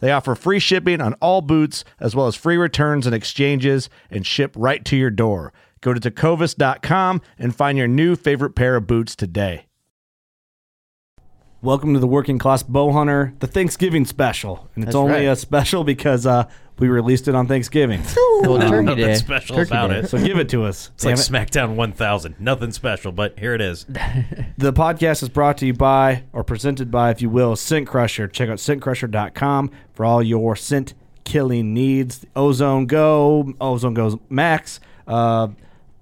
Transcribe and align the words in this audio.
They 0.00 0.12
offer 0.12 0.34
free 0.34 0.58
shipping 0.58 1.00
on 1.00 1.14
all 1.14 1.40
boots, 1.40 1.84
as 1.98 2.14
well 2.14 2.26
as 2.26 2.36
free 2.36 2.56
returns 2.56 3.06
and 3.06 3.14
exchanges, 3.14 3.90
and 4.10 4.26
ship 4.26 4.54
right 4.56 4.84
to 4.84 4.96
your 4.96 5.10
door. 5.10 5.52
Go 5.80 5.92
to 5.94 6.00
tecovas.com 6.00 7.20
and 7.38 7.54
find 7.54 7.78
your 7.78 7.88
new 7.88 8.16
favorite 8.16 8.54
pair 8.54 8.76
of 8.76 8.86
boots 8.86 9.14
today. 9.14 9.66
Welcome 11.60 11.92
to 11.94 12.00
the 12.00 12.06
Working 12.06 12.38
Class 12.38 12.62
Bow 12.62 12.92
Hunter, 12.92 13.34
the 13.40 13.48
Thanksgiving 13.48 14.04
special. 14.04 14.68
And 14.76 14.84
it's 14.84 14.88
That's 14.88 14.96
only 14.96 15.26
right. 15.26 15.32
a 15.32 15.34
special 15.34 15.82
because 15.82 16.24
uh, 16.24 16.48
we 16.78 16.88
released 16.88 17.28
it 17.28 17.34
on 17.34 17.46
Thanksgiving. 17.46 18.02
Well, 18.40 18.56
Turkey 18.60 18.84
Nothing 18.84 19.04
Day. 19.04 19.14
special 19.16 19.56
Turkey 19.56 19.70
about 19.70 19.88
Day. 19.88 19.98
it. 19.98 20.10
So 20.10 20.16
give 20.16 20.38
it 20.38 20.48
to 20.50 20.62
us. 20.64 20.92
It's 20.94 21.04
like 21.04 21.14
it. 21.14 21.18
SmackDown 21.18 21.74
1000. 21.74 22.36
Nothing 22.38 22.70
special, 22.70 23.10
but 23.10 23.36
here 23.36 23.52
it 23.52 23.60
is. 23.60 23.84
The 24.58 24.72
podcast 24.72 25.24
is 25.24 25.28
brought 25.28 25.58
to 25.58 25.66
you 25.66 25.72
by, 25.72 26.22
or 26.32 26.44
presented 26.44 26.88
by, 26.88 27.10
if 27.10 27.20
you 27.20 27.30
will, 27.30 27.56
Scent 27.56 27.88
Crusher. 27.88 28.28
Check 28.28 28.48
out 28.48 28.58
scentcrusher.com 28.58 29.72
for 29.92 30.04
all 30.04 30.22
your 30.22 30.54
scent 30.54 30.94
killing 31.24 31.74
needs. 31.74 32.24
Ozone 32.36 32.86
Go, 32.86 33.52
Ozone 33.60 33.94
Go 33.94 34.20
Max, 34.28 34.78
uh, 35.08 35.48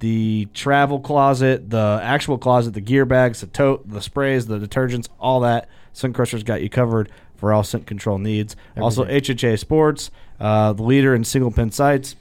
the 0.01 0.47
travel 0.53 1.01
closet, 1.01 1.71
the 1.71 1.99
actual 2.03 2.37
closet, 2.37 2.75
the 2.75 2.81
gear 2.83 3.07
bags, 3.07 3.41
the 3.41 3.47
tote, 3.47 3.89
the 3.89 4.03
sprays, 4.03 4.47
the 4.47 4.59
detergents, 4.59 5.09
all 5.19 5.41
that. 5.41 5.69
Scent 5.95 6.15
Crusher's 6.15 6.43
got 6.43 6.61
you 6.63 6.69
covered 6.69 7.11
for 7.37 7.53
all 7.53 7.63
scent 7.63 7.87
control 7.87 8.19
needs. 8.19 8.57
Also, 8.77 9.05
HHA 9.05 9.59
Sports, 9.59 10.11
uh, 10.41 10.73
the 10.73 10.83
leader 10.83 11.15
in 11.15 11.25
single 11.25 11.51
pin 11.51 11.71
sights. 11.71 12.17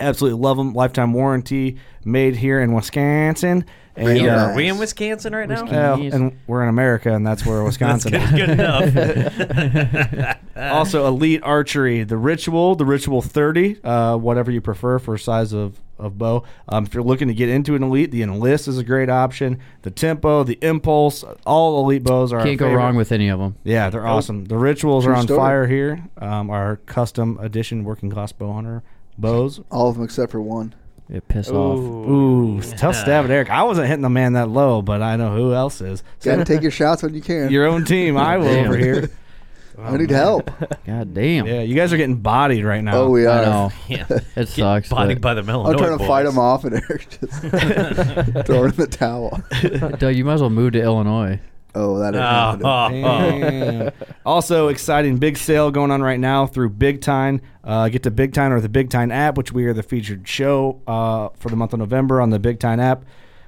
Absolutely 0.00 0.40
love 0.40 0.56
them. 0.56 0.72
Lifetime 0.74 1.12
warranty, 1.12 1.76
made 2.04 2.36
here 2.36 2.60
in 2.60 2.72
Wisconsin. 2.72 3.64
And, 3.94 4.18
Yeah, 4.18 4.36
uh, 4.46 4.48
Are 4.48 4.56
we 4.56 4.68
in 4.68 4.78
Wisconsin 4.78 5.34
right 5.34 5.46
now? 5.48 5.64
well, 5.66 6.00
and 6.00 6.38
we're 6.46 6.62
in 6.62 6.70
America, 6.70 7.12
and 7.14 7.26
that's 7.26 7.44
where 7.44 7.62
Wisconsin 7.68 8.14
is. 8.14 8.30
Good 8.30 8.50
enough. 8.50 10.36
Also, 10.54 11.06
Elite 11.06 11.40
Archery, 11.42 12.04
the 12.04 12.16
Ritual, 12.18 12.74
the 12.74 12.84
Ritual 12.84 13.22
30, 13.22 13.82
uh, 13.82 14.16
whatever 14.18 14.50
you 14.50 14.60
prefer 14.60 14.98
for 14.98 15.16
size 15.16 15.52
of, 15.54 15.80
of 15.98 16.18
bow. 16.18 16.44
Um, 16.68 16.84
if 16.84 16.92
you're 16.92 17.02
looking 17.02 17.28
to 17.28 17.34
get 17.34 17.48
into 17.48 17.74
an 17.74 17.82
Elite, 17.82 18.10
the 18.10 18.20
Enlist 18.22 18.68
is 18.68 18.76
a 18.78 18.84
great 18.84 19.08
option. 19.08 19.58
The 19.80 19.90
Tempo, 19.90 20.44
the 20.44 20.58
Impulse, 20.60 21.24
all 21.46 21.82
Elite 21.82 22.04
bows 22.04 22.32
are 22.34 22.38
our 22.40 22.44
Can't 22.44 22.58
go 22.58 22.66
favorite. 22.66 22.76
wrong 22.76 22.96
with 22.96 23.12
any 23.12 23.28
of 23.28 23.38
them. 23.40 23.56
Yeah, 23.64 23.88
they're 23.88 24.06
awesome. 24.06 24.44
The 24.44 24.58
Rituals 24.58 25.04
True 25.04 25.14
are 25.14 25.16
on 25.16 25.22
story. 25.24 25.38
fire 25.38 25.66
here. 25.66 26.04
Um, 26.18 26.50
our 26.50 26.76
custom 26.76 27.38
edition 27.40 27.82
working 27.84 28.10
class 28.10 28.30
bow 28.32 28.52
hunter 28.52 28.82
bows. 29.18 29.60
All 29.70 29.88
of 29.88 29.96
them 29.96 30.04
except 30.04 30.32
for 30.32 30.40
one. 30.40 30.74
It 31.08 31.28
pissed 31.28 31.50
off. 31.50 31.78
Ooh, 31.78 32.62
tough 32.62 32.96
stab 32.96 33.24
at 33.26 33.30
Eric. 33.30 33.50
I 33.50 33.64
wasn't 33.64 33.86
hitting 33.88 34.02
the 34.02 34.08
man 34.08 34.32
that 34.32 34.48
low, 34.48 34.80
but 34.80 35.02
I 35.02 35.16
know 35.16 35.34
who 35.36 35.52
else 35.52 35.80
is. 35.82 36.02
Got 36.22 36.36
to 36.36 36.44
take 36.44 36.62
your 36.62 36.70
shots 36.70 37.02
when 37.02 37.12
you 37.12 37.20
can. 37.20 37.50
Your 37.50 37.66
own 37.66 37.84
team, 37.84 38.16
I 38.16 38.38
will 38.38 38.48
over 38.48 38.76
here. 38.76 39.10
I 39.78 39.96
need 39.96 40.10
help. 40.10 40.50
God 40.86 41.12
damn. 41.14 41.46
Yeah, 41.46 41.62
you 41.62 41.74
guys 41.74 41.92
are 41.92 41.96
getting 41.96 42.16
bodied 42.16 42.64
right 42.64 42.82
now. 42.84 42.94
Oh, 42.94 43.10
we 43.10 43.26
I 43.26 43.38
are. 43.38 43.44
know. 43.44 43.72
yeah. 43.88 44.06
It 44.36 44.48
sucks. 44.48 44.88
Bodied 44.88 45.20
but- 45.20 45.34
by 45.36 45.42
the 45.42 45.50
Illinois 45.50 45.72
I'm 45.72 45.78
trying 45.78 45.98
to 45.98 46.06
fight 46.06 46.24
boys. 46.24 46.32
him 46.32 46.38
off, 46.38 46.64
and 46.64 46.74
Eric 46.74 47.08
just 47.08 48.46
throwing 48.46 48.70
in 48.70 48.76
the 48.76 48.88
towel. 48.90 49.42
Doug, 49.98 50.14
you 50.14 50.24
might 50.24 50.34
as 50.34 50.40
well 50.40 50.50
move 50.50 50.72
to 50.74 50.80
Illinois. 50.82 51.40
Oh, 51.74 51.98
that 51.98 52.14
ain't 52.14 52.64
Oh, 52.64 53.90
oh, 53.90 53.90
oh. 54.04 54.06
Also, 54.26 54.68
exciting 54.68 55.16
big 55.16 55.36
sale 55.36 55.70
going 55.70 55.90
on 55.90 56.02
right 56.02 56.20
now 56.20 56.46
through 56.46 56.70
Big 56.70 57.00
Tine. 57.00 57.40
Uh, 57.64 57.88
get 57.88 58.02
to 58.02 58.10
Big 58.10 58.32
Tine 58.32 58.52
or 58.52 58.60
the 58.60 58.68
Big 58.68 58.90
Tine 58.90 59.10
app, 59.10 59.36
which 59.36 59.52
we 59.52 59.64
are 59.66 59.72
the 59.72 59.82
featured 59.82 60.28
show 60.28 60.80
uh, 60.86 61.28
for 61.36 61.48
the 61.48 61.56
month 61.56 61.72
of 61.72 61.78
November 61.78 62.20
on 62.20 62.30
the 62.30 62.38
Big 62.38 62.60
Tine 62.60 62.80
app. 62.80 63.04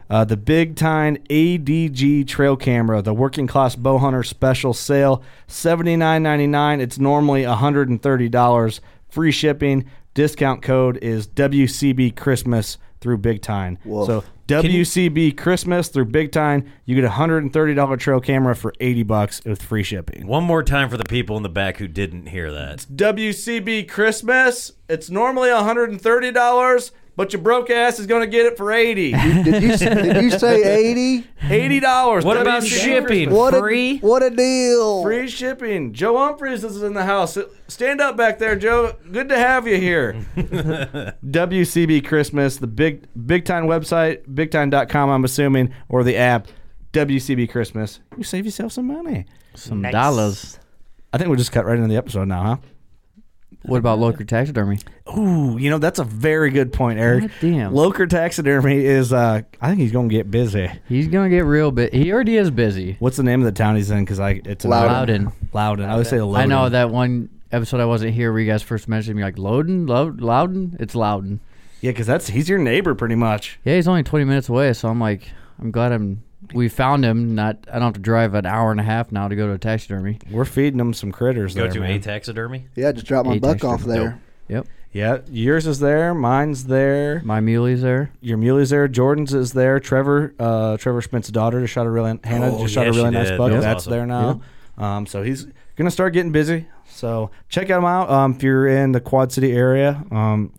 Uh, 0.09 0.25
the 0.25 0.37
Big 0.37 0.77
Tine 0.77 1.19
ADG 1.31 2.27
trail 2.27 2.57
camera, 2.57 3.03
the 3.03 3.15
working 3.15 3.47
class 3.47 3.75
bow 3.75 3.99
hunter 3.99 4.23
special 4.23 4.75
sale, 4.75 5.23
seventy 5.47 5.97
nine 5.97 6.23
ninety 6.23 6.47
nine. 6.47 6.81
It's 6.81 6.99
normally 6.99 7.45
hundred 7.45 7.89
and 7.89 8.01
thirty 8.03 8.29
dollars. 8.29 8.81
Free 9.09 9.33
shipping. 9.33 9.85
Discount 10.13 10.63
code 10.63 10.97
is 10.99 11.27
WCB 11.27 12.15
Christmas 12.17 12.79
through 13.01 13.19
Big 13.19 13.43
Tine. 13.43 13.79
Woof. 13.85 14.07
So 14.07 14.25
WCB 14.47 15.39
Christmas 15.39 15.89
through 15.89 16.05
Big 16.05 16.31
Tine, 16.31 16.71
you 16.85 16.95
get 16.95 17.05
a 17.05 17.11
hundred 17.11 17.45
and 17.45 17.53
thirty 17.53 17.73
dollar 17.73 17.97
trail 17.97 18.21
camera 18.21 18.55
for 18.55 18.75
eighty 18.79 19.03
bucks 19.03 19.41
with 19.45 19.63
free 19.63 19.83
shipping. 19.83 20.27
One 20.27 20.45
more 20.45 20.63
time 20.63 20.91
for 20.91 20.99
the 20.99 21.05
people 21.05 21.39
in 21.39 21.43
the 21.43 21.49
back 21.49 21.79
who 21.79 21.89
didn't 21.89 22.27
hear 22.27 22.53
that. 22.53 22.75
It's 22.75 22.87
WCB 22.87 23.89
Christmas, 23.89 24.73
it's 24.87 25.09
normally 25.09 25.51
hundred 25.51 25.91
and 25.91 26.01
thirty 26.01 26.31
dollars, 26.31 26.93
but 27.17 27.33
your 27.33 27.43
broke 27.43 27.71
ass 27.71 27.99
is 27.99 28.07
gonna 28.07 28.27
get 28.27 28.47
it 28.47 28.57
for 28.57 28.73
eighty. 28.73 29.13
Did 29.13 29.63
you 29.63 29.77
did 29.77 30.23
you 30.23 30.31
say 30.31 30.63
eighty? 30.63 31.27
Eighty 31.43 31.81
dollars. 31.81 32.25
What 32.25 32.37
about 32.41 32.65
shipping? 32.65 33.31
What 33.31 33.55
Free? 33.55 33.99
a 33.99 33.99
what 34.01 34.23
a 34.23 34.31
deal! 34.31 35.03
Free 35.03 35.29
shipping. 35.29 35.93
Joe 35.93 36.17
Humphries 36.19 36.65
is 36.65 36.83
in 36.83 36.95
the 36.95 37.05
house. 37.05 37.39
Stand 37.69 38.01
up 38.01 38.17
back 38.17 38.39
there, 38.39 38.57
Joe. 38.57 38.97
Good 39.11 39.29
to 39.29 39.39
have 39.39 39.67
you 39.67 39.77
here. 39.77 40.15
WCB 40.37 42.07
Christmas, 42.07 42.57
the 42.57 42.67
big 42.67 43.07
Big 43.27 43.45
Tine 43.45 43.65
website, 43.65 44.27
bigtine.com, 44.33 45.11
I'm 45.11 45.25
assuming, 45.25 45.73
or 45.89 46.05
the 46.05 46.17
app, 46.17 46.49
WCB 46.93 47.51
Christmas. 47.51 48.01
You 48.17 48.25
save 48.25 48.45
yourself 48.45 48.73
some 48.73 48.87
money. 48.87 49.27
Some 49.55 49.83
dollars. 49.83 50.59
I 51.13 51.19
think 51.19 51.29
we'll 51.29 51.39
just 51.39 51.53
cut 51.53 51.65
right 51.65 51.77
into 51.77 51.89
the 51.89 51.97
episode 51.97 52.27
now, 52.27 52.43
huh? 52.43 52.57
What 53.67 53.79
about 53.79 53.99
Loker 53.99 54.25
taxidermy? 54.25 54.79
Ooh, 55.17 55.57
you 55.59 55.71
know 55.71 55.79
that's 55.79 55.99
a 55.99 56.05
very 56.05 56.51
good 56.51 56.73
point, 56.73 56.99
Eric. 56.99 57.23
God 57.23 57.31
damn. 57.41 57.75
Loker 57.75 58.07
taxidermy 58.07 58.85
is. 58.85 59.13
uh 59.13 59.43
I 59.61 59.69
think 59.69 59.81
he's 59.81 59.93
gonna 59.93 60.09
get 60.09 60.31
busy. 60.31 60.71
He's 60.89 61.09
gonna 61.09 61.31
get 61.31 61.45
real 61.47 61.71
bit. 61.71 61.95
He 61.95 62.13
already 62.13 62.37
is 62.37 62.51
busy. 62.51 62.97
What's 62.99 63.17
the 63.17 63.23
name 63.23 63.41
of 63.41 63.47
the 63.47 63.53
town 63.53 63.77
he's 63.77 63.91
in? 63.91 64.05
Because 64.05 64.21
I 64.21 64.41
it's 64.45 64.65
in 64.65 64.71
Loudon. 64.71 64.93
Loudon. 65.25 65.33
Loudon. 65.53 65.91
I 65.91 65.97
would 65.97 66.07
say 66.07 66.21
Loudon. 66.21 66.53
I 66.53 66.55
know 66.55 66.69
that 66.69 66.91
one 66.91 67.31
episode 67.53 67.81
I 67.81 67.85
wasn't 67.87 68.13
here 68.15 68.33
where 68.33 68.41
you 68.41 68.51
guys 68.51 68.63
first 68.63 68.89
mentioned 68.89 69.17
me 69.17 69.23
like 69.23 69.39
Loudon, 69.39 69.87
Loud, 69.87 70.21
Loudon. 70.21 70.77
It's 70.81 70.95
Loudon. 70.95 71.41
Yeah, 71.81 71.91
because 71.93 72.07
that's 72.07 72.27
he's 72.29 72.49
your 72.49 72.59
neighbor 72.59 72.95
pretty 72.95 73.15
much. 73.15 73.59
Yeah, 73.65 73.77
he's 73.77 73.89
only 73.89 74.03
20 74.03 74.25
minutes 74.25 74.49
away, 74.49 74.73
so 74.73 74.89
I'm 74.89 75.01
like, 75.01 75.31
I'm 75.61 75.71
glad 75.71 75.93
I'm. 75.93 76.23
We 76.53 76.69
found 76.69 77.05
him. 77.05 77.35
Not, 77.35 77.59
I 77.69 77.75
don't 77.75 77.83
have 77.83 77.93
to 77.95 78.01
drive 78.01 78.35
an 78.35 78.45
hour 78.47 78.71
and 78.71 78.81
a 78.81 78.85
half 78.85 79.11
now 79.13 79.29
to 79.29 79.37
go 79.37 79.47
to 79.47 79.53
a 79.55 79.59
taxidermy. 79.59 80.19
We're 80.31 80.45
feeding 80.45 80.79
him 80.81 80.93
some 80.93 81.13
critters 81.13 81.55
Go 81.55 81.63
there, 81.63 81.73
to 81.73 81.81
man. 81.81 81.91
a 81.93 81.99
taxidermy. 82.01 82.67
Yeah, 82.75 82.93
just 82.93 83.07
drop 83.07 83.25
my 83.27 83.35
Hey, 83.35 83.39
buck 83.39 83.53
Dexter. 83.53 83.69
off 83.69 83.83
there. 83.85 84.21
Yep, 84.49 84.67
Yeah, 84.93 85.19
yours 85.31 85.67
is 85.67 85.79
there. 85.81 86.13
Mine's 86.15 86.65
there. 86.67 87.23
my 87.25 87.41
muley's 87.41 87.81
there. 87.83 88.11
Your 88.21 88.37
muley's 88.37 88.71
there. 88.71 88.87
Jordan's 88.89 89.33
is 89.33 89.53
there. 89.53 89.81
Trevor, 89.81 90.35
uh, 90.39 90.77
Trevor 90.77 91.01
Schmidt's 91.01 91.29
daughter 91.31 91.61
just 91.61 91.73
shot 91.73 91.87
a 91.87 91.91
really 91.91 92.19
Hannah 92.25 92.55
Oh, 92.55 92.61
just 92.63 92.75
shot 92.75 92.83
yeah, 92.83 92.91
a 92.91 92.93
really 92.93 93.11
nice 93.11 93.29
did. 93.29 93.39
buck. 93.39 93.51
That 93.51 93.57
was 93.57 93.65
That's 93.65 93.83
awesome. 93.85 93.91
there 93.93 94.07
now. 94.07 94.41
Um, 94.77 95.07
so 95.07 95.23
he's 95.23 95.47
gonna 95.77 95.91
start 95.91 96.13
getting 96.13 96.33
busy. 96.33 96.67
So 96.89 97.31
check 97.49 97.69
him 97.69 97.85
out. 97.85 98.11
Um, 98.11 98.33
if 98.35 98.43
you're 98.43 98.67
in 98.69 98.93
the 98.93 99.01
Quad 99.01 99.33
City 99.33 99.53
area, 99.53 100.05
um, 100.11 100.53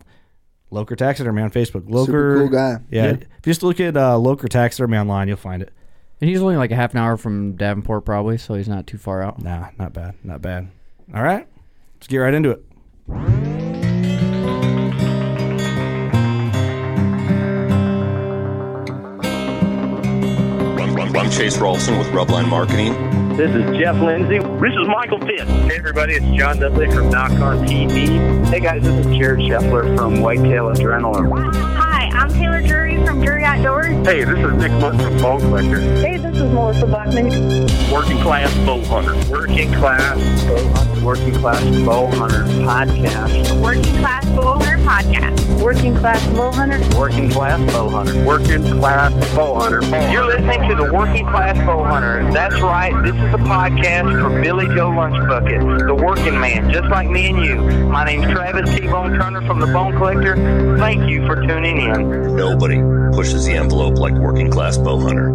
Loker 0.70 0.96
Taxidermy 0.96 1.42
on 1.42 1.50
Facebook. 1.50 1.88
Loker, 1.88 2.06
Super 2.06 2.38
cool 2.40 2.48
guy. 2.48 2.78
Yeah, 2.90 3.04
Yeah. 3.04 3.10
if 3.12 3.20
you 3.20 3.50
just 3.52 3.62
look 3.62 3.80
at 3.80 3.96
uh, 3.96 4.18
Loker 4.18 4.48
Taxidermy 4.48 4.98
online, 4.98 5.28
you'll 5.28 5.36
find 5.36 5.62
it. 5.62 5.72
And 6.20 6.30
he's 6.30 6.40
only 6.42 6.56
like 6.56 6.70
a 6.70 6.76
half 6.76 6.92
an 6.92 6.98
hour 6.98 7.16
from 7.16 7.52
Davenport, 7.56 8.04
probably, 8.04 8.38
so 8.38 8.54
he's 8.54 8.68
not 8.68 8.86
too 8.86 8.98
far 8.98 9.22
out. 9.22 9.40
Nah, 9.42 9.68
not 9.78 9.92
bad, 9.92 10.14
not 10.24 10.40
bad. 10.42 10.68
All 11.14 11.22
right, 11.22 11.46
let's 11.96 12.06
get 12.06 12.18
right 12.18 12.34
into 12.34 12.50
it. 12.50 13.66
I'm, 19.78 21.16
I'm 21.16 21.30
Chase 21.30 21.56
Rolfson 21.56 21.98
with 21.98 22.08
Rubline 22.08 22.48
Marketing. 22.48 22.94
This 23.36 23.50
is 23.54 23.76
Jeff 23.76 23.96
Lindsay. 23.96 24.38
This 24.38 24.72
is 24.72 24.88
Michael 24.88 25.18
Pitt. 25.18 25.46
Hey, 25.46 25.76
everybody, 25.76 26.14
it's 26.14 26.24
John 26.38 26.58
Dudley 26.58 26.86
from 26.90 27.10
Nock 27.10 27.32
On 27.32 27.66
TV. 27.66 28.46
Hey, 28.46 28.60
guys, 28.60 28.82
this 28.82 29.04
is 29.04 29.14
Jared 29.14 29.40
Scheffler 29.40 29.94
from 29.94 30.22
Whitetail 30.22 30.72
Adrenaline. 30.72 31.54
Hi, 31.54 32.08
I'm 32.14 32.30
Taylor 32.30 32.62
Drury 32.62 33.04
from 33.04 33.22
Drury 33.22 33.44
Outdoors. 33.44 33.88
Hey, 34.06 34.24
this 34.24 34.38
is 34.38 34.52
Nick 34.54 34.72
Mundt 34.80 35.02
from 35.02 35.18
Bone 35.18 35.40
Collector. 35.40 35.80
Hey, 35.80 36.16
this 36.16 36.34
is 36.34 36.50
Melissa 36.50 36.86
Bachman. 36.86 37.26
Working 37.92 38.18
Class 38.22 38.54
Bow 38.64 38.82
Hunter. 38.84 39.14
Working 39.30 39.70
Class 39.74 40.16
Bow 40.46 40.68
Hunter. 40.68 41.04
Working 41.04 41.34
Class 41.34 41.62
Bow 41.84 42.06
Hunter 42.06 42.44
Podcast. 42.64 43.60
Working 43.62 43.96
Class 43.96 44.24
Bow 44.30 44.58
Hunter 44.58 44.78
Podcast. 44.78 45.62
Working 45.62 45.94
Class 45.96 46.26
Bow 46.28 46.52
Hunter. 46.52 46.98
Working 46.98 47.30
Class 47.30 47.72
Bow 47.72 47.88
Hunter. 47.88 48.24
Working 48.24 48.62
Class 48.78 49.12
Bow 49.34 49.54
Hunter. 49.54 49.82
You're 50.10 50.26
listening 50.26 50.68
to 50.68 50.74
the 50.74 50.92
Working 50.92 51.26
Class 51.26 51.56
Bow 51.58 51.84
Hunter. 51.84 52.30
That's 52.32 52.60
right. 52.60 52.92
This 53.02 53.14
is 53.14 53.25
a 53.32 53.38
podcast 53.38 54.22
for 54.22 54.40
Billy 54.40 54.66
Joe 54.66 54.90
Lunchbucket, 54.90 55.86
the 55.86 55.94
working 55.94 56.38
man, 56.38 56.70
just 56.72 56.88
like 56.88 57.08
me 57.08 57.28
and 57.28 57.44
you. 57.44 57.56
My 57.88 58.04
name's 58.04 58.26
Travis 58.32 58.70
T-Bone 58.76 59.18
Turner 59.18 59.44
from 59.46 59.58
the 59.60 59.66
Bone 59.66 59.96
Collector. 59.96 60.36
Thank 60.78 61.08
you 61.08 61.26
for 61.26 61.36
tuning 61.36 61.78
in. 61.78 62.36
Nobody 62.36 62.80
pushes 63.14 63.46
the 63.46 63.54
envelope 63.54 63.98
like 63.98 64.14
Working 64.14 64.50
Class 64.50 64.78
Bow 64.78 64.98
Hunter. 65.00 65.32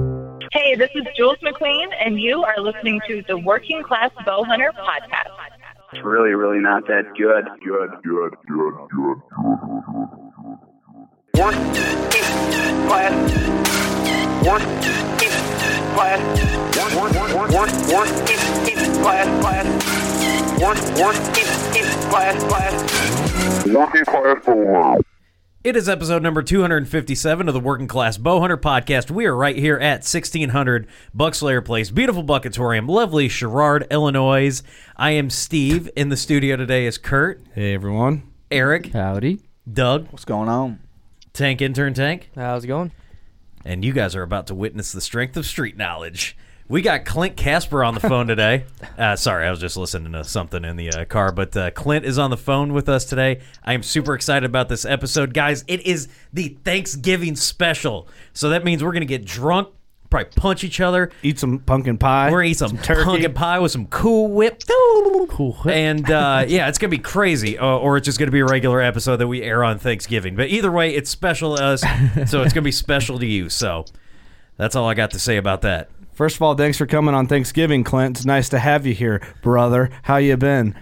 Hey, 0.52 0.76
this 0.76 0.90
is 0.96 1.04
Jules 1.16 1.38
McQueen, 1.44 1.88
and 2.00 2.20
you 2.20 2.44
are 2.44 2.60
listening 2.60 3.02
to 3.08 3.24
the 3.28 3.38
Working 3.38 3.84
Class 3.84 4.12
Bow 4.26 4.44
Hunter 4.44 4.72
Podcast. 4.78 5.32
It's 5.94 6.04
really, 6.06 6.32
really 6.32 6.60
not 6.60 6.88
that 6.88 7.04
good. 7.18 7.46
Good, 7.64 7.92
good, 8.04 8.34
good, 8.48 8.74
good, 8.96 9.18
good. 9.36 9.52
Working 11.38 11.74
class. 12.88 13.14
Working 14.46 15.41
class. 15.94 16.20
Work, 16.78 17.14
work, 17.14 17.34
work, 17.36 17.52
work, 17.52 17.72
working 17.92 19.02
class, 19.02 19.42
class. 19.42 19.66
Work, 20.62 20.78
working 21.00 21.46
class, 22.10 22.44
class. 22.44 23.66
Working 23.68 24.06
class 24.06 24.44
for 24.44 25.00
It 25.64 25.76
is 25.76 25.90
episode 25.90 26.24
number 26.24 26.42
257 26.42 27.48
of 27.48 27.54
the 27.54 27.60
Working 27.60 27.88
Class 27.88 28.18
Bowhunter 28.18 28.58
podcast. 28.58 29.12
We 29.12 29.26
are 29.26 29.36
right 29.36 29.56
here 29.56 29.78
at 29.78 30.00
1600 30.04 30.88
Buckslayer 31.16 31.64
Place, 31.64 31.92
beautiful 31.92 32.24
Buckatorium, 32.24 32.88
lovely 32.90 33.28
Sherrard, 33.28 33.86
Illinois. 33.92 34.64
I 34.98 35.12
am 35.12 35.30
Steve. 35.30 35.90
In 35.96 36.10
the 36.10 36.18
studio 36.18 36.56
today 36.56 36.86
is 36.86 36.98
Kurt, 36.98 37.42
Hey 37.54 37.74
everyone, 37.74 38.24
Eric, 38.50 38.94
Howdy. 38.94 39.42
Doug, 39.72 40.08
What's 40.12 40.26
going 40.26 40.50
on? 40.50 40.80
Tank 41.34 41.62
Intern 41.62 41.94
Tank, 41.94 42.30
How's 42.36 42.64
it 42.64 42.68
going? 42.68 42.92
And 43.66 43.84
you 43.84 43.94
guys 43.94 44.16
are 44.16 44.24
about 44.24 44.48
to 44.48 44.56
witness 44.56 44.92
the 44.92 45.02
strength 45.02 45.38
of 45.38 45.46
street 45.46 45.78
knowledge. 45.78 46.36
We 46.68 46.82
got 46.82 47.04
Clint 47.04 47.36
Casper 47.36 47.84
on 47.84 47.96
the 47.96 48.00
phone 48.00 48.28
today. 48.28 48.66
Uh, 48.98 49.16
sorry, 49.16 49.48
I 49.48 49.50
was 49.50 49.60
just 49.60 49.78
listening 49.78 50.12
to 50.12 50.24
something 50.24 50.64
in 50.64 50.76
the 50.76 50.90
uh, 50.90 51.06
car, 51.06 51.32
but 51.32 51.58
uh, 51.58 51.72
Clint 51.72 52.06
is 52.06 52.20
on 52.20 52.30
the 52.30 52.38
phone 52.38 52.72
with 52.72 52.88
us 52.88 53.04
today. 53.06 53.42
I 53.64 53.74
am 53.74 53.82
super 53.82 54.14
excited 54.14 54.46
about 54.46 54.70
this 54.70 54.86
episode, 54.86 55.34
guys. 55.34 55.64
It 55.68 55.88
is 55.88 56.08
the 56.32 56.58
Thanksgiving 56.64 57.36
special, 57.36 58.08
so 58.34 58.50
that 58.50 58.64
means 58.64 58.84
we're 58.84 58.92
gonna 58.92 59.06
get 59.06 59.26
drunk, 59.26 59.70
probably 60.12 60.30
punch 60.36 60.64
each 60.64 60.80
other. 60.80 61.10
eat 61.24 61.40
some 61.40 61.60
pumpkin 61.60 61.98
pie. 61.98 62.30
We're 62.30 62.40
gonna 62.40 62.50
eat 62.50 62.58
some, 62.58 62.78
turkey. 62.78 63.04
pumpkin 63.04 63.34
pie 63.34 63.58
with 63.58 63.72
some 63.72 63.88
Cool 63.88 64.28
Whip. 64.30 64.62
Cool. 65.30 65.54
Whip. 65.64 65.76
And 65.76 66.12
uh, 66.12 66.46
yeah, 66.48 66.68
it's 66.68 66.78
gonna 66.78 66.92
be 66.92 67.00
crazy, 67.00 67.58
uh, 67.58 67.66
or 67.66 67.98
it's 67.98 68.06
just 68.06 68.20
gonna 68.20 68.32
be 68.32 68.42
a 68.42 68.46
regular 68.46 68.80
episode 68.82 69.18
that 69.18 69.28
we 69.28 69.42
air 69.42 69.64
on 69.64 69.80
Thanksgiving. 69.80 70.36
But 70.36 70.50
either 70.50 70.72
way, 70.72 70.94
it's 70.94 71.10
special 71.10 71.56
to 71.56 71.64
us, 71.64 71.82
so 72.30 72.44
it's 72.44 72.54
gonna 72.54 72.62
be 72.62 72.72
special 72.72 73.18
to 73.18 73.26
you. 73.26 73.50
So 73.50 73.86
that's 74.58 74.76
all 74.76 74.88
I 74.88 74.94
got 74.94 75.12
to 75.12 75.20
say 75.20 75.38
about 75.38 75.62
that. 75.62 75.90
First 76.14 76.36
of 76.36 76.44
all, 76.44 76.54
thanks 76.56 76.78
for 76.78 76.86
coming 76.86 77.16
on 77.16 77.26
Thanksgiving, 77.26 77.84
Clint. 77.84 78.18
It's 78.18 78.26
nice 78.26 78.50
to 78.50 78.60
have 78.60 78.86
you 78.86 78.94
here, 78.94 79.22
brother. 79.42 79.90
How 80.04 80.18
you 80.18 80.38
been? 80.38 80.76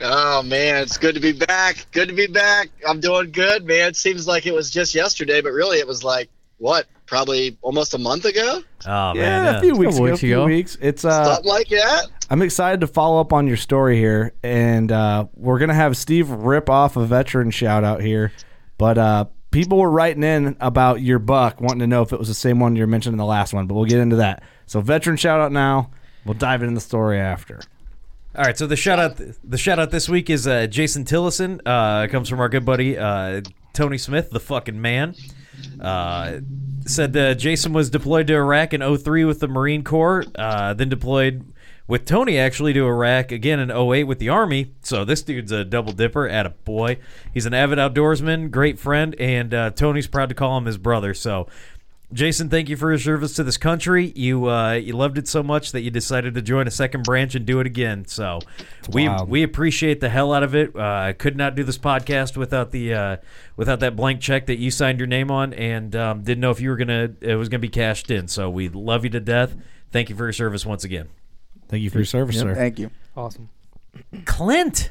Oh 0.00 0.42
man, 0.42 0.82
it's 0.82 0.96
good 0.96 1.14
to 1.14 1.20
be 1.20 1.32
back. 1.32 1.86
Good 1.92 2.08
to 2.08 2.14
be 2.14 2.26
back. 2.26 2.70
I'm 2.88 3.00
doing 3.00 3.32
good, 3.32 3.64
man. 3.64 3.88
It 3.88 3.96
seems 3.96 4.26
like 4.26 4.46
it 4.46 4.54
was 4.54 4.70
just 4.70 4.94
yesterday, 4.94 5.40
but 5.40 5.52
really 5.52 5.78
it 5.78 5.86
was 5.86 6.02
like 6.02 6.30
what? 6.58 6.86
Probably 7.12 7.58
almost 7.60 7.92
a 7.92 7.98
month 7.98 8.24
ago. 8.24 8.62
Oh 8.86 9.12
man, 9.12 9.16
yeah, 9.16 9.52
yeah. 9.52 9.58
a 9.58 9.60
few 9.60 9.76
weeks 9.76 9.92
Couple 9.92 10.06
ago. 10.06 10.14
A 10.14 10.16
few 10.16 10.36
ago. 10.38 10.46
weeks. 10.46 10.78
It's 10.80 11.04
uh, 11.04 11.34
Something 11.34 11.52
like 11.52 11.68
that. 11.68 12.06
I'm 12.30 12.40
excited 12.40 12.80
to 12.80 12.86
follow 12.86 13.20
up 13.20 13.34
on 13.34 13.46
your 13.46 13.58
story 13.58 13.98
here, 13.98 14.32
and 14.42 14.90
uh, 14.90 15.26
we're 15.34 15.58
gonna 15.58 15.74
have 15.74 15.94
Steve 15.98 16.30
rip 16.30 16.70
off 16.70 16.96
a 16.96 17.04
veteran 17.04 17.50
shout 17.50 17.84
out 17.84 18.00
here, 18.00 18.32
but 18.78 18.96
uh, 18.96 19.26
people 19.50 19.76
were 19.76 19.90
writing 19.90 20.22
in 20.22 20.56
about 20.58 21.02
your 21.02 21.18
buck, 21.18 21.60
wanting 21.60 21.80
to 21.80 21.86
know 21.86 22.00
if 22.00 22.14
it 22.14 22.18
was 22.18 22.28
the 22.28 22.34
same 22.34 22.58
one 22.60 22.76
you 22.76 22.86
mentioned 22.86 23.12
in 23.12 23.18
the 23.18 23.26
last 23.26 23.52
one, 23.52 23.66
but 23.66 23.74
we'll 23.74 23.84
get 23.84 23.98
into 23.98 24.16
that. 24.16 24.42
So 24.64 24.80
veteran 24.80 25.18
shout 25.18 25.38
out 25.38 25.52
now. 25.52 25.90
We'll 26.24 26.32
dive 26.32 26.62
into 26.62 26.76
the 26.76 26.80
story 26.80 27.20
after. 27.20 27.60
All 28.34 28.44
right, 28.44 28.56
so 28.56 28.66
the 28.66 28.74
shout 28.74 28.98
out 28.98 29.20
the 29.44 29.58
shout 29.58 29.78
out 29.78 29.90
this 29.90 30.08
week 30.08 30.30
is 30.30 30.46
uh, 30.46 30.66
Jason 30.66 31.04
Tillison. 31.04 31.60
Uh, 31.66 32.08
comes 32.08 32.30
from 32.30 32.40
our 32.40 32.48
good 32.48 32.64
buddy 32.64 32.96
uh, 32.96 33.42
Tony 33.74 33.98
Smith, 33.98 34.30
the 34.30 34.40
fucking 34.40 34.80
man. 34.80 35.14
Uh, 35.80 36.40
said 36.86 37.16
uh, 37.16 37.34
Jason 37.34 37.72
was 37.72 37.90
deployed 37.90 38.26
to 38.26 38.34
Iraq 38.34 38.72
in 38.72 38.96
03 38.96 39.24
with 39.24 39.40
the 39.40 39.48
Marine 39.48 39.84
Corps, 39.84 40.24
uh, 40.34 40.74
then 40.74 40.88
deployed 40.88 41.52
with 41.86 42.04
Tony 42.04 42.38
actually 42.38 42.72
to 42.72 42.86
Iraq 42.86 43.32
again 43.32 43.60
in 43.60 43.70
08 43.70 44.04
with 44.04 44.18
the 44.18 44.28
Army. 44.28 44.72
So 44.82 45.04
this 45.04 45.22
dude's 45.22 45.52
a 45.52 45.64
double 45.64 45.92
dipper 45.92 46.28
at 46.28 46.46
a 46.46 46.50
boy. 46.50 46.98
He's 47.34 47.46
an 47.46 47.54
avid 47.54 47.78
outdoorsman, 47.78 48.50
great 48.50 48.78
friend, 48.78 49.14
and 49.18 49.52
uh, 49.52 49.70
Tony's 49.70 50.06
proud 50.06 50.28
to 50.28 50.34
call 50.34 50.56
him 50.58 50.66
his 50.66 50.78
brother. 50.78 51.14
So 51.14 51.48
Jason, 52.12 52.50
thank 52.50 52.68
you 52.68 52.76
for 52.76 52.90
your 52.90 52.98
service 52.98 53.34
to 53.34 53.44
this 53.44 53.56
country. 53.56 54.12
You 54.14 54.48
uh, 54.50 54.72
you 54.72 54.92
loved 54.92 55.18
it 55.18 55.26
so 55.26 55.42
much 55.42 55.72
that 55.72 55.80
you 55.80 55.90
decided 55.90 56.34
to 56.34 56.42
join 56.42 56.66
a 56.66 56.70
second 56.70 57.04
branch 57.04 57.34
and 57.34 57.46
do 57.46 57.58
it 57.60 57.66
again. 57.66 58.04
So 58.06 58.40
we 58.92 59.08
wild. 59.08 59.28
we 59.28 59.42
appreciate 59.42 60.00
the 60.00 60.08
hell 60.08 60.32
out 60.32 60.42
of 60.42 60.54
it. 60.54 60.76
Uh, 60.76 60.80
I 60.80 61.12
could 61.12 61.36
not 61.36 61.54
do 61.54 61.64
this 61.64 61.78
podcast 61.78 62.36
without 62.36 62.70
the 62.70 62.94
uh, 62.94 63.16
without 63.56 63.80
that 63.80 63.96
blank 63.96 64.20
check 64.20 64.46
that 64.46 64.58
you 64.58 64.70
signed 64.70 64.98
your 64.98 65.06
name 65.06 65.30
on, 65.30 65.54
and 65.54 65.96
um, 65.96 66.22
didn't 66.22 66.40
know 66.40 66.50
if 66.50 66.60
you 66.60 66.70
were 66.70 66.76
gonna 66.76 67.10
it 67.20 67.36
was 67.36 67.48
gonna 67.48 67.60
be 67.60 67.68
cashed 67.68 68.10
in. 68.10 68.28
So 68.28 68.50
we 68.50 68.68
love 68.68 69.04
you 69.04 69.10
to 69.10 69.20
death. 69.20 69.56
Thank 69.90 70.10
you 70.10 70.16
for 70.16 70.24
your 70.24 70.32
service 70.32 70.66
once 70.66 70.84
again, 70.84 71.08
Thank 71.68 71.82
you 71.82 71.90
for 71.90 71.98
your 71.98 72.04
service, 72.04 72.38
sir. 72.38 72.54
Thank 72.54 72.78
you. 72.78 72.90
Awesome. 73.16 73.48
Clint. 74.24 74.90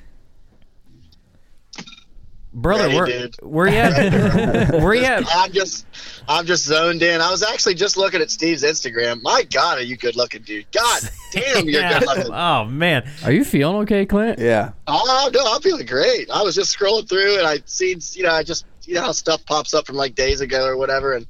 Brother, 2.53 2.83
Ready, 2.89 2.95
where 2.95 3.05
dude. 3.05 3.35
where 3.41 3.67
you 3.67 3.75
at? 3.77 4.71
where 4.81 4.93
you 4.93 5.03
at? 5.05 5.23
I'm 5.33 5.53
just 5.53 5.85
I'm 6.27 6.45
just 6.45 6.65
zoned 6.65 7.01
in. 7.01 7.21
I 7.21 7.31
was 7.31 7.43
actually 7.43 7.75
just 7.75 7.95
looking 7.95 8.19
at 8.21 8.29
Steve's 8.29 8.63
Instagram. 8.63 9.21
My 9.23 9.43
God, 9.49 9.77
are 9.77 9.83
you 9.83 9.95
good 9.95 10.17
looking, 10.17 10.41
dude? 10.41 10.65
God 10.73 11.01
damn, 11.31 11.69
you're 11.69 11.81
Yeah. 11.81 11.99
good 11.99 12.07
looking. 12.09 12.33
Oh 12.33 12.65
man, 12.65 13.09
Are 13.23 13.31
you 13.31 13.45
feeling 13.45 13.77
okay, 13.83 14.05
Clint? 14.05 14.37
Yeah. 14.39 14.71
Oh 14.85 15.29
no, 15.33 15.41
I'm 15.53 15.61
feeling 15.61 15.85
great. 15.85 16.29
I 16.29 16.41
was 16.41 16.53
just 16.53 16.77
scrolling 16.77 17.07
through 17.07 17.37
and 17.37 17.47
I 17.47 17.59
seen 17.65 17.99
you 18.13 18.23
know, 18.23 18.31
I 18.33 18.43
just 18.43 18.65
you 18.83 18.95
know 18.95 19.01
how 19.01 19.11
stuff 19.13 19.45
pops 19.45 19.73
up 19.73 19.85
from 19.87 19.95
like 19.95 20.15
days 20.15 20.41
ago 20.41 20.65
or 20.65 20.75
whatever 20.75 21.13
and 21.13 21.25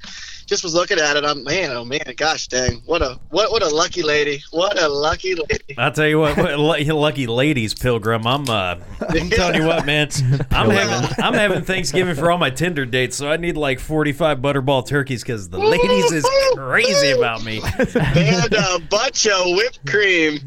just 0.52 0.62
was 0.64 0.74
looking 0.74 0.98
at 0.98 1.16
it. 1.16 1.24
I'm 1.24 1.42
man, 1.44 1.70
oh 1.70 1.82
man, 1.82 2.02
gosh 2.14 2.46
dang. 2.46 2.82
What 2.84 3.00
a 3.00 3.18
what 3.30 3.50
what 3.50 3.62
a 3.62 3.68
lucky 3.70 4.02
lady. 4.02 4.42
What 4.50 4.78
a 4.78 4.86
lucky 4.86 5.34
lady. 5.34 5.78
I'll 5.78 5.92
tell 5.92 6.06
you 6.06 6.18
what, 6.18 6.36
what 6.36 6.58
lucky 6.58 7.26
ladies, 7.26 7.72
Pilgrim. 7.72 8.26
I'm, 8.26 8.46
uh, 8.50 8.76
I'm 9.08 9.30
telling 9.30 9.54
you 9.62 9.66
what, 9.66 9.86
man. 9.86 10.10
I'm 10.50 10.68
having, 10.68 11.24
I'm 11.24 11.32
having 11.32 11.64
Thanksgiving 11.64 12.14
for 12.14 12.30
all 12.30 12.36
my 12.36 12.50
Tinder 12.50 12.84
dates, 12.84 13.16
so 13.16 13.30
I 13.30 13.38
need 13.38 13.56
like 13.56 13.80
45 13.80 14.38
butterball 14.38 14.86
turkeys 14.86 15.22
because 15.22 15.48
the 15.48 15.58
ladies 15.58 16.12
is 16.12 16.26
crazy 16.54 17.12
about 17.12 17.42
me. 17.44 17.62
and 18.04 18.52
a 18.52 18.78
bunch 18.90 19.26
of 19.28 19.46
whipped 19.56 19.86
cream. 19.86 20.38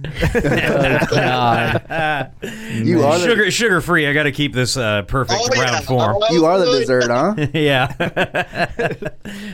God. 1.10 2.32
You 2.76 3.04
are 3.06 3.18
the, 3.18 3.26
sugar, 3.26 3.52
sugar 3.52 3.82
free. 3.82 4.08
I 4.08 4.14
got 4.14 4.24
to 4.24 4.32
keep 4.32 4.54
this 4.54 4.78
uh, 4.78 5.02
perfect 5.04 5.40
Oh, 5.42 5.50
yeah. 5.56 5.62
round 5.62 5.86
form. 5.86 6.18
you 6.30 6.46
are 6.46 6.60
the 6.60 6.66
dessert, 6.80 7.08
huh? 7.08 7.36
yeah. 7.54 9.08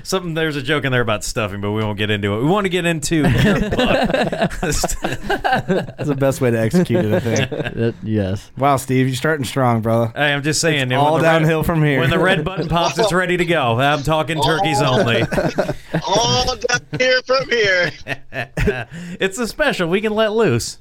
Something. 0.04 0.34
There's 0.42 0.56
a 0.56 0.62
joke 0.64 0.86
in 0.86 0.92
there 0.92 1.02
about 1.02 1.24
stuffing, 1.24 1.62
but 1.62 1.70
we 1.72 1.84
won't 1.84 2.00
get 2.00 2.10
into 2.10 2.34
it. 2.34 2.40
We 2.42 2.50
want 2.50 2.66
to 2.66 2.70
get 2.70 2.84
into 2.88 3.18
your. 3.18 3.24
That's 3.30 4.92
the 4.92 6.16
best 6.18 6.42
way 6.42 6.50
to 6.50 6.60
execute 6.60 7.06
it, 7.06 7.14
I 7.14 7.20
think. 7.20 7.50
That- 7.52 7.94
yes. 8.02 8.50
Wow, 8.58 8.78
Steve, 8.78 9.06
you're 9.08 9.16
starting 9.16 9.46
strong, 9.46 9.82
brother. 9.82 10.12
Hey, 10.16 10.34
I'm 10.34 10.42
just 10.42 10.60
saying. 10.60 10.90
when 10.90 10.98
all 10.98 11.18
the 11.18 11.22
red- 11.24 11.40
downhill 11.40 11.62
from 11.62 11.84
here. 11.84 12.00
When 12.00 12.10
the 12.10 12.18
red 12.18 12.44
button 12.44 12.68
pops, 12.70 12.98
it's 12.98 13.14
ready 13.14 13.38
to 13.38 13.46
go. 13.46 13.80
I'm 13.80 14.02
talking 14.02 14.42
turkeys 14.42 14.82
only. 14.82 15.22
All 16.08 16.56
down 16.56 16.82
here 17.00 17.22
from 17.28 17.48
here. 17.48 17.92
it's 19.20 19.38
a 19.38 19.48
special. 19.48 19.88
We 19.90 20.02
can 20.02 20.14
let 20.16 20.32
loose. 20.34 20.80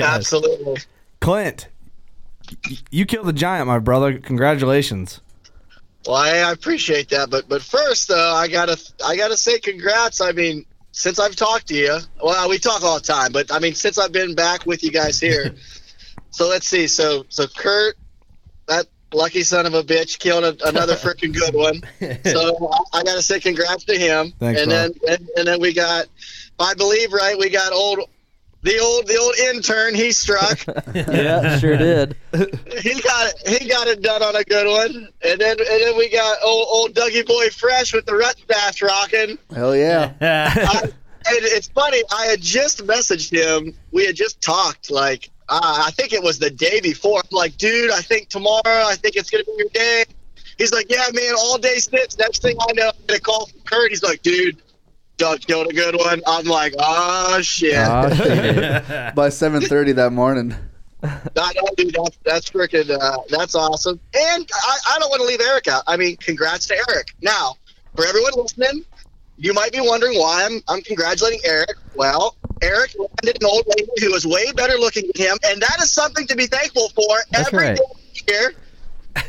Absolutely. 0.00 0.78
Clint, 1.20 1.68
y- 2.70 2.76
you 2.90 3.04
killed 3.04 3.26
the 3.26 3.32
giant, 3.34 3.66
my 3.66 3.78
brother. 3.80 4.18
Congratulations. 4.18 5.20
Well, 6.06 6.16
I, 6.16 6.30
I 6.38 6.52
appreciate 6.52 7.08
that, 7.10 7.30
but 7.30 7.48
but 7.48 7.62
first 7.62 8.08
though, 8.08 8.34
I 8.34 8.48
gotta 8.48 8.78
I 9.04 9.16
gotta 9.16 9.36
say 9.36 9.58
congrats. 9.58 10.20
I 10.20 10.32
mean, 10.32 10.66
since 10.92 11.18
I've 11.18 11.34
talked 11.34 11.68
to 11.68 11.74
you, 11.74 11.98
well, 12.22 12.48
we 12.48 12.58
talk 12.58 12.82
all 12.82 12.96
the 12.96 13.04
time, 13.06 13.32
but 13.32 13.50
I 13.52 13.58
mean, 13.58 13.74
since 13.74 13.98
I've 13.98 14.12
been 14.12 14.34
back 14.34 14.66
with 14.66 14.82
you 14.82 14.90
guys 14.90 15.18
here, 15.18 15.54
so 16.30 16.48
let's 16.48 16.66
see. 16.66 16.88
So 16.88 17.24
so 17.30 17.46
Kurt, 17.46 17.96
that 18.68 18.86
lucky 19.14 19.42
son 19.42 19.64
of 19.64 19.72
a 19.72 19.82
bitch, 19.82 20.18
killed 20.18 20.44
a, 20.44 20.68
another 20.68 20.94
freaking 20.94 21.32
good 21.32 21.54
one. 21.54 21.82
So 22.24 22.68
I, 22.92 22.98
I 22.98 23.02
gotta 23.02 23.22
say 23.22 23.40
congrats 23.40 23.84
to 23.84 23.96
him. 23.96 24.32
Thanks, 24.38 24.60
and 24.60 24.70
Rob. 24.70 24.80
then 24.80 24.92
and, 25.08 25.28
and 25.36 25.48
then 25.48 25.60
we 25.60 25.72
got, 25.72 26.06
I 26.58 26.74
believe, 26.74 27.12
right? 27.12 27.38
We 27.38 27.48
got 27.48 27.72
old. 27.72 28.00
The 28.64 28.78
old, 28.78 29.06
the 29.06 29.18
old 29.18 29.36
intern, 29.36 29.94
he 29.94 30.10
struck. 30.10 30.58
yeah, 30.94 31.58
sure 31.58 31.76
did. 31.76 32.16
he 32.32 32.98
got 33.02 33.34
it. 33.34 33.60
He 33.60 33.68
got 33.68 33.88
it 33.88 34.00
done 34.00 34.22
on 34.22 34.34
a 34.34 34.42
good 34.42 34.66
one, 34.66 35.08
and 35.20 35.38
then 35.38 35.56
and 35.60 35.82
then 35.82 35.96
we 35.98 36.08
got 36.08 36.38
old, 36.42 36.66
old 36.70 36.94
Dougie 36.94 37.26
Boy 37.26 37.50
Fresh 37.50 37.92
with 37.92 38.06
the 38.06 38.14
rut 38.14 38.36
stash 38.42 38.80
rocking. 38.80 39.38
Hell 39.54 39.76
yeah. 39.76 40.14
I, 40.22 40.80
and 40.82 40.92
it's 41.26 41.68
funny. 41.68 42.02
I 42.10 42.24
had 42.24 42.40
just 42.40 42.86
messaged 42.86 43.30
him. 43.30 43.74
We 43.92 44.06
had 44.06 44.16
just 44.16 44.40
talked. 44.40 44.90
Like 44.90 45.28
uh, 45.50 45.84
I 45.86 45.90
think 45.90 46.14
it 46.14 46.22
was 46.22 46.38
the 46.38 46.48
day 46.48 46.80
before. 46.80 47.18
I'm 47.18 47.36
like, 47.36 47.58
dude, 47.58 47.90
I 47.90 48.00
think 48.00 48.30
tomorrow. 48.30 48.62
I 48.64 48.94
think 48.94 49.16
it's 49.16 49.28
gonna 49.28 49.44
be 49.44 49.52
your 49.58 49.68
day. 49.74 50.04
He's 50.56 50.72
like, 50.72 50.86
yeah, 50.88 51.06
man, 51.12 51.34
all 51.36 51.58
day 51.58 51.76
sits. 51.80 52.18
Next 52.18 52.40
thing 52.40 52.56
I 52.60 52.72
know, 52.72 52.88
I 52.88 52.92
get 53.08 53.18
a 53.18 53.20
call 53.20 53.44
from 53.44 53.60
Kurt. 53.60 53.90
He's 53.90 54.02
like, 54.02 54.22
dude, 54.22 54.56
Doug 55.16 55.40
killed 55.40 55.68
a 55.68 55.72
good 55.72 55.96
one. 55.96 56.22
I'm 56.26 56.46
like, 56.46 56.74
oh 56.78 57.40
shit. 57.42 57.76
Ah, 57.76 58.08
shit. 58.14 59.14
By 59.14 59.28
7:30 59.28 59.94
that 59.96 60.12
morning. 60.12 60.54
I 61.02 61.52
know, 61.54 61.68
dude. 61.76 61.94
That's, 61.94 62.18
that's 62.24 62.50
freaking. 62.50 62.90
Uh, 62.90 63.18
that's 63.28 63.54
awesome. 63.54 64.00
And 64.14 64.48
I, 64.54 64.78
I 64.90 64.98
don't 64.98 65.10
want 65.10 65.20
to 65.20 65.28
leave 65.28 65.40
Eric 65.40 65.68
out. 65.68 65.82
I 65.86 65.96
mean, 65.96 66.16
congrats 66.16 66.66
to 66.68 66.84
Eric. 66.88 67.14
Now, 67.20 67.56
for 67.94 68.06
everyone 68.06 68.32
listening, 68.36 68.84
you 69.36 69.52
might 69.52 69.72
be 69.72 69.80
wondering 69.80 70.18
why 70.18 70.44
I'm 70.44 70.62
I'm 70.68 70.82
congratulating 70.82 71.40
Eric. 71.44 71.76
Well, 71.94 72.36
Eric 72.62 72.94
landed 72.98 73.42
an 73.42 73.48
old 73.48 73.64
lady 73.66 73.90
who 74.00 74.12
was 74.12 74.26
way 74.26 74.50
better 74.52 74.74
looking 74.74 75.10
than 75.14 75.26
him, 75.26 75.38
and 75.44 75.60
that 75.60 75.76
is 75.80 75.92
something 75.92 76.26
to 76.26 76.36
be 76.36 76.46
thankful 76.46 76.88
for 76.90 77.18
That's 77.30 77.48
every 77.48 77.66
right. 77.68 77.76
day 77.76 78.22
here. 78.32 78.54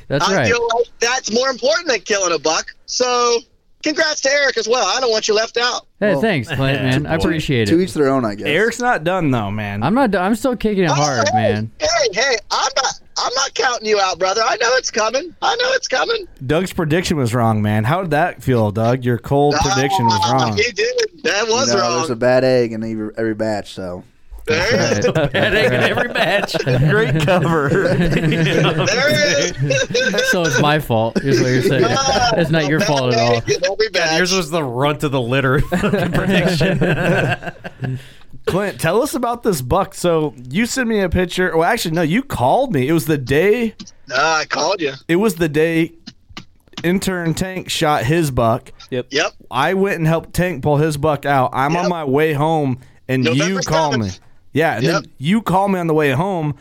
That's 0.07 0.27
I 0.27 0.35
right. 0.35 0.47
feel 0.47 0.67
like 0.75 0.87
that's 0.99 1.31
more 1.31 1.49
important 1.49 1.87
than 1.87 1.99
killing 2.01 2.33
a 2.33 2.39
buck. 2.39 2.67
So, 2.85 3.39
congrats 3.85 4.21
to 4.21 4.29
Eric 4.31 4.57
as 4.57 4.67
well. 4.67 4.85
I 4.85 4.99
don't 4.99 5.11
want 5.11 5.27
you 5.27 5.33
left 5.33 5.57
out. 5.57 5.85
Hey, 5.99 6.11
Well, 6.13 6.21
thanks, 6.21 6.47
Clint, 6.47 6.81
man. 6.81 7.05
I 7.05 7.15
appreciate 7.15 7.69
it. 7.69 7.71
To 7.71 7.79
each 7.79 7.93
their 7.93 8.09
own, 8.09 8.25
I 8.25 8.35
guess. 8.35 8.47
Eric's 8.47 8.79
not 8.79 9.03
done 9.03 9.31
though, 9.31 9.51
man. 9.51 9.83
I'm 9.83 9.93
not. 9.93 10.13
I'm 10.15 10.35
still 10.35 10.55
kicking 10.57 10.83
it 10.83 10.89
oh, 10.89 10.93
hard, 10.93 11.27
Oh, 11.27 11.37
hey, 11.37 11.53
man. 11.53 11.71
Hey, 11.79 11.87
hey, 12.11 12.37
I'm 12.51 12.69
not. 12.75 12.99
I'm 13.17 13.33
not 13.33 13.53
counting 13.53 13.87
you 13.87 13.97
out, 14.01 14.19
brother. 14.19 14.41
I 14.43 14.57
know 14.57 14.75
it's 14.75 14.91
coming. 14.91 15.33
I 15.41 15.55
know 15.55 15.71
it's 15.71 15.87
coming. 15.87 16.27
Doug's 16.45 16.73
prediction 16.73 17.15
was 17.15 17.33
wrong, 17.33 17.61
man. 17.61 17.85
How 17.85 18.01
did 18.01 18.11
that 18.11 18.43
feel, 18.43 18.71
Doug? 18.71 19.05
Your 19.05 19.17
cold 19.17 19.55
prediction 19.61 20.05
was 20.05 20.31
wrong. 20.31 20.57
He 20.57 20.69
did. 20.73 20.95
That 21.23 21.47
You 21.47 21.53
was 21.53 21.73
know, 21.73 21.79
wrong. 21.79 21.97
there's 21.97 22.09
a 22.09 22.15
bad 22.17 22.43
egg 22.43 22.73
in 22.73 22.83
every, 22.83 23.11
every 23.17 23.33
batch, 23.33 23.73
so. 23.73 24.03
There 24.45 24.75
it 24.75 24.99
is. 24.99 25.05
Right. 25.07 25.31
Bad 25.33 25.55
egg 25.55 25.73
in 25.73 25.81
every 25.81 26.09
match. 26.13 26.55
Great 26.63 27.19
cover. 27.25 27.69
There 27.69 27.97
it 27.97 29.55
is. 29.57 30.31
so 30.31 30.43
it's 30.43 30.59
my 30.61 30.79
fault. 30.79 31.17
Is 31.23 31.41
what 31.41 31.49
you're 31.51 31.61
saying. 31.63 31.85
It's 32.37 32.51
not 32.51 32.67
your 32.67 32.79
fault 32.79 33.13
at 33.13 33.19
all. 33.19 33.37
egg 33.37 33.49
in 33.49 33.65
every 33.65 33.89
batch. 33.89 34.17
Yours 34.17 34.33
was 34.33 34.51
the 34.51 34.63
runt 34.63 35.03
of 35.03 35.11
the 35.11 35.21
litter 35.21 35.61
prediction. 35.69 36.79
Clint, 38.45 38.79
tell 38.79 39.01
us 39.01 39.15
about 39.15 39.41
this 39.41 39.61
buck. 39.61 39.95
So 39.95 40.35
you 40.49 40.67
sent 40.67 40.87
me 40.87 40.99
a 40.99 41.09
picture. 41.09 41.57
Well, 41.57 41.67
actually, 41.67 41.95
no, 41.95 42.03
you 42.03 42.21
called 42.21 42.73
me. 42.73 42.87
It 42.87 42.93
was 42.93 43.07
the 43.07 43.17
day. 43.17 43.73
Ah, 44.11 44.39
I 44.39 44.45
called 44.45 44.81
you. 44.81 44.93
It 45.07 45.15
was 45.15 45.35
the 45.35 45.49
day 45.49 45.93
intern 46.83 47.33
Tank 47.33 47.69
shot 47.69 48.03
his 48.03 48.29
buck. 48.29 48.71
Yep. 48.91 49.07
Yep. 49.09 49.31
I 49.49 49.73
went 49.73 49.97
and 49.97 50.05
helped 50.05 50.33
Tank 50.33 50.61
pull 50.61 50.77
his 50.77 50.97
buck 50.97 51.25
out. 51.25 51.49
I'm 51.53 51.75
on 51.75 51.89
my 51.89 52.03
way 52.03 52.33
home, 52.33 52.79
and 53.07 53.23
November 53.23 53.53
you 53.53 53.59
call 53.61 53.97
me. 53.97 54.11
7th. 54.55 54.59
Yeah, 54.59 54.75
and 54.75 54.83
Yep. 54.83 55.03
then 55.03 55.11
you 55.17 55.41
call 55.41 55.67
me 55.67 55.79
on 55.79 55.87
the 55.87 55.93
way 55.93 56.11
home, 56.11 56.55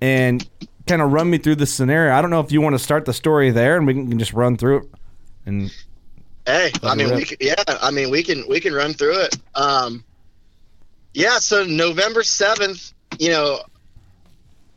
and 0.00 0.46
kind 0.86 1.02
of 1.02 1.12
run 1.12 1.28
me 1.30 1.38
through 1.38 1.56
the 1.56 1.66
scenario. 1.66 2.14
I 2.14 2.20
don't 2.20 2.30
know 2.30 2.40
if 2.40 2.52
you 2.52 2.60
want 2.60 2.74
to 2.74 2.78
start 2.78 3.04
the 3.04 3.12
story 3.12 3.50
there, 3.50 3.76
and 3.76 3.86
we 3.86 3.94
can 3.94 4.18
just 4.18 4.32
run 4.32 4.56
through 4.56 4.78
it. 4.78 4.84
And 5.46 5.72
Hey, 6.46 6.70
I 6.84 6.94
mean, 6.94 7.12
we 7.14 7.24
can, 7.24 7.36
yeah, 7.40 7.54
I 7.66 7.90
mean, 7.90 8.10
we 8.10 8.22
can 8.22 8.44
we 8.48 8.60
can 8.60 8.72
run 8.72 8.92
through 8.94 9.18
it. 9.22 9.36
Um, 9.56 10.04
yeah, 11.12 11.38
so 11.38 11.64
November 11.64 12.22
seventh, 12.22 12.92
you 13.18 13.30
know, 13.30 13.60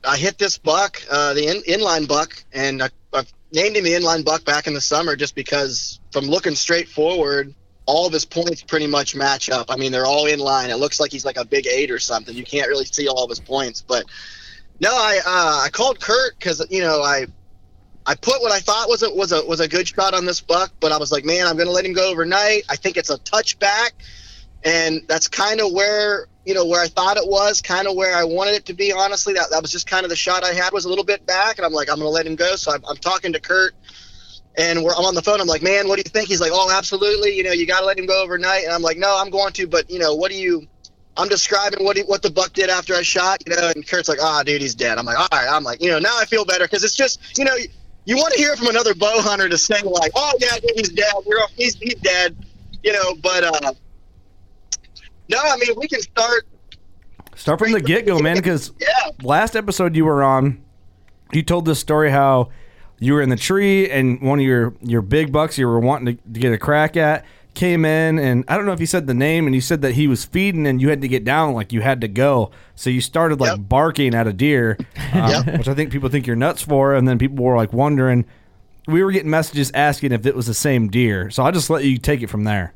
I 0.03 0.17
hit 0.17 0.37
this 0.39 0.57
buck, 0.57 1.01
uh, 1.11 1.33
the 1.35 1.47
in, 1.47 1.61
inline 1.63 2.07
buck, 2.07 2.43
and 2.53 2.81
I, 2.81 2.89
I 3.13 3.23
named 3.51 3.75
him 3.77 3.83
the 3.83 3.91
inline 3.91 4.25
buck 4.25 4.45
back 4.45 4.65
in 4.65 4.73
the 4.73 4.81
summer 4.81 5.15
just 5.15 5.35
because 5.35 5.99
from 6.11 6.25
looking 6.25 6.55
straight 6.55 6.87
forward, 6.87 7.53
all 7.89 8.05
of 8.05 8.13
his 8.13 8.23
points 8.23 8.61
pretty 8.61 8.85
much 8.85 9.15
match 9.15 9.49
up. 9.49 9.71
I 9.71 9.75
mean, 9.75 9.91
they're 9.91 10.05
all 10.05 10.27
in 10.27 10.37
line. 10.37 10.69
It 10.69 10.75
looks 10.75 10.99
like 10.99 11.11
he's 11.11 11.25
like 11.25 11.37
a 11.37 11.43
big 11.43 11.65
eight 11.65 11.89
or 11.89 11.97
something. 11.97 12.35
You 12.35 12.43
can't 12.43 12.67
really 12.67 12.85
see 12.85 13.07
all 13.07 13.23
of 13.23 13.31
his 13.31 13.39
points, 13.39 13.81
but 13.81 14.05
no, 14.79 14.91
I 14.91 15.19
uh, 15.25 15.65
I 15.65 15.69
called 15.71 15.99
Kurt 15.99 16.37
because 16.37 16.63
you 16.69 16.81
know 16.81 17.01
I 17.01 17.25
I 18.05 18.13
put 18.13 18.41
what 18.41 18.51
I 18.51 18.59
thought 18.59 18.87
was 18.87 19.01
a 19.01 19.09
was 19.11 19.31
a 19.31 19.43
was 19.43 19.59
a 19.59 19.67
good 19.67 19.87
shot 19.87 20.13
on 20.13 20.25
this 20.25 20.39
buck, 20.39 20.71
but 20.79 20.91
I 20.91 20.97
was 20.97 21.11
like, 21.11 21.25
man, 21.25 21.47
I'm 21.47 21.57
gonna 21.57 21.71
let 21.71 21.83
him 21.83 21.93
go 21.93 22.11
overnight. 22.11 22.63
I 22.69 22.75
think 22.75 22.95
it's 22.95 23.09
a 23.09 23.17
touchback, 23.17 23.89
and 24.63 25.01
that's 25.07 25.27
kind 25.27 25.59
of 25.59 25.71
where 25.73 26.27
you 26.45 26.53
know 26.53 26.65
where 26.65 26.81
I 26.81 26.89
thought 26.89 27.17
it 27.17 27.27
was, 27.27 27.59
kind 27.59 27.87
of 27.87 27.95
where 27.95 28.15
I 28.15 28.23
wanted 28.23 28.53
it 28.53 28.65
to 28.67 28.73
be. 28.73 28.93
Honestly, 28.93 29.33
that 29.33 29.47
that 29.49 29.63
was 29.63 29.71
just 29.71 29.87
kind 29.87 30.03
of 30.03 30.11
the 30.11 30.15
shot 30.15 30.43
I 30.43 30.53
had 30.53 30.73
was 30.73 30.85
a 30.85 30.89
little 30.89 31.03
bit 31.03 31.25
back, 31.25 31.57
and 31.57 31.65
I'm 31.65 31.73
like, 31.73 31.89
I'm 31.89 31.97
gonna 31.97 32.09
let 32.09 32.27
him 32.27 32.35
go. 32.35 32.55
So 32.55 32.71
I'm, 32.71 32.85
I'm 32.87 32.97
talking 32.97 33.33
to 33.33 33.39
Kurt, 33.39 33.73
and 34.57 34.83
we're 34.83 34.93
I'm 34.93 35.05
on 35.05 35.15
the 35.15 35.21
phone. 35.21 35.39
I'm 35.39 35.47
like, 35.47 35.61
man, 35.61 35.87
what 35.87 35.97
do 35.97 36.03
you 36.05 36.11
think? 36.11 36.27
He's 36.27 36.41
like, 36.41 36.51
oh, 36.53 36.71
absolutely. 36.75 37.35
You 37.35 37.43
know, 37.43 37.51
you 37.51 37.65
got 37.65 37.81
to 37.81 37.85
let 37.85 37.97
him 37.97 38.05
go 38.05 38.21
overnight. 38.21 38.63
And 38.63 38.73
I'm 38.73 38.81
like, 38.81 38.97
no, 38.97 39.17
I'm 39.19 39.29
going 39.29 39.53
to, 39.53 39.67
but 39.67 39.89
you 39.89 39.99
know, 39.99 40.15
what 40.15 40.31
do 40.31 40.37
you? 40.37 40.67
I'm 41.17 41.27
describing 41.27 41.83
what 41.83 41.97
he, 41.97 42.03
what 42.03 42.21
the 42.21 42.29
buck 42.29 42.53
did 42.53 42.69
after 42.69 42.95
I 42.95 43.01
shot, 43.01 43.43
you 43.45 43.53
know, 43.53 43.71
and 43.75 43.85
Kurt's 43.85 44.07
like, 44.07 44.19
ah, 44.21 44.41
dude, 44.43 44.61
he's 44.61 44.75
dead. 44.75 44.97
I'm 44.97 45.05
like, 45.05 45.19
all 45.19 45.27
right. 45.31 45.49
I'm 45.49 45.63
like, 45.63 45.81
you 45.81 45.89
know, 45.89 45.99
now 45.99 46.17
I 46.17 46.25
feel 46.25 46.45
better 46.45 46.63
because 46.63 46.83
it's 46.83 46.95
just, 46.95 47.37
you 47.37 47.43
know, 47.43 47.55
you 48.05 48.15
want 48.15 48.33
to 48.33 48.39
hear 48.39 48.55
from 48.55 48.67
another 48.67 48.95
bow 48.95 49.21
hunter 49.21 49.49
to 49.49 49.57
say 49.57 49.81
like, 49.83 50.11
oh 50.15 50.33
yeah, 50.39 50.57
dude, 50.59 50.71
he's 50.75 50.89
dead. 50.89 51.13
You're, 51.25 51.39
he's 51.55 51.75
he's 51.75 51.95
dead, 51.95 52.35
you 52.83 52.93
know. 52.93 53.15
But 53.21 53.43
uh, 53.43 53.73
no, 55.29 55.37
I 55.37 55.57
mean, 55.57 55.75
we 55.77 55.87
can 55.87 56.01
start. 56.01 56.47
start 57.35 57.59
from 57.59 57.71
the 57.71 57.81
get 57.81 58.05
go, 58.05 58.19
man. 58.19 58.35
Because 58.35 58.71
Yeah, 58.79 58.87
last 59.21 59.55
episode 59.55 59.95
you 59.95 60.05
were 60.05 60.23
on, 60.23 60.63
you 61.31 61.43
told 61.43 61.65
this 61.65 61.79
story 61.79 62.09
how 62.09 62.49
you 62.99 63.13
were 63.13 63.21
in 63.21 63.29
the 63.29 63.35
tree 63.35 63.89
and 63.89 64.21
one 64.21 64.39
of 64.39 64.45
your 64.45 64.73
your 64.81 65.01
big 65.01 65.31
bucks 65.31 65.57
you 65.57 65.67
were 65.67 65.79
wanting 65.79 66.17
to, 66.17 66.33
to 66.33 66.39
get 66.39 66.51
a 66.53 66.57
crack 66.57 66.97
at 66.97 67.25
came 67.55 67.83
in 67.83 68.19
and 68.19 68.45
I 68.47 68.55
don't 68.55 68.65
know 68.65 68.71
if 68.73 68.79
you 68.79 68.85
said 68.85 69.07
the 69.07 69.13
name 69.13 69.45
and 69.47 69.55
you 69.55 69.61
said 69.61 69.81
that 69.81 69.93
he 69.93 70.07
was 70.07 70.23
feeding 70.23 70.67
and 70.67 70.79
you 70.81 70.89
had 70.89 71.01
to 71.01 71.07
get 71.07 71.23
down 71.25 71.53
like 71.53 71.73
you 71.73 71.81
had 71.81 72.01
to 72.01 72.07
go 72.07 72.51
so 72.75 72.89
you 72.89 73.01
started 73.01 73.39
like 73.41 73.57
Yep. 73.57 73.67
barking 73.69 74.13
at 74.15 74.27
a 74.27 74.33
deer 74.33 74.77
um, 75.13 75.45
which 75.57 75.67
I 75.67 75.73
think 75.73 75.91
people 75.91 76.09
think 76.09 76.27
you're 76.27 76.35
nuts 76.35 76.61
for 76.61 76.93
and 76.93 77.07
then 77.07 77.17
people 77.17 77.43
were 77.43 77.55
like 77.57 77.73
wondering 77.73 78.25
we 78.87 79.03
were 79.03 79.11
getting 79.11 79.29
messages 79.29 79.71
asking 79.73 80.11
if 80.11 80.25
it 80.25 80.35
was 80.35 80.45
the 80.47 80.53
same 80.53 80.89
deer 80.89 81.29
so 81.31 81.43
I'll 81.43 81.51
just 81.51 81.69
let 81.69 81.83
you 81.83 81.97
take 81.97 82.21
it 82.21 82.27
from 82.29 82.43
there 82.43 82.73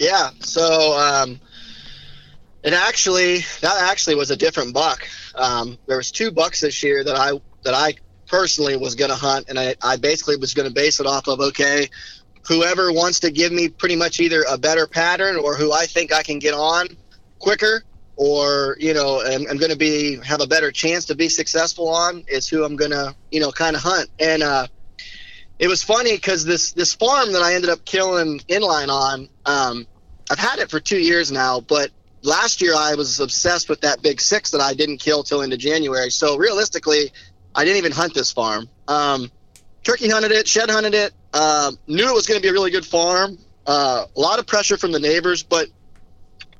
yeah. 0.00 0.30
So 0.40 0.92
um, 0.98 1.40
it 2.64 2.72
actually 2.72 3.38
that 3.60 3.76
actually 3.90 4.16
was 4.16 4.30
a 4.30 4.36
different 4.36 4.74
buck. 4.74 5.06
Um, 5.36 5.78
there 5.86 5.96
was 5.96 6.10
two 6.10 6.32
bucks 6.32 6.60
this 6.60 6.82
year 6.82 7.04
that 7.04 7.14
I 7.14 7.40
that 7.62 7.74
I 7.74 7.94
personally 8.26 8.76
was 8.76 8.94
going 8.94 9.10
to 9.10 9.16
hunt, 9.16 9.46
and 9.48 9.58
I, 9.58 9.74
I 9.82 9.96
basically 9.96 10.36
was 10.36 10.54
going 10.54 10.68
to 10.68 10.74
base 10.74 11.00
it 11.00 11.06
off 11.06 11.28
of 11.28 11.40
okay, 11.40 11.88
whoever 12.46 12.92
wants 12.92 13.20
to 13.20 13.30
give 13.30 13.52
me 13.52 13.68
pretty 13.68 13.96
much 13.96 14.20
either 14.20 14.44
a 14.48 14.58
better 14.58 14.86
pattern 14.86 15.36
or 15.36 15.56
who 15.56 15.72
I 15.72 15.86
think 15.86 16.12
I 16.12 16.22
can 16.22 16.38
get 16.38 16.54
on 16.54 16.88
quicker, 17.38 17.84
or 18.16 18.76
you 18.78 18.94
know, 18.94 19.22
I'm, 19.24 19.46
I'm 19.48 19.56
going 19.56 19.72
to 19.72 19.78
be 19.78 20.18
have 20.24 20.40
a 20.40 20.46
better 20.46 20.70
chance 20.70 21.06
to 21.06 21.14
be 21.14 21.28
successful 21.28 21.88
on 21.88 22.24
is 22.28 22.48
who 22.48 22.64
I'm 22.64 22.76
going 22.76 22.92
to 22.92 23.14
you 23.30 23.40
know 23.40 23.50
kind 23.50 23.76
of 23.76 23.82
hunt. 23.82 24.08
And 24.18 24.42
uh, 24.42 24.66
it 25.58 25.68
was 25.68 25.82
funny 25.82 26.12
because 26.12 26.44
this 26.44 26.72
this 26.72 26.94
farm 26.94 27.32
that 27.32 27.42
I 27.42 27.54
ended 27.54 27.70
up 27.70 27.84
killing 27.84 28.40
inline 28.40 28.88
on, 28.88 29.28
um, 29.46 29.86
I've 30.30 30.38
had 30.38 30.58
it 30.58 30.70
for 30.70 30.80
two 30.80 30.98
years 30.98 31.30
now, 31.32 31.60
but 31.60 31.90
last 32.22 32.62
year 32.62 32.74
I 32.76 32.94
was 32.94 33.20
obsessed 33.20 33.68
with 33.68 33.82
that 33.82 34.02
big 34.02 34.20
six 34.20 34.50
that 34.50 34.60
I 34.60 34.74
didn't 34.74 34.98
kill 34.98 35.22
till 35.22 35.42
into 35.42 35.56
January. 35.56 36.10
So 36.10 36.36
realistically, 36.36 37.12
I 37.54 37.64
didn't 37.64 37.78
even 37.78 37.92
hunt 37.92 38.14
this 38.14 38.32
farm. 38.32 38.68
Um, 38.88 39.30
turkey 39.82 40.08
hunted 40.08 40.32
it, 40.32 40.48
shed 40.48 40.70
hunted 40.70 40.94
it. 40.94 41.12
Um, 41.32 41.78
knew 41.86 42.08
it 42.08 42.14
was 42.14 42.26
going 42.26 42.38
to 42.38 42.42
be 42.42 42.48
a 42.48 42.52
really 42.52 42.70
good 42.70 42.86
farm. 42.86 43.38
Uh, 43.66 44.06
a 44.14 44.20
lot 44.20 44.38
of 44.38 44.46
pressure 44.46 44.76
from 44.76 44.92
the 44.92 45.00
neighbors, 45.00 45.42
but 45.42 45.68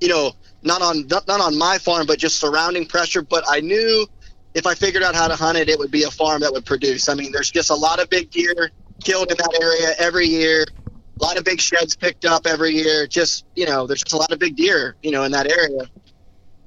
you 0.00 0.08
know, 0.08 0.32
not 0.62 0.82
on 0.82 1.06
not 1.08 1.28
on 1.28 1.56
my 1.56 1.78
farm, 1.78 2.06
but 2.06 2.18
just 2.18 2.38
surrounding 2.38 2.86
pressure. 2.86 3.22
But 3.22 3.44
I 3.48 3.60
knew 3.60 4.06
if 4.54 4.66
I 4.66 4.74
figured 4.74 5.02
out 5.02 5.14
how 5.14 5.28
to 5.28 5.36
hunt 5.36 5.58
it, 5.58 5.68
it 5.68 5.78
would 5.78 5.90
be 5.90 6.04
a 6.04 6.10
farm 6.10 6.40
that 6.40 6.52
would 6.52 6.64
produce. 6.64 7.08
I 7.08 7.14
mean, 7.14 7.32
there's 7.32 7.50
just 7.50 7.70
a 7.70 7.74
lot 7.74 8.00
of 8.00 8.08
big 8.08 8.30
deer 8.30 8.70
killed 9.02 9.30
in 9.30 9.36
that 9.36 9.58
area 9.60 9.94
every 9.98 10.26
year. 10.26 10.64
A 11.20 11.24
lot 11.24 11.36
of 11.36 11.44
big 11.44 11.60
sheds 11.60 11.94
picked 11.94 12.24
up 12.24 12.46
every 12.46 12.72
year. 12.72 13.06
Just 13.06 13.44
you 13.54 13.66
know, 13.66 13.86
there's 13.86 14.02
just 14.02 14.14
a 14.14 14.16
lot 14.16 14.32
of 14.32 14.38
big 14.38 14.56
deer, 14.56 14.96
you 15.02 15.10
know, 15.10 15.24
in 15.24 15.32
that 15.32 15.50
area. 15.50 15.88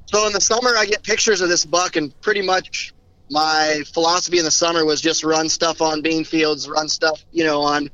So 0.05 0.25
in 0.25 0.33
the 0.33 0.41
summer, 0.41 0.77
I 0.77 0.85
get 0.85 1.03
pictures 1.03 1.41
of 1.41 1.49
this 1.49 1.65
buck, 1.65 1.95
and 1.95 2.19
pretty 2.21 2.41
much 2.41 2.93
my 3.29 3.83
philosophy 3.93 4.39
in 4.39 4.45
the 4.45 4.51
summer 4.51 4.85
was 4.85 5.01
just 5.01 5.23
run 5.23 5.49
stuff 5.49 5.81
on 5.81 6.01
bean 6.01 6.23
fields, 6.23 6.67
run 6.67 6.87
stuff, 6.87 7.23
you 7.31 7.43
know, 7.43 7.61
on, 7.61 7.89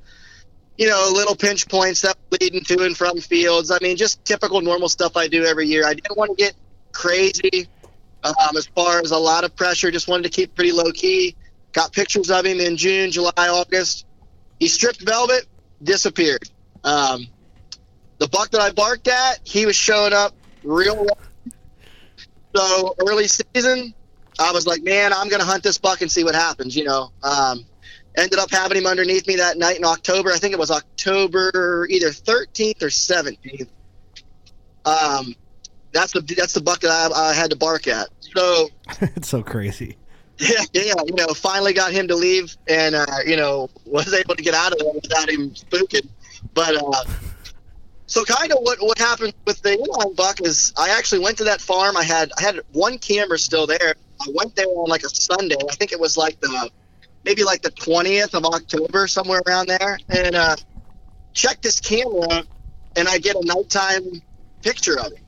you 0.78 0.88
know, 0.88 1.12
little 1.14 1.36
pinch 1.36 1.68
points 1.68 2.02
that 2.02 2.16
leading 2.32 2.64
to 2.64 2.84
and 2.84 2.96
from 2.96 3.20
fields. 3.20 3.72
I 3.72 3.78
mean, 3.82 3.98
just 3.98 4.24
typical 4.26 4.62
normal 4.62 4.90
stuff 4.90 5.18
I 5.18 5.28
do 5.28 5.44
every 5.46 5.68
year. 5.68 5.86
I 5.86 5.94
didn't 5.94 6.18
want 6.18 6.38
to 6.38 6.44
get 6.44 6.54
crazy 6.92 7.68
um, 8.24 8.58
as 8.58 8.68
far 8.68 9.00
as 9.00 9.12
a 9.12 9.18
lot 9.18 9.44
of 9.44 9.56
pressure. 9.56 9.92
Just 9.92 10.08
wanted 10.08 10.24
to 10.24 10.30
keep 10.30 10.56
pretty 10.56 10.72
low 10.72 10.92
key. 10.92 11.36
Got 11.74 11.92
pictures 11.92 12.30
of 12.30 12.46
him 12.46 12.60
in 12.60 12.78
June, 12.78 13.12
July, 13.12 13.32
August. 13.38 14.06
He 14.60 14.68
stripped 14.68 15.02
velvet, 15.02 15.46
disappeared. 15.82 16.48
Um, 16.84 17.28
the 18.20 18.28
buck 18.28 18.52
that 18.52 18.62
I 18.62 18.72
barked 18.72 19.08
at, 19.08 19.40
he 19.44 19.66
was 19.66 19.76
showing 19.76 20.14
up 20.14 20.34
real. 20.64 21.06
rough. 21.06 21.18
So 22.56 22.96
early 23.00 23.28
season, 23.28 23.96
I 24.40 24.52
was 24.52 24.66
like, 24.66 24.84
man, 24.84 25.14
I'm 25.14 25.30
gonna 25.30 25.46
hunt 25.46 25.64
this 25.64 25.78
buck 25.78 26.02
and 26.02 26.12
see 26.12 26.24
what 26.24 26.36
happens. 26.36 26.76
You 26.76 26.86
know, 26.86 27.12
um, 27.24 27.66
ended 28.18 28.40
up 28.40 28.52
having 28.52 28.78
him 28.78 28.88
underneath 28.88 29.28
me 29.28 29.36
that 29.38 29.58
night 29.58 29.78
in 29.78 29.86
October. 29.86 30.32
I 30.32 30.38
think 30.38 30.54
it 30.54 30.60
was 30.60 30.72
October 30.72 31.88
either 31.90 32.10
13th 32.10 32.82
or 32.82 32.88
17th. 32.88 33.68
Um, 34.86 35.36
that's 35.92 36.14
the 36.14 36.22
that's 36.22 36.54
the 36.54 36.62
buck 36.62 36.82
that 36.82 37.12
I, 37.12 37.30
I 37.30 37.34
had 37.34 37.52
to 37.52 37.56
bark 37.56 37.88
at. 37.88 38.10
So 38.20 38.70
it's 39.02 39.30
so 39.30 39.44
crazy. 39.44 39.98
yeah, 40.40 40.64
yeah, 40.74 40.94
you 41.06 41.14
know, 41.16 41.28
finally 41.28 41.74
got 41.74 41.92
him 41.92 42.08
to 42.08 42.16
leave, 42.16 42.58
and 42.68 42.96
uh, 42.96 43.06
you 43.26 43.38
know, 43.38 43.70
was 43.86 44.14
able 44.14 44.36
to 44.36 44.42
get 44.42 44.56
out 44.56 44.72
of 44.72 44.80
there 44.80 44.92
without 44.94 45.30
him 45.30 45.52
spooking. 45.52 46.08
But 46.56 46.76
uh, 46.76 47.04
so, 48.08 48.24
kind 48.26 48.52
of 48.52 48.58
what 48.62 48.80
what 48.82 48.98
happened 48.98 49.34
with 49.46 49.62
the 49.62 49.78
inline 49.78 50.16
buck 50.16 50.42
is, 50.42 50.74
I 50.76 50.90
actually 50.90 51.20
went 51.20 51.38
to 51.38 51.46
that 51.46 51.62
farm. 51.62 51.96
I 51.96 52.04
had 52.04 52.32
I 52.38 52.42
had 52.42 52.60
one 52.72 52.98
camera 52.98 53.38
still 53.38 53.68
there. 53.68 53.96
I 54.24 54.32
went 54.34 54.56
there 54.56 54.68
on 54.68 54.90
like 54.90 55.04
a 55.04 55.10
Sunday. 55.10 55.58
I 55.70 55.76
think 55.76 55.92
it 55.92 56.00
was 56.00 56.18
like 56.18 56.40
the 56.40 56.72
maybe 57.26 57.44
like 57.44 57.62
the 57.62 57.72
twentieth 57.72 58.34
of 58.34 58.46
October, 58.46 59.08
somewhere 59.08 59.42
around 59.48 59.68
there, 59.68 60.00
and 60.10 60.36
uh, 60.36 60.56
checked 61.34 61.64
this 61.64 61.80
camera, 61.80 62.44
and 62.96 63.08
I 63.08 63.18
get 63.18 63.36
a 63.36 63.46
nighttime 63.46 64.22
picture 64.62 65.00
of 65.00 65.08
him. 65.08 65.24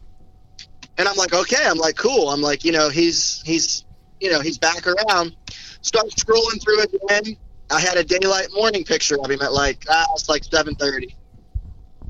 And 0.97 1.07
I'm 1.07 1.17
like, 1.17 1.33
okay, 1.33 1.65
I'm 1.65 1.77
like, 1.77 1.97
cool. 1.97 2.29
I'm 2.29 2.41
like, 2.41 2.63
you 2.63 2.71
know, 2.71 2.89
he's 2.89 3.41
he's 3.45 3.85
you 4.19 4.31
know, 4.31 4.39
he's 4.39 4.57
back 4.57 4.87
around. 4.87 5.35
Start 5.81 6.07
scrolling 6.07 6.63
through 6.63 6.83
again. 6.83 7.37
I 7.69 7.79
had 7.81 7.97
a 7.97 8.03
daylight 8.03 8.47
morning 8.53 8.83
picture 8.85 9.19
of 9.19 9.29
him 9.29 9.41
at 9.41 9.51
like 9.51 9.85
ah, 9.89 10.05
it's 10.15 10.29
like 10.29 10.43
seven 10.43 10.75
thirty. 10.75 11.15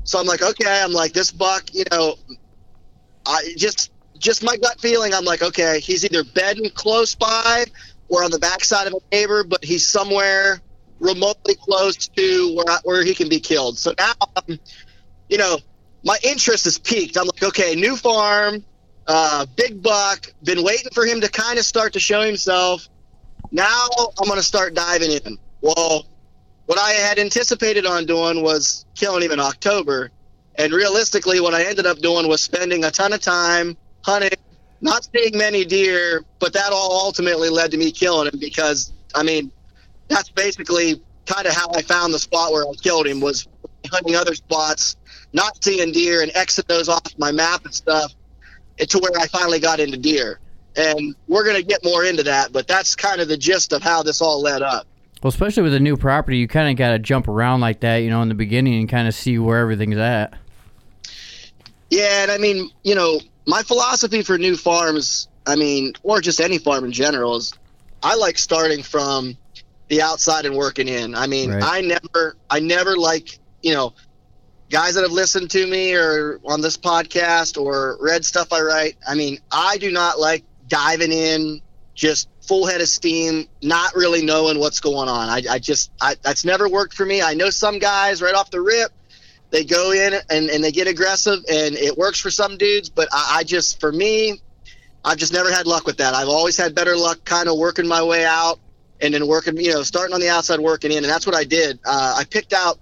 So 0.04 0.20
I'm 0.20 0.26
like, 0.26 0.42
okay, 0.42 0.82
I'm 0.84 0.92
like 0.92 1.12
this 1.12 1.32
buck, 1.32 1.74
you 1.74 1.84
know, 1.90 2.14
I 3.26 3.54
just 3.56 3.90
just 4.18 4.42
my 4.42 4.56
gut 4.56 4.80
feeling. 4.80 5.14
I'm 5.14 5.24
like, 5.24 5.42
okay, 5.42 5.80
he's 5.80 6.04
either 6.04 6.24
bedding 6.24 6.70
close 6.70 7.14
by 7.14 7.64
or 8.08 8.24
on 8.24 8.30
the 8.30 8.38
backside 8.38 8.86
of 8.86 8.94
a 8.94 9.14
neighbor, 9.14 9.44
but 9.44 9.64
he's 9.64 9.86
somewhere 9.86 10.60
remotely 10.98 11.54
close 11.56 12.08
to 12.08 12.54
where 12.56 12.78
where 12.84 13.04
he 13.04 13.14
can 13.14 13.28
be 13.28 13.40
killed. 13.40 13.78
So 13.78 13.94
now, 13.98 14.12
um, 14.36 14.58
you 15.28 15.38
know, 15.38 15.58
my 16.04 16.16
interest 16.22 16.66
is 16.66 16.78
peaked. 16.78 17.16
I'm 17.16 17.26
like, 17.26 17.42
okay, 17.42 17.74
new 17.74 17.96
farm, 17.96 18.64
uh, 19.06 19.46
big 19.56 19.82
buck. 19.82 20.32
Been 20.42 20.62
waiting 20.62 20.90
for 20.94 21.04
him 21.04 21.20
to 21.20 21.28
kind 21.28 21.58
of 21.58 21.64
start 21.64 21.92
to 21.94 22.00
show 22.00 22.22
himself. 22.22 22.88
Now 23.50 23.88
I'm 24.18 24.26
going 24.26 24.38
to 24.38 24.42
start 24.42 24.74
diving 24.74 25.12
in. 25.12 25.38
Well, 25.60 26.06
what 26.66 26.78
I 26.78 26.90
had 26.92 27.18
anticipated 27.18 27.86
on 27.86 28.06
doing 28.06 28.42
was 28.42 28.86
killing 28.94 29.22
him 29.22 29.32
in 29.32 29.40
October. 29.40 30.10
And 30.56 30.72
realistically, 30.72 31.40
what 31.40 31.54
I 31.54 31.64
ended 31.64 31.86
up 31.86 31.98
doing 31.98 32.28
was 32.28 32.42
spending 32.42 32.84
a 32.84 32.90
ton 32.90 33.12
of 33.12 33.20
time 33.20 33.76
hunting, 34.06 34.38
not 34.80 35.06
seeing 35.12 35.36
many 35.36 35.64
deer, 35.64 36.24
but 36.38 36.52
that 36.52 36.72
all 36.72 37.04
ultimately 37.04 37.50
led 37.50 37.72
to 37.72 37.76
me 37.76 37.90
killing 37.90 38.32
him 38.32 38.38
because, 38.38 38.92
I 39.14 39.22
mean, 39.22 39.50
that's 40.08 40.30
basically 40.30 41.02
kind 41.26 41.46
of 41.46 41.52
how 41.52 41.68
I 41.74 41.82
found 41.82 42.14
the 42.14 42.18
spot 42.18 42.52
where 42.52 42.62
I 42.62 42.72
killed 42.80 43.08
him 43.08 43.20
was 43.20 43.48
hunting 43.90 44.14
other 44.14 44.34
spots, 44.34 44.96
not 45.32 45.62
seeing 45.62 45.92
deer 45.92 46.22
and 46.22 46.30
exit 46.36 46.68
those 46.68 46.88
off 46.88 47.02
my 47.18 47.32
map 47.32 47.64
and 47.64 47.74
stuff 47.74 48.12
to 48.78 48.98
where 48.98 49.12
I 49.20 49.26
finally 49.26 49.58
got 49.58 49.80
into 49.80 49.96
deer. 49.96 50.38
And 50.76 51.16
we're 51.26 51.44
going 51.44 51.56
to 51.56 51.62
get 51.62 51.82
more 51.84 52.04
into 52.04 52.22
that, 52.24 52.52
but 52.52 52.68
that's 52.68 52.94
kind 52.94 53.20
of 53.20 53.28
the 53.28 53.36
gist 53.36 53.72
of 53.72 53.82
how 53.82 54.02
this 54.02 54.20
all 54.20 54.40
led 54.40 54.62
up. 54.62 54.86
Well, 55.22 55.30
especially 55.30 55.62
with 55.64 55.74
a 55.74 55.80
new 55.80 55.96
property, 55.96 56.36
you 56.36 56.46
kind 56.46 56.70
of 56.70 56.76
got 56.76 56.90
to 56.90 56.98
jump 56.98 57.26
around 57.26 57.60
like 57.60 57.80
that, 57.80 57.96
you 57.98 58.10
know, 58.10 58.22
in 58.22 58.28
the 58.28 58.34
beginning 58.34 58.78
and 58.78 58.88
kind 58.88 59.08
of 59.08 59.14
see 59.14 59.38
where 59.38 59.58
everything's 59.58 59.96
at. 59.96 60.34
Yeah, 61.90 62.22
and 62.22 62.30
I 62.30 62.38
mean, 62.38 62.70
you 62.84 62.94
know, 62.94 63.18
my 63.46 63.62
philosophy 63.62 64.22
for 64.22 64.38
new 64.38 64.56
farms, 64.56 65.28
I 65.46 65.56
mean, 65.56 65.92
or 66.02 66.20
just 66.20 66.40
any 66.40 66.58
farm 66.58 66.84
in 66.84 66.92
general, 66.92 67.36
is 67.36 67.52
I 68.02 68.16
like 68.16 68.38
starting 68.38 68.82
from 68.82 69.36
the 69.88 70.02
outside 70.02 70.46
and 70.46 70.56
working 70.56 70.88
in. 70.88 71.14
I 71.14 71.26
mean, 71.26 71.50
Right. 71.52 71.62
I 71.62 71.80
never, 71.80 72.36
I 72.50 72.60
never 72.60 72.96
like, 72.96 73.38
you 73.62 73.72
know, 73.72 73.94
guys 74.68 74.94
that 74.94 75.02
have 75.02 75.12
listened 75.12 75.50
to 75.52 75.66
me 75.66 75.94
or 75.94 76.40
on 76.44 76.60
this 76.60 76.76
podcast 76.76 77.60
or 77.60 77.96
read 78.00 78.24
stuff 78.24 78.52
I 78.52 78.60
write. 78.62 78.96
I 79.06 79.14
mean, 79.14 79.38
I 79.50 79.78
do 79.78 79.92
not 79.92 80.18
like 80.18 80.44
diving 80.66 81.12
in 81.12 81.60
just 81.94 82.28
full 82.42 82.66
head 82.66 82.80
of 82.80 82.88
steam, 82.88 83.46
not 83.62 83.94
really 83.94 84.24
knowing 84.24 84.58
what's 84.58 84.80
going 84.80 85.08
on. 85.08 85.28
I, 85.28 85.42
I 85.48 85.58
just, 85.60 85.90
I, 86.00 86.16
that's 86.22 86.44
never 86.44 86.68
worked 86.68 86.94
for 86.94 87.06
me. 87.06 87.22
I 87.22 87.34
know 87.34 87.50
some 87.50 87.78
guys 87.78 88.20
right 88.20 88.34
off 88.34 88.50
the 88.50 88.60
rip, 88.60 88.90
they 89.50 89.64
go 89.64 89.92
in 89.92 90.14
and, 90.30 90.50
and 90.50 90.62
they 90.62 90.72
get 90.72 90.88
aggressive 90.88 91.38
and 91.48 91.74
it 91.74 91.96
works 91.96 92.20
for 92.20 92.30
some 92.30 92.56
dudes, 92.56 92.88
but 92.88 93.08
I, 93.12 93.38
I 93.38 93.44
just, 93.44 93.80
for 93.80 93.92
me, 93.92 94.40
I've 95.04 95.18
just 95.18 95.32
never 95.32 95.52
had 95.52 95.66
luck 95.66 95.86
with 95.86 95.98
that. 95.98 96.14
I've 96.14 96.28
always 96.28 96.56
had 96.56 96.74
better 96.74 96.96
luck 96.96 97.24
kind 97.24 97.48
of 97.48 97.56
working 97.56 97.86
my 97.86 98.02
way 98.02 98.24
out 98.24 98.58
and 99.00 99.14
then 99.14 99.26
working, 99.26 99.56
you 99.56 99.72
know, 99.72 99.82
starting 99.82 100.14
on 100.14 100.20
the 100.20 100.28
outside, 100.28 100.58
working 100.58 100.90
in. 100.90 100.98
And 100.98 101.06
that's 101.06 101.26
what 101.26 101.36
I 101.36 101.44
did. 101.44 101.78
Uh, 101.84 102.16
I 102.18 102.24
picked 102.24 102.52
out, 102.52 102.78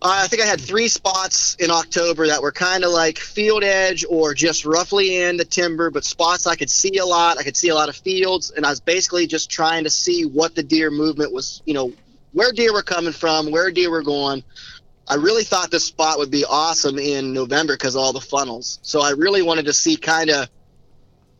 uh, 0.00 0.20
I 0.22 0.28
think 0.28 0.40
I 0.40 0.46
had 0.46 0.60
three 0.60 0.88
spots 0.88 1.56
in 1.56 1.70
October 1.70 2.26
that 2.28 2.40
were 2.40 2.52
kind 2.52 2.84
of 2.84 2.90
like 2.90 3.18
field 3.18 3.64
edge 3.64 4.04
or 4.08 4.32
just 4.32 4.64
roughly 4.64 5.22
in 5.22 5.36
the 5.36 5.44
timber, 5.44 5.90
but 5.90 6.04
spots 6.04 6.46
I 6.46 6.56
could 6.56 6.70
see 6.70 6.96
a 6.98 7.04
lot. 7.06 7.38
I 7.38 7.42
could 7.42 7.56
see 7.56 7.68
a 7.68 7.74
lot 7.74 7.88
of 7.90 7.96
fields. 7.96 8.50
And 8.50 8.64
I 8.64 8.70
was 8.70 8.80
basically 8.80 9.26
just 9.26 9.50
trying 9.50 9.84
to 9.84 9.90
see 9.90 10.24
what 10.24 10.54
the 10.54 10.62
deer 10.62 10.90
movement 10.90 11.32
was, 11.32 11.62
you 11.66 11.74
know, 11.74 11.92
where 12.32 12.52
deer 12.52 12.72
were 12.72 12.82
coming 12.82 13.12
from, 13.12 13.50
where 13.50 13.70
deer 13.70 13.90
were 13.90 14.02
going. 14.02 14.42
I 15.06 15.16
really 15.16 15.44
thought 15.44 15.70
this 15.70 15.84
spot 15.84 16.18
would 16.18 16.30
be 16.30 16.44
awesome 16.44 16.98
in 16.98 17.32
November 17.32 17.74
because 17.74 17.94
all 17.94 18.12
the 18.12 18.20
funnels. 18.20 18.78
So 18.82 19.02
I 19.02 19.10
really 19.10 19.42
wanted 19.42 19.66
to 19.66 19.72
see 19.72 19.96
kind 19.96 20.30
of, 20.30 20.48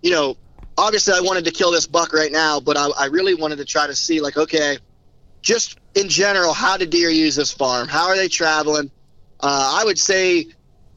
you 0.02 0.10
know, 0.10 0.36
obviously 0.76 1.14
I 1.14 1.20
wanted 1.20 1.44
to 1.46 1.50
kill 1.50 1.70
this 1.70 1.86
buck 1.86 2.12
right 2.12 2.30
now, 2.30 2.60
but 2.60 2.76
I, 2.76 2.88
I 2.98 3.06
really 3.06 3.34
wanted 3.34 3.56
to 3.56 3.64
try 3.64 3.86
to 3.86 3.94
see 3.94 4.20
like, 4.20 4.36
okay, 4.36 4.78
just 5.40 5.78
in 5.94 6.08
general, 6.08 6.52
how 6.52 6.76
do 6.76 6.86
deer 6.86 7.08
use 7.08 7.36
this 7.36 7.52
farm? 7.52 7.88
How 7.88 8.08
are 8.08 8.16
they 8.16 8.28
traveling? 8.28 8.90
Uh, 9.40 9.78
I 9.80 9.84
would 9.84 9.98
say 9.98 10.46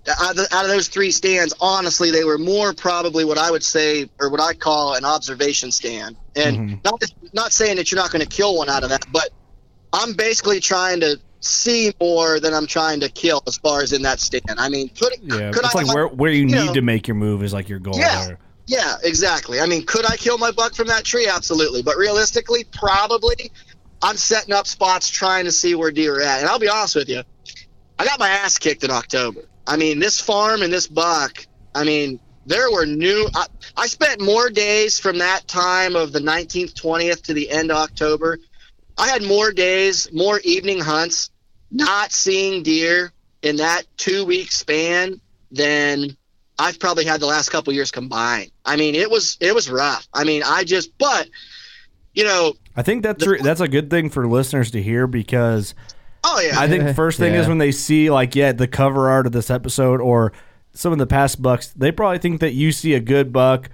out 0.08 0.38
of, 0.38 0.48
out 0.52 0.64
of 0.64 0.70
those 0.70 0.88
three 0.88 1.12
stands, 1.12 1.54
honestly, 1.60 2.12
they 2.12 2.24
were 2.24 2.38
more 2.38 2.74
probably 2.74 3.26
what 3.26 3.38
I 3.38 3.52
would 3.52 3.64
say 3.64 4.10
or 4.20 4.30
what 4.30 4.42
I 4.42 4.54
call 4.54 4.96
an 4.96 5.06
observation 5.06 5.72
stand. 5.72 6.16
And 6.36 6.82
not 6.84 7.02
not 7.34 7.52
saying 7.52 7.78
that 7.78 7.92
you're 7.92 8.00
not 8.00 8.12
going 8.12 8.24
to 8.24 8.30
kill 8.30 8.58
one 8.58 8.70
out 8.70 8.84
of 8.84 8.90
that, 8.90 9.06
but 9.12 9.30
I'm 9.92 10.14
basically 10.14 10.60
trying 10.60 11.02
to 11.02 11.20
see 11.40 11.94
more 12.00 12.40
than 12.40 12.54
I'm 12.54 12.68
trying 12.68 13.00
to 13.02 13.10
kill 13.10 13.42
as 13.48 13.58
far 13.58 13.82
as 13.82 13.94
in 13.94 14.02
that 14.04 14.20
stand. 14.20 14.44
I 14.58 14.70
mean, 14.70 14.90
could 14.90 15.14
Yeah, 15.22 15.52
could 15.52 15.64
it's 15.66 15.76
I 15.76 15.84
like 15.84 15.94
where 15.94 16.08
where 16.08 16.32
you, 16.32 16.42
you 16.42 16.46
need 16.48 16.66
know- 16.68 16.74
to 16.74 16.82
make 16.82 17.08
your 17.08 17.16
move 17.16 17.44
is 17.44 17.54
like 17.54 17.70
your 17.70 17.80
goal. 17.80 17.98
Yeah. 17.98 18.26
there. 18.26 18.40
Yeah, 18.66 18.96
exactly. 19.04 19.62
I 19.62 19.66
mean, 19.66 19.86
could 19.86 20.06
I 20.06 20.18
kill 20.18 20.38
my 20.38 20.52
buck 20.52 20.76
from 20.76 20.88
that 20.88 21.06
tree? 21.06 21.26
Absolutely. 21.28 21.84
But 21.84 21.96
realistically, 21.96 22.66
probably 22.66 23.50
I'm 24.02 24.18
setting 24.18 24.54
up 24.54 24.68
spots 24.68 25.10
trying 25.10 25.46
to 25.46 25.52
see 25.52 25.74
where 25.74 25.90
deer 25.90 26.18
are 26.20 26.22
at. 26.22 26.42
And 26.42 26.50
I'll 26.50 26.60
be 26.60 26.68
honest 26.68 26.96
with 26.96 27.08
you, 27.08 27.24
I 27.98 28.06
got 28.06 28.20
my 28.20 28.28
ass 28.30 28.58
kicked 28.58 28.84
in 28.84 28.92
October. 28.92 29.42
I 29.66 29.78
mean, 29.78 30.00
this 30.00 30.20
farm 30.20 30.62
and 30.64 30.72
this 30.72 30.86
buck, 30.88 31.46
I 31.74 31.84
mean, 31.86 32.20
there 32.46 32.70
were 32.72 32.86
new. 32.86 33.28
I, 33.36 33.46
I 33.78 33.88
spent 33.88 34.22
more 34.22 34.50
days 34.50 35.00
from 35.00 35.18
that 35.20 35.48
time 35.48 35.96
of 35.96 36.12
the 36.12 36.20
19th, 36.20 36.74
20th 36.74 37.22
to 37.24 37.34
the 37.34 37.50
end 37.50 37.72
of 37.72 37.78
October. 37.78 38.38
I 38.98 39.08
had 39.08 39.24
more 39.24 39.52
days, 39.52 40.12
more 40.12 40.40
evening 40.44 40.80
hunts, 40.80 41.30
not 41.72 42.12
seeing 42.12 42.64
deer 42.64 43.12
in 43.42 43.58
that 43.58 43.84
two 43.98 44.26
week 44.26 44.52
span 44.52 45.22
than 45.52 46.18
I've 46.60 46.80
probably 46.80 47.06
had 47.06 47.20
the 47.20 47.28
last 47.28 47.50
couple 47.50 47.74
years 47.74 47.92
combined. 47.92 48.52
I 48.66 48.76
mean, 48.76 48.96
it 48.96 49.10
was 49.10 49.38
it 49.40 49.54
was 49.54 49.70
rough. 49.70 50.08
I 50.14 50.24
mean, 50.24 50.42
I 50.44 50.64
just 50.64 50.98
but 50.98 51.30
you 52.14 52.24
know, 52.24 52.54
I 52.76 52.82
think 52.82 53.04
that's 53.04 53.26
re- 53.26 53.42
that's 53.42 53.62
a 53.62 53.68
good 53.68 53.90
thing 53.90 54.10
for 54.10 54.28
listeners 54.28 54.72
to 54.72 54.82
hear 54.82 55.06
because 55.06 55.76
oh 56.24 56.40
yeah, 56.40 56.60
I 56.60 56.68
think 56.68 56.96
first 56.96 57.20
thing 57.20 57.36
is 57.36 57.48
when 57.48 57.60
they 57.60 57.72
see 57.72 58.10
like 58.10 58.36
yeah 58.36 58.52
the 58.52 58.68
cover 58.68 59.10
art 59.10 59.28
of 59.28 59.34
this 59.34 59.52
episode 59.52 60.02
or 60.02 60.34
some 60.74 60.92
of 60.92 60.98
the 60.98 61.08
past 61.08 61.42
bucks, 61.42 61.68
they 61.70 61.92
probably 61.92 62.20
think 62.20 62.40
that 62.40 62.54
you 62.54 62.72
see 62.72 62.94
a 62.94 63.00
good 63.00 63.32
buck. 63.32 63.70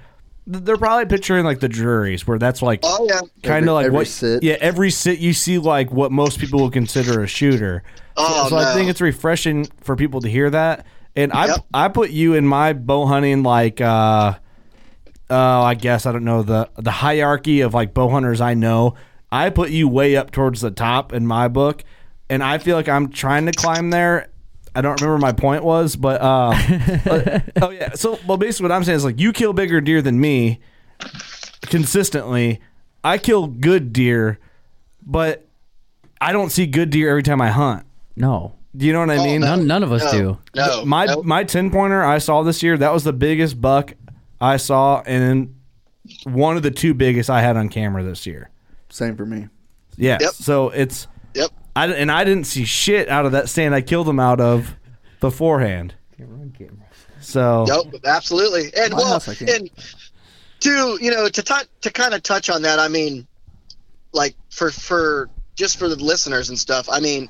Th- 0.52 0.64
They're 0.64 0.78
probably 0.78 1.06
picturing 1.06 1.46
like 1.46 1.60
the 1.60 1.70
Drurys 1.70 2.22
where 2.28 2.38
that's 2.40 2.62
like 2.62 2.80
oh 2.84 3.08
yeah, 3.10 3.22
kind 3.44 3.68
of 3.68 3.76
like 3.76 3.86
every 3.88 3.96
what 3.98 4.08
sit. 4.08 4.44
yeah 4.44 4.58
every 4.60 4.92
sit 4.92 5.20
you 5.20 5.34
see 5.34 5.58
like 5.58 5.92
what 5.92 6.12
most 6.12 6.40
people 6.40 6.62
would 6.64 6.74
consider 6.74 7.22
a 7.24 7.28
shooter. 7.28 7.84
Oh, 8.18 8.44
so, 8.44 8.50
so 8.50 8.58
I 8.58 8.74
think 8.74 8.90
it's 8.90 9.02
refreshing 9.02 9.66
for 9.82 9.96
people 9.96 10.22
to 10.22 10.30
hear 10.30 10.50
that. 10.50 10.86
And 11.16 11.32
I 11.32 11.48
Yep. 11.48 11.66
I 11.74 11.88
put 11.90 12.10
you 12.10 12.34
in 12.34 12.46
my 12.48 12.74
bow 12.74 13.06
hunting 13.06 13.44
like 13.44 13.80
uh 13.82 14.34
uh, 15.30 15.62
I 15.64 15.74
guess 15.76 16.06
I 16.06 16.12
don't 16.12 16.26
know 16.26 16.44
the 16.44 16.70
the 16.78 16.92
hierarchy 16.92 17.62
of 17.62 17.74
like 17.74 17.94
bow 17.94 18.10
hunters 18.10 18.42
I 18.42 18.54
know. 18.54 18.96
I 19.32 19.50
put 19.50 19.72
you 19.72 19.88
way 19.88 20.16
up 20.16 20.30
towards 20.32 20.62
the 20.62 20.70
top 20.70 21.12
in 21.12 21.26
my 21.26 21.48
book, 21.48 21.84
and 22.30 22.44
I 22.44 22.60
feel 22.60 22.76
like 22.76 22.88
I'm 22.90 23.10
trying 23.10 23.48
to 23.48 23.52
climb 23.52 23.90
there. 23.90 24.28
I 24.76 24.82
don't 24.82 25.00
remember 25.02 25.20
my 25.20 25.32
point 25.34 25.64
was, 25.64 25.96
but 25.96 26.22
uh, 26.22 26.26
uh, 27.06 27.40
oh 27.62 27.70
yeah. 27.70 27.94
So 27.94 28.20
well, 28.28 28.38
basically 28.38 28.66
what 28.70 28.72
I'm 28.76 28.84
saying 28.84 28.98
is 28.98 29.06
like 29.06 29.20
you 29.20 29.32
kill 29.34 29.54
bigger 29.54 29.82
deer 29.82 30.02
than 30.02 30.20
me 30.20 30.60
consistently. 31.64 32.60
I 33.04 33.18
kill 33.18 33.48
good 33.48 33.94
deer, 33.94 34.40
but 35.06 35.46
I 36.22 36.32
don't 36.32 36.50
see 36.52 36.66
good 36.66 36.90
deer 36.90 37.10
every 37.10 37.24
time 37.24 37.42
I 37.42 37.50
hunt. 37.50 37.86
No. 38.16 38.56
Do 38.76 38.86
you 38.88 38.94
know 38.94 39.02
what 39.02 39.12
I 39.12 39.18
Oh, 39.18 39.24
mean? 39.24 39.42
None, 39.42 39.68
none 39.68 39.84
of 39.84 39.92
us 39.92 40.10
do. 40.12 40.40
No, 40.56 40.84
my 40.86 41.06
no. 41.06 41.22
my 41.22 41.44
ten 41.44 41.70
pointer 41.70 42.04
I 42.04 42.18
saw 42.18 42.42
this 42.42 42.64
year. 42.64 42.78
That 42.78 42.92
was 42.92 43.04
the 43.04 43.14
biggest 43.14 43.62
buck 43.62 43.94
I 44.42 44.58
saw, 44.58 45.02
and 45.06 45.22
then 46.26 46.34
one 46.34 46.58
of 46.58 46.64
the 46.64 46.72
two 46.72 46.94
biggest 46.96 47.30
I 47.30 47.42
had 47.42 47.56
on 47.56 47.70
camera 47.70 48.04
this 48.04 48.26
year. 48.26 48.50
Same 48.90 49.16
for 49.16 49.26
me. 49.28 49.48
Yeah. 49.96 50.18
Yep. 50.22 50.32
So 50.34 50.70
it's 50.70 51.08
Yep. 51.36 51.52
I 51.76 51.88
and 51.88 52.12
I 52.12 52.24
didn't 52.24 52.46
see 52.46 52.66
shit 52.66 53.10
out 53.10 53.26
of 53.26 53.32
that 53.32 53.50
stand 53.50 53.74
I 53.74 53.82
killed 53.82 54.08
him 54.08 54.20
out 54.20 54.40
of 54.40 54.76
beforehand. 55.20 55.96
So 57.20 57.66
Nope, 57.68 57.96
absolutely. 58.06 58.72
And 58.78 58.94
My 58.94 59.00
well, 59.00 59.14
house 59.14 59.42
and 59.42 59.70
to 60.60 60.98
you 61.02 61.12
know 61.12 61.28
to 61.28 61.42
tou- 61.42 61.68
to 61.82 61.92
kind 61.92 62.14
of 62.14 62.24
touch 62.24 62.50
on 62.50 62.64
that, 62.64 62.80
I 62.80 62.88
mean, 62.88 63.28
like 64.12 64.36
for 64.50 64.72
for 64.72 65.30
just 65.56 65.78
for 65.78 65.88
the 65.88 65.96
listeners 65.96 66.50
and 66.50 66.58
stuff. 66.58 66.90
I 66.92 67.00
mean, 67.00 67.30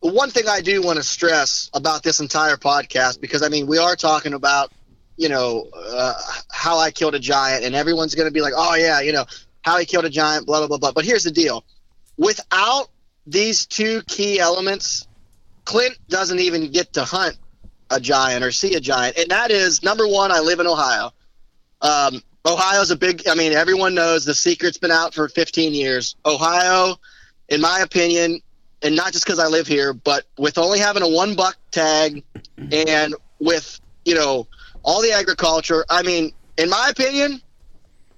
one 0.00 0.30
thing 0.30 0.44
I 0.48 0.60
do 0.60 0.82
want 0.82 0.98
to 0.98 1.02
stress 1.02 1.70
about 1.74 2.02
this 2.02 2.20
entire 2.20 2.56
podcast 2.56 3.20
because 3.20 3.42
I 3.42 3.48
mean 3.48 3.66
we 3.66 3.78
are 3.78 3.96
talking 3.96 4.34
about 4.34 4.72
you 5.16 5.28
know 5.28 5.68
uh, 5.74 6.14
how 6.50 6.78
I 6.78 6.90
killed 6.90 7.14
a 7.14 7.18
giant, 7.18 7.64
and 7.64 7.74
everyone's 7.74 8.14
going 8.14 8.28
to 8.28 8.32
be 8.32 8.40
like, 8.40 8.54
oh 8.56 8.74
yeah, 8.74 9.00
you 9.00 9.12
know 9.12 9.26
how 9.62 9.78
he 9.78 9.84
killed 9.84 10.06
a 10.06 10.10
giant, 10.10 10.46
blah 10.46 10.58
blah 10.58 10.68
blah 10.68 10.78
blah. 10.78 10.92
But 10.92 11.04
here's 11.04 11.24
the 11.24 11.30
deal: 11.30 11.64
without 12.20 12.90
these 13.26 13.66
two 13.66 14.02
key 14.02 14.38
elements, 14.38 15.08
Clint 15.64 15.96
doesn't 16.08 16.38
even 16.38 16.70
get 16.70 16.92
to 16.92 17.04
hunt 17.04 17.38
a 17.90 17.98
giant 17.98 18.44
or 18.44 18.52
see 18.52 18.74
a 18.74 18.80
giant, 18.80 19.16
and 19.16 19.30
that 19.30 19.50
is 19.50 19.82
number 19.82 20.06
one. 20.06 20.30
I 20.30 20.40
live 20.40 20.60
in 20.60 20.66
Ohio. 20.66 21.10
Um, 21.80 22.22
Ohio's 22.46 22.90
a 22.90 22.96
big. 22.96 23.26
I 23.26 23.34
mean, 23.34 23.52
everyone 23.52 23.94
knows 23.94 24.24
the 24.24 24.34
secret's 24.34 24.78
been 24.78 24.90
out 24.90 25.14
for 25.14 25.28
15 25.28 25.72
years. 25.72 26.14
Ohio, 26.24 26.96
in 27.48 27.60
my 27.60 27.80
opinion, 27.80 28.40
and 28.82 28.94
not 28.94 29.12
just 29.12 29.24
because 29.24 29.38
I 29.38 29.46
live 29.46 29.66
here, 29.66 29.92
but 29.92 30.24
with 30.38 30.58
only 30.58 30.78
having 30.78 31.02
a 31.02 31.08
one 31.08 31.34
buck 31.34 31.56
tag, 31.70 32.22
and 32.70 33.14
with 33.38 33.80
you 34.04 34.14
know 34.14 34.46
all 34.82 35.02
the 35.02 35.12
agriculture. 35.12 35.84
I 35.88 36.02
mean, 36.02 36.32
in 36.58 36.68
my 36.68 36.88
opinion, 36.90 37.40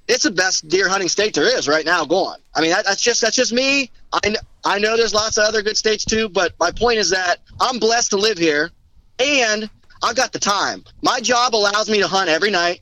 it's 0.08 0.24
the 0.24 0.30
best 0.30 0.68
deer 0.68 0.88
hunting 0.88 1.08
state 1.08 1.34
there 1.34 1.44
is 1.56 1.68
right 1.68 1.84
now 1.84 2.04
going. 2.04 2.40
I 2.54 2.60
mean, 2.60 2.70
that, 2.70 2.84
that's 2.84 3.02
just 3.02 3.20
that's 3.20 3.36
just 3.36 3.52
me. 3.52 3.90
I 4.12 4.34
I 4.64 4.78
know 4.78 4.96
there's 4.96 5.14
lots 5.14 5.38
of 5.38 5.44
other 5.44 5.62
good 5.62 5.76
states 5.76 6.04
too, 6.04 6.28
but 6.28 6.54
my 6.58 6.70
point 6.70 6.98
is 6.98 7.10
that 7.10 7.38
I'm 7.60 7.78
blessed 7.78 8.10
to 8.10 8.16
live 8.16 8.38
here, 8.38 8.70
and 9.18 9.68
I've 10.02 10.16
got 10.16 10.32
the 10.32 10.38
time. 10.38 10.84
My 11.02 11.20
job 11.20 11.54
allows 11.54 11.88
me 11.88 12.00
to 12.00 12.08
hunt 12.08 12.28
every 12.28 12.50
night. 12.50 12.80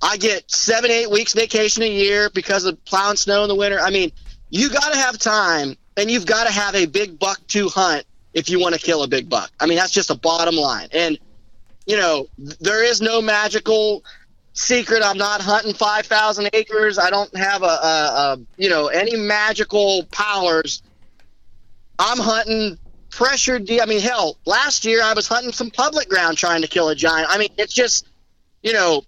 I 0.00 0.16
get 0.16 0.48
seven, 0.50 0.90
eight 0.90 1.10
weeks 1.10 1.32
vacation 1.34 1.82
a 1.82 1.90
year 1.90 2.30
because 2.30 2.64
of 2.64 2.82
plowing 2.84 3.16
snow 3.16 3.42
in 3.42 3.48
the 3.48 3.56
winter. 3.56 3.80
I 3.80 3.90
mean, 3.90 4.12
you 4.50 4.70
got 4.70 4.92
to 4.92 4.98
have 4.98 5.18
time, 5.18 5.76
and 5.96 6.10
you've 6.10 6.26
got 6.26 6.46
to 6.46 6.52
have 6.52 6.76
a 6.76 6.86
big 6.86 7.18
buck 7.18 7.44
to 7.48 7.68
hunt 7.68 8.04
if 8.32 8.48
you 8.48 8.60
want 8.60 8.76
to 8.76 8.80
kill 8.80 9.02
a 9.02 9.08
big 9.08 9.28
buck. 9.28 9.50
I 9.58 9.66
mean, 9.66 9.76
that's 9.76 9.90
just 9.90 10.10
a 10.10 10.14
bottom 10.14 10.54
line. 10.54 10.88
And 10.92 11.18
you 11.88 11.96
know, 11.96 12.28
there 12.60 12.84
is 12.84 13.00
no 13.00 13.22
magical 13.22 14.04
secret. 14.58 15.02
I'm 15.04 15.18
not 15.18 15.40
hunting 15.40 15.72
5,000 15.72 16.50
acres. 16.52 16.98
I 16.98 17.10
don't 17.10 17.34
have 17.36 17.62
a, 17.62 17.66
a, 17.66 17.68
a 17.68 18.38
you 18.56 18.68
know 18.68 18.88
any 18.88 19.16
magical 19.16 20.04
powers. 20.10 20.82
I'm 21.98 22.18
hunting 22.18 22.78
pressured 23.10 23.66
deer. 23.66 23.82
I 23.82 23.86
mean, 23.86 24.00
hell, 24.00 24.38
last 24.46 24.84
year 24.84 25.02
I 25.02 25.12
was 25.14 25.26
hunting 25.26 25.52
some 25.52 25.70
public 25.70 26.08
ground 26.08 26.38
trying 26.38 26.62
to 26.62 26.68
kill 26.68 26.88
a 26.90 26.94
giant. 26.94 27.28
I 27.30 27.38
mean, 27.38 27.48
it's 27.58 27.72
just, 27.74 28.06
you 28.62 28.72
know, 28.72 29.02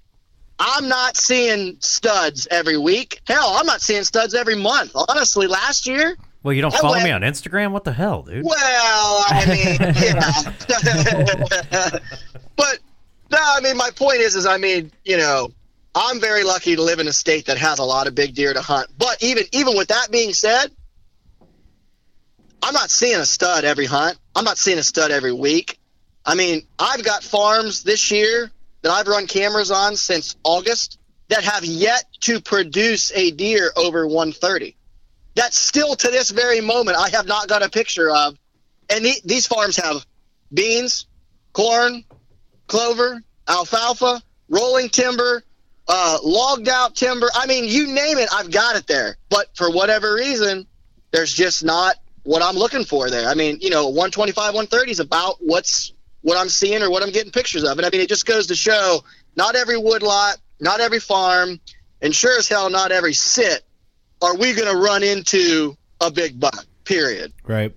I'm 0.59 0.89
not 0.89 1.17
seeing 1.17 1.77
studs 1.81 2.49
every 2.51 2.77
week. 2.79 3.21
Hell, 3.27 3.55
I'm 3.59 3.67
not 3.67 3.81
seeing 3.81 4.03
studs 4.03 4.35
every 4.35 4.57
month. 4.57 4.91
Honestly, 5.09 5.47
last 5.47 5.87
year, 5.87 6.17
Well, 6.43 6.53
you 6.53 6.63
don't 6.63 6.75
follow 6.75 6.95
went- 6.95 7.05
me 7.05 7.13
on 7.13 7.21
Instagram? 7.23 7.71
What 7.71 7.85
the 7.85 7.93
hell, 7.93 8.23
dude? 8.23 8.45
well, 8.45 9.25
I 9.29 9.47
mean, 9.47 9.77
yeah. 11.93 11.99
but 12.57 12.79
no, 13.31 13.39
I 13.41 13.61
mean, 13.61 13.77
my 13.77 13.91
point 13.91 14.21
is, 14.21 14.35
is 14.35 14.47
I 14.47 14.59
mean, 14.59 14.91
you 15.05 15.17
know, 15.17 15.51
I'm 15.95 16.21
very 16.21 16.45
lucky 16.45 16.77
to 16.77 16.83
live 16.83 16.99
in 16.99 17.09
a 17.09 17.13
state 17.13 17.47
that 17.47 17.59
has 17.59 17.79
a 17.79 17.85
lot 17.85 18.07
of 18.07 18.15
big 18.15 18.35
deer 18.35 18.53
to 18.53 18.61
hunt. 18.61 18.89
But 18.97 19.23
even 19.23 19.45
even 19.53 19.77
with 19.77 19.89
that 19.89 20.11
being 20.11 20.33
said, 20.33 20.71
I'm 22.63 22.75
not 22.75 22.91
seeing 22.91 23.19
a 23.19 23.27
stud 23.27 23.65
every 23.65 23.87
hunt. 23.87 24.19
I'm 24.35 24.45
not 24.45 24.59
seeing 24.59 24.79
a 24.79 24.83
stud 24.83 25.11
every 25.11 25.33
week. 25.33 25.79
I 26.25 26.35
mean, 26.35 26.63
I've 26.79 27.03
got 27.03 27.25
farms 27.25 27.83
this 27.83 28.11
year 28.11 28.51
that 28.83 28.91
I've 28.91 29.09
run 29.09 29.27
cameras 29.27 29.71
on 29.71 29.97
since 29.97 30.37
August 30.45 30.99
that 31.29 31.45
have 31.45 31.65
yet 31.65 32.05
to 32.21 32.41
produce 32.41 33.13
a 33.15 33.31
deer 33.31 33.73
over 33.77 34.07
130 34.07 34.77
that 35.37 35.55
still 35.55 35.95
to 35.95 36.09
this 36.09 36.31
very 36.31 36.61
moment 36.61 36.97
I 36.97 37.09
have 37.11 37.27
not 37.27 37.49
got 37.49 37.63
a 37.63 37.69
picture 37.69 38.11
of. 38.11 38.37
And 38.89 39.05
the, 39.05 39.15
these 39.25 39.47
farms 39.47 39.77
have 39.77 40.05
beans, 40.53 41.07
corn, 41.53 42.05
clover, 42.71 43.23
alfalfa, 43.49 44.23
rolling 44.49 44.89
timber, 44.89 45.43
uh, 45.89 46.19
logged 46.23 46.69
out 46.69 46.95
timber. 46.95 47.29
I 47.35 47.47
mean, 47.47 47.65
you 47.65 47.87
name 47.89 48.17
it, 48.19 48.29
I've 48.33 48.51
got 48.51 48.77
it 48.77 48.87
there. 48.87 49.17
But 49.29 49.49
for 49.57 49.71
whatever 49.71 50.15
reason, 50.15 50.67
there's 51.11 51.33
just 51.33 51.65
not 51.65 51.97
what 52.23 52.43
I'm 52.43 52.55
looking 52.55 52.85
for 52.85 53.11
there. 53.11 53.29
I 53.29 53.35
mean, 53.35 53.59
you 53.61 53.71
know, 53.71 53.87
125, 53.89 54.55
130 54.55 54.91
is 54.91 55.01
about 55.01 55.37
what's 55.41 55.93
what 56.23 56.39
I'm 56.39 56.49
seeing 56.49 56.83
or 56.83 56.91
what 56.91 57.03
I'm 57.03 57.11
getting 57.11 57.33
pictures 57.33 57.65
of. 57.65 57.79
And 57.79 57.87
I 57.87 57.91
mean, 57.91 58.01
it 58.03 58.09
just 58.09 58.27
goes 58.27 58.47
to 58.49 58.55
show 58.55 59.03
not 59.37 59.57
every 59.57 59.79
woodlot, 59.79 60.37
not 60.61 60.81
every 60.81 61.01
farm, 61.01 61.61
and 62.03 62.15
sure 62.15 62.39
as 62.39 62.47
hell 62.47 62.71
not 62.71 62.93
every 62.93 63.15
sit 63.15 63.65
are 64.23 64.37
we 64.37 64.53
going 64.53 64.71
to 64.71 64.77
run 64.77 65.03
into 65.03 65.77
a 66.01 66.11
big 66.11 66.39
buck. 66.39 66.67
Period. 66.85 67.33
right. 67.45 67.73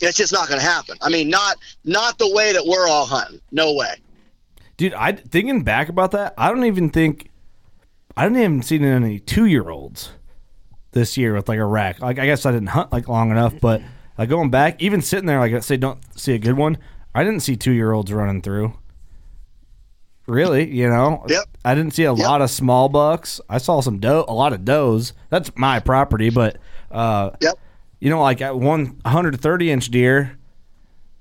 It's 0.00 0.18
just 0.18 0.32
not 0.32 0.48
going 0.48 0.60
to 0.60 0.66
happen. 0.66 0.98
I 1.00 1.08
mean, 1.08 1.30
not 1.30 1.56
not 1.84 2.18
the 2.18 2.28
way 2.34 2.52
that 2.52 2.66
we're 2.66 2.88
all 2.88 3.06
hunting. 3.06 3.40
No 3.52 3.74
way. 3.74 3.94
Dude, 4.76 4.94
I 4.94 5.12
thinking 5.12 5.62
back 5.62 5.88
about 5.88 6.10
that, 6.12 6.34
I 6.36 6.48
don't 6.50 6.64
even 6.64 6.90
think 6.90 7.30
I 8.16 8.24
didn't 8.24 8.38
even 8.38 8.62
see 8.62 8.80
any 8.82 9.18
two 9.20 9.46
year 9.46 9.68
olds 9.70 10.10
this 10.92 11.16
year 11.16 11.34
with 11.34 11.48
like 11.48 11.58
a 11.58 11.64
rack. 11.64 12.00
Like 12.00 12.18
I 12.18 12.26
guess 12.26 12.44
I 12.46 12.52
didn't 12.52 12.68
hunt 12.68 12.92
like 12.92 13.08
long 13.08 13.30
enough, 13.30 13.54
but 13.60 13.82
like 14.18 14.28
going 14.28 14.50
back, 14.50 14.80
even 14.82 15.00
sitting 15.02 15.26
there, 15.26 15.38
like 15.40 15.52
I 15.52 15.60
say, 15.60 15.76
don't 15.76 15.98
see 16.18 16.34
a 16.34 16.38
good 16.38 16.56
one. 16.56 16.78
I 17.14 17.22
didn't 17.24 17.40
see 17.40 17.56
two 17.56 17.72
year 17.72 17.92
olds 17.92 18.12
running 18.12 18.42
through. 18.42 18.74
Really, 20.26 20.70
you 20.74 20.88
know, 20.88 21.22
Yep. 21.28 21.44
I 21.66 21.74
didn't 21.74 21.92
see 21.92 22.04
a 22.04 22.12
lot 22.12 22.40
of 22.40 22.50
small 22.50 22.88
bucks. 22.88 23.40
I 23.48 23.58
saw 23.58 23.80
some 23.82 23.98
doe, 24.00 24.24
a 24.26 24.32
lot 24.32 24.54
of 24.54 24.64
does. 24.64 25.12
That's 25.28 25.50
my 25.54 25.80
property, 25.80 26.30
but 26.30 26.56
uh, 26.90 27.30
Yep. 27.42 27.54
you 28.00 28.08
know, 28.08 28.22
like 28.22 28.40
at 28.40 28.56
one 28.58 28.98
130 29.02 29.70
inch 29.70 29.88
deer, 29.90 30.38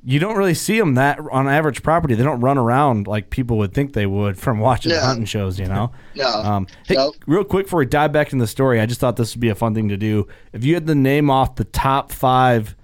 you 0.06 0.20
don't 0.20 0.36
really 0.36 0.54
see 0.54 0.78
them 0.78 0.96
that 0.96 1.20
on 1.32 1.48
average 1.48 1.82
property. 1.84 2.14
They 2.16 2.24
don't 2.24 2.42
run 2.42 2.58
around 2.58 3.08
like 3.08 3.30
people 3.30 3.58
would 3.60 3.74
think 3.74 3.94
they 3.94 4.06
would 4.06 4.38
from 4.38 4.60
watching 4.60 4.92
No. 4.92 5.00
hunting 5.00 5.26
shows, 5.26 5.58
you 5.58 5.66
know? 5.68 5.92
No. 6.16 6.28
Um, 6.28 6.68
hey, 6.86 6.96
No. 6.96 7.14
real 7.26 7.44
quick 7.44 7.66
before 7.68 7.80
we 7.80 7.86
dive 7.86 8.12
back 8.12 8.34
in 8.34 8.40
the 8.40 8.48
story, 8.48 8.80
I 8.82 8.86
just 8.86 9.00
thought 9.00 9.16
this 9.16 9.34
would 9.34 9.40
be 9.42 9.50
a 9.50 9.56
fun 9.56 9.74
thing 9.74 9.90
to 9.90 9.98
do. 9.98 10.28
If 10.52 10.64
you 10.66 10.74
had 10.74 10.88
to 10.88 10.96
name 10.96 11.30
off 11.30 11.56
the 11.56 11.64
top 11.64 12.12
five, 12.12 12.76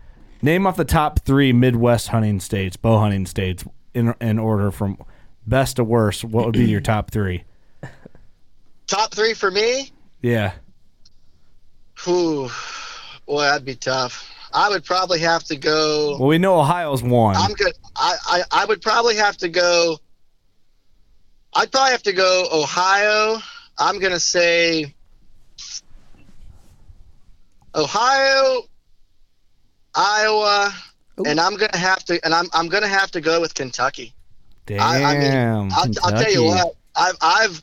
name 0.42 0.66
off 0.66 0.78
the 0.78 0.86
top 0.86 1.20
three 1.26 1.52
Midwest 1.52 2.08
hunting 2.08 2.40
states, 2.40 2.78
bow 2.78 3.00
hunting 3.00 3.26
states, 3.26 3.66
in 3.94 4.14
in 4.22 4.40
order 4.40 4.72
from 4.72 4.98
best 5.46 5.76
to 5.78 5.84
worst, 5.84 6.24
what 6.24 6.46
would 6.46 6.54
be 6.54 6.66
your 6.70 6.80
top 6.82 7.12
three? 7.12 7.44
Top 8.88 9.14
three 9.14 9.34
for 9.34 9.52
me. 9.52 9.92
Yeah. 10.22 10.54
Whew. 12.06 12.50
Boy, 13.26 13.42
that'd 13.42 13.66
be 13.66 13.76
tough. 13.76 14.32
I 14.54 14.70
would 14.70 14.84
probably 14.84 15.20
have 15.20 15.44
to 15.46 15.56
go. 15.56 16.18
Well, 16.20 16.28
we 16.28 16.38
know 16.38 16.60
Ohio's 16.60 17.04
one. 17.04 17.36
I'm 17.36 17.54
good. 17.54 17.74
I, 17.96 18.16
I 18.26 18.42
I 18.52 18.66
would 18.66 18.82
probably 18.82 19.16
have 19.16 19.38
to 19.38 19.50
go. 19.50 19.98
I'd 21.54 21.72
probably 21.72 21.92
have 21.92 22.04
to 22.04 22.14
go 22.14 22.48
Ohio. 22.52 23.40
I'm 23.78 24.00
gonna 24.00 24.20
say 24.20 24.94
Ohio, 27.76 28.64
Iowa, 29.96 30.74
and 31.26 31.40
I'm 31.40 31.56
gonna 31.56 31.78
have 31.78 32.04
to, 32.06 32.24
and 32.26 32.34
I'm 32.34 32.48
I'm 32.54 32.68
gonna 32.68 32.88
have 32.88 33.12
to 33.12 33.22
go 33.22 33.40
with 33.42 33.54
Kentucky. 33.54 34.14
Damn. 34.66 34.82
I, 34.82 35.04
I 35.04 35.18
mean, 35.18 35.72
I'll, 35.74 35.88
I'll 36.04 36.24
tell 36.24 36.32
you 36.32 36.44
what, 36.44 36.76
I've, 36.96 37.18
I've, 37.22 37.62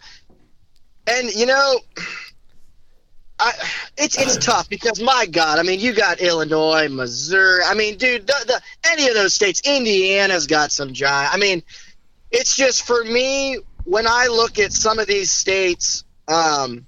and 1.06 1.32
you 1.32 1.46
know, 1.46 1.78
I, 3.38 3.52
it's 3.96 4.16
it's 4.18 4.36
tough 4.44 4.68
because 4.68 5.00
my 5.00 5.26
God, 5.26 5.58
I 5.58 5.62
mean, 5.62 5.80
you 5.80 5.92
got 5.92 6.20
Illinois, 6.20 6.88
Missouri. 6.88 7.62
I 7.64 7.74
mean, 7.74 7.96
dude, 7.96 8.26
the, 8.26 8.34
the, 8.46 8.60
any 8.90 9.08
of 9.08 9.14
those 9.14 9.34
states, 9.34 9.62
Indiana's 9.64 10.46
got 10.46 10.72
some 10.72 10.92
giant. 10.92 11.34
I 11.34 11.38
mean, 11.38 11.62
it's 12.30 12.56
just 12.56 12.86
for 12.86 13.04
me. 13.04 13.58
when 13.84 14.06
I 14.06 14.26
look 14.26 14.58
at 14.58 14.72
some 14.72 14.98
of 14.98 15.06
these 15.06 15.30
states, 15.30 16.04
um, 16.28 16.86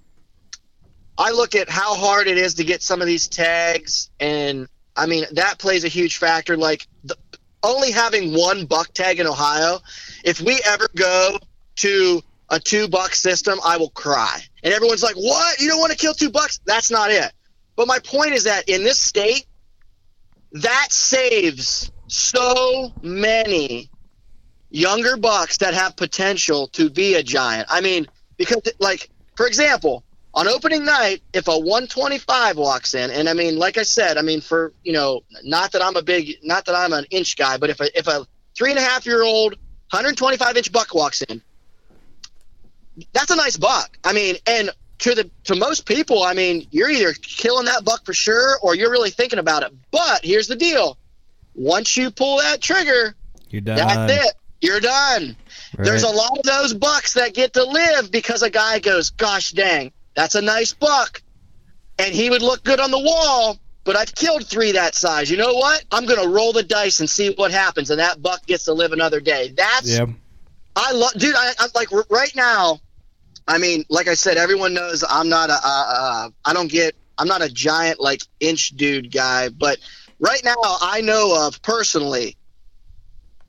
I 1.16 1.30
look 1.30 1.54
at 1.54 1.68
how 1.68 1.94
hard 1.94 2.28
it 2.28 2.38
is 2.38 2.54
to 2.54 2.64
get 2.64 2.82
some 2.82 3.00
of 3.00 3.06
these 3.06 3.28
tags, 3.28 4.11
and 4.20 4.68
I 4.96 5.06
mean 5.06 5.24
that 5.32 5.58
plays 5.58 5.84
a 5.84 5.88
huge 5.88 6.18
factor. 6.18 6.56
Like 6.56 6.87
the, 7.04 7.16
only 7.62 7.90
having 7.90 8.32
one 8.32 8.66
buck 8.66 8.92
tag 8.94 9.20
in 9.20 9.26
Ohio, 9.26 9.80
if 10.24 10.40
we 10.40 10.61
ever 10.64 10.88
go 10.94 11.38
to 11.76 12.22
a 12.50 12.58
two 12.58 12.88
buck 12.88 13.14
system, 13.14 13.58
I 13.64 13.76
will 13.76 13.90
cry. 13.90 14.40
And 14.62 14.72
everyone's 14.72 15.02
like, 15.02 15.16
"What? 15.16 15.61
You 15.61 15.68
don't 15.68 15.80
want 15.80 15.92
to 15.92 15.98
kill 15.98 16.14
two 16.14 16.30
bucks?" 16.30 16.61
That's 16.64 16.90
not 16.90 17.11
it. 17.11 17.32
But 17.76 17.87
my 17.87 17.98
point 17.98 18.32
is 18.32 18.44
that 18.44 18.68
in 18.68 18.82
this 18.84 18.98
state, 18.98 19.46
that 20.52 20.88
saves 20.90 21.90
so 22.08 22.92
many 23.02 23.90
younger 24.70 25.16
bucks 25.16 25.58
that 25.58 25.74
have 25.74 25.96
potential 25.96 26.68
to 26.68 26.90
be 26.90 27.14
a 27.14 27.22
giant. 27.22 27.68
I 27.70 27.80
mean, 27.80 28.06
because 28.37 28.62
like 28.78 29.11
for 29.37 29.46
example, 29.46 30.04
on 30.34 30.48
opening 30.48 30.84
night, 30.84 31.22
if 31.32 31.48
a 31.48 31.58
125 31.58 32.56
walks 32.56 32.94
in, 32.94 33.11
and 33.11 33.28
I 33.28 33.34
mean, 33.34 33.56
like 33.56 33.78
I 33.78 33.82
said, 33.82 34.16
I 34.18 34.22
mean, 34.22 34.40
for 34.40 34.72
you 34.82 34.92
know, 34.92 35.22
not 35.44 35.72
that 35.72 35.82
I'm 35.82 35.96
a 35.96 36.02
big, 36.02 36.38
not 36.42 36.64
that 36.66 36.74
I'm 36.74 36.92
an 36.92 37.04
inch 37.11 37.37
guy, 37.37 37.56
but 37.56 37.70
if 37.70 37.80
a 37.80 37.98
if 37.98 38.06
a 38.08 38.26
three 38.56 38.70
and 38.70 38.78
a 38.78 38.82
half 38.82 39.06
year 39.06 39.22
old 39.22 39.54
125 39.90 40.56
inch 40.56 40.72
buck 40.72 40.94
walks 40.94 41.22
in, 41.22 41.42
that's 43.12 43.30
a 43.30 43.37
nice 43.37 43.56
buck. 43.56 43.96
I 44.04 44.12
mean, 44.12 44.37
and 44.46 44.70
to 45.00 45.14
the 45.14 45.30
to 45.44 45.54
most 45.54 45.87
people, 45.87 46.22
I 46.22 46.34
mean, 46.34 46.66
you're 46.70 46.90
either 46.90 47.12
killing 47.14 47.66
that 47.66 47.84
buck 47.84 48.04
for 48.04 48.12
sure 48.14 48.58
or 48.62 48.74
you're 48.74 48.90
really 48.90 49.11
thinking 49.11 49.38
about 49.38 49.62
it. 49.62 49.72
But 49.90 50.24
here's 50.24 50.48
the 50.48 50.56
deal: 50.56 50.98
once 51.54 51.96
you 51.96 52.11
pull 52.11 52.38
that 52.38 52.61
trigger, 52.61 53.14
You're 53.50 53.61
done. 53.61 53.76
that's 53.76 54.26
it. 54.26 54.34
You're 54.61 54.80
done. 54.80 55.37
Right. 55.76 55.84
There's 55.84 56.02
a 56.02 56.08
lot 56.08 56.37
of 56.38 56.42
those 56.44 56.74
bucks 56.74 57.12
that 57.14 57.34
get 57.34 57.52
to 57.54 57.64
live 57.64 58.11
because 58.11 58.42
a 58.42 58.50
guy 58.50 58.80
goes, 58.80 59.11
"Gosh 59.11 59.52
dang, 59.52 59.92
that's 60.14 60.34
a 60.34 60.42
nice 60.42 60.72
buck," 60.72 61.22
and 61.98 62.12
he 62.14 62.30
would 62.30 62.42
look 62.42 62.64
good 62.64 62.80
on 62.80 62.90
the 62.90 62.98
wall. 62.98 63.58
But 63.84 63.96
I've 63.96 64.14
killed 64.14 64.46
three 64.46 64.72
that 64.72 64.94
size. 64.94 65.30
You 65.30 65.37
know 65.38 65.54
what? 65.54 65.84
I'm 65.92 66.04
gonna 66.06 66.28
roll 66.28 66.52
the 66.52 66.62
dice 66.62 67.00
and 67.00 67.08
see 67.08 67.30
what 67.37 67.52
happens, 67.52 67.90
and 67.90 68.00
that 68.00 68.20
buck 68.20 68.44
gets 68.46 68.64
to 68.64 68.74
live 68.74 68.92
another 68.92 69.20
day. 69.20 69.54
That's 69.56 69.88
Yep. 69.88 70.11
I 70.76 70.92
love, 70.92 71.12
dude. 71.14 71.34
I, 71.34 71.52
I'm 71.58 71.70
like 71.74 71.88
right 72.11 72.34
now. 72.37 72.80
I 73.48 73.58
mean, 73.58 73.84
like 73.88 74.06
I 74.08 74.14
said, 74.14 74.37
everyone 74.37 74.74
knows 74.74 75.02
I'm 75.08 75.28
not 75.28 75.50
a. 75.50 75.54
Uh, 75.54 75.58
uh, 75.64 76.28
I 76.44 76.52
don't 76.52 76.70
get. 76.70 76.94
I'm 77.16 77.26
not 77.26 77.42
a 77.42 77.48
giant 77.48 77.98
like 77.98 78.22
inch 78.38 78.70
dude 78.76 79.11
guy, 79.12 79.48
but 79.48 79.78
right 80.20 80.40
now 80.44 80.54
I 80.62 81.00
know 81.00 81.46
of 81.46 81.61
personally. 81.62 82.37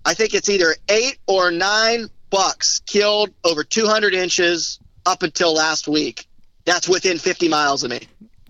I 0.05 0.13
think 0.13 0.33
it's 0.33 0.49
either 0.49 0.75
eight 0.89 1.19
or 1.27 1.51
nine 1.51 2.07
bucks 2.29 2.79
killed 2.85 3.29
over 3.43 3.63
200 3.63 4.13
inches 4.13 4.79
up 5.05 5.21
until 5.23 5.53
last 5.53 5.87
week. 5.87 6.25
That's 6.65 6.87
within 6.87 7.17
50 7.17 7.49
miles 7.49 7.83
of 7.83 7.91
me. 7.91 8.01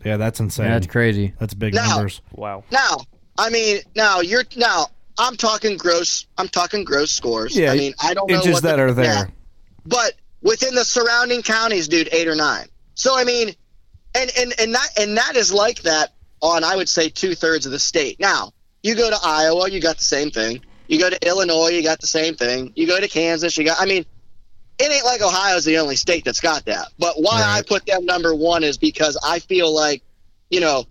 Yeah, 0.06 0.18
that's 0.18 0.40
insane. 0.40 0.68
Yeah, 0.68 0.74
that's 0.74 0.88
crazy. 0.88 1.34
That's 1.40 1.54
big 1.54 1.74
Now- 1.74 1.96
numbers. 1.96 2.22
Wow. 2.34 2.64
Now, 2.72 2.98
I 3.38 3.50
mean, 3.50 3.80
now 3.96 4.20
you're 4.22 4.44
now. 4.56 4.88
I'm 5.18 5.36
talking 5.36 5.76
gross. 5.76 6.28
I'm 6.38 6.48
talking 6.48 6.86
gross 6.86 7.12
scores. 7.12 7.58
Yeah, 7.58 7.72
I 7.74 7.76
mean, 7.76 7.94
I 8.02 8.14
don't 8.14 8.30
know 8.30 8.38
inches 8.38 8.54
what 8.54 8.62
the- 8.64 8.70
that 8.70 8.80
are 8.80 8.94
there. 8.94 9.06
yeah. 9.06 9.26
but 9.86 10.14
within 10.42 10.76
the 10.76 10.84
surrounding 10.84 11.42
counties, 11.42 11.88
dude, 11.88 12.10
eight 12.12 12.28
or 12.28 12.36
nine. 12.36 12.68
So 12.96 13.18
I 13.18 13.24
mean, 13.24 13.56
and 14.16 14.32
and 14.38 14.54
and 14.60 14.74
that 14.74 14.90
and 15.00 15.18
that 15.18 15.36
is 15.36 15.54
like 15.54 15.82
that 15.84 16.14
on 16.42 16.64
I 16.64 16.76
would 16.76 16.90
say 16.90 17.10
two 17.10 17.36
thirds 17.36 17.66
of 17.66 17.72
the 17.72 17.80
state. 17.80 18.20
Now 18.20 18.54
you 18.84 18.96
go 18.96 19.10
to 19.10 19.18
Iowa, 19.24 19.70
you 19.70 19.82
got 19.82 19.98
the 19.98 20.04
same 20.04 20.32
thing. 20.32 20.62
You 20.88 21.00
go 21.00 21.10
to 21.10 21.28
Illinois, 21.28 21.70
you 21.70 21.84
got 21.84 22.02
the 22.02 22.08
same 22.08 22.36
thing. 22.36 22.74
You 22.76 22.88
go 22.88 23.00
to 23.00 23.08
Kansas, 23.08 23.58
you 23.58 23.64
got. 23.64 23.80
I 23.80 23.86
mean, 23.86 24.06
it 24.80 24.92
ain't 24.92 25.06
like 25.06 25.22
Ohio's 25.22 25.66
the 25.66 25.78
only 25.78 25.96
state 25.96 26.26
that's 26.26 26.40
got 26.40 26.66
that. 26.66 26.88
But 26.98 27.16
why 27.22 27.44
I 27.44 27.62
put 27.62 27.86
them 27.86 28.06
number 28.06 28.34
one 28.34 28.64
is 28.64 28.78
because 28.78 29.20
I 29.24 29.40
feel 29.40 29.74
like, 29.74 30.02
you 30.50 30.62
know, 30.62 30.86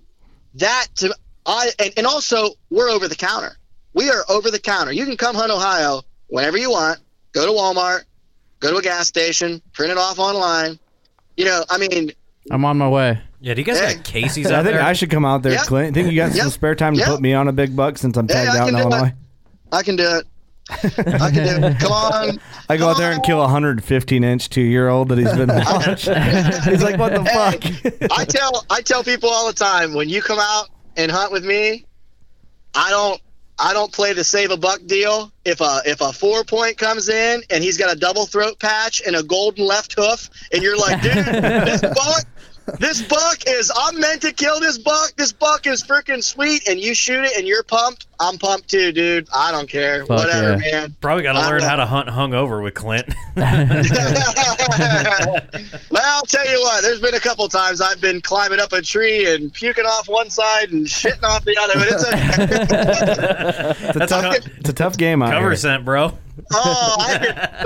that 0.55 0.87
to 0.97 1.15
I 1.47 1.71
and, 1.79 1.93
and 1.97 2.07
also 2.07 2.51
we're 2.71 2.91
over 2.91 3.09
the 3.09 3.17
counter. 3.17 3.57
We 3.95 4.11
are 4.11 4.25
over 4.29 4.51
the 4.51 4.59
counter. 4.59 4.93
You 4.93 5.05
can 5.07 5.17
come 5.17 5.35
hunt 5.35 5.51
Ohio 5.51 6.03
whenever 6.29 6.59
you 6.59 6.71
want. 6.71 7.01
Go 7.33 7.47
to 7.47 7.53
Walmart, 7.53 8.05
go 8.61 8.71
to 8.71 8.77
a 8.77 8.83
gas 8.83 9.07
station, 9.09 9.61
print 9.73 9.93
it 9.93 9.99
off 9.99 10.19
online. 10.19 10.79
You 11.37 11.45
know, 11.45 11.65
I 11.71 11.79
mean, 11.79 12.13
I'm 12.51 12.65
on 12.65 12.79
my 12.79 12.89
way. 12.89 13.21
Yeah, 13.41 13.55
do 13.55 13.61
you 13.61 13.65
guys 13.65 13.81
got 13.95 14.05
Casey's 14.05 14.47
I 14.51 14.57
out 14.57 14.65
think 14.65 14.77
there? 14.77 14.85
I 14.85 14.93
should 14.93 15.11
come 15.11 15.25
out 15.25 15.43
there, 15.43 15.53
Yeah. 15.53 15.63
Clint. 15.65 15.95
Think 15.95 16.11
you 16.11 16.17
got 16.17 16.33
some 16.33 16.47
Yeah. 16.47 16.51
spare 16.51 16.75
time 16.75 16.95
to 16.95 17.01
Yeah. 17.01 17.07
put 17.07 17.21
me 17.21 17.33
on 17.35 17.47
a 17.49 17.53
big 17.53 17.77
buck 17.77 17.97
since 17.99 18.17
I'm 18.17 18.27
tagged 18.27 18.51
I 18.51 18.59
out 18.59 18.69
in 18.69 18.75
can 18.75 18.81
it. 18.83 18.87
Illinois? 18.93 19.13
I 19.73 19.83
can 19.83 19.97
do 19.97 20.05
it. 20.17 20.27
I 20.71 21.31
can 21.31 21.61
do 21.61 21.67
it. 21.67 21.79
Come 21.79 21.93
on. 21.93 22.41
I 22.69 22.77
go 22.77 22.89
out 22.91 22.99
there 22.99 23.13
and 23.13 23.23
kill 23.23 23.39
a 23.39 23.43
115 23.45 24.25
inch 24.25 24.51
two 24.51 24.61
year 24.61 24.89
old 24.89 25.09
that 25.11 25.19
he's 25.19 25.33
been 25.33 25.49
watching. 25.49 26.15
he's 26.71 26.83
like, 26.83 26.99
what 26.99 27.15
the 27.15 27.25
fuck? 27.25 28.11
I 28.19 28.25
tell 28.25 28.67
I 28.69 28.81
tell 28.83 29.03
people 29.05 29.29
all 29.31 29.47
the 29.47 29.53
time 29.55 29.95
when 29.95 30.09
you 30.09 30.21
come 30.21 30.39
out 30.41 30.69
and 30.97 31.11
hunt 31.11 31.31
with 31.33 31.45
me, 31.45 31.87
I 32.75 32.91
don't 32.91 33.21
I 33.59 33.73
don't 33.73 33.93
play 33.93 34.13
the 34.13 34.25
save 34.25 34.51
a 34.51 34.57
buck 34.57 34.81
deal. 34.87 35.33
If 35.45 35.61
a 35.61 35.81
if 35.85 36.01
a 36.01 36.13
four 36.13 36.45
point 36.45 36.79
comes 36.79 37.09
in 37.09 37.43
and 37.51 37.65
he's 37.65 37.77
got 37.77 37.95
a 37.95 37.99
double 37.99 38.27
throat 38.27 38.59
patch 38.59 39.03
and 39.07 39.17
a 39.17 39.23
golden 39.23 39.65
left 39.65 39.95
hoof, 39.99 40.31
and 40.53 40.63
you're 40.63 40.77
like, 40.77 41.03
dude, 41.03 41.15
this 41.15 41.81
buck, 41.83 42.25
this 42.79 43.03
buck 43.03 43.39
is 43.47 43.73
I'm 43.75 44.01
meant 44.01 44.23
to 44.23 44.33
kill 44.33 44.61
this 44.61 44.79
buck. 44.79 45.13
This 45.17 45.33
buck 45.33 45.67
is 45.67 45.83
freaking 45.83 46.23
sweet, 46.23 46.69
and 46.69 46.81
you 46.81 46.95
shoot 46.95 47.25
it 47.25 47.37
and 47.37 47.47
you're 47.47 47.63
pumped. 47.63 48.08
I'm 48.21 48.37
pumped 48.37 48.69
too, 48.69 48.91
dude. 48.91 49.29
I 49.33 49.53
don't 49.53 49.69
care. 49.69 50.05
Fuck 50.05 50.19
Whatever, 50.19 50.63
yeah. 50.65 50.73
man. 50.81 50.97
Probably 51.01 51.23
got 51.23 51.35
to 51.35 51.49
learn 51.49 51.61
know. 51.61 51.69
how 51.69 51.77
to 51.77 51.87
hunt 51.87 52.09
hungover 52.09 52.63
with 52.63 52.75
Clint. 52.75 53.07
well, 55.91 56.03
I'll 56.03 56.23
tell 56.23 56.49
you 56.51 56.61
what. 56.61 56.83
There's 56.83 57.01
been 57.01 57.15
a 57.15 57.21
couple 57.21 57.49
times 57.49 57.81
I've 57.81 58.01
been 58.01 58.21
climbing 58.21 58.59
up 58.59 58.73
a 58.73 58.83
tree 58.83 59.33
and 59.33 59.53
puking 59.53 59.85
off 59.85 60.09
one 60.09 60.31
side 60.31 60.71
and 60.71 60.85
shitting 60.87 61.23
off 61.23 61.45
the 61.45 61.57
other. 61.61 61.75
But 61.75 61.89
it's 61.89 62.05
a, 62.05 63.69
It's 63.89 63.97
a, 63.97 64.07
tough, 64.07 64.37
it's 64.59 64.69
a 64.69 64.73
tough 64.73 64.97
game 64.97 65.23
out 65.23 65.33
Cover 65.33 65.51
here. 65.51 65.57
scent, 65.57 65.85
bro. 65.85 66.13
oh, 66.53 66.97
I 67.01 67.19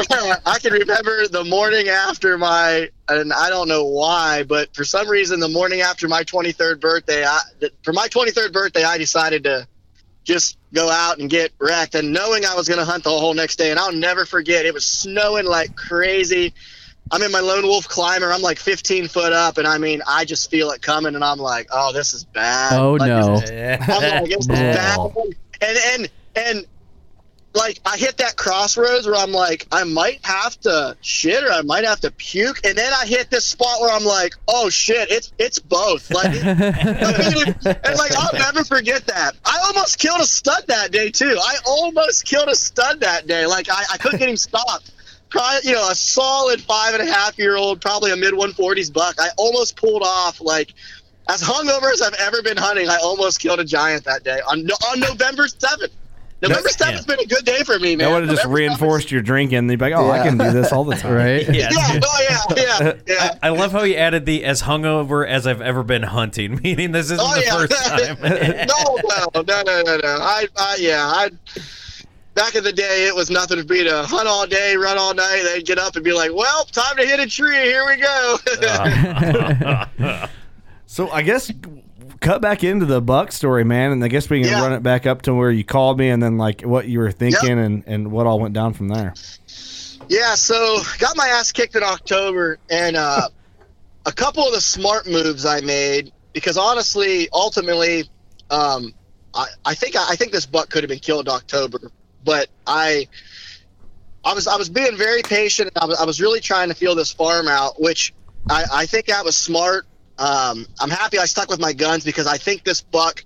can, 0.06 0.36
I 0.44 0.58
can 0.58 0.72
remember 0.72 1.28
the 1.28 1.44
morning 1.44 1.88
after 1.88 2.36
my, 2.36 2.90
and 3.08 3.32
I 3.32 3.48
don't 3.48 3.68
know 3.68 3.84
why, 3.84 4.42
but 4.44 4.74
for 4.74 4.84
some 4.84 5.08
reason, 5.08 5.40
the 5.40 5.48
morning 5.48 5.80
after 5.80 6.08
my 6.08 6.24
23rd 6.24 6.80
birthday, 6.80 7.24
I, 7.24 7.40
for 7.82 7.92
my 7.92 8.08
23rd 8.08 8.52
birthday, 8.52 8.84
I 8.84 8.98
decided 8.98 9.44
to 9.44 9.66
just 10.24 10.56
go 10.72 10.88
out 10.90 11.18
and 11.18 11.28
get 11.28 11.52
wrecked, 11.58 11.94
and 11.94 12.12
knowing 12.12 12.44
I 12.44 12.54
was 12.54 12.68
going 12.68 12.78
to 12.78 12.84
hunt 12.84 13.04
the 13.04 13.10
whole 13.10 13.34
next 13.34 13.56
day, 13.56 13.70
and 13.70 13.78
I'll 13.78 13.92
never 13.92 14.24
forget. 14.24 14.64
It 14.66 14.74
was 14.74 14.84
snowing 14.84 15.44
like 15.46 15.74
crazy. 15.76 16.54
I'm 17.10 17.20
in 17.22 17.30
my 17.32 17.40
lone 17.40 17.64
wolf 17.64 17.88
climber. 17.88 18.32
I'm 18.32 18.40
like 18.42 18.58
15 18.58 19.08
foot 19.08 19.32
up, 19.32 19.58
and 19.58 19.66
I 19.66 19.76
mean, 19.78 20.00
I 20.06 20.24
just 20.24 20.50
feel 20.50 20.70
it 20.70 20.80
coming, 20.80 21.14
and 21.14 21.22
I'm 21.24 21.38
like, 21.38 21.68
oh, 21.72 21.92
this 21.92 22.14
is 22.14 22.24
bad. 22.24 22.72
Oh 22.80 22.92
Like, 22.94 23.08
no. 23.08 23.34
is- 23.34 23.50
I'm 23.50 24.22
like, 24.22 24.28
this 24.30 24.38
is 24.38 24.46
bad. 24.48 25.10
And 25.60 25.78
and 25.86 26.10
and 26.34 26.66
like 27.54 27.80
I 27.84 27.96
hit 27.96 28.16
that 28.18 28.36
crossroads 28.36 29.06
where 29.06 29.16
I'm 29.16 29.32
like, 29.32 29.66
I 29.70 29.84
might 29.84 30.24
have 30.24 30.58
to 30.60 30.96
shit 31.02 31.44
or 31.44 31.50
I 31.50 31.62
might 31.62 31.84
have 31.84 32.00
to 32.00 32.10
puke, 32.10 32.64
and 32.64 32.76
then 32.76 32.92
I 32.92 33.06
hit 33.06 33.30
this 33.30 33.44
spot 33.44 33.80
where 33.80 33.90
I'm 33.90 34.04
like, 34.04 34.34
oh 34.48 34.70
shit, 34.70 35.10
it's 35.10 35.32
it's 35.38 35.58
both. 35.58 36.10
Like, 36.10 36.34
and 36.44 36.58
like 37.98 38.12
I'll 38.16 38.38
never 38.38 38.64
forget 38.64 39.06
that. 39.06 39.32
I 39.44 39.58
almost 39.66 39.98
killed 39.98 40.20
a 40.20 40.26
stud 40.26 40.66
that 40.68 40.92
day 40.92 41.10
too. 41.10 41.38
I 41.38 41.56
almost 41.66 42.24
killed 42.24 42.48
a 42.48 42.56
stud 42.56 43.00
that 43.00 43.26
day. 43.26 43.46
Like 43.46 43.68
I, 43.70 43.84
I 43.92 43.96
couldn't 43.98 44.18
get 44.18 44.28
him 44.28 44.36
stopped. 44.36 44.92
Probably, 45.28 45.70
you 45.70 45.74
know, 45.74 45.90
a 45.90 45.94
solid 45.94 46.60
five 46.60 46.94
and 46.94 47.08
a 47.08 47.10
half 47.10 47.38
year 47.38 47.56
old, 47.56 47.80
probably 47.80 48.12
a 48.12 48.16
mid 48.16 48.34
140s 48.34 48.92
buck. 48.92 49.16
I 49.18 49.28
almost 49.38 49.76
pulled 49.76 50.02
off 50.02 50.40
like 50.40 50.74
as 51.28 51.42
hungover 51.42 51.92
as 51.92 52.02
I've 52.02 52.14
ever 52.14 52.42
been 52.42 52.56
hunting. 52.56 52.88
I 52.88 52.96
almost 52.96 53.40
killed 53.40 53.60
a 53.60 53.64
giant 53.64 54.04
that 54.04 54.24
day 54.24 54.40
on 54.46 54.68
on 54.88 55.00
November 55.00 55.44
7th. 55.46 55.90
November 56.42 56.68
That's- 56.76 57.00
7th's 57.00 57.06
been 57.06 57.20
a 57.20 57.24
good 57.26 57.44
day 57.44 57.62
for 57.62 57.78
me, 57.78 57.94
man. 57.96 58.08
That 58.08 58.14
would 58.14 58.22
have 58.28 58.30
just 58.36 58.44
November 58.44 58.58
7th 58.58 58.68
reinforced 58.68 59.10
your 59.12 59.22
drinking. 59.22 59.70
You'd 59.70 59.78
be 59.78 59.84
like, 59.90 59.94
oh, 59.94 60.10
I 60.10 60.26
can 60.26 60.36
do 60.36 60.50
this 60.50 60.72
all 60.72 60.84
the 60.84 60.96
time. 60.96 61.12
Right? 61.14 61.42
Yeah, 61.48 61.68
Yeah, 61.72 62.00
oh 62.04 62.26
yeah, 62.56 62.62
yeah, 62.80 62.92
yeah. 63.06 63.38
I 63.42 63.50
love 63.50 63.72
how 63.72 63.84
he 63.84 63.96
added 63.96 64.26
the 64.26 64.44
as 64.44 64.62
hungover 64.62 65.26
as 65.26 65.46
I've 65.46 65.60
ever 65.62 65.82
been 65.82 66.02
hunting, 66.02 66.60
meaning 66.62 66.92
this 66.92 67.06
isn't 67.12 67.20
Oh, 67.20 67.34
the 67.34 67.42
yeah. 67.44 67.56
first 67.56 67.86
time. 67.86 68.66
no, 68.66 69.42
no, 69.42 69.42
no, 69.42 69.62
no, 69.62 69.82
no, 69.82 69.96
no. 69.98 70.18
I, 70.20 70.46
I, 70.56 70.76
yeah, 70.80 71.04
I. 71.06 71.30
Back 72.34 72.54
in 72.54 72.64
the 72.64 72.72
day, 72.72 73.06
it 73.06 73.14
was 73.14 73.28
nothing 73.30 73.58
to 73.58 73.64
be 73.64 73.84
to 73.84 74.02
hunt 74.04 74.26
all 74.26 74.46
day, 74.46 74.74
run 74.74 74.96
all 74.96 75.12
night. 75.12 75.42
They'd 75.44 75.66
get 75.66 75.78
up 75.78 75.96
and 75.96 76.02
be 76.04 76.14
like, 76.14 76.30
"Well, 76.34 76.64
time 76.64 76.96
to 76.96 77.04
hit 77.06 77.20
a 77.20 77.26
tree. 77.26 77.54
Here 77.56 77.84
we 77.86 77.96
go." 77.98 78.38
Uh. 78.66 80.26
So 80.86 81.10
I 81.10 81.20
guess 81.22 81.50
cut 82.22 82.40
back 82.40 82.64
into 82.64 82.86
the 82.86 83.02
buck 83.02 83.32
story, 83.32 83.64
man, 83.64 83.92
and 83.92 84.02
I 84.02 84.08
guess 84.08 84.30
we 84.30 84.40
can 84.40 84.48
Yeah. 84.48 84.62
run 84.62 84.72
it 84.72 84.82
back 84.82 85.06
up 85.06 85.22
to 85.22 85.34
where 85.34 85.50
you 85.50 85.64
called 85.64 85.98
me 85.98 86.08
and 86.08 86.22
then 86.22 86.38
like 86.38 86.62
what 86.62 86.88
you 86.88 87.00
were 87.00 87.12
thinking 87.12 87.58
and, 87.58 87.84
and 87.86 88.10
what 88.10 88.26
all 88.26 88.40
went 88.40 88.54
down 88.54 88.72
from 88.72 88.88
there. 88.88 89.12
Yeah, 90.08 90.34
so 90.34 90.80
got 90.98 91.16
my 91.16 91.26
ass 91.28 91.52
kicked 91.52 91.76
in 91.76 91.82
October, 91.82 92.58
and 92.70 92.96
uh, 92.96 93.28
a 94.06 94.12
couple 94.12 94.46
of 94.46 94.52
the 94.54 94.60
smart 94.60 95.06
moves 95.06 95.44
I 95.44 95.60
made 95.60 96.12
because 96.32 96.56
honestly, 96.56 97.28
ultimately, 97.32 98.04
um, 98.50 98.94
I, 99.34 99.46
I 99.64 99.74
think 99.74 99.96
I 99.96 100.14
think 100.16 100.32
this 100.32 100.46
buck 100.46 100.70
could 100.70 100.82
have 100.82 100.88
been 100.88 100.98
killed 100.98 101.28
in 101.28 101.34
October, 101.34 101.78
but 102.24 102.48
I 102.66 103.08
I 104.24 104.34
was 104.34 104.46
I 104.46 104.56
was 104.56 104.68
being 104.68 104.96
very 104.96 105.22
patient. 105.22 105.70
I 105.76 105.86
was, 105.86 105.98
I 105.98 106.04
was 106.04 106.20
really 106.20 106.40
trying 106.40 106.68
to 106.68 106.74
feel 106.74 106.94
this 106.94 107.12
farm 107.12 107.48
out, 107.48 107.80
which 107.80 108.12
I, 108.50 108.64
I 108.72 108.86
think 108.86 109.06
that 109.06 109.24
was 109.24 109.36
smart. 109.36 109.86
Um, 110.22 110.66
I'm 110.78 110.88
happy 110.88 111.18
I 111.18 111.24
stuck 111.24 111.50
with 111.50 111.58
my 111.58 111.72
guns 111.72 112.04
because 112.04 112.28
I 112.28 112.36
think 112.36 112.62
this 112.62 112.80
buck 112.80 113.24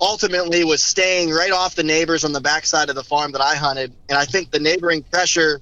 ultimately 0.00 0.64
was 0.64 0.82
staying 0.82 1.28
right 1.30 1.52
off 1.52 1.74
the 1.74 1.82
neighbors 1.82 2.24
on 2.24 2.32
the 2.32 2.40
backside 2.40 2.88
of 2.88 2.94
the 2.94 3.04
farm 3.04 3.32
that 3.32 3.42
I 3.42 3.54
hunted, 3.54 3.92
and 4.08 4.18
I 4.18 4.24
think 4.24 4.50
the 4.50 4.58
neighboring 4.58 5.02
pressure 5.02 5.60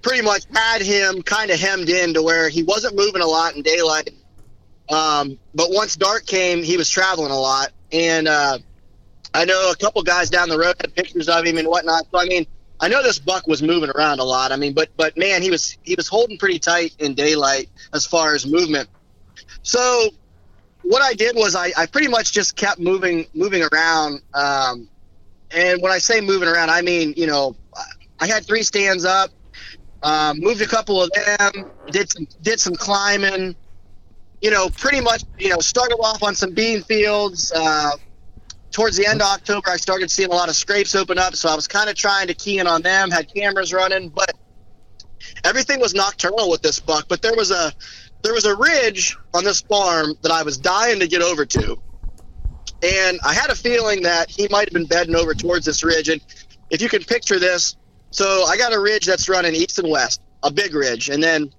pretty 0.00 0.22
much 0.22 0.44
had 0.54 0.80
him 0.80 1.20
kind 1.22 1.50
of 1.50 1.60
hemmed 1.60 1.90
in 1.90 2.14
to 2.14 2.22
where 2.22 2.48
he 2.48 2.62
wasn't 2.62 2.96
moving 2.96 3.20
a 3.20 3.26
lot 3.26 3.54
in 3.54 3.60
daylight. 3.60 4.10
Um, 4.90 5.38
but 5.54 5.68
once 5.70 5.96
dark 5.96 6.24
came, 6.24 6.62
he 6.62 6.78
was 6.78 6.88
traveling 6.88 7.30
a 7.30 7.38
lot, 7.38 7.72
and 7.92 8.28
uh, 8.28 8.58
I 9.34 9.44
know 9.44 9.70
a 9.70 9.76
couple 9.76 10.02
guys 10.02 10.30
down 10.30 10.48
the 10.48 10.58
road 10.58 10.76
had 10.80 10.94
pictures 10.94 11.28
of 11.28 11.44
him 11.44 11.58
and 11.58 11.68
whatnot. 11.68 12.06
So 12.10 12.18
I 12.18 12.24
mean, 12.24 12.46
I 12.80 12.88
know 12.88 13.02
this 13.02 13.18
buck 13.18 13.46
was 13.46 13.62
moving 13.62 13.90
around 13.90 14.18
a 14.18 14.24
lot. 14.24 14.50
I 14.50 14.56
mean, 14.56 14.72
but 14.72 14.88
but 14.96 15.18
man, 15.18 15.42
he 15.42 15.50
was 15.50 15.76
he 15.82 15.94
was 15.94 16.08
holding 16.08 16.38
pretty 16.38 16.58
tight 16.58 16.94
in 16.98 17.12
daylight 17.12 17.68
as 17.92 18.06
far 18.06 18.34
as 18.34 18.46
movement. 18.46 18.88
So 19.62 20.10
what 20.82 21.02
I 21.02 21.14
did 21.14 21.36
was 21.36 21.54
I, 21.54 21.72
I 21.76 21.86
pretty 21.86 22.08
much 22.08 22.32
just 22.32 22.56
kept 22.56 22.78
moving 22.78 23.26
moving 23.34 23.62
around. 23.72 24.20
Um, 24.34 24.88
and 25.50 25.80
when 25.82 25.92
I 25.92 25.98
say 25.98 26.20
moving 26.20 26.48
around, 26.48 26.70
I 26.70 26.82
mean 26.82 27.14
you 27.16 27.26
know 27.26 27.56
I 28.20 28.26
had 28.26 28.44
three 28.46 28.62
stands 28.62 29.04
up, 29.04 29.30
um, 30.02 30.38
moved 30.40 30.60
a 30.62 30.66
couple 30.66 31.02
of 31.02 31.10
them, 31.12 31.70
did 31.90 32.10
some 32.10 32.26
did 32.42 32.60
some 32.60 32.74
climbing. 32.74 33.56
You 34.40 34.50
know, 34.50 34.70
pretty 34.70 35.00
much 35.00 35.24
you 35.38 35.50
know 35.50 35.58
started 35.58 35.96
off 35.96 36.22
on 36.22 36.34
some 36.34 36.52
bean 36.52 36.82
fields. 36.82 37.52
Uh, 37.54 37.92
towards 38.72 38.96
the 38.96 39.06
end 39.06 39.20
of 39.20 39.28
October, 39.28 39.70
I 39.70 39.76
started 39.76 40.10
seeing 40.10 40.30
a 40.30 40.34
lot 40.34 40.48
of 40.48 40.56
scrapes 40.56 40.94
open 40.94 41.18
up, 41.18 41.36
so 41.36 41.48
I 41.48 41.54
was 41.54 41.68
kind 41.68 41.88
of 41.88 41.94
trying 41.94 42.26
to 42.28 42.34
key 42.34 42.58
in 42.58 42.66
on 42.66 42.82
them. 42.82 43.10
Had 43.10 43.32
cameras 43.32 43.72
running, 43.72 44.08
but 44.08 44.32
everything 45.44 45.78
was 45.80 45.94
nocturnal 45.94 46.50
with 46.50 46.62
this 46.62 46.80
buck. 46.80 47.06
But 47.08 47.22
there 47.22 47.34
was 47.34 47.50
a 47.50 47.72
there 48.22 48.32
was 48.32 48.44
a 48.44 48.56
ridge 48.56 49.16
on 49.34 49.44
this 49.44 49.60
farm 49.60 50.14
that 50.22 50.32
I 50.32 50.42
was 50.42 50.58
dying 50.58 51.00
to 51.00 51.08
get 51.08 51.22
over 51.22 51.44
to, 51.44 51.76
and 52.82 53.20
I 53.24 53.32
had 53.32 53.50
a 53.50 53.54
feeling 53.54 54.02
that 54.02 54.30
he 54.30 54.48
might 54.48 54.68
have 54.68 54.72
been 54.72 54.86
bedding 54.86 55.14
over 55.14 55.34
towards 55.34 55.66
this 55.66 55.84
ridge. 55.84 56.08
And 56.08 56.20
if 56.70 56.82
you 56.82 56.88
can 56.88 57.02
picture 57.04 57.38
this, 57.38 57.76
so 58.10 58.44
I 58.44 58.56
got 58.56 58.72
a 58.72 58.80
ridge 58.80 59.06
that's 59.06 59.28
running 59.28 59.54
east 59.54 59.78
and 59.78 59.90
west, 59.90 60.20
a 60.42 60.50
big 60.50 60.74
ridge, 60.74 61.08
and 61.08 61.22
then 61.22 61.52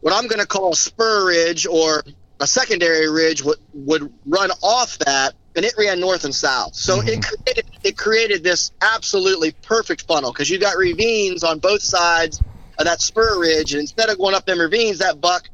what 0.00 0.12
I'm 0.12 0.26
going 0.26 0.40
to 0.40 0.46
call 0.46 0.72
a 0.72 0.76
spur 0.76 1.28
ridge 1.28 1.66
or 1.66 2.04
a 2.40 2.46
secondary 2.46 3.08
ridge 3.08 3.42
would 3.42 3.58
would 3.72 4.12
run 4.26 4.50
off 4.62 4.98
that 4.98 5.34
and 5.54 5.64
it 5.64 5.74
ran 5.78 6.00
north 6.00 6.24
and 6.24 6.34
south. 6.34 6.74
So 6.74 7.00
it 7.00 7.06
mm-hmm. 7.06 7.20
created 7.20 7.66
it 7.84 7.96
created 7.96 8.42
this 8.42 8.72
absolutely 8.80 9.52
perfect 9.62 10.02
funnel 10.02 10.32
because 10.32 10.50
you 10.50 10.58
got 10.58 10.76
ravines 10.76 11.44
on 11.44 11.58
both 11.58 11.82
sides 11.82 12.40
of 12.78 12.84
that 12.86 13.00
spur 13.00 13.40
ridge, 13.40 13.72
and 13.72 13.80
instead 13.80 14.08
of 14.08 14.18
going 14.18 14.34
up 14.34 14.44
them 14.46 14.58
ravines, 14.58 14.98
that 14.98 15.20
buck 15.20 15.48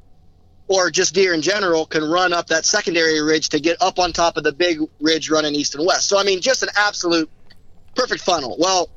or 0.69 0.91
just 0.91 1.15
deer 1.15 1.35
in 1.35 1.43
general 1.43 1.87
can 1.87 2.05
run 2.05 2.33
up 2.33 2.47
that 2.49 2.65
secondary 2.65 3.21
ridge 3.21 3.49
to 3.49 3.61
get 3.61 3.81
up 3.81 3.99
on 3.99 4.13
top 4.13 4.37
of 4.37 4.45
the 4.45 4.53
big 4.53 4.81
ridge 5.01 5.31
running 5.31 5.55
east 5.55 5.75
and 5.75 5.87
west. 5.87 6.09
So 6.09 6.19
I 6.19 6.25
mean, 6.25 6.41
just 6.41 6.63
an 6.63 6.69
absolute 6.77 7.31
perfect 7.95 8.23
funnel. 8.23 8.57
Well, 8.59 8.91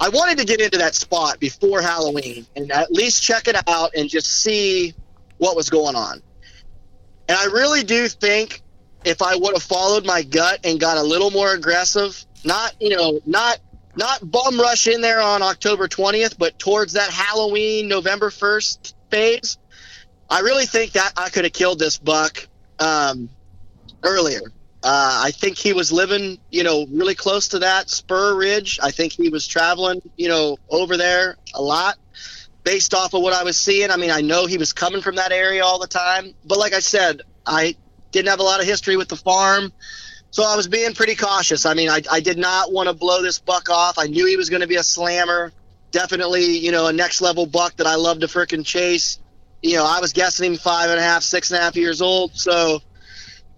I 0.00 0.08
wanted 0.08 0.38
to 0.38 0.44
get 0.44 0.60
into 0.60 0.78
that 0.78 0.94
spot 0.94 1.38
before 1.38 1.80
Halloween 1.80 2.46
and 2.56 2.72
at 2.72 2.90
least 2.90 3.22
check 3.22 3.46
it 3.46 3.56
out 3.68 3.92
and 3.94 4.08
just 4.08 4.26
see 4.26 4.94
what 5.38 5.54
was 5.54 5.70
going 5.70 5.94
on. 5.94 6.22
And 7.28 7.38
I 7.38 7.44
really 7.44 7.84
do 7.84 8.08
think 8.08 8.62
if 9.04 9.22
I 9.22 9.36
would 9.36 9.54
have 9.54 9.62
followed 9.62 10.04
my 10.04 10.22
gut 10.22 10.60
and 10.64 10.80
got 10.80 10.96
a 10.96 11.02
little 11.02 11.30
more 11.30 11.52
aggressive, 11.52 12.24
not 12.44 12.74
you 12.80 12.96
know, 12.96 13.20
not 13.26 13.58
not 13.96 14.28
bum 14.28 14.58
rush 14.58 14.86
in 14.86 15.00
there 15.00 15.20
on 15.20 15.42
October 15.42 15.86
20th, 15.86 16.36
but 16.38 16.58
towards 16.58 16.94
that 16.94 17.10
Halloween 17.10 17.86
November 17.86 18.30
1st 18.30 18.94
phase, 19.10 19.58
I 20.30 20.40
really 20.40 20.66
think 20.66 20.92
that 20.92 21.12
I 21.16 21.28
could 21.28 21.44
have 21.44 21.52
killed 21.52 21.78
this 21.78 21.98
buck 21.98 22.46
um, 22.78 23.28
earlier. 24.02 24.40
Uh, 24.82 25.22
I 25.24 25.30
think 25.30 25.56
he 25.56 25.72
was 25.72 25.90
living, 25.92 26.38
you 26.50 26.62
know, 26.62 26.86
really 26.90 27.14
close 27.14 27.48
to 27.48 27.60
that 27.60 27.88
spur 27.88 28.34
ridge. 28.36 28.78
I 28.82 28.90
think 28.90 29.12
he 29.12 29.30
was 29.30 29.46
traveling, 29.46 30.02
you 30.16 30.28
know, 30.28 30.58
over 30.68 30.96
there 30.96 31.36
a 31.54 31.62
lot 31.62 31.96
based 32.64 32.94
off 32.94 33.14
of 33.14 33.22
what 33.22 33.32
I 33.32 33.44
was 33.44 33.56
seeing. 33.56 33.90
I 33.90 33.96
mean, 33.96 34.10
I 34.10 34.22
know 34.22 34.46
he 34.46 34.58
was 34.58 34.72
coming 34.72 35.02
from 35.02 35.16
that 35.16 35.32
area 35.32 35.64
all 35.64 35.78
the 35.78 35.86
time, 35.86 36.34
but 36.44 36.58
like 36.58 36.72
I 36.72 36.80
said, 36.80 37.22
I 37.46 37.76
didn't 38.10 38.28
have 38.28 38.40
a 38.40 38.42
lot 38.42 38.60
of 38.60 38.66
history 38.66 38.96
with 38.96 39.08
the 39.08 39.16
farm. 39.16 39.72
So 40.30 40.42
I 40.42 40.56
was 40.56 40.66
being 40.66 40.94
pretty 40.94 41.14
cautious. 41.14 41.64
I 41.64 41.74
mean, 41.74 41.88
I, 41.88 42.02
I 42.10 42.20
did 42.20 42.38
not 42.38 42.72
want 42.72 42.88
to 42.88 42.94
blow 42.94 43.22
this 43.22 43.38
buck 43.38 43.70
off. 43.70 43.98
I 43.98 44.06
knew 44.06 44.26
he 44.26 44.36
was 44.36 44.50
going 44.50 44.62
to 44.62 44.66
be 44.66 44.76
a 44.76 44.82
slammer. 44.82 45.52
Definitely, 45.92 46.58
you 46.58 46.72
know, 46.72 46.88
a 46.88 46.92
next 46.92 47.20
level 47.20 47.46
buck 47.46 47.76
that 47.76 47.86
I 47.86 47.94
love 47.94 48.18
to 48.20 48.26
frickin' 48.26 48.66
chase. 48.66 49.20
You 49.64 49.76
know, 49.76 49.86
I 49.86 49.98
was 49.98 50.12
guessing 50.12 50.52
him 50.52 50.58
five 50.58 50.90
and 50.90 51.00
a 51.00 51.02
half, 51.02 51.22
six 51.22 51.50
and 51.50 51.58
a 51.58 51.62
half 51.62 51.74
years 51.74 52.02
old. 52.02 52.36
So 52.36 52.82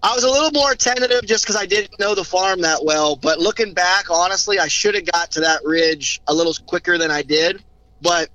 I 0.01 0.15
was 0.15 0.23
a 0.23 0.29
little 0.29 0.51
more 0.51 0.73
tentative 0.73 1.25
just 1.25 1.43
because 1.43 1.57
I 1.57 1.65
didn't 1.65 1.99
know 1.99 2.15
the 2.15 2.23
farm 2.23 2.61
that 2.61 2.85
well. 2.85 3.17
But 3.17 3.39
looking 3.39 3.73
back, 3.73 4.09
honestly, 4.09 4.57
I 4.57 4.69
should 4.69 4.95
have 4.95 5.05
got 5.05 5.31
to 5.31 5.41
that 5.41 5.65
ridge 5.65 6.21
a 6.25 6.33
little 6.33 6.53
quicker 6.65 6.97
than 6.97 7.11
I 7.11 7.23
did. 7.23 7.61
But 8.01 8.29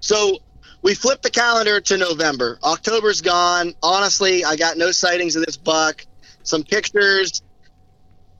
so 0.00 0.38
we 0.82 0.96
flipped 0.96 1.22
the 1.22 1.30
calendar 1.30 1.80
to 1.80 1.96
November. 1.98 2.58
October's 2.64 3.20
gone. 3.20 3.74
Honestly, 3.80 4.44
I 4.44 4.56
got 4.56 4.76
no 4.76 4.90
sightings 4.90 5.36
of 5.36 5.46
this 5.46 5.56
buck. 5.56 6.04
Some 6.42 6.64
pictures. 6.64 7.42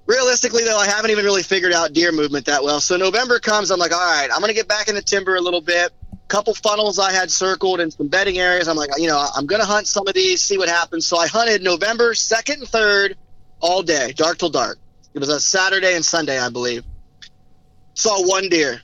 Realistically, 0.06 0.64
though, 0.64 0.78
I 0.78 0.86
haven't 0.88 1.12
even 1.12 1.24
really 1.24 1.44
figured 1.44 1.72
out 1.72 1.92
deer 1.92 2.10
movement 2.10 2.46
that 2.46 2.64
well. 2.64 2.80
So 2.80 2.96
November 2.96 3.38
comes, 3.38 3.70
I'm 3.70 3.78
like, 3.78 3.92
all 3.92 4.00
right, 4.00 4.28
I'm 4.32 4.40
going 4.40 4.48
to 4.50 4.54
get 4.54 4.66
back 4.66 4.88
in 4.88 4.96
the 4.96 5.02
timber 5.02 5.36
a 5.36 5.40
little 5.40 5.60
bit. 5.60 5.92
Couple 6.28 6.54
funnels 6.54 6.98
I 6.98 7.10
had 7.10 7.30
circled 7.30 7.80
and 7.80 7.92
some 7.92 8.08
bedding 8.08 8.38
areas. 8.38 8.68
I'm 8.68 8.76
like, 8.76 8.90
you 8.98 9.06
know, 9.06 9.26
I'm 9.34 9.46
going 9.46 9.60
to 9.60 9.66
hunt 9.66 9.86
some 9.86 10.06
of 10.06 10.14
these, 10.14 10.42
see 10.42 10.58
what 10.58 10.68
happens. 10.68 11.06
So 11.06 11.16
I 11.16 11.26
hunted 11.26 11.62
November 11.62 12.12
2nd 12.12 12.54
and 12.54 12.62
3rd 12.64 13.14
all 13.60 13.82
day, 13.82 14.12
dark 14.12 14.38
till 14.38 14.50
dark. 14.50 14.78
It 15.14 15.20
was 15.20 15.30
a 15.30 15.40
Saturday 15.40 15.94
and 15.94 16.04
Sunday, 16.04 16.38
I 16.38 16.50
believe. 16.50 16.84
Saw 17.94 18.26
one 18.26 18.48
deer. 18.50 18.80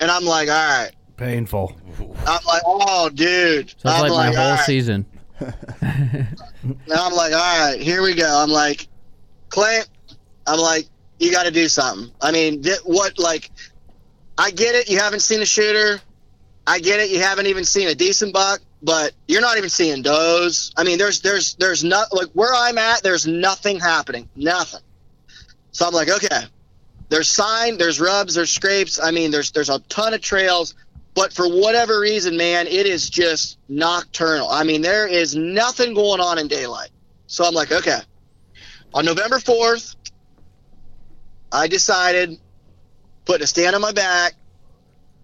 And 0.00 0.10
I'm 0.10 0.24
like, 0.24 0.48
all 0.48 0.54
right, 0.54 0.90
Painful. 1.16 1.76
I'm 2.26 2.44
like, 2.44 2.62
oh, 2.66 3.08
dude. 3.08 3.70
Sounds 3.80 4.02
I'm 4.02 4.10
like, 4.10 4.10
my 4.10 4.26
whole 4.36 4.44
all 4.44 4.50
right. 4.56 4.66
season. 4.66 5.06
And 5.38 5.46
I'm 6.92 7.14
like, 7.14 7.32
all 7.32 7.68
right, 7.68 7.80
here 7.80 8.02
we 8.02 8.14
go. 8.14 8.26
I'm 8.26 8.50
like, 8.50 8.88
Clint, 9.48 9.88
I'm 10.46 10.58
like, 10.58 10.86
you 11.20 11.30
got 11.30 11.44
to 11.44 11.52
do 11.52 11.68
something. 11.68 12.12
I 12.20 12.32
mean, 12.32 12.62
th- 12.62 12.80
what, 12.84 13.18
like, 13.18 13.50
I 14.36 14.50
get 14.50 14.74
it. 14.74 14.88
You 14.88 14.98
haven't 14.98 15.20
seen 15.20 15.40
a 15.40 15.46
shooter. 15.46 16.00
I 16.66 16.78
get 16.78 17.00
it. 17.00 17.10
You 17.10 17.20
haven't 17.20 17.46
even 17.46 17.64
seen 17.64 17.88
a 17.88 17.94
decent 17.94 18.32
buck, 18.32 18.60
but 18.82 19.12
you're 19.26 19.40
not 19.40 19.58
even 19.58 19.70
seeing 19.70 20.02
does. 20.02 20.72
I 20.76 20.84
mean, 20.84 20.98
there's, 20.98 21.20
there's, 21.20 21.54
there's 21.54 21.82
not, 21.82 22.12
like, 22.12 22.28
where 22.32 22.54
I'm 22.54 22.78
at, 22.78 23.02
there's 23.02 23.26
nothing 23.26 23.80
happening. 23.80 24.28
Nothing. 24.36 24.80
So 25.72 25.86
I'm 25.86 25.92
like, 25.92 26.08
okay, 26.08 26.42
there's 27.08 27.28
sign, 27.28 27.78
there's 27.78 28.00
rubs, 28.00 28.34
there's 28.34 28.50
scrapes. 28.50 29.00
I 29.02 29.10
mean, 29.10 29.30
there's, 29.30 29.50
there's 29.50 29.70
a 29.70 29.80
ton 29.80 30.14
of 30.14 30.20
trails. 30.20 30.74
But 31.14 31.32
for 31.32 31.46
whatever 31.46 32.00
reason, 32.00 32.36
man, 32.36 32.66
it 32.66 32.86
is 32.86 33.10
just 33.10 33.58
nocturnal. 33.68 34.48
I 34.48 34.64
mean, 34.64 34.80
there 34.80 35.06
is 35.06 35.36
nothing 35.36 35.94
going 35.94 36.20
on 36.20 36.38
in 36.38 36.48
daylight. 36.48 36.88
So 37.26 37.44
I'm 37.44 37.54
like, 37.54 37.70
okay. 37.70 37.98
On 38.94 39.04
November 39.04 39.38
4th, 39.38 39.96
I 41.50 41.68
decided 41.68 42.38
putting 43.24 43.42
a 43.42 43.46
stand 43.46 43.74
on 43.74 43.82
my 43.82 43.92
back, 43.92 44.34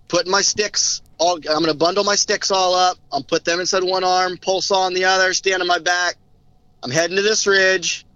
putting 0.08 0.30
my 0.30 0.42
sticks 0.42 1.00
all 1.18 1.36
I'm 1.36 1.42
going 1.42 1.66
to 1.66 1.74
bundle 1.74 2.04
my 2.04 2.14
sticks 2.14 2.50
all 2.50 2.74
up. 2.74 2.98
I'm 3.12 3.22
put 3.22 3.44
them 3.44 3.60
inside 3.60 3.82
one 3.82 4.04
arm, 4.04 4.36
pole 4.38 4.60
saw 4.60 4.82
on 4.82 4.94
the 4.94 5.04
other, 5.04 5.32
stand 5.34 5.62
on 5.62 5.68
my 5.68 5.78
back. 5.78 6.16
I'm 6.82 6.90
heading 6.90 7.16
to 7.16 7.22
this 7.22 7.46
ridge 7.46 8.06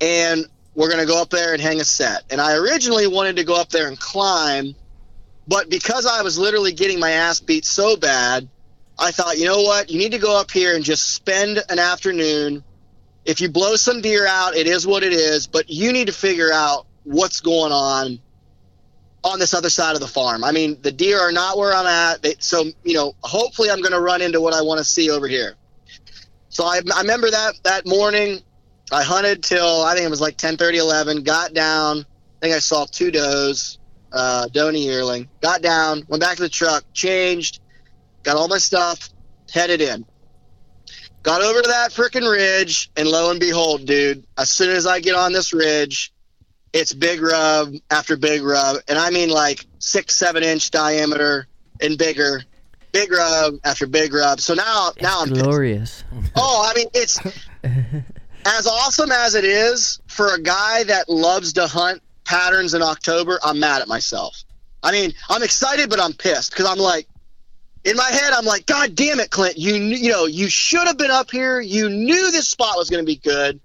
and 0.00 0.46
we're 0.74 0.88
going 0.88 1.00
to 1.00 1.06
go 1.06 1.22
up 1.22 1.30
there 1.30 1.52
and 1.52 1.62
hang 1.62 1.80
a 1.80 1.84
set. 1.84 2.24
And 2.30 2.40
I 2.40 2.56
originally 2.56 3.06
wanted 3.06 3.36
to 3.36 3.44
go 3.44 3.54
up 3.60 3.68
there 3.68 3.86
and 3.86 3.98
climb 3.98 4.74
but 5.46 5.68
because 5.68 6.06
I 6.06 6.22
was 6.22 6.38
literally 6.38 6.72
getting 6.72 6.98
my 6.98 7.10
ass 7.10 7.40
beat 7.40 7.64
so 7.64 7.96
bad, 7.96 8.48
I 8.98 9.10
thought, 9.10 9.38
you 9.38 9.44
know 9.44 9.62
what? 9.62 9.90
You 9.90 9.98
need 9.98 10.12
to 10.12 10.18
go 10.18 10.38
up 10.38 10.50
here 10.50 10.74
and 10.74 10.84
just 10.84 11.14
spend 11.14 11.62
an 11.68 11.78
afternoon. 11.78 12.64
If 13.24 13.40
you 13.40 13.48
blow 13.48 13.76
some 13.76 14.00
deer 14.00 14.26
out, 14.26 14.54
it 14.54 14.66
is 14.66 14.86
what 14.86 15.02
it 15.02 15.12
is, 15.12 15.46
but 15.46 15.68
you 15.68 15.92
need 15.92 16.06
to 16.06 16.12
figure 16.12 16.52
out 16.52 16.86
what's 17.04 17.40
going 17.40 17.72
on 17.72 18.20
on 19.24 19.38
this 19.38 19.54
other 19.54 19.70
side 19.70 19.94
of 19.94 20.00
the 20.00 20.06
farm. 20.06 20.44
I 20.44 20.52
mean, 20.52 20.78
the 20.82 20.92
deer 20.92 21.18
are 21.18 21.32
not 21.32 21.56
where 21.56 21.74
I'm 21.74 21.86
at. 21.86 22.22
They, 22.22 22.34
so, 22.38 22.64
you 22.84 22.94
know, 22.94 23.14
hopefully 23.22 23.70
I'm 23.70 23.80
going 23.80 23.92
to 23.92 24.00
run 24.00 24.20
into 24.20 24.40
what 24.40 24.52
I 24.52 24.62
want 24.62 24.78
to 24.78 24.84
see 24.84 25.10
over 25.10 25.26
here. 25.26 25.54
So 26.50 26.64
I, 26.64 26.80
I 26.94 27.00
remember 27.00 27.30
that, 27.30 27.54
that 27.64 27.86
morning 27.86 28.42
I 28.92 29.02
hunted 29.02 29.42
till 29.42 29.82
I 29.82 29.94
think 29.94 30.06
it 30.06 30.10
was 30.10 30.20
like 30.20 30.36
10, 30.36 30.56
30, 30.56 30.78
11, 30.78 31.22
got 31.24 31.54
down. 31.54 32.00
I 32.00 32.40
think 32.40 32.54
I 32.54 32.58
saw 32.58 32.84
two 32.84 33.10
does 33.10 33.78
uh, 34.14 34.48
Donny 34.48 34.84
yearling. 34.84 35.28
Got 35.40 35.62
down, 35.62 36.04
went 36.08 36.22
back 36.22 36.36
to 36.36 36.42
the 36.42 36.48
truck, 36.48 36.84
changed, 36.92 37.60
got 38.22 38.36
all 38.36 38.48
my 38.48 38.58
stuff, 38.58 39.10
headed 39.52 39.80
in. 39.80 40.06
Got 41.22 41.42
over 41.42 41.62
to 41.62 41.68
that 41.68 41.90
freaking 41.90 42.30
ridge, 42.30 42.90
and 42.96 43.08
lo 43.08 43.30
and 43.30 43.40
behold, 43.40 43.86
dude, 43.86 44.24
as 44.38 44.50
soon 44.50 44.70
as 44.76 44.86
I 44.86 45.00
get 45.00 45.14
on 45.14 45.32
this 45.32 45.52
ridge, 45.52 46.12
it's 46.74 46.92
big 46.92 47.22
rub 47.22 47.72
after 47.90 48.16
big 48.16 48.42
rub, 48.42 48.78
and 48.88 48.98
I 48.98 49.10
mean 49.10 49.30
like 49.30 49.64
six, 49.78 50.16
seven 50.16 50.42
inch 50.42 50.72
diameter 50.72 51.46
and 51.80 51.96
bigger, 51.96 52.42
big 52.90 53.12
rub 53.12 53.54
after 53.64 53.86
big 53.86 54.12
rub. 54.12 54.40
So 54.40 54.54
now, 54.54 54.90
now 55.00 55.20
I'm 55.20 55.28
pissed. 55.28 55.42
Glorious. 55.42 56.04
Oh, 56.36 56.68
I 56.68 56.76
mean, 56.76 56.88
it's 56.92 57.20
as 58.44 58.66
awesome 58.66 59.12
as 59.12 59.36
it 59.36 59.44
is 59.44 60.00
for 60.08 60.34
a 60.34 60.40
guy 60.40 60.82
that 60.84 61.08
loves 61.08 61.52
to 61.54 61.68
hunt 61.68 62.02
patterns 62.24 62.74
in 62.74 62.82
October. 62.82 63.38
I'm 63.42 63.60
mad 63.60 63.80
at 63.80 63.86
myself. 63.86 64.42
I 64.82 64.90
mean, 64.90 65.12
I'm 65.30 65.44
excited, 65.44 65.88
but 65.88 66.00
I'm 66.00 66.12
pissed 66.12 66.50
because 66.50 66.66
I'm 66.66 66.78
like, 66.78 67.06
in 67.84 67.96
my 67.96 68.10
head, 68.10 68.32
I'm 68.32 68.44
like, 68.44 68.66
God 68.66 68.96
damn 68.96 69.20
it, 69.20 69.30
Clint! 69.30 69.58
You 69.58 69.74
you 69.74 70.10
know 70.10 70.26
you 70.26 70.48
should 70.48 70.88
have 70.88 70.98
been 70.98 71.12
up 71.12 71.30
here. 71.30 71.60
You 71.60 71.88
knew 71.88 72.32
this 72.32 72.48
spot 72.48 72.76
was 72.76 72.90
going 72.90 73.04
to 73.04 73.06
be 73.06 73.16
good, 73.16 73.60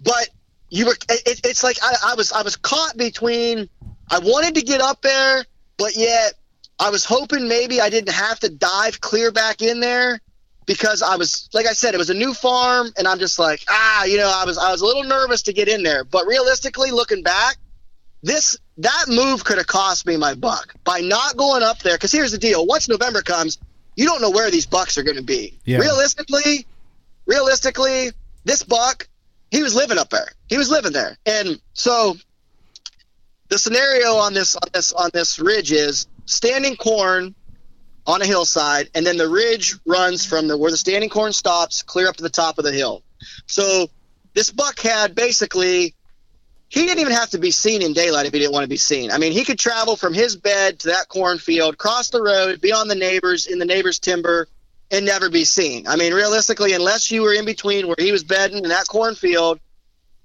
but 0.00 0.28
you 0.74 0.86
were. 0.86 0.96
It, 1.08 1.40
it's 1.44 1.62
like 1.62 1.78
I, 1.82 1.94
I 2.08 2.14
was 2.14 2.32
I 2.32 2.42
was 2.42 2.56
caught 2.56 2.96
between. 2.96 3.68
I 4.10 4.18
wanted 4.18 4.56
to 4.56 4.62
get 4.62 4.80
up 4.80 5.00
there, 5.02 5.44
but 5.78 5.96
yet 5.96 6.34
I 6.78 6.90
was 6.90 7.04
hoping 7.04 7.48
maybe 7.48 7.80
I 7.80 7.88
didn't 7.88 8.12
have 8.12 8.40
to 8.40 8.50
dive 8.50 9.00
clear 9.00 9.30
back 9.30 9.62
in 9.62 9.80
there 9.80 10.20
because 10.66 11.00
I 11.00 11.16
was 11.16 11.48
like 11.52 11.66
I 11.66 11.72
said, 11.72 11.94
it 11.94 11.98
was 11.98 12.10
a 12.10 12.14
new 12.14 12.34
farm, 12.34 12.90
and 12.98 13.06
I'm 13.06 13.18
just 13.18 13.38
like 13.38 13.62
ah, 13.68 14.04
you 14.04 14.16
know, 14.16 14.30
I 14.34 14.44
was 14.44 14.58
I 14.58 14.72
was 14.72 14.80
a 14.80 14.86
little 14.86 15.04
nervous 15.04 15.42
to 15.42 15.52
get 15.52 15.68
in 15.68 15.84
there, 15.84 16.02
but 16.04 16.26
realistically, 16.26 16.90
looking 16.90 17.22
back, 17.22 17.56
this 18.22 18.56
that 18.78 19.04
move 19.08 19.44
could 19.44 19.58
have 19.58 19.68
cost 19.68 20.06
me 20.06 20.16
my 20.16 20.34
buck 20.34 20.74
by 20.82 21.00
not 21.00 21.36
going 21.36 21.62
up 21.62 21.78
there. 21.80 21.94
Because 21.94 22.10
here's 22.10 22.32
the 22.32 22.38
deal: 22.38 22.66
once 22.66 22.88
November 22.88 23.22
comes, 23.22 23.58
you 23.94 24.06
don't 24.06 24.20
know 24.20 24.30
where 24.30 24.50
these 24.50 24.66
bucks 24.66 24.98
are 24.98 25.04
going 25.04 25.18
to 25.18 25.22
be. 25.22 25.56
Yeah. 25.64 25.78
Realistically, 25.78 26.66
realistically, 27.26 28.10
this 28.44 28.64
buck, 28.64 29.08
he 29.54 29.62
was 29.62 29.74
living 29.74 29.98
up 29.98 30.10
there. 30.10 30.28
He 30.48 30.58
was 30.58 30.68
living 30.68 30.92
there, 30.92 31.16
and 31.24 31.60
so 31.74 32.16
the 33.48 33.58
scenario 33.58 34.14
on 34.14 34.34
this 34.34 34.56
on 34.56 34.68
this 34.72 34.92
on 34.92 35.10
this 35.12 35.38
ridge 35.38 35.70
is 35.70 36.08
standing 36.26 36.74
corn 36.74 37.34
on 38.04 38.20
a 38.20 38.26
hillside, 38.26 38.90
and 38.94 39.06
then 39.06 39.16
the 39.16 39.28
ridge 39.28 39.76
runs 39.86 40.26
from 40.26 40.48
the 40.48 40.58
where 40.58 40.72
the 40.72 40.76
standing 40.76 41.08
corn 41.08 41.32
stops 41.32 41.84
clear 41.84 42.08
up 42.08 42.16
to 42.16 42.22
the 42.24 42.30
top 42.30 42.58
of 42.58 42.64
the 42.64 42.72
hill. 42.72 43.02
So 43.46 43.88
this 44.34 44.50
buck 44.50 44.80
had 44.80 45.14
basically 45.14 45.94
he 46.68 46.86
didn't 46.86 46.98
even 46.98 47.12
have 47.12 47.30
to 47.30 47.38
be 47.38 47.52
seen 47.52 47.80
in 47.80 47.92
daylight 47.92 48.26
if 48.26 48.32
he 48.32 48.40
didn't 48.40 48.52
want 48.52 48.64
to 48.64 48.68
be 48.68 48.76
seen. 48.76 49.12
I 49.12 49.18
mean, 49.18 49.30
he 49.30 49.44
could 49.44 49.60
travel 49.60 49.94
from 49.94 50.14
his 50.14 50.34
bed 50.34 50.80
to 50.80 50.88
that 50.88 51.08
cornfield, 51.08 51.78
cross 51.78 52.10
the 52.10 52.20
road, 52.20 52.60
be 52.60 52.72
on 52.72 52.88
the 52.88 52.96
neighbors 52.96 53.46
in 53.46 53.60
the 53.60 53.64
neighbors' 53.64 54.00
timber, 54.00 54.48
and 54.90 55.04
never 55.04 55.30
be 55.30 55.44
seen. 55.44 55.86
I 55.86 55.96
mean, 55.96 56.12
realistically, 56.12 56.72
unless 56.72 57.10
you 57.10 57.22
were 57.22 57.32
in 57.32 57.44
between 57.44 57.86
where 57.86 57.96
he 57.98 58.12
was 58.12 58.24
bedding 58.24 58.58
in 58.58 58.68
that 58.68 58.86
cornfield, 58.88 59.60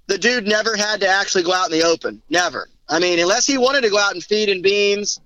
the 0.06 0.18
dude 0.18 0.46
never 0.46 0.76
had 0.76 1.00
to 1.00 1.08
actually 1.08 1.44
go 1.44 1.52
out 1.52 1.70
in 1.70 1.78
the 1.78 1.84
open. 1.86 2.22
Never. 2.28 2.68
I 2.88 2.98
mean, 2.98 3.18
unless 3.18 3.46
he 3.46 3.58
wanted 3.58 3.82
to 3.82 3.90
go 3.90 3.98
out 3.98 4.14
and 4.14 4.22
feed 4.22 4.48
in 4.48 4.62
beans, 4.62 5.20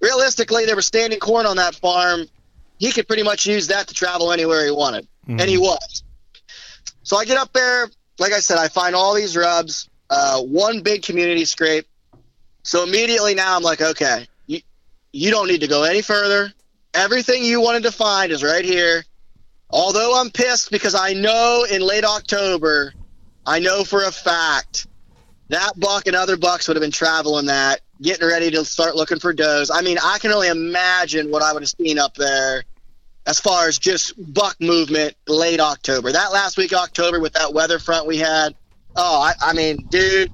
realistically, 0.00 0.64
there 0.64 0.76
was 0.76 0.86
standing 0.86 1.18
corn 1.18 1.46
on 1.46 1.56
that 1.56 1.74
farm. 1.74 2.26
He 2.78 2.92
could 2.92 3.06
pretty 3.06 3.22
much 3.22 3.46
use 3.46 3.68
that 3.68 3.88
to 3.88 3.94
travel 3.94 4.32
anywhere 4.32 4.64
he 4.64 4.70
wanted, 4.70 5.06
and 5.40 5.48
he 5.48 5.58
was. 5.58 6.02
So 7.02 7.16
I 7.16 7.24
get 7.24 7.36
up 7.36 7.52
there. 7.52 7.88
Like 8.18 8.32
I 8.32 8.40
said, 8.40 8.58
I 8.58 8.68
find 8.68 8.94
all 8.94 9.14
these 9.14 9.36
rubs, 9.36 9.88
uh, 10.10 10.40
one 10.40 10.82
big 10.82 11.02
community 11.02 11.44
scrape. 11.44 11.86
So 12.62 12.84
immediately 12.84 13.34
now 13.34 13.56
I'm 13.56 13.62
like, 13.62 13.80
okay, 13.80 14.28
you, 14.46 14.60
you 15.12 15.30
don't 15.30 15.48
need 15.48 15.62
to 15.62 15.66
go 15.66 15.82
any 15.82 16.02
further. 16.02 16.52
Everything 16.94 17.44
you 17.44 17.60
wanted 17.60 17.84
to 17.84 17.92
find 17.92 18.32
is 18.32 18.42
right 18.42 18.64
here. 18.64 19.04
Although 19.70 20.20
I'm 20.20 20.30
pissed 20.30 20.70
because 20.70 20.94
I 20.94 21.14
know 21.14 21.64
in 21.70 21.80
late 21.80 22.04
October, 22.04 22.92
I 23.46 23.58
know 23.58 23.84
for 23.84 24.04
a 24.04 24.12
fact 24.12 24.86
that 25.48 25.72
buck 25.78 26.06
and 26.06 26.14
other 26.14 26.36
bucks 26.36 26.68
would 26.68 26.76
have 26.76 26.82
been 26.82 26.90
traveling 26.90 27.46
that, 27.46 27.80
getting 28.00 28.26
ready 28.26 28.50
to 28.50 28.64
start 28.64 28.96
looking 28.96 29.18
for 29.18 29.32
does. 29.32 29.70
I 29.70 29.80
mean, 29.80 29.98
I 30.02 30.18
can 30.18 30.32
only 30.32 30.48
imagine 30.48 31.30
what 31.30 31.42
I 31.42 31.52
would 31.52 31.62
have 31.62 31.70
seen 31.70 31.98
up 31.98 32.14
there 32.14 32.64
as 33.26 33.40
far 33.40 33.68
as 33.68 33.78
just 33.78 34.14
buck 34.32 34.56
movement 34.60 35.14
late 35.26 35.60
October. 35.60 36.12
That 36.12 36.32
last 36.32 36.56
week 36.56 36.72
October 36.72 37.20
with 37.20 37.34
that 37.34 37.54
weather 37.54 37.78
front 37.78 38.06
we 38.06 38.18
had. 38.18 38.54
Oh, 38.96 39.22
I, 39.22 39.32
I 39.40 39.52
mean, 39.54 39.86
dude, 39.88 40.32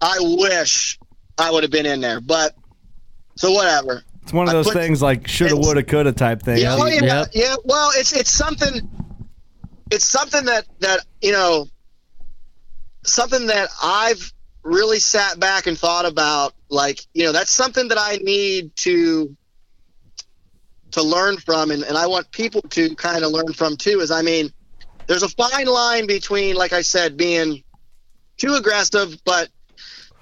I 0.00 0.16
wish 0.20 0.98
I 1.38 1.50
would 1.50 1.62
have 1.62 1.72
been 1.72 1.86
in 1.86 2.00
there. 2.00 2.20
But 2.20 2.54
so 3.36 3.52
whatever. 3.52 4.02
It's 4.24 4.32
one 4.32 4.48
of 4.48 4.52
those 4.52 4.66
put- 4.66 4.74
things 4.74 5.00
like 5.02 5.28
shoulda, 5.28 5.54
woulda, 5.54 5.82
coulda 5.82 6.10
type 6.12 6.42
thing. 6.42 6.58
Yeah, 6.58 6.76
oh, 6.78 6.86
yeah, 6.86 7.02
Yep. 7.02 7.28
yeah. 7.34 7.56
Well, 7.64 7.90
it's 7.94 8.12
it's 8.12 8.30
something. 8.30 8.90
It's 9.90 10.06
something 10.06 10.46
that 10.46 10.66
that 10.80 11.00
you 11.20 11.32
know. 11.32 11.68
Something 13.06 13.48
that 13.48 13.68
I've 13.82 14.32
really 14.62 14.98
sat 14.98 15.38
back 15.38 15.66
and 15.66 15.78
thought 15.78 16.06
about. 16.06 16.54
Like 16.70 17.00
you 17.12 17.24
know, 17.24 17.32
that's 17.32 17.50
something 17.50 17.88
that 17.88 17.98
I 18.00 18.16
need 18.16 18.74
to 18.76 19.36
to 20.92 21.02
learn 21.02 21.36
from, 21.36 21.70
and, 21.70 21.82
and 21.82 21.98
I 21.98 22.06
want 22.06 22.30
people 22.30 22.62
to 22.62 22.94
kind 22.94 23.24
of 23.24 23.30
learn 23.30 23.52
from 23.52 23.76
too. 23.76 24.00
Is 24.00 24.10
I 24.10 24.22
mean, 24.22 24.50
there's 25.06 25.22
a 25.22 25.28
fine 25.28 25.66
line 25.66 26.06
between, 26.06 26.56
like 26.56 26.72
I 26.72 26.80
said, 26.80 27.18
being 27.18 27.62
too 28.38 28.54
aggressive 28.54 29.16
but 29.26 29.50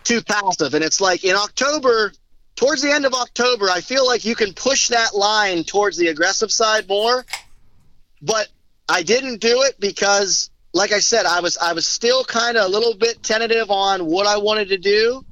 too 0.03 0.21
passive, 0.23 0.75
and 0.75 0.83
it's 0.83 1.01
like 1.01 1.23
in 1.23 1.37
October 1.37 2.13
towards 2.57 2.83
the 2.83 2.91
end 2.91 3.05
of 3.05 3.15
October, 3.15 3.69
I 3.71 3.81
feel 3.81 4.07
like 4.07 4.25
you 4.25 4.35
can 4.35 4.53
push 4.53 4.89
that 4.89 5.15
line 5.15 5.65
towards 5.65 5.97
the 5.97 6.09
aggressive 6.09 6.53
side 6.53 6.89
more. 6.89 7.25
But 8.21 8.49
I 8.89 9.03
didn't 9.03 9.41
do 9.41 9.63
it 9.63 9.81
because, 9.81 10.51
like 10.73 10.93
I 10.93 11.01
said, 11.01 11.27
I 11.27 11.41
was 11.41 11.57
I 11.59 11.73
was 11.73 11.87
still 11.87 12.25
kind 12.25 12.57
of 12.57 12.67
a 12.67 12.69
little 12.69 12.95
bit 12.95 13.23
tentative 13.23 13.71
on 13.71 14.07
what 14.07 14.27
I 14.27 14.37
wanted 14.39 14.69
to 14.69 14.79
do. 14.79 15.25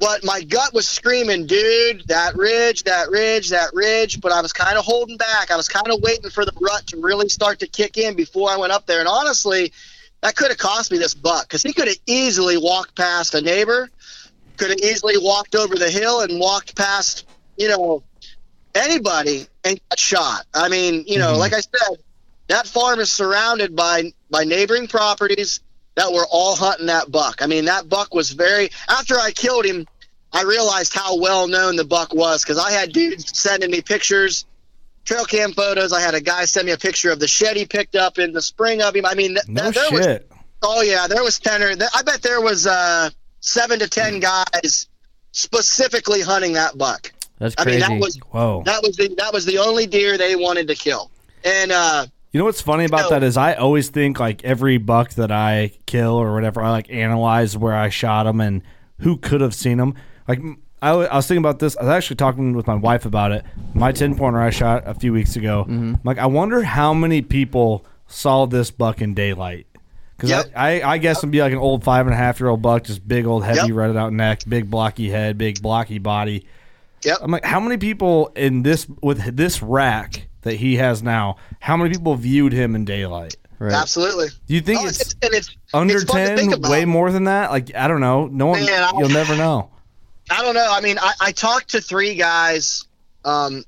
But 0.00 0.24
my 0.24 0.42
gut 0.42 0.72
was 0.72 0.86
screaming, 0.86 1.46
dude, 1.46 2.04
that 2.06 2.36
ridge, 2.36 2.84
that 2.84 3.10
ridge, 3.10 3.50
that 3.50 3.70
ridge. 3.74 4.20
But 4.20 4.30
I 4.30 4.40
was 4.40 4.52
kind 4.52 4.78
of 4.78 4.84
holding 4.84 5.16
back. 5.16 5.50
I 5.50 5.56
was 5.56 5.68
kind 5.68 5.90
of 5.90 6.00
waiting 6.00 6.30
for 6.30 6.44
the 6.44 6.52
rut 6.60 6.86
to 6.88 7.00
really 7.00 7.28
start 7.28 7.58
to 7.60 7.66
kick 7.66 7.98
in 7.98 8.14
before 8.14 8.48
I 8.48 8.56
went 8.56 8.72
up 8.72 8.86
there. 8.86 9.00
And 9.00 9.08
honestly, 9.08 9.72
that 10.20 10.36
could 10.36 10.50
have 10.50 10.58
cost 10.58 10.92
me 10.92 10.98
this 10.98 11.14
buck 11.14 11.48
because 11.48 11.62
he 11.62 11.72
could 11.72 11.88
have 11.88 11.98
easily 12.06 12.56
walked 12.56 12.94
past 12.94 13.34
a 13.34 13.40
neighbor 13.40 13.90
could 14.58 14.70
have 14.70 14.80
easily 14.80 15.14
walked 15.16 15.54
over 15.54 15.76
the 15.76 15.90
hill 15.90 16.20
and 16.20 16.38
walked 16.38 16.76
past, 16.76 17.26
you 17.56 17.68
know, 17.68 18.02
anybody 18.74 19.46
and 19.64 19.80
got 19.88 19.98
shot. 19.98 20.46
I 20.54 20.68
mean, 20.68 21.04
you 21.06 21.18
know, 21.18 21.36
like 21.36 21.52
I 21.54 21.60
said, 21.60 21.98
that 22.48 22.66
farm 22.66 23.00
is 23.00 23.10
surrounded 23.10 23.74
by 23.76 24.12
by 24.30 24.44
neighboring 24.44 24.88
properties 24.88 25.60
that 25.94 26.12
were 26.12 26.26
all 26.30 26.54
hunting 26.54 26.86
that 26.86 27.10
buck. 27.10 27.42
I 27.42 27.46
mean, 27.46 27.64
that 27.66 27.88
buck 27.88 28.14
was 28.14 28.30
very. 28.30 28.70
After 28.88 29.18
I 29.18 29.30
killed 29.32 29.64
him, 29.64 29.86
I 30.32 30.42
realized 30.42 30.94
how 30.94 31.18
well 31.18 31.48
known 31.48 31.76
the 31.76 31.84
buck 31.84 32.14
was 32.14 32.42
because 32.42 32.58
I 32.58 32.70
had 32.70 32.92
dudes 32.92 33.38
sending 33.38 33.70
me 33.70 33.80
pictures. 33.80 34.46
Trail 35.04 35.24
cam 35.24 35.52
photos. 35.52 35.92
I 35.92 36.00
had 36.00 36.14
a 36.14 36.20
guy 36.20 36.44
send 36.44 36.66
me 36.66 36.72
a 36.72 36.78
picture 36.78 37.10
of 37.10 37.18
the 37.18 37.26
shed 37.26 37.56
he 37.56 37.64
picked 37.64 37.96
up 37.96 38.18
in 38.18 38.32
the 38.32 38.42
spring 38.42 38.82
of 38.82 38.94
him. 38.94 39.06
I 39.06 39.14
mean, 39.14 39.34
th- 39.34 39.48
No 39.48 39.62
that, 39.62 39.74
there 39.74 39.90
was 39.90 40.04
shit. 40.04 40.30
Oh 40.62 40.82
yeah, 40.82 41.06
there 41.06 41.22
was 41.22 41.38
ten 41.38 41.62
or 41.62 41.74
th- 41.74 41.90
I 41.94 42.02
bet 42.02 42.20
there 42.20 42.40
was 42.40 42.66
uh, 42.66 43.08
seven 43.40 43.78
to 43.78 43.88
ten 43.88 44.20
guys 44.20 44.88
specifically 45.32 46.20
hunting 46.20 46.52
that 46.54 46.76
buck. 46.76 47.12
That's 47.38 47.54
I 47.58 47.64
mean, 47.64 47.80
crazy. 47.80 47.94
that 47.94 48.00
was 48.00 48.18
Whoa. 48.30 48.62
that 48.66 48.82
was 48.82 48.96
the 48.96 49.14
that 49.18 49.32
was 49.32 49.44
the 49.46 49.58
only 49.58 49.86
deer 49.86 50.18
they 50.18 50.34
wanted 50.36 50.66
to 50.68 50.74
kill. 50.74 51.10
And 51.44 51.70
uh, 51.70 52.06
You 52.32 52.38
know 52.38 52.44
what's 52.44 52.60
funny 52.60 52.84
about 52.84 53.02
No. 53.02 53.10
that 53.10 53.22
is 53.22 53.36
I 53.36 53.54
always 53.54 53.90
think 53.90 54.18
like 54.18 54.42
every 54.44 54.78
buck 54.78 55.10
that 55.14 55.30
I 55.30 55.72
kill 55.86 56.14
or 56.14 56.34
whatever, 56.34 56.60
I 56.62 56.70
like 56.70 56.90
analyze 56.90 57.56
where 57.56 57.76
I 57.76 57.90
shot 57.90 58.24
them 58.24 58.40
and 58.40 58.62
who 59.00 59.16
could 59.16 59.40
have 59.40 59.54
seen 59.54 59.78
them. 59.78 59.94
Like 60.26 60.40
m- 60.40 60.60
I, 60.82 60.92
wa- 60.96 61.02
I 61.04 61.16
was 61.16 61.26
thinking 61.28 61.42
about 61.42 61.60
this. 61.60 61.76
I 61.76 61.82
was 61.84 61.90
actually 61.90 62.16
talking 62.16 62.54
with 62.54 62.66
my 62.66 62.74
wife 62.74 63.04
about 63.06 63.30
it. 63.30 63.44
My 63.72 63.92
ten 63.92 64.16
pointer 64.16 64.40
I 64.40 64.50
shot 64.50 64.82
a 64.86 64.94
few 64.94 65.12
weeks 65.12 65.36
ago. 65.36 65.96
Like 66.02 66.18
I 66.18 66.26
wonder 66.26 66.62
how 66.64 66.92
many 66.92 67.22
people 67.22 67.86
saw 68.08 68.46
this 68.46 68.72
buck 68.72 69.00
in 69.00 69.14
daylight. 69.14 69.67
Because 70.18 70.30
Yep. 70.30 70.52
I, 70.56 70.80
I, 70.80 70.90
I 70.94 70.98
guess 70.98 71.18
it'd 71.18 71.30
be 71.30 71.40
like 71.40 71.52
an 71.52 71.58
old 71.58 71.84
five 71.84 72.06
and 72.06 72.12
a 72.12 72.16
half 72.18 72.40
year 72.40 72.48
old 72.48 72.60
buck, 72.60 72.82
just 72.84 73.06
big 73.06 73.24
old 73.24 73.44
heavy 73.44 73.68
Yep. 73.68 73.70
rutted 73.70 73.96
out 73.96 74.12
neck, 74.12 74.40
big 74.48 74.68
blocky 74.68 75.08
head, 75.08 75.38
big 75.38 75.62
blocky 75.62 75.98
body. 75.98 76.44
yep. 77.04 77.18
I'm 77.22 77.30
like, 77.30 77.44
how 77.44 77.60
many 77.60 77.76
people 77.76 78.32
in 78.34 78.62
this 78.64 78.86
with 79.00 79.36
this 79.36 79.62
rack 79.62 80.26
that 80.42 80.54
he 80.56 80.76
has 80.76 81.02
now? 81.04 81.36
How 81.60 81.76
many 81.76 81.90
people 81.90 82.14
viewed 82.16 82.52
him 82.52 82.74
in 82.74 82.84
daylight? 82.84 83.36
right. 83.60 83.72
Absolutely. 83.72 84.28
Do 84.46 84.54
you 84.54 84.60
think 84.60 84.80
Oh, 84.82 84.86
it's, 84.88 85.14
and 85.22 85.32
it's 85.34 85.56
under 85.72 85.94
it's 85.96 86.04
fun 86.04 86.26
to 86.28 86.36
think 86.36 86.52
ten? 86.62 86.70
Way 86.70 86.84
more 86.84 87.12
than 87.12 87.24
that? 87.24 87.50
Like 87.52 87.72
I 87.76 87.86
don't 87.86 88.00
know. 88.00 88.26
No 88.26 88.46
one. 88.46 88.64
Man, 88.64 88.90
you'll 88.98 89.08
never 89.10 89.36
know. 89.36 89.70
I 90.30 90.42
don't 90.42 90.54
know. 90.54 90.66
I 90.68 90.80
mean, 90.80 90.98
I, 91.00 91.12
I 91.20 91.32
talked 91.32 91.70
to 91.70 91.80
three 91.80 92.14
guys. 92.16 92.84
Um, 93.24 93.62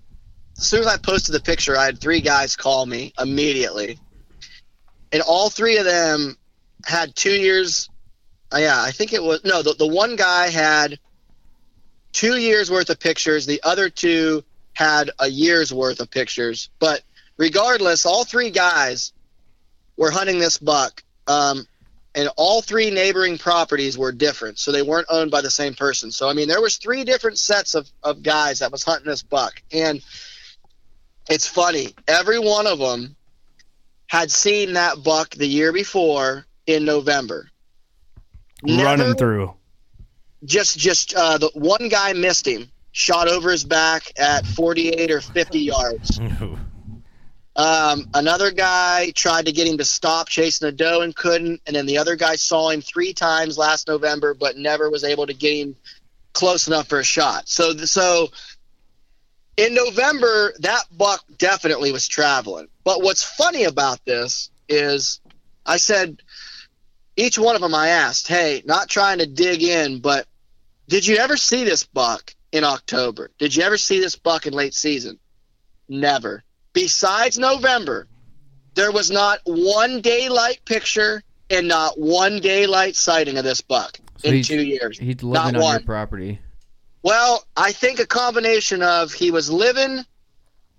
as 0.59 0.64
soon 0.66 0.80
as 0.80 0.86
I 0.88 0.96
posted 0.96 1.34
the 1.34 1.40
picture, 1.40 1.76
I 1.76 1.84
had 1.86 2.01
three 2.01 2.20
guys 2.20 2.55
call 2.57 2.84
me 2.86 3.12
immediately, 3.18 3.98
and 5.12 5.22
all 5.22 5.48
three 5.51 5.76
of 5.78 5.84
them 5.84 6.36
had 6.91 7.14
two 7.14 7.32
years. 7.32 7.88
Uh, 8.53 8.59
yeah, 8.59 8.82
I 8.82 8.91
think 8.91 9.12
it 9.12 9.22
was 9.22 9.45
no. 9.45 9.62
The, 9.62 9.74
the 9.74 9.86
one 9.86 10.16
guy 10.16 10.49
had 10.49 10.99
two 12.12 12.36
years 12.36 12.70
worth 12.70 12.91
of 12.91 12.99
pictures. 12.99 13.47
The 13.47 13.61
other 13.62 13.88
two 13.88 14.45
had 14.72 15.11
a 15.18 15.28
year's 15.28 15.72
worth 15.72 16.01
of 16.01 16.11
pictures. 16.11 16.70
But 16.78 17.03
regardless, 17.36 18.07
all 18.07 18.24
three 18.24 18.51
guys 18.51 19.12
were 19.97 20.11
hunting 20.11 20.38
this 20.38 20.59
buck. 20.59 21.03
Um, 21.26 21.66
and 22.14 22.28
all 22.36 22.61
three 22.61 22.91
neighboring 22.91 23.38
properties 23.38 23.97
were 23.97 24.11
different, 24.11 24.59
so 24.59 24.72
they 24.72 24.82
weren't 24.82 25.07
owned 25.11 25.30
by 25.30 25.43
the 25.43 25.51
same 25.51 25.74
person. 25.74 26.11
So 26.11 26.28
I 26.28 26.32
mean, 26.32 26.49
there 26.49 26.61
was 26.61 26.76
three 26.76 27.05
different 27.05 27.38
sets 27.38 27.74
of, 27.74 27.88
of 28.03 28.22
guys 28.22 28.59
that 28.59 28.72
was 28.72 28.82
hunting 28.82 29.07
this 29.07 29.22
buck, 29.22 29.62
and 29.72 30.03
it's 31.28 31.47
funny. 31.47 31.95
Every 32.09 32.41
one 32.41 32.66
of 32.66 32.80
them 32.80 33.14
had 34.09 34.32
seen 34.32 34.72
that 34.72 35.05
buck 35.05 35.30
the 35.30 35.47
year 35.47 35.72
before 35.72 36.47
in 36.67 36.85
November. 36.85 37.49
Running 38.63 39.15
through. 39.15 39.55
just 40.45 40.79
just 40.79 41.15
uh, 41.15 41.39
the 41.39 41.51
one 41.55 41.89
guy 41.89 42.13
missed 42.13 42.47
him 42.47 42.71
shot 42.93 43.29
over 43.29 43.51
his 43.51 43.65
back 43.65 44.13
at 44.19 44.45
48 44.47 45.11
or 45.11 45.21
50 45.21 45.61
yards 45.61 46.19
um, 47.57 48.09
another 48.15 48.51
guy 48.51 49.13
tried 49.15 49.47
to 49.47 49.53
get 49.53 49.69
him 49.69 49.79
to 49.79 49.85
stop 49.85 50.29
chasing 50.29 50.67
a 50.69 50.73
doe 50.73 51.03
and 51.03 51.15
couldn't 51.15 51.61
and 51.67 51.77
then 51.77 51.87
the 51.87 51.99
other 51.99 52.17
guy 52.17 52.37
saw 52.37 52.71
him 52.71 52.81
three 52.81 53.13
times 53.13 53.57
last 53.57 53.87
november 53.87 54.35
but 54.35 54.57
never 54.57 54.91
was 54.91 55.05
able 55.05 55.27
to 55.27 55.35
get 55.35 55.55
him 55.55 55.77
close 56.33 56.67
enough 56.67 56.89
for 56.89 56.99
a 56.99 57.05
shot 57.05 57.49
so 57.49 57.77
so 57.77 58.29
in 59.57 59.73
november 59.75 60.53
that 60.59 60.85
buck 60.91 61.23
definitely 61.39 61.93
was 61.93 62.09
traveling 62.09 62.67
but 62.83 63.03
what's 63.03 63.23
funny 63.23 63.65
about 63.65 64.05
this 64.05 64.51
is 64.69 65.21
i 65.65 65.77
said 65.77 66.21
each 67.21 67.39
one 67.39 67.55
of 67.55 67.61
them 67.61 67.75
I 67.75 67.89
asked, 67.89 68.29
hey, 68.29 68.62
not 68.64 68.89
trying 68.89 69.18
to 69.18 69.27
dig 69.27 69.62
in, 69.62 70.01
but 70.01 70.27
did 70.89 71.07
you 71.07 71.16
ever 71.16 71.37
see 71.37 71.64
this 71.64 71.85
buck 71.85 72.35
in 72.51 72.64
October? 72.64 73.31
Did 73.39 73.55
you 73.55 73.62
ever 73.62 73.77
see 73.77 74.01
this 74.01 74.16
buck 74.16 74.47
in 74.47 74.55
late 74.55 74.75
season? 74.75 75.18
Never. 75.89 76.43
Besides 76.73 77.39
November, 77.39 78.07
there 78.75 78.91
was 78.91 79.11
not 79.11 79.41
one 79.45 80.01
daylight 80.01 80.61
picture 80.64 81.23
and 81.51 81.68
not 81.68 81.99
one 81.99 82.41
daylight 82.41 82.97
sighting 82.97 83.37
of 83.37 83.45
this 83.45 83.61
buck 83.61 83.99
So 84.18 84.31
in 84.31 84.43
two 84.43 84.62
years. 84.62 84.99
He's 84.99 85.23
not 85.23 85.47
living 85.47 85.57
on 85.57 85.62
one. 85.62 85.75
your 85.75 85.87
property. 85.87 86.39
Well, 87.03 87.45
I 87.57 87.73
think 87.73 87.99
a 87.99 88.07
combination 88.07 88.83
of 88.83 89.12
he 89.12 89.31
was 89.31 89.51
living 89.51 90.05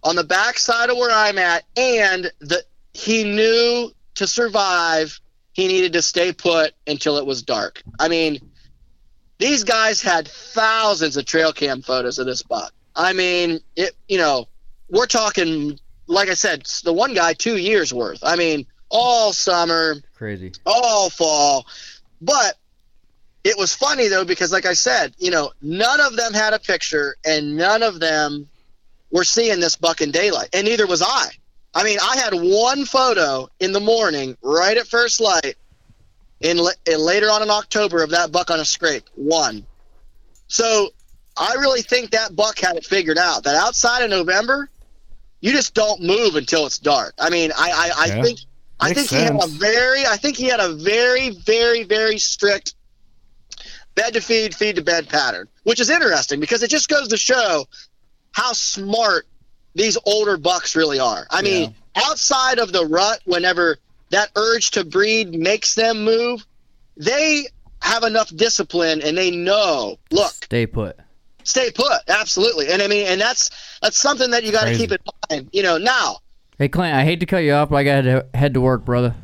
on 0.03 0.15
the 0.15 0.23
backside 0.23 0.89
of 0.89 0.97
where 0.97 1.11
I'm 1.11 1.37
at, 1.37 1.63
and 1.75 2.31
the 2.39 2.63
he 2.93 3.23
knew 3.23 3.91
to 4.15 4.27
survive, 4.27 5.19
he 5.53 5.67
needed 5.67 5.93
to 5.93 6.01
stay 6.01 6.31
put 6.31 6.73
until 6.87 7.17
it 7.17 7.25
was 7.25 7.41
dark. 7.41 7.81
I 7.99 8.07
mean, 8.07 8.39
these 9.37 9.63
guys 9.63 10.01
had 10.01 10.27
thousands 10.27 11.17
of 11.17 11.25
trail 11.25 11.51
cam 11.51 11.81
photos 11.81 12.19
of 12.19 12.25
this 12.25 12.43
buck. 12.43 12.73
I 12.95 13.13
mean, 13.13 13.59
it. 13.75 13.95
You 14.07 14.17
know, 14.17 14.47
we're 14.89 15.07
talking, 15.07 15.79
like 16.07 16.29
I 16.29 16.33
said, 16.33 16.65
the 16.83 16.93
one 16.93 17.13
guy 17.13 17.33
two 17.33 17.57
years 17.57 17.93
worth. 17.93 18.19
I 18.23 18.35
mean, 18.35 18.65
all 18.89 19.33
summer, 19.33 19.95
Crazy. 20.15 20.51
all 20.65 21.09
fall. 21.09 21.65
But 22.21 22.57
it 23.43 23.57
was 23.57 23.73
funny 23.73 24.07
though 24.09 24.25
because, 24.25 24.51
like 24.51 24.65
I 24.65 24.73
said, 24.73 25.13
you 25.17 25.31
know, 25.31 25.51
none 25.61 25.99
of 26.01 26.15
them 26.15 26.33
had 26.33 26.53
a 26.53 26.59
picture, 26.59 27.15
and 27.25 27.57
none 27.57 27.81
of 27.81 27.99
them 27.99 28.47
were 29.11 29.23
seeing 29.23 29.59
this 29.59 29.75
buck 29.75 30.01
in 30.01 30.11
daylight, 30.11 30.49
and 30.53 30.65
neither 30.65 30.85
was 30.87 31.01
I. 31.01 31.29
I 31.73 31.83
mean, 31.83 31.99
I 32.01 32.17
had 32.17 32.33
one 32.33 32.85
photo 32.85 33.47
in 33.59 33.71
the 33.71 33.79
morning, 33.79 34.37
right 34.41 34.77
at 34.77 34.87
first 34.87 35.21
light, 35.21 35.55
in, 36.41 36.59
in 36.85 36.99
later 36.99 37.27
on 37.27 37.41
in 37.41 37.49
October 37.49 38.03
of 38.03 38.09
that 38.11 38.31
buck 38.31 38.51
on 38.51 38.59
a 38.59 38.65
scrape. 38.65 39.07
One. 39.15 39.65
So 40.47 40.89
I 41.37 41.53
really 41.53 41.81
think 41.81 42.11
that 42.11 42.35
buck 42.35 42.59
had 42.59 42.75
it 42.75 42.85
figured 42.85 43.17
out. 43.17 43.43
That 43.43 43.55
outside 43.55 44.03
of 44.03 44.09
November, 44.09 44.69
you 45.39 45.51
just 45.51 45.73
don't 45.73 46.01
move 46.01 46.35
until 46.35 46.65
it's 46.65 46.77
dark. 46.77 47.13
I 47.17 47.29
mean, 47.29 47.51
I 47.57 47.71
I, 47.71 48.03
I 48.03 48.07
Yeah. 48.07 48.23
think 48.23 48.39
I 48.79 48.93
think 48.93 49.09
he 49.09 49.15
had 49.15 49.35
a 49.41 49.47
very 49.47 50.05
I 50.05 50.17
think 50.17 50.35
he 50.35 50.45
had 50.45 50.59
a 50.59 50.73
very 50.73 51.29
very 51.29 51.83
very 51.83 52.17
strict 52.17 52.75
bed 53.95 54.13
to 54.13 54.21
feed, 54.21 54.55
feed 54.55 54.75
to 54.75 54.81
bed 54.81 55.09
pattern, 55.09 55.47
which 55.63 55.79
is 55.79 55.89
interesting 55.89 56.39
because 56.39 56.63
it 56.63 56.69
just 56.69 56.89
goes 56.89 57.07
to 57.09 57.17
show 57.17 57.65
how 58.33 58.53
smart 58.53 59.25
these 59.75 59.97
older 60.05 60.37
bucks 60.37 60.75
really 60.75 60.99
are. 60.99 61.25
I 61.29 61.41
mean, 61.41 61.73
outside 61.95 62.59
of 62.59 62.71
the 62.73 62.85
rut, 62.85 63.19
whenever 63.25 63.77
that 64.09 64.29
urge 64.35 64.71
to 64.71 64.83
breed 64.83 65.33
makes 65.33 65.75
them 65.75 66.03
move, 66.03 66.45
they 66.97 67.45
have 67.81 68.03
enough 68.03 68.35
discipline 68.35 69.01
and 69.01 69.17
they 69.17 69.31
know, 69.31 69.97
look, 70.11 70.31
Stay 70.43 70.67
put. 70.67 70.97
stay 71.43 71.71
put, 71.71 72.01
absolutely. 72.07 72.69
And 72.71 72.81
I 72.81 72.87
mean, 72.87 73.07
and 73.07 73.19
that's 73.19 73.49
that's 73.81 73.97
something 73.97 74.31
that 74.31 74.43
you 74.43 74.51
got 74.51 74.65
to 74.65 74.75
keep 74.75 74.91
in 74.91 74.97
mind. 75.29 75.49
You 75.53 75.63
know, 75.63 75.77
now 75.77 76.17
Hey, 76.57 76.67
Clint, 76.69 76.93
I 76.93 77.03
hate 77.03 77.19
to 77.21 77.25
cut 77.25 77.39
you 77.43 77.53
off, 77.53 77.69
but 77.69 77.77
I 77.77 77.83
got 77.83 78.01
to 78.01 78.25
head 78.35 78.53
to 78.53 78.61
work, 78.61 78.85
brother. 78.85 79.15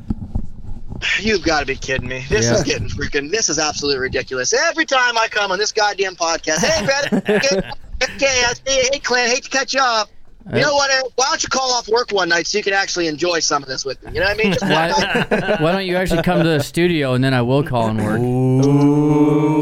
You've 1.20 1.44
got 1.44 1.60
to 1.60 1.66
be 1.66 1.76
kidding 1.76 2.08
me. 2.08 2.24
This 2.28 2.46
Yeah. 2.46 2.54
is 2.54 2.64
getting 2.64 2.88
freaking. 2.88 3.30
This 3.30 3.48
is 3.48 3.60
absolutely 3.60 4.00
ridiculous. 4.00 4.52
Every 4.52 4.84
time 4.84 5.16
I 5.16 5.28
come 5.28 5.52
on 5.52 5.58
this 5.58 5.70
goddamn 5.70 6.16
podcast, 6.16 6.58
hey, 6.58 6.84
brother, 6.84 7.22
okay, 7.36 7.70
okay, 8.16 8.42
I 8.44 8.54
see, 8.54 8.88
hey, 8.92 8.98
Clint, 8.98 9.30
hate 9.32 9.44
to 9.44 9.50
cut 9.50 9.72
you 9.72 9.80
off. 9.80 10.10
You 10.52 10.60
know 10.62 10.70
uh, 10.70 10.74
what? 10.74 10.90
Eric? 10.90 11.06
Why 11.16 11.26
don't 11.28 11.42
you 11.42 11.48
call 11.48 11.72
off 11.72 11.88
work 11.88 12.10
one 12.10 12.30
night 12.30 12.46
so 12.46 12.58
you 12.58 12.64
can 12.64 12.72
actually 12.72 13.06
enjoy 13.06 13.40
some 13.40 13.62
of 13.62 13.68
this 13.68 13.84
with 13.84 14.02
me? 14.02 14.12
You 14.14 14.20
know 14.20 14.26
what 14.26 14.40
I 14.40 14.42
mean? 14.42 14.52
Just. 14.52 14.64
Why, 14.68 15.56
why 15.60 15.72
don't 15.72 15.86
you 15.86 15.96
actually 15.96 16.22
come 16.22 16.38
to 16.38 16.48
the 16.48 16.60
studio 16.60 17.14
and 17.14 17.22
then 17.22 17.34
I 17.34 17.42
will 17.42 17.62
call 17.62 17.88
and 17.88 17.98
work? 17.98 18.20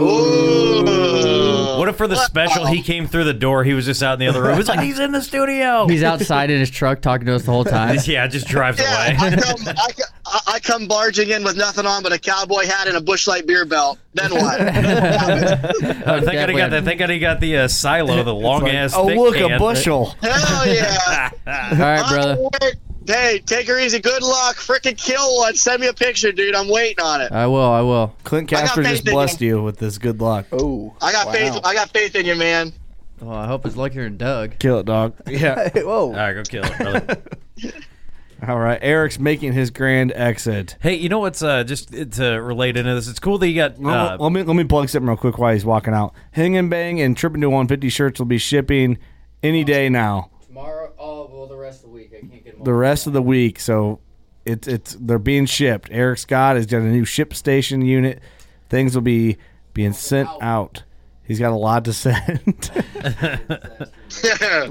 What 0.01 0.36
if 1.97 1.99
for 1.99 2.07
the 2.07 2.17
special 2.17 2.67
he 2.67 2.83
came 2.83 3.07
through 3.07 3.25
the 3.25 3.35
door, 3.35 3.65
he 3.65 3.75
was 3.75 3.87
just 3.87 4.03
out 4.03 4.15
in 4.15 4.19
the 4.21 4.29
other 4.29 4.43
room? 4.43 4.57
He's 4.57 4.69
like, 4.69 4.81
he's 4.81 4.99
in 4.99 5.13
the 5.13 5.23
studio. 5.23 5.87
He's 5.97 6.03
outside 6.03 6.51
in 6.51 6.61
his 6.61 6.71
truck 6.71 7.01
talking 7.01 7.27
to 7.27 7.35
us 7.35 7.45
the 7.45 7.51
whole 7.53 7.65
time. 7.65 7.99
yeah, 8.05 8.27
just 8.27 8.47
drives 8.47 8.79
away. 8.79 8.89
I 8.91 9.15
come, 9.37 9.59
I, 9.67 9.73
I- 10.27 10.41
I 10.49 10.59
come 10.61 10.89
barging 10.89 11.31
in 11.31 11.45
with 11.45 11.57
nothing 11.57 11.87
on 11.87 12.03
but 12.03 12.13
a 12.13 12.19
cowboy 12.19 12.67
hat 12.67 12.89
and 12.89 12.97
a 12.97 13.01
Busch 13.01 13.29
Light 13.29 13.47
beer 13.47 13.65
belt. 13.65 13.99
Then 14.15 14.33
what? 14.33 14.59
Thank 14.61 16.05
God 16.05 16.49
he 16.49 16.57
got 16.57 16.71
that. 16.71 16.85
Thank 16.85 16.99
God 16.99 17.11
he 17.11 17.19
got 17.19 17.41
the 17.41 17.59
uh, 17.59 17.69
silo, 17.69 18.23
the 18.25 18.35
long 18.35 18.69
ass. 18.69 18.93
oh, 18.97 19.07
thick 19.07 19.19
look, 19.19 19.37
a 19.37 19.47
can. 19.47 19.59
bushel. 19.59 20.07
Hell 20.23 20.67
yeah! 20.67 21.31
All 21.47 21.79
right, 21.79 22.09
brother. 22.09 22.73
Hey, 23.07 23.41
take 23.45 23.69
her 23.69 23.79
easy. 23.79 24.01
Good 24.01 24.23
luck. 24.23 24.57
Frickin' 24.57 24.97
kill 24.97 25.37
one. 25.39 25.55
Send 25.55 25.81
me 25.81 25.87
a 25.89 25.93
picture, 25.93 26.33
dude. 26.33 26.55
I'm 26.55 26.69
waiting 26.69 27.05
on 27.05 27.21
it. 27.21 27.33
I 27.33 27.47
will. 27.47 27.63
I 27.63 27.81
will. 27.81 28.15
Clint 28.25 28.53
I 28.53 28.57
got 28.57 28.61
Casper 28.67 28.83
faith 28.83 28.91
just 28.93 29.03
in 29.03 29.07
you. 29.07 29.13
blessed 29.13 29.41
you 29.41 29.63
with 29.63 29.79
this 29.79 29.99
good 29.99 30.21
luck. 30.21 30.47
Oh, 30.53 30.95
I 31.01 31.13
got 31.13 31.33
faith. 31.33 31.59
I 31.65 31.75
got 31.75 31.91
faith 31.91 32.15
in 32.15 32.27
you, 32.27 32.35
man. 32.37 32.73
Well, 33.21 33.35
I 33.37 33.47
hope 33.47 33.65
it's 33.65 33.77
luckier 33.77 34.05
than 34.05 34.17
Doug. 34.17 34.59
Kill 34.59 34.81
it, 34.81 34.87
dog. 34.87 35.15
Yeah. 35.29 35.71
whoa. 35.75 36.09
All 36.09 36.13
right, 36.13 36.33
go 36.35 36.43
kill 36.43 36.65
it, 36.65 36.79
brother. 36.79 37.23
All 38.47 38.59
right. 38.59 38.79
Eric's 38.83 39.19
making 39.19 39.55
his 39.55 39.71
grand 39.71 40.13
exit. 40.15 40.77
hey, 40.81 40.95
you 40.95 41.09
know 41.09 41.21
what's 41.21 41.43
uh, 41.43 41.65
just 41.65 41.93
to 41.93 42.33
relate 42.43 42.77
into 42.77 42.95
this? 42.95 43.09
It's 43.09 43.19
cool 43.19 43.39
that 43.39 43.49
you 43.49 43.55
got. 43.55 43.83
Uh, 43.83 44.19
let 44.21 44.31
me 44.31 44.43
let 44.43 44.55
me 44.55 44.65
plug 44.65 44.89
something 44.91 45.09
real 45.09 45.17
quick 45.17 45.39
while 45.39 45.55
he's 45.55 45.65
walking 45.65 45.95
out. 45.95 46.13
Hang 46.33 46.57
and 46.57 46.69
Bang 46.69 47.01
and 47.01 47.17
Tripping 47.17 47.41
to 47.41 47.49
150 47.49 47.89
shirts 47.89 48.21
will 48.21 48.27
be 48.27 48.39
shipping 48.39 48.99
any 49.43 49.65
day 49.65 49.89
now. 49.89 50.31
Tomorrow, 50.47 50.93
oh, 50.99 51.29
well, 51.33 51.47
the 51.47 51.57
rest 51.57 51.83
of 51.85 51.91
the 51.91 51.95
week. 51.95 52.13
I 52.15 52.21
can't 52.21 52.33
get 52.33 52.45
them 52.45 52.46
The 52.63 52.73
rest 52.73 53.07
of 53.07 53.13
the 53.13 53.23
week, 53.23 53.61
so 53.61 54.01
it's 54.45 54.67
it's 54.69 54.97
they're 54.99 55.19
being 55.19 55.47
shipped. 55.47 55.89
Eric 55.91 56.19
Scott 56.19 56.57
has 56.57 56.67
got 56.67 56.79
a 56.79 56.85
new 56.85 57.05
ship 57.05 57.35
station 57.35 57.83
unit. 57.83 58.21
Things 58.69 58.95
will 58.95 59.03
be 59.03 59.37
being 59.75 59.93
sent 59.93 60.29
out. 60.41 60.83
He's 61.23 61.41
got 61.41 61.51
a 61.53 61.57
lot 61.57 61.85
to 61.87 61.93
send. 61.93 62.71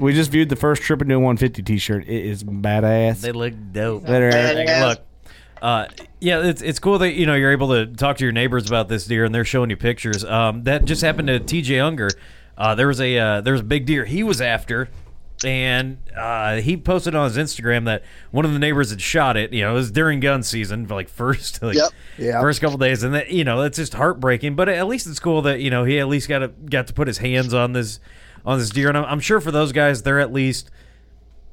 we 0.00 0.14
just 0.14 0.30
viewed 0.30 0.48
the 0.48 0.56
first 0.56 0.82
Tripping 0.82 1.08
to 1.08 1.16
150 1.16 1.62
T-shirt. 1.62 2.04
It 2.08 2.24
is 2.24 2.42
badass. 2.42 3.20
They 3.20 3.32
look 3.32 3.52
dope. 3.72 4.08
Later, 4.08 4.30
Eric. 4.32 4.66
Look, 4.80 5.06
uh, 5.60 5.86
yeah, 6.20 6.42
it's 6.42 6.62
it's 6.62 6.78
cool 6.78 6.98
that 6.98 7.12
you 7.12 7.26
know 7.26 7.34
you're 7.34 7.52
able 7.52 7.68
to 7.68 7.86
talk 7.86 8.16
to 8.18 8.24
your 8.24 8.32
neighbors 8.32 8.66
about 8.66 8.88
this 8.88 9.06
deer 9.06 9.24
and 9.24 9.34
they're 9.34 9.44
showing 9.44 9.68
you 9.68 9.76
pictures. 9.76 10.24
Um, 10.24 10.64
that 10.64 10.86
just 10.86 11.02
happened 11.02 11.28
to 11.28 11.40
T.J. 11.40 11.78
Unger. 11.80 12.08
Uh, 12.56 12.74
there 12.74 12.88
was 12.88 13.00
a 13.00 13.18
uh, 13.18 13.40
there 13.42 13.52
was 13.52 13.60
a 13.60 13.64
big 13.64 13.84
deer 13.84 14.06
he 14.06 14.22
was 14.22 14.40
after, 14.40 14.88
and 15.44 15.98
uh, 16.16 16.56
he 16.56 16.76
posted 16.76 17.14
on 17.14 17.30
his 17.30 17.36
Instagram 17.36 17.84
that 17.84 18.02
one 18.30 18.44
of 18.44 18.52
the 18.52 18.58
neighbors 18.58 18.90
had 18.90 19.00
shot 19.00 19.36
it. 19.36 19.52
You 19.52 19.62
know, 19.62 19.72
it 19.72 19.74
was 19.74 19.90
during 19.90 20.20
gun 20.20 20.42
season, 20.42 20.86
like 20.88 21.08
first 21.10 21.62
like 21.62 21.76
Yep. 21.76 21.90
Yeah. 22.18 22.40
first 22.40 22.60
couple 22.60 22.78
days, 22.78 23.02
and 23.02 23.14
that 23.14 23.30
you 23.30 23.44
know 23.44 23.60
that's 23.62 23.76
just 23.76 23.94
heartbreaking. 23.94 24.54
But 24.56 24.68
at 24.68 24.86
least 24.86 25.06
it's 25.06 25.20
cool 25.20 25.42
that 25.42 25.60
you 25.60 25.70
know 25.70 25.84
he 25.84 25.98
at 25.98 26.08
least 26.08 26.28
got 26.28 26.38
to, 26.40 26.48
got 26.48 26.86
to 26.86 26.92
put 26.94 27.06
his 27.06 27.18
hands 27.18 27.52
on 27.54 27.72
this 27.72 28.00
on 28.44 28.58
this 28.58 28.70
deer, 28.70 28.88
and 28.88 28.96
I'm, 28.96 29.04
I'm 29.04 29.20
sure 29.20 29.40
for 29.40 29.50
those 29.50 29.72
guys 29.72 30.02
they're 30.02 30.20
at 30.20 30.32
least 30.32 30.70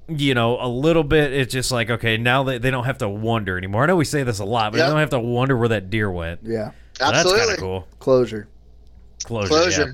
you 0.09 0.33
know, 0.33 0.57
a 0.59 0.67
little 0.67 1.03
bit. 1.03 1.31
It's 1.33 1.51
just 1.53 1.71
like 1.71 1.89
okay, 1.89 2.17
now 2.17 2.43
they, 2.43 2.57
they 2.57 2.71
don't 2.71 2.83
have 2.83 2.97
to 2.99 3.07
wonder 3.09 3.57
anymore. 3.57 3.83
I 3.83 3.85
know 3.87 3.95
we 3.95 4.05
say 4.05 4.23
this 4.23 4.39
a 4.39 4.45
lot, 4.45 4.71
but 4.73 4.77
Yep. 4.79 4.85
they 4.87 4.91
don't 4.91 4.99
have 4.99 5.09
to 5.11 5.19
wonder 5.19 5.55
where 5.57 5.69
that 5.69 5.89
deer 5.89 6.11
went. 6.11 6.41
Yeah. 6.43 6.71
So 6.99 7.09
that's 7.11 7.31
kind 7.33 7.51
of 7.51 7.57
cool. 7.57 7.87
Closure. 7.99 8.47
Closure. 9.23 9.47
Closure. 9.47 9.81
Yeah. 9.87 9.93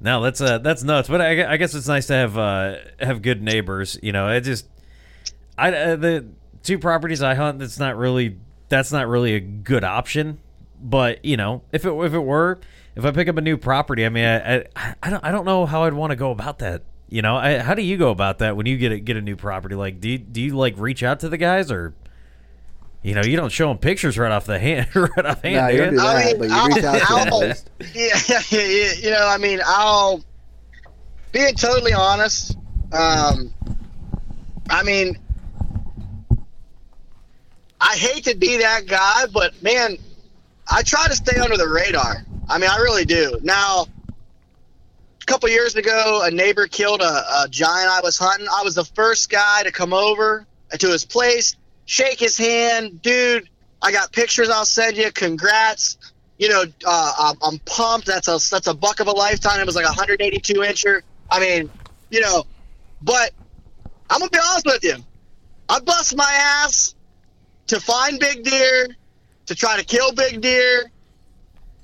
No, 0.00 0.22
that's 0.22 0.40
uh 0.40 0.58
that's 0.58 0.82
nuts. 0.82 1.08
But 1.08 1.20
I, 1.20 1.52
I 1.52 1.56
guess 1.56 1.74
it's 1.74 1.88
nice 1.88 2.06
to 2.08 2.14
have 2.14 2.36
uh 2.36 2.76
have 3.00 3.22
good 3.22 3.42
neighbors. 3.42 3.98
You 4.02 4.12
know, 4.12 4.28
it 4.28 4.42
just 4.42 4.68
I 5.56 5.72
uh, 5.72 5.96
the 5.96 6.26
two 6.62 6.78
properties 6.78 7.22
I 7.22 7.34
hunt. 7.34 7.58
That's 7.58 7.78
not 7.78 7.96
really 7.96 8.38
that's 8.68 8.92
not 8.92 9.08
really 9.08 9.34
a 9.34 9.40
good 9.40 9.84
option. 9.84 10.38
But 10.80 11.24
you 11.24 11.36
know, 11.36 11.62
if 11.72 11.84
it 11.84 11.92
if 11.92 12.12
it 12.12 12.18
were, 12.18 12.58
if 12.94 13.04
I 13.04 13.10
pick 13.12 13.28
up 13.28 13.36
a 13.36 13.40
new 13.40 13.56
property, 13.56 14.04
I 14.04 14.08
mean, 14.08 14.24
I 14.24 14.64
I, 14.76 14.94
I 15.02 15.10
don't 15.10 15.24
I 15.24 15.30
don't 15.32 15.44
know 15.44 15.64
how 15.64 15.84
I'd 15.84 15.94
want 15.94 16.10
to 16.10 16.16
go 16.16 16.30
about 16.30 16.58
that. 16.58 16.82
You 17.08 17.22
know, 17.22 17.36
I, 17.36 17.58
how 17.58 17.74
do 17.74 17.82
you 17.82 17.96
go 17.96 18.10
about 18.10 18.38
that 18.38 18.56
when 18.56 18.66
you 18.66 18.76
get 18.76 18.90
a, 18.90 18.98
get 18.98 19.16
a 19.16 19.20
new 19.20 19.36
property? 19.36 19.74
Like, 19.76 20.00
do 20.00 20.08
you, 20.08 20.18
do 20.18 20.40
you 20.40 20.56
like 20.56 20.74
reach 20.76 21.02
out 21.02 21.20
to 21.20 21.28
the 21.28 21.36
guys 21.36 21.70
or? 21.70 21.94
You 23.04 23.14
know, 23.14 23.20
you 23.22 23.36
don't 23.36 23.50
show 23.52 23.68
them 23.68 23.76
pictures 23.78 24.16
right 24.18 24.32
off 24.32 24.46
the 24.46 24.58
hand, 24.58 24.88
right 24.96 25.26
off 25.26 25.42
hand. 25.42 25.56
No, 25.56 25.68
you 25.68 25.78
don't 25.78 25.90
dude. 25.90 25.98
do 25.98 26.04
that, 26.04 26.16
I 26.16 26.24
mean, 26.24 26.38
but 26.38 26.48
you 26.48 26.66
reach 26.74 26.84
out 26.84 26.92
to 26.94 26.98
them 26.98 27.18
at 27.18 27.32
I'll- 27.32 27.38
least. 27.40 27.70
yeah, 27.94 28.18
yeah, 28.28 28.40
yeah, 28.50 28.92
you 28.94 29.10
know, 29.10 29.26
I 29.28 29.36
mean, 29.38 29.60
I'll 29.64 30.24
being 31.30 31.54
totally 31.54 31.92
honest. 31.92 32.56
Um, 32.92 33.52
I 34.70 34.82
mean, 34.84 35.18
I 37.80 37.96
hate 37.96 38.24
to 38.24 38.36
be 38.36 38.58
that 38.58 38.86
guy, 38.86 39.26
but 39.32 39.60
man, 39.62 39.98
I 40.70 40.82
try 40.82 41.06
to 41.08 41.14
stay 41.14 41.38
under 41.38 41.56
the 41.56 41.68
radar. 41.68 42.24
I 42.48 42.58
mean, 42.58 42.70
I 42.70 42.78
really 42.78 43.04
do. 43.04 43.38
Now, 43.42 43.86
a 45.20 45.24
couple 45.26 45.48
years 45.50 45.76
ago, 45.76 46.22
a 46.24 46.30
neighbor 46.30 46.66
killed 46.66 47.02
a, 47.02 47.04
a 47.42 47.46
giant 47.50 47.90
I 47.90 48.00
was 48.02 48.16
hunting. 48.18 48.46
I 48.48 48.62
was 48.62 48.74
the 48.74 48.84
first 48.84 49.28
guy 49.28 49.62
to 49.64 49.72
come 49.72 49.92
over 49.92 50.46
to 50.78 50.88
his 50.88 51.04
place, 51.04 51.56
shake 51.86 52.20
his 52.20 52.36
hand, 52.36 53.02
dude. 53.02 53.48
I 53.82 53.92
got 53.92 54.12
pictures. 54.12 54.48
I'll 54.48 54.64
send 54.64 54.96
you. 54.96 55.10
Congrats 55.12 55.98
you 56.38 56.48
know, 56.48 56.64
uh, 56.84 57.34
I'm, 57.42 57.58
pumped. 57.60 58.06
That's 58.06 58.28
a 58.28 58.38
that's 58.50 58.66
a 58.66 58.74
buck 58.74 59.00
of 59.00 59.06
a 59.06 59.12
lifetime. 59.12 59.60
It 59.60 59.66
was 59.66 59.76
like 59.76 59.84
a 59.84 59.88
182 59.88 60.54
incher. 60.54 61.02
I 61.30 61.40
mean, 61.40 61.70
you 62.10 62.20
know, 62.20 62.44
but 63.02 63.32
I'm 64.10 64.18
gonna 64.18 64.30
be 64.30 64.38
honest 64.38 64.66
with 64.66 64.84
you. 64.84 64.96
I 65.68 65.80
bust 65.80 66.16
my 66.16 66.30
ass 66.64 66.94
to 67.68 67.80
find 67.80 68.18
big 68.18 68.42
deer, 68.44 68.88
to 69.46 69.54
try 69.54 69.78
to 69.78 69.84
kill 69.84 70.12
big 70.12 70.40
deer. 70.40 70.90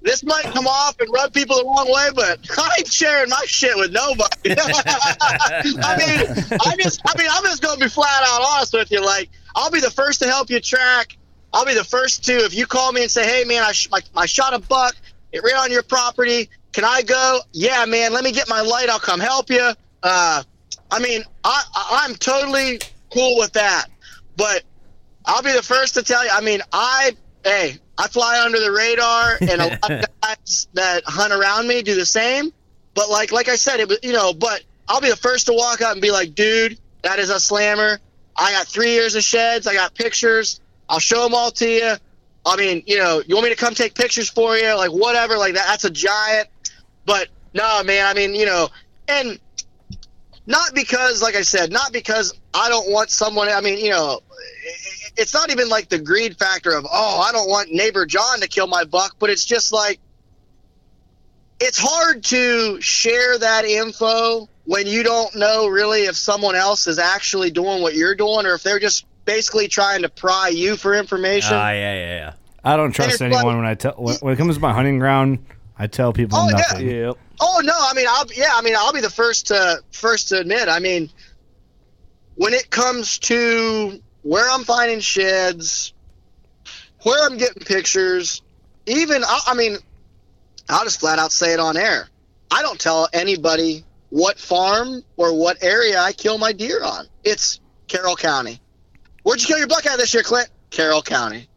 This 0.03 0.25
might 0.25 0.45
come 0.45 0.67
off 0.67 0.99
and 0.99 1.11
rub 1.13 1.33
people 1.33 1.57
the 1.57 1.65
wrong 1.65 1.87
way, 1.87 2.09
but 2.15 2.41
I 2.59 2.77
ain't 2.79 2.93
sharing 2.93 3.29
my 3.31 3.43
shit 3.47 3.77
with 3.77 3.93
nobody. 3.93 4.51
I 4.59 5.97
mean, 5.97 6.59
I 6.61 6.77
just, 6.79 7.03
I 7.07 7.19
mean, 7.19 7.29
I'm 7.31 7.45
just 7.45 7.63
gonna 7.63 7.79
be 7.79 7.89
flat 7.89 8.23
out 8.25 8.43
honest 8.43 8.73
with 8.73 8.91
you. 8.91 9.05
Like, 9.05 9.31
I'll 9.55 9.71
be 9.71 9.81
the 9.81 9.91
first 9.91 10.21
to 10.21 10.27
help 10.29 10.51
you 10.51 10.61
track. 10.61 11.17
I'll 11.53 11.65
be 11.67 11.75
the 11.75 11.85
first 11.85 12.25
to 12.27 12.33
if 12.33 12.55
you 12.55 12.67
call 12.67 12.93
me 12.93 13.03
and 13.03 13.11
say, 13.11 13.25
"Hey, 13.25 13.45
man, 13.45 13.63
I, 13.63 13.73
sh- 13.73 13.89
my, 13.91 14.01
I 14.17 14.27
shot 14.27 14.55
a 14.55 14.59
buck. 14.59 14.95
It 15.33 15.43
ran 15.43 15.57
on 15.57 15.71
your 15.71 15.83
property. 15.83 16.49
Can 16.73 16.85
I 16.85 17.03
go? 17.03 17.41
Yeah, 17.53 17.85
man. 17.87 18.13
Let 18.13 18.23
me 18.25 18.33
get 18.33 18.49
my 18.49 18.61
light. 18.61 18.89
I'll 18.89 18.99
come 19.01 19.21
help 19.21 19.51
you." 19.51 19.73
Uh, 20.03 20.43
I 20.91 20.99
mean, 21.01 21.23
I, 21.45 21.63
I 21.75 22.05
I'm 22.05 22.15
totally 22.17 22.81
cool 23.13 23.39
with 23.39 23.53
that, 23.55 23.87
but 24.37 24.63
I'll 25.25 25.43
be 25.43 25.53
the 25.53 25.63
first 25.63 25.95
to 25.95 26.03
tell 26.03 26.25
you. 26.25 26.31
I 26.33 26.41
mean, 26.41 26.61
I 26.73 27.17
hey, 27.45 27.79
I 27.99 28.09
fly 28.09 28.41
under 28.45 28.61
the 28.61 28.73
radar, 28.73 29.37
and 29.41 29.51
a 29.51 29.67
lot 29.83 29.91
of 29.91 30.05
guys 30.23 30.69
that 30.75 31.03
hunt 31.07 31.33
around 31.33 31.67
me 31.67 31.83
do 31.83 31.95
the 31.95 32.07
same. 32.07 32.53
But 32.95 33.11
like 33.11 33.33
like 33.33 33.49
I 33.49 33.57
said, 33.57 33.81
it 33.81 33.89
was 33.89 33.99
you 34.03 34.13
know. 34.13 34.33
But 34.33 34.63
I'll 34.89 35.01
be 35.01 35.11
the 35.11 35.17
first 35.17 35.47
to 35.47 35.53
walk 35.53 35.81
up 35.81 35.93
and 35.93 36.01
be 36.01 36.11
like, 36.11 36.35
"Dude, 36.35 36.79
that 37.03 37.19
is 37.19 37.31
a 37.31 37.41
slammer. 37.41 37.99
I 38.41 38.53
got 38.53 38.67
three 38.67 38.93
years 38.93 39.15
of 39.15 39.23
sheds. 39.23 39.67
I 39.67 39.75
got 39.75 39.95
pictures. 39.95 40.61
I'll 40.89 40.99
show 40.99 41.23
them 41.23 41.35
all 41.35 41.51
to 41.53 41.69
you. 41.69 41.95
I 42.47 42.57
mean, 42.57 42.83
you 42.87 42.97
know, 42.97 43.23
you 43.27 43.35
want 43.35 43.45
me 43.45 43.51
to 43.51 43.57
come 43.57 43.75
take 43.75 43.95
pictures 43.95 44.31
for 44.31 44.57
you, 44.57 44.75
like 44.77 44.91
whatever, 44.91 45.37
like 45.37 45.55
that. 45.55 45.67
That's 45.67 45.85
a 45.85 45.91
giant. 45.91 46.49
But 47.05 47.29
no, 47.53 47.83
man. 47.85 48.07
I 48.07 48.15
mean, 48.15 48.35
you 48.35 48.47
know, 48.47 48.69
and 49.09 49.39
not 50.47 50.75
because, 50.75 51.21
like 51.21 51.37
I 51.37 51.43
said, 51.43 51.71
not 51.71 51.93
because 51.93 52.33
I 52.55 52.71
don't 52.71 52.91
want 52.91 53.11
someone. 53.11 53.49
I 53.51 53.61
mean, 53.61 53.79
you 53.79 53.91
know, 53.91 54.21
it's 55.19 55.35
not 55.35 55.51
even 55.51 55.69
like 55.69 55.91
the 55.91 55.99
greed 55.99 56.39
factor 56.39 56.73
of 56.73 56.87
oh, 56.91 57.21
I 57.21 57.33
don't 57.33 57.49
want 57.49 57.71
neighbor 57.73 58.07
John 58.07 58.41
to 58.41 58.49
kill 58.49 58.67
my 58.67 58.85
buck, 58.85 59.17
but 59.19 59.29
it's 59.29 59.45
just 59.45 59.71
like 59.71 60.01
it's 61.61 61.79
hard 61.79 62.25
to 62.25 62.81
share 62.81 63.39
that 63.39 63.67
info 63.67 64.49
when 64.71 64.87
you 64.87 65.03
don't 65.03 65.35
know 65.35 65.67
really 65.67 66.03
if 66.03 66.15
someone 66.15 66.55
else 66.55 66.87
is 66.87 66.97
actually 66.97 67.51
doing 67.51 67.83
what 67.83 67.95
you're 67.97 68.15
doing 68.15 68.47
or 68.47 68.55
if 68.55 68.63
they're 68.63 68.79
just 68.79 69.05
basically 69.25 69.67
trying 69.67 70.03
to 70.03 70.09
pry 70.09 70.47
you 70.47 70.77
for 70.77 70.95
information. 70.95 71.55
Ah, 71.55 71.71
yeah, 71.73 71.95
yeah, 71.95 72.15
yeah. 72.15 72.33
I 72.63 72.77
don't 72.77 72.93
trust 72.93 73.21
anyone 73.21 73.45
like- 73.45 73.57
when 73.57 73.65
I 73.67 73.75
tell 73.75 73.95
when, 73.95 74.15
when 74.19 74.33
it 74.33 74.37
comes 74.37 74.55
to 74.55 74.61
my 74.61 74.73
hunting 74.73 75.01
ground. 75.01 75.45
I 75.77 75.89
tell 75.89 76.13
people 76.13 76.39
Oh, 76.39 76.49
yeah. 76.51 76.57
nothing. 76.57 76.89
Yep. 76.89 77.17
Oh 77.41 77.61
no, 77.65 77.73
I 77.75 77.95
mean, 77.95 78.07
I'll 78.09 78.27
yeah, 78.33 78.51
I 78.55 78.63
mean, 78.63 78.77
I'll 78.77 78.93
be 78.93 79.01
the 79.01 79.11
first 79.11 79.49
to 79.49 79.81
first 79.91 80.29
to 80.29 80.39
admit. 80.39 80.69
I 80.69 80.79
mean, 80.79 81.11
when 82.37 82.53
it 82.55 82.71
comes 82.71 83.19
to 83.21 84.01
where 84.23 84.49
I'm 84.49 84.63
finding 84.63 85.01
sheds, 85.01 85.93
where 87.03 87.19
I'm 87.29 87.39
getting 87.39 87.65
pictures, 87.65 88.41
even 88.87 89.25
I, 89.25 89.41
I 89.49 89.55
mean, 89.55 89.79
I'll 90.69 90.85
just 90.85 91.01
flat 91.01 91.19
out 91.19 91.33
say 91.33 91.55
it 91.55 91.59
on 91.59 91.77
air. 91.77 92.09
I 92.53 92.63
don't 92.63 92.79
tell 92.79 93.09
anybody 93.13 93.85
what 94.11 94.39
farm 94.39 95.03
or 95.17 95.35
what 95.37 95.63
area 95.63 95.99
I 95.99 96.13
kill 96.13 96.39
my 96.39 96.53
deer 96.53 96.83
on. 96.83 97.07
It's 97.25 97.61
Carroll 97.89 98.17
County. 98.17 98.61
Where'd 99.23 99.41
you 99.41 99.47
kill 99.47 99.59
your 99.59 99.67
buck 99.69 99.87
at 99.87 99.99
this 99.99 100.13
year, 100.15 100.23
Clint? 100.23 100.49
Carroll 100.71 101.03
County. 101.03 101.49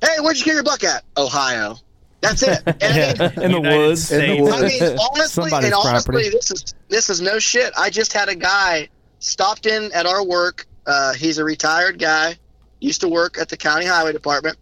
Hey, 0.00 0.16
where'd 0.20 0.36
you 0.38 0.44
kill 0.44 0.54
your 0.54 0.62
buck 0.64 0.82
at? 0.84 1.04
Ohio. 1.16 1.76
That's 2.20 2.42
it. 2.42 2.62
And 2.66 3.20
I 3.20 3.28
mean, 3.36 3.44
In 3.44 3.52
the 3.52 3.58
United 3.58 3.78
woods. 3.78 4.12
In 4.12 4.20
the 4.36 4.42
woods. 4.42 4.54
I 4.54 4.68
mean, 4.68 4.98
honestly, 4.98 5.50
Somebody's 5.50 5.64
and 5.66 5.74
honestly, 5.74 6.12
property. 6.12 6.28
this 6.30 6.50
is 6.52 6.74
this 6.88 7.10
is 7.10 7.20
no 7.20 7.38
shit. 7.38 7.72
I 7.76 7.90
just 7.90 8.12
had 8.12 8.28
a 8.28 8.34
guy 8.36 8.88
stopped 9.18 9.66
in 9.66 9.90
at 9.92 10.06
our 10.06 10.24
work. 10.24 10.66
Uh, 10.86 11.14
he's 11.14 11.38
a 11.38 11.44
retired 11.44 11.98
guy, 11.98 12.36
used 12.80 13.00
to 13.02 13.08
work 13.08 13.38
at 13.38 13.48
the 13.48 13.56
county 13.56 13.86
highway 13.86 14.12
department. 14.12 14.56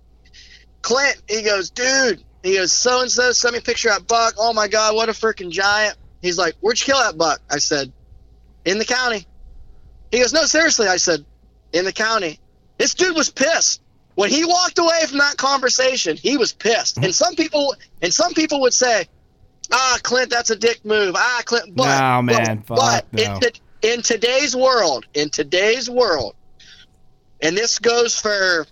Clint, 0.82 1.20
he 1.28 1.42
goes, 1.42 1.70
dude. 1.70 2.22
He 2.42 2.54
goes, 2.56 2.72
so 2.72 3.02
and 3.02 3.10
so 3.10 3.32
sent 3.32 3.52
me 3.52 3.58
a 3.58 3.62
picture 3.62 3.90
of 3.90 3.96
that 3.96 4.06
buck. 4.06 4.34
Oh 4.38 4.52
my 4.54 4.66
god, 4.68 4.94
what 4.94 5.10
a 5.10 5.12
freaking 5.12 5.50
giant! 5.50 5.96
He's 6.22 6.38
like, 6.38 6.54
where'd 6.60 6.78
you 6.80 6.86
kill 6.86 6.98
that 6.98 7.16
buck? 7.16 7.40
I 7.50 7.58
said, 7.58 7.92
in 8.64 8.78
the 8.78 8.84
county. 8.84 9.26
He 10.10 10.18
goes, 10.18 10.32
no, 10.32 10.44
seriously. 10.44 10.86
I 10.86 10.96
said, 10.96 11.24
in 11.72 11.84
the 11.84 11.92
county. 11.92 12.38
This 12.78 12.94
dude 12.94 13.16
was 13.16 13.30
pissed 13.30 13.82
when 14.14 14.30
he 14.30 14.44
walked 14.44 14.78
away 14.78 15.06
from 15.06 15.18
that 15.18 15.36
conversation. 15.36 16.16
He 16.16 16.36
was 16.36 16.52
pissed, 16.52 16.96
and 16.98 17.14
some 17.14 17.36
people 17.36 17.74
and 18.02 18.12
some 18.12 18.32
people 18.34 18.62
would 18.62 18.74
say, 18.74 19.06
ah, 19.72 19.98
Clint, 20.02 20.30
that's 20.30 20.50
a 20.50 20.56
dick 20.56 20.84
move. 20.84 21.14
Ah, 21.16 21.42
Clint, 21.44 21.76
but 21.76 22.00
No, 22.00 22.22
man, 22.22 22.64
but, 22.66 22.78
fuck 22.78 23.04
but 23.10 23.12
no. 23.12 23.40
in, 23.82 23.96
in 23.96 24.02
today's 24.02 24.56
world, 24.56 25.06
in 25.14 25.30
today's 25.30 25.88
world, 25.88 26.34
and 27.40 27.56
this 27.56 27.78
goes 27.78 28.18
for 28.18 28.66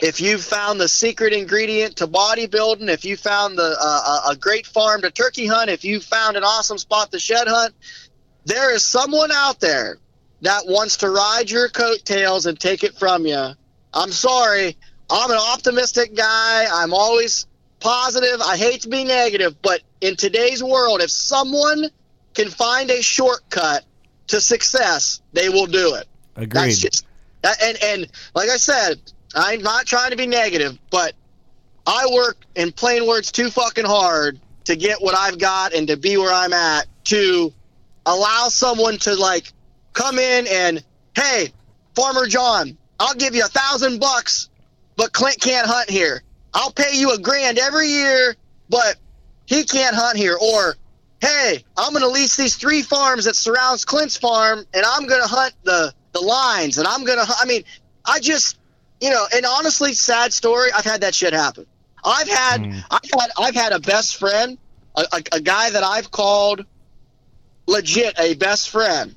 if 0.00 0.20
you 0.20 0.38
found 0.38 0.80
the 0.80 0.88
secret 0.88 1.32
ingredient 1.32 1.96
to 1.96 2.06
bodybuilding, 2.06 2.88
if 2.88 3.04
you 3.04 3.16
found 3.16 3.58
the 3.58 3.76
uh, 3.80 4.22
a 4.28 4.30
a 4.30 4.36
great 4.36 4.66
farm 4.66 5.02
to 5.02 5.10
turkey 5.10 5.46
hunt, 5.46 5.70
if 5.70 5.84
you 5.84 6.00
found 6.00 6.36
an 6.36 6.44
awesome 6.44 6.78
spot 6.78 7.10
to 7.12 7.18
shed 7.18 7.48
hunt, 7.48 7.74
there 8.44 8.74
is 8.74 8.84
someone 8.84 9.30
out 9.32 9.60
there 9.60 9.98
that 10.42 10.66
wants 10.66 10.98
to 10.98 11.10
ride 11.10 11.50
your 11.50 11.68
coattails 11.68 12.46
and 12.46 12.58
take 12.58 12.84
it 12.84 12.94
from 12.94 13.26
you. 13.26 13.48
I'm 13.92 14.12
sorry. 14.12 14.76
I'm 15.10 15.30
an 15.30 15.38
optimistic 15.38 16.14
guy. 16.14 16.66
I'm 16.70 16.92
always 16.92 17.46
positive. 17.80 18.40
I 18.40 18.56
hate 18.56 18.82
to 18.82 18.88
be 18.88 19.04
negative, 19.04 19.60
but 19.62 19.80
in 20.00 20.16
today's 20.16 20.62
world, 20.62 21.00
if 21.00 21.10
someone 21.10 21.86
can 22.34 22.50
find 22.50 22.90
a 22.90 23.02
shortcut 23.02 23.84
to 24.28 24.40
success, 24.40 25.22
they 25.32 25.48
will 25.48 25.66
do 25.66 25.94
it. 25.94 26.06
Agreed. 26.36 26.50
That's 26.52 26.78
just 26.78 27.06
and 27.42 27.78
and 27.82 28.06
like 28.34 28.48
I 28.48 28.56
said, 28.56 29.00
I'm 29.34 29.62
not 29.62 29.86
trying 29.86 30.10
to 30.10 30.16
be 30.16 30.26
negative, 30.26 30.78
but 30.90 31.14
I 31.86 32.08
work 32.12 32.44
in 32.54 32.72
plain 32.72 33.06
words 33.06 33.32
too 33.32 33.50
fucking 33.50 33.84
hard 33.84 34.40
to 34.64 34.76
get 34.76 35.00
what 35.00 35.16
I've 35.16 35.38
got 35.38 35.72
and 35.72 35.88
to 35.88 35.96
be 35.96 36.16
where 36.16 36.32
I'm 36.32 36.52
at 36.52 36.86
to 37.04 37.52
allow 38.04 38.48
someone 38.48 38.98
to 38.98 39.14
like 39.14 39.52
come 39.92 40.18
in 40.18 40.46
and 40.46 40.84
hey, 41.16 41.52
Farmer 41.94 42.26
John, 42.26 42.76
I'll 43.00 43.14
give 43.14 43.34
you 43.34 43.44
a 43.44 43.48
thousand 43.48 44.00
bucks, 44.00 44.50
but 44.96 45.12
Clint 45.12 45.40
can't 45.40 45.66
hunt 45.66 45.90
here. 45.90 46.22
I'll 46.54 46.72
pay 46.72 46.94
you 46.94 47.12
a 47.12 47.18
grand 47.18 47.58
every 47.58 47.88
year, 47.88 48.36
but 48.68 48.96
he 49.46 49.64
can't 49.64 49.94
hunt 49.94 50.16
here. 50.16 50.36
Or 50.40 50.76
hey, 51.20 51.64
I'm 51.76 51.92
to 52.02 52.08
lease 52.08 52.36
these 52.36 52.56
three 52.56 52.82
farms 52.82 53.24
that 53.24 53.36
surrounds 53.36 53.84
Clint's 53.84 54.16
farm, 54.16 54.64
and 54.72 54.84
I'm 54.84 55.06
to 55.22 55.28
hunt 55.28 55.54
the 55.64 55.92
the 56.12 56.20
lines, 56.20 56.78
and 56.78 56.86
I'm 56.86 57.04
to. 57.18 57.34
I 57.40 57.44
mean, 57.46 57.64
I 58.04 58.20
just, 58.20 58.57
you 59.00 59.10
know, 59.10 59.26
and 59.34 59.46
honestly, 59.46 59.92
sad 59.94 60.32
story. 60.32 60.70
I've 60.74 60.84
had 60.84 61.02
that 61.02 61.14
shit 61.14 61.32
happen. 61.32 61.66
I've 62.04 62.28
had, 62.28 62.60
mm. 62.62 62.82
I've 62.90 63.20
had, 63.20 63.30
I've 63.38 63.54
had 63.54 63.72
a 63.72 63.80
best 63.80 64.16
friend, 64.16 64.58
a, 64.96 65.04
a, 65.12 65.22
a 65.32 65.40
guy 65.40 65.70
that 65.70 65.82
I've 65.82 66.10
called 66.10 66.64
legit 67.66 68.18
a 68.18 68.34
best 68.34 68.70
friend, 68.70 69.14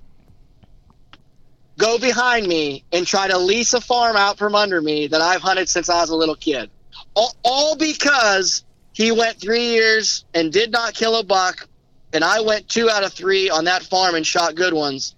go 1.78 1.98
behind 1.98 2.46
me 2.48 2.84
and 2.92 3.08
try 3.08 3.28
to 3.28 3.38
lease 3.38 3.74
a 3.74 3.82
farm 3.82 4.16
out 4.16 4.38
from 4.38 4.56
under 4.56 4.82
me 4.82 5.08
that 5.08 5.22
I've 5.22 5.42
hunted 5.42 5.70
since 5.70 5.90
I 5.90 6.02
was 6.02 6.10
a 6.10 6.16
little 6.16 6.36
kid, 6.36 6.70
all, 7.16 7.34
all 7.44 7.76
because 7.76 8.64
he 8.94 9.12
went 9.12 9.40
three 9.40 9.70
years 9.70 10.26
and 10.34 10.52
did 10.52 10.72
not 10.72 10.94
kill 10.94 11.18
a 11.18 11.24
buck, 11.24 11.68
and 12.14 12.24
I 12.24 12.42
went 12.42 12.68
two 12.68 12.90
out 12.90 13.04
of 13.04 13.14
three 13.14 13.50
on 13.50 13.66
that 13.66 13.84
farm 13.84 14.16
and 14.16 14.28
shot 14.28 14.56
good 14.56 14.74
ones. 14.74 15.16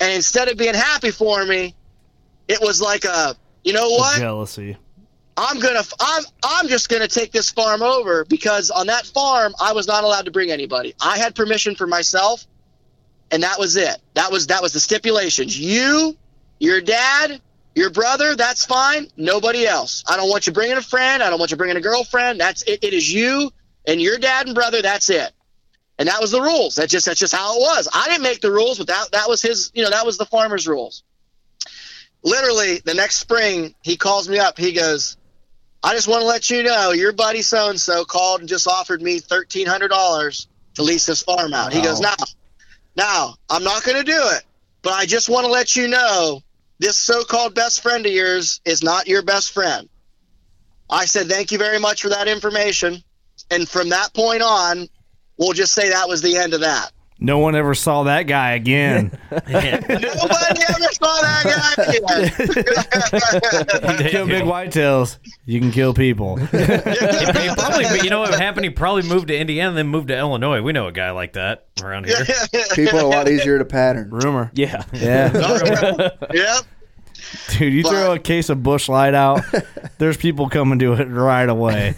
And 0.00 0.12
instead 0.14 0.48
of 0.48 0.56
being 0.56 0.74
happy 0.74 1.10
for 1.10 1.44
me, 1.44 1.74
it 2.48 2.58
was 2.62 2.80
like 2.80 3.04
a, 3.04 3.36
you 3.64 3.72
know 3.72 3.90
what? 3.90 4.18
Jealousy. 4.18 4.76
I'm 5.36 5.58
gonna, 5.58 5.82
I'm, 6.00 6.24
I'm 6.44 6.68
just 6.68 6.88
gonna 6.88 7.08
take 7.08 7.32
this 7.32 7.50
farm 7.50 7.82
over 7.82 8.24
because 8.26 8.70
on 8.70 8.86
that 8.88 9.06
farm 9.06 9.54
I 9.60 9.72
was 9.72 9.86
not 9.86 10.04
allowed 10.04 10.26
to 10.26 10.30
bring 10.30 10.50
anybody. 10.50 10.94
I 11.00 11.16
had 11.18 11.34
permission 11.34 11.74
for 11.74 11.86
myself, 11.86 12.46
and 13.30 13.42
that 13.42 13.58
was 13.58 13.76
it. 13.76 13.96
That 14.14 14.30
was 14.30 14.48
that 14.48 14.60
was 14.60 14.72
the 14.72 14.80
stipulations. 14.80 15.58
You, 15.58 16.16
your 16.58 16.80
dad, 16.80 17.40
Your 17.74 17.88
brother, 17.90 18.34
that's 18.36 18.66
fine. 18.66 19.06
Nobody 19.16 19.66
else. 19.66 20.02
I 20.08 20.16
don't 20.16 20.28
want 20.28 20.46
you 20.46 20.52
bringing 20.52 20.76
a 20.76 20.82
friend. 20.82 21.22
I 21.22 21.30
don't 21.30 21.38
want 21.38 21.52
you 21.52 21.56
bringing 21.56 21.76
a 21.76 21.80
girlfriend. 21.80 22.40
That's 22.40 22.62
it. 22.62 22.82
It 22.82 22.92
is 22.92 23.10
you 23.10 23.50
and 23.86 24.00
your 24.00 24.18
dad 24.18 24.46
and 24.46 24.54
brother. 24.54 24.82
That's 24.82 25.08
it. 25.08 25.32
And 25.98 26.08
that 26.08 26.20
was 26.20 26.32
the 26.32 26.42
rules. 26.42 26.74
That's 26.74 26.90
just 26.90 27.06
that's 27.06 27.20
just 27.20 27.34
how 27.34 27.56
it 27.56 27.60
was. 27.60 27.88
I 27.94 28.08
didn't 28.08 28.22
make 28.24 28.40
the 28.40 28.50
rules, 28.50 28.78
but 28.78 28.88
that 28.88 29.12
that 29.12 29.28
was 29.28 29.40
his. 29.40 29.70
You 29.74 29.84
know, 29.84 29.90
that 29.90 30.04
was 30.04 30.18
the 30.18 30.26
farmer's 30.26 30.66
rules. 30.66 31.04
Literally, 32.22 32.80
the 32.84 32.94
next 32.94 33.16
spring, 33.16 33.74
he 33.82 33.96
calls 33.96 34.28
me 34.28 34.38
up. 34.38 34.58
He 34.58 34.72
goes, 34.72 35.16
"I 35.82 35.94
just 35.94 36.08
want 36.08 36.22
to 36.22 36.26
let 36.26 36.50
you 36.50 36.62
know, 36.62 36.92
your 36.92 37.12
buddy 37.12 37.42
so 37.42 37.70
and 37.70 37.80
so 37.80 38.04
called 38.04 38.40
and 38.40 38.48
just 38.48 38.68
offered 38.68 39.00
me 39.00 39.18
thirteen 39.18 39.66
hundred 39.66 39.88
dollars 39.88 40.48
to 40.74 40.82
lease 40.82 41.06
this 41.06 41.22
farm 41.22 41.54
out." 41.54 41.72
He 41.72 41.80
goes, 41.80 42.00
"Now, 42.00 42.16
now, 42.96 43.34
I'm 43.48 43.64
not 43.64 43.84
going 43.84 43.96
to 43.96 44.04
do 44.04 44.20
it, 44.32 44.42
but 44.82 44.92
I 44.92 45.06
just 45.06 45.28
want 45.28 45.46
to 45.46 45.52
let 45.52 45.76
you 45.76 45.88
know 45.88 46.42
this 46.78 46.96
so-called 46.96 47.54
best 47.54 47.82
friend 47.82 48.04
of 48.04 48.12
yours 48.12 48.60
is 48.64 48.82
not 48.82 49.08
your 49.08 49.22
best 49.22 49.52
friend." 49.52 49.88
I 50.90 51.06
said, 51.06 51.28
"Thank 51.28 51.52
you 51.52 51.58
very 51.58 51.78
much 51.78 52.02
for 52.02 52.10
that 52.10 52.28
information." 52.28 53.02
And 53.50 53.68
from 53.68 53.88
that 53.88 54.12
point 54.12 54.42
on, 54.42 54.88
we'll 55.38 55.54
just 55.54 55.72
say 55.72 55.88
that 55.88 56.08
was 56.08 56.20
the 56.20 56.36
end 56.36 56.52
of 56.52 56.60
that. 56.60 56.92
No 57.22 57.38
one 57.38 57.54
ever 57.54 57.74
saw 57.74 58.04
that 58.04 58.22
guy 58.22 58.52
again. 58.52 59.16
Nobody 59.30 59.52
ever 59.52 60.88
saw 60.90 61.20
that 61.20 61.74
guy 61.76 61.84
again. 63.92 64.10
kill 64.10 64.26
big 64.26 64.44
whitetails. 64.44 65.18
You 65.44 65.60
can 65.60 65.70
kill 65.70 65.92
people. 65.92 66.36
He 67.40 67.48
probably, 67.54 68.00
you 68.02 68.10
know 68.10 68.20
what 68.20 68.38
happened? 68.38 68.64
He 68.64 68.70
probably 68.70 69.02
moved 69.02 69.28
to 69.28 69.36
Indiana, 69.36 69.74
then 69.74 69.88
moved 69.88 70.08
to 70.08 70.16
Illinois. 70.16 70.62
We 70.62 70.72
know 70.72 70.88
a 70.88 70.92
guy 70.92 71.10
like 71.10 71.34
that 71.34 71.66
around 71.82 72.06
here. 72.06 72.16
People 72.74 72.98
are 72.98 73.04
a 73.04 73.08
lot 73.08 73.28
easier 73.28 73.58
to 73.58 73.64
pattern. 73.64 74.10
Rumor. 74.10 74.50
Yeah. 74.54 74.84
Yeah. 74.92 76.10
yep. 76.32 76.64
Dude, 77.50 77.72
you 77.72 77.82
throw 77.82 78.12
a 78.12 78.18
case 78.18 78.48
of 78.48 78.62
Busch 78.62 78.88
Light 78.88 79.14
out, 79.14 79.42
there's 79.98 80.16
people 80.16 80.48
coming 80.48 80.78
to 80.80 80.94
it 80.94 81.04
right 81.06 81.48
away. 81.48 81.94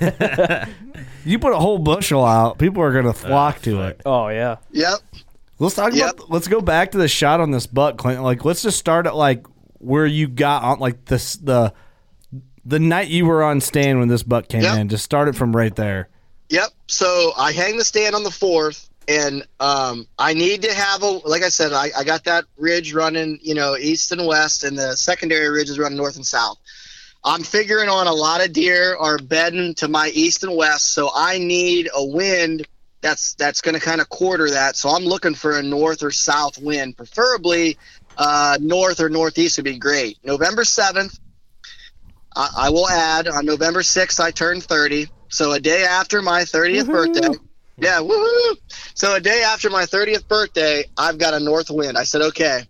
You 1.24 1.38
put 1.38 1.52
a 1.52 1.58
whole 1.58 1.78
bushel 1.78 2.24
out, 2.24 2.58
people 2.58 2.82
are 2.82 2.92
gonna 2.92 3.12
flock 3.12 3.62
to 3.62 3.82
it. 3.82 4.00
Oh 4.04 4.28
yeah. 4.28 4.56
Yep. 4.70 4.98
Let's 5.58 5.74
talk 5.76 5.92
about. 5.94 6.30
Let's 6.30 6.48
go 6.48 6.60
back 6.60 6.90
to 6.92 6.98
the 6.98 7.08
shot 7.08 7.40
on 7.40 7.50
this 7.52 7.66
buck, 7.66 7.96
Clint. 7.96 8.22
Like, 8.22 8.44
let's 8.44 8.62
just 8.62 8.78
start 8.78 9.06
at 9.06 9.14
like 9.14 9.46
where 9.78 10.06
you 10.06 10.26
got 10.28 10.62
on, 10.64 10.78
like 10.80 11.04
this 11.04 11.36
the 11.36 11.72
the 12.64 12.78
night 12.78 13.08
you 13.08 13.26
were 13.26 13.42
on 13.42 13.60
stand 13.60 13.98
when 13.98 14.08
this 14.08 14.22
buck 14.22 14.48
came 14.48 14.62
Yep. 14.62 14.78
in. 14.78 14.88
Just 14.88 15.04
start 15.04 15.28
it 15.28 15.36
from 15.36 15.54
right 15.54 15.74
there. 15.74 16.08
Yep. 16.48 16.68
So 16.88 17.32
I 17.36 17.52
hang 17.52 17.76
the 17.76 17.84
stand 17.84 18.14
on 18.14 18.24
the 18.24 18.30
fourth, 18.30 18.88
and 19.08 19.46
um, 19.60 20.06
I 20.18 20.34
need 20.34 20.62
to 20.62 20.72
have 20.74 21.02
a 21.02 21.06
like 21.06 21.42
I 21.42 21.48
said, 21.48 21.72
I, 21.72 21.90
I 21.96 22.04
got 22.04 22.24
that 22.24 22.44
ridge 22.56 22.92
running, 22.92 23.38
you 23.42 23.54
know, 23.54 23.76
east 23.76 24.10
and 24.12 24.26
west, 24.26 24.64
and 24.64 24.76
the 24.76 24.96
secondary 24.96 25.48
ridge 25.48 25.70
is 25.70 25.78
running 25.78 25.96
north 25.98 26.16
and 26.16 26.26
south. 26.26 26.58
I'm 27.24 27.42
figuring 27.42 27.88
on 27.88 28.06
a 28.06 28.12
lot 28.12 28.44
of 28.44 28.52
deer 28.52 28.96
are 28.96 29.18
bedding 29.18 29.74
to 29.76 29.88
my 29.88 30.10
east 30.14 30.42
and 30.42 30.56
west, 30.56 30.92
so 30.92 31.10
I 31.14 31.38
need 31.38 31.88
a 31.94 32.04
wind 32.04 32.66
that's 33.00 33.34
that's 33.34 33.60
going 33.60 33.74
to 33.74 33.80
kind 33.80 34.00
of 34.00 34.08
quarter 34.08 34.50
that. 34.50 34.76
So 34.76 34.88
I'm 34.88 35.04
looking 35.04 35.34
for 35.34 35.58
a 35.58 35.62
north 35.62 36.02
or 36.02 36.10
south 36.10 36.58
wind, 36.58 36.96
preferably 36.96 37.78
uh, 38.16 38.58
north 38.60 39.00
or 39.00 39.08
northeast 39.08 39.58
would 39.58 39.64
be 39.64 39.78
great. 39.78 40.18
November 40.24 40.64
seventh, 40.64 41.18
I, 42.34 42.48
I 42.56 42.70
will 42.70 42.88
add 42.88 43.28
on 43.28 43.46
November 43.46 43.80
6th, 43.80 44.20
I 44.20 44.30
turn 44.30 44.60
30. 44.60 45.08
So 45.28 45.52
a 45.52 45.60
day 45.60 45.84
after 45.84 46.22
my 46.22 46.42
30th 46.42 46.86
birthday. 46.86 47.28
Yeah, 47.78 48.00
woohoo! 48.00 48.58
So 48.94 49.14
a 49.14 49.20
day 49.20 49.42
after 49.42 49.70
my 49.70 49.84
30th 49.84 50.28
birthday, 50.28 50.84
I've 50.96 51.18
got 51.18 51.34
a 51.34 51.40
north 51.40 51.70
wind. 51.70 51.96
I 51.96 52.04
said, 52.04 52.20
okay. 52.22 52.64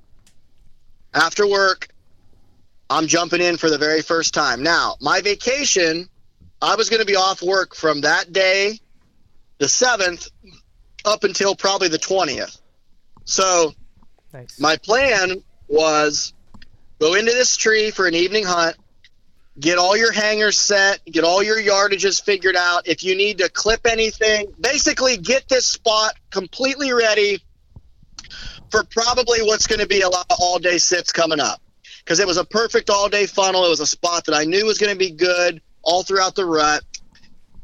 After 1.13 1.47
work, 1.47 1.89
I'm 2.93 3.07
jumping 3.07 3.41
in 3.41 3.57
for 3.57 3.71
the 3.71 3.79
very 3.79 4.03
first 4.03 4.35
time. 4.35 4.63
Now, 4.63 4.97
my 5.01 5.23
vacation, 5.23 6.11
I 6.61 6.77
was 6.77 6.91
going 6.91 7.01
to 7.01 7.07
be 7.07 7.17
off 7.17 7.43
work 7.43 7.75
from 7.75 8.03
that 8.03 8.33
day, 8.33 8.79
the 9.57 9.65
7th, 9.65 10.31
up 11.03 11.25
until 11.25 11.55
probably 11.55 11.89
the 11.89 11.99
20th. 11.99 12.61
So 13.25 13.73
Nice. 14.35 14.61
my 14.61 14.77
plan 14.77 15.43
was 15.69 16.35
go 17.01 17.15
into 17.15 17.33
this 17.33 17.57
tree 17.57 17.91
for 17.91 18.07
an 18.07 18.15
evening 18.15 18.45
hunt, 18.45 18.77
get 19.59 19.79
all 19.79 19.97
your 19.97 20.13
hangers 20.13 20.59
set, 20.59 21.03
get 21.07 21.25
all 21.25 21.43
your 21.43 21.57
yardages 21.57 22.23
figured 22.23 22.57
out. 22.57 22.87
If 22.87 23.05
you 23.05 23.17
need 23.17 23.39
to 23.39 23.49
clip 23.49 23.87
anything, 23.87 24.53
basically 24.61 25.17
get 25.17 25.49
this 25.49 25.65
spot 25.67 26.13
completely 26.31 26.93
ready 26.93 27.43
for 28.71 28.85
probably 28.85 29.41
what's 29.41 29.67
going 29.67 29.81
to 29.81 29.87
be 29.87 30.03
a 30.03 30.11
lot 30.11 30.27
of 30.29 30.37
all 30.41 30.59
day 30.59 30.77
sits 30.77 31.11
coming 31.11 31.41
up. 31.41 31.63
Because 32.05 32.19
it 32.19 32.27
was 32.27 32.37
a 32.37 32.45
perfect 32.45 32.91
all 32.91 33.09
day 33.09 33.27
funnel. 33.27 33.65
It 33.65 33.71
was 33.71 33.81
a 33.81 33.87
spot 33.87 34.27
that 34.27 34.35
I 34.35 34.45
knew 34.45 34.67
was 34.67 34.79
going 34.79 34.93
to 34.93 34.99
be 34.99 35.11
good 35.11 35.61
all 35.83 36.03
throughout 36.03 36.35
the 36.35 36.45
rut. 36.45 36.83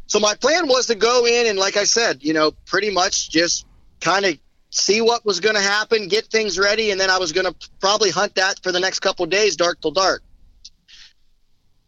So 0.07 0.19
my 0.21 0.35
plan 0.35 0.69
was 0.69 0.87
to 0.87 0.95
go 0.95 1.27
in 1.27 1.47
and, 1.47 1.59
like 1.59 1.77
I 1.77 1.85
said, 1.85 2.23
you 2.23 2.33
know, 2.33 2.53
pretty 2.67 2.91
much 2.91 3.31
just 3.31 3.67
kind 4.01 4.25
of 4.25 4.39
see 4.71 5.01
what 5.01 5.25
was 5.25 5.41
going 5.41 5.55
to 5.55 5.61
happen, 5.61 6.09
get 6.09 6.27
things 6.27 6.59
ready, 6.59 6.91
and 6.91 7.01
then 7.01 7.11
I 7.11 7.19
was 7.19 7.33
going 7.33 7.47
to 7.47 7.55
probably 7.81 8.11
hunt 8.11 8.35
that 8.37 8.63
for 8.63 8.73
the 8.73 8.81
next 8.81 9.01
couple 9.01 9.27
days, 9.27 9.57
dark 9.57 9.81
till 9.81 9.91
dark. 9.91 10.23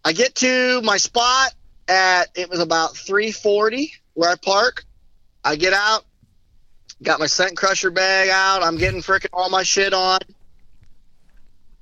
I 0.05 0.13
get 0.13 0.35
to 0.37 0.81
my 0.83 0.97
spot 0.97 1.53
at 1.89 2.29
it 2.35 2.49
was 2.49 2.61
about 2.61 2.95
3:40 2.95 3.91
where 4.15 4.31
I 4.31 4.37
park. 4.37 4.85
I 5.45 5.57
get 5.57 5.73
out, 5.73 6.05
got 7.03 7.21
my 7.21 7.27
Scent 7.27 7.57
Crusher 7.57 7.91
bag 7.91 8.29
out. 8.31 8.63
I'm 8.63 8.77
getting 8.77 9.03
freaking 9.03 9.31
all 9.33 9.51
my 9.51 9.63
shit 9.63 9.93
on. 9.93 10.21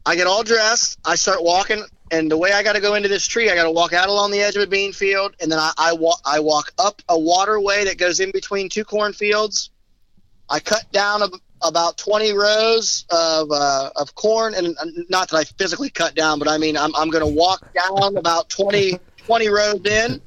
I 0.06 0.16
get 0.16 0.26
all 0.26 0.42
dressed. 0.42 0.98
I 1.04 1.16
start 1.16 1.42
walking, 1.42 1.84
and 2.10 2.30
the 2.30 2.38
way 2.38 2.52
I 2.52 2.62
got 2.62 2.74
to 2.74 2.80
go 2.80 2.94
into 2.94 3.08
this 3.08 3.26
tree, 3.26 3.50
I 3.50 3.54
got 3.54 3.64
to 3.64 3.70
walk 3.70 3.92
out 3.92 4.08
along 4.08 4.30
the 4.30 4.40
edge 4.40 4.56
of 4.56 4.62
a 4.62 4.66
bean 4.66 4.92
field, 4.92 5.34
and 5.40 5.50
then 5.52 5.58
I, 5.58 5.72
I 5.76 5.92
walk. 5.92 6.20
I 6.24 6.40
walk 6.40 6.72
up 6.78 7.02
a 7.08 7.18
waterway 7.18 7.84
that 7.84 7.98
goes 7.98 8.20
in 8.20 8.30
between 8.30 8.68
two 8.68 8.84
cornfields. 8.84 9.70
I 10.48 10.60
cut 10.60 10.90
down 10.92 11.22
a, 11.22 11.28
about 11.62 11.98
20 11.98 12.32
rows 12.32 13.04
of, 13.10 13.50
uh, 13.50 13.90
of 13.96 14.14
corn, 14.14 14.54
and 14.54 14.76
not 15.08 15.30
that 15.30 15.36
I 15.36 15.44
physically 15.44 15.90
cut 15.90 16.14
down, 16.14 16.38
but 16.38 16.48
I 16.48 16.58
mean, 16.58 16.76
I'm, 16.76 16.94
I'm 16.94 17.10
going 17.10 17.24
to 17.24 17.34
walk 17.34 17.62
down 17.74 18.16
about 18.16 18.48
20, 18.48 18.98
20 19.18 19.48
rows 19.48 19.84
in, 19.84 20.20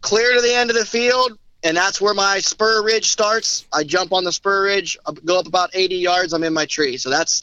clear 0.00 0.34
to 0.34 0.40
the 0.40 0.54
end 0.54 0.70
of 0.70 0.76
the 0.76 0.84
field, 0.84 1.38
and 1.62 1.76
that's 1.76 2.00
where 2.00 2.14
my 2.14 2.40
spur 2.40 2.84
ridge 2.84 3.08
starts. 3.08 3.66
I 3.72 3.84
jump 3.84 4.12
on 4.12 4.24
the 4.24 4.32
spur 4.32 4.64
ridge, 4.64 4.98
go 5.24 5.38
up 5.38 5.46
about 5.46 5.70
80 5.74 5.96
yards, 5.96 6.32
I'm 6.32 6.44
in 6.44 6.52
my 6.52 6.66
tree. 6.66 6.96
So 6.98 7.10
that's 7.10 7.42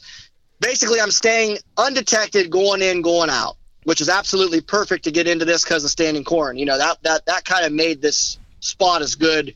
basically 0.60 1.00
I'm 1.00 1.10
staying 1.10 1.58
undetected, 1.76 2.50
going 2.50 2.82
in, 2.82 3.02
going 3.02 3.30
out, 3.30 3.56
which 3.84 4.00
is 4.00 4.08
absolutely 4.08 4.60
perfect 4.60 5.04
to 5.04 5.10
get 5.10 5.26
into 5.26 5.44
this 5.44 5.64
because 5.64 5.84
of 5.84 5.90
standing 5.90 6.24
corn. 6.24 6.56
You 6.56 6.66
know, 6.66 6.78
that, 6.78 7.02
that, 7.02 7.26
that 7.26 7.44
kind 7.44 7.64
of 7.64 7.72
made 7.72 8.00
this 8.00 8.38
spot 8.60 9.02
as 9.02 9.14
good 9.14 9.54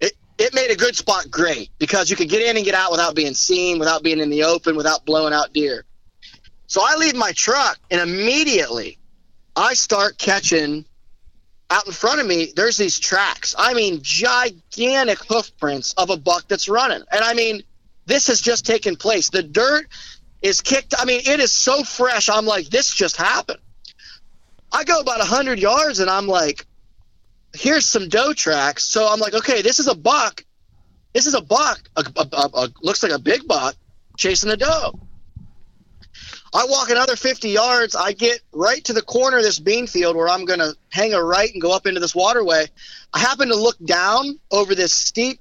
it 0.00 0.12
it 0.38 0.54
made 0.54 0.70
a 0.70 0.76
good 0.76 0.96
spot 0.96 1.30
great 1.30 1.70
because 1.78 2.10
you 2.10 2.16
could 2.16 2.28
get 2.28 2.42
in 2.42 2.56
and 2.56 2.64
get 2.64 2.74
out 2.74 2.90
without 2.90 3.14
being 3.14 3.34
seen, 3.34 3.78
without 3.78 4.02
being 4.02 4.20
in 4.20 4.30
the 4.30 4.44
open, 4.44 4.76
without 4.76 5.04
blowing 5.04 5.34
out 5.34 5.52
deer. 5.52 5.84
So 6.66 6.80
I 6.84 6.96
leave 6.96 7.16
my 7.16 7.32
truck 7.32 7.78
and 7.90 8.00
immediately 8.00 8.98
I 9.56 9.74
start 9.74 10.16
catching 10.18 10.84
out 11.68 11.86
in 11.86 11.92
front 11.92 12.20
of 12.20 12.26
me. 12.26 12.52
There's 12.54 12.76
these 12.76 12.98
tracks. 12.98 13.54
I 13.58 13.74
mean, 13.74 14.00
gigantic 14.02 15.18
hoof 15.28 15.50
prints 15.58 15.92
of 15.94 16.10
a 16.10 16.16
buck 16.16 16.48
that's 16.48 16.68
running. 16.68 17.02
And 17.10 17.22
I 17.22 17.34
mean, 17.34 17.62
this 18.06 18.28
has 18.28 18.40
just 18.40 18.64
taken 18.64 18.96
place. 18.96 19.30
The 19.30 19.42
dirt 19.42 19.86
is 20.42 20.60
kicked. 20.60 20.94
I 20.98 21.04
mean, 21.04 21.20
it 21.26 21.40
is 21.40 21.52
so 21.52 21.82
fresh. 21.84 22.28
I'm 22.28 22.46
like, 22.46 22.66
this 22.66 22.94
just 22.94 23.16
happened. 23.16 23.60
I 24.72 24.84
go 24.84 25.00
about 25.00 25.18
100 25.18 25.58
yards 25.58 25.98
and 25.98 26.08
I'm 26.08 26.26
like, 26.26 26.66
here's 27.54 27.86
some 27.86 28.08
doe 28.08 28.32
tracks. 28.32 28.84
So 28.84 29.06
I'm 29.08 29.18
like, 29.20 29.34
okay, 29.34 29.62
this 29.62 29.80
is 29.80 29.88
a 29.88 29.94
buck. 29.94 30.44
This 31.12 31.26
is 31.26 31.34
a 31.34 31.40
buck. 31.40 31.80
A, 31.96 32.04
a, 32.16 32.28
a, 32.32 32.50
a- 32.54 32.72
looks 32.82 33.02
like 33.02 33.12
a 33.12 33.18
big 33.18 33.46
buck 33.46 33.74
chasing 34.16 34.50
a 34.50 34.56
doe. 34.56 34.98
I 36.52 36.66
walk 36.68 36.90
another 36.90 37.14
50 37.16 37.48
yards. 37.48 37.94
I 37.94 38.12
get 38.12 38.40
right 38.52 38.82
to 38.84 38.92
the 38.92 39.02
corner 39.02 39.36
of 39.38 39.44
this 39.44 39.60
bean 39.60 39.86
field 39.86 40.16
where 40.16 40.28
I'm 40.28 40.44
going 40.44 40.58
to 40.58 40.74
hang 40.90 41.14
a 41.14 41.22
right 41.22 41.50
and 41.52 41.62
go 41.62 41.72
up 41.72 41.86
into 41.86 42.00
this 42.00 42.14
waterway. 42.14 42.66
I 43.12 43.20
happen 43.20 43.48
to 43.48 43.56
look 43.56 43.76
down 43.84 44.38
over 44.50 44.74
this 44.74 44.92
steep 44.92 45.40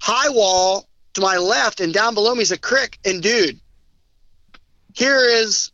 high 0.00 0.30
wall 0.30 0.88
to 1.14 1.20
my 1.20 1.36
left, 1.36 1.80
and 1.80 1.92
down 1.94 2.14
below 2.14 2.34
me 2.34 2.42
is 2.42 2.50
a 2.50 2.58
creek. 2.58 2.98
And 3.04 3.22
dude, 3.22 3.60
here 4.94 5.24
is, 5.24 5.72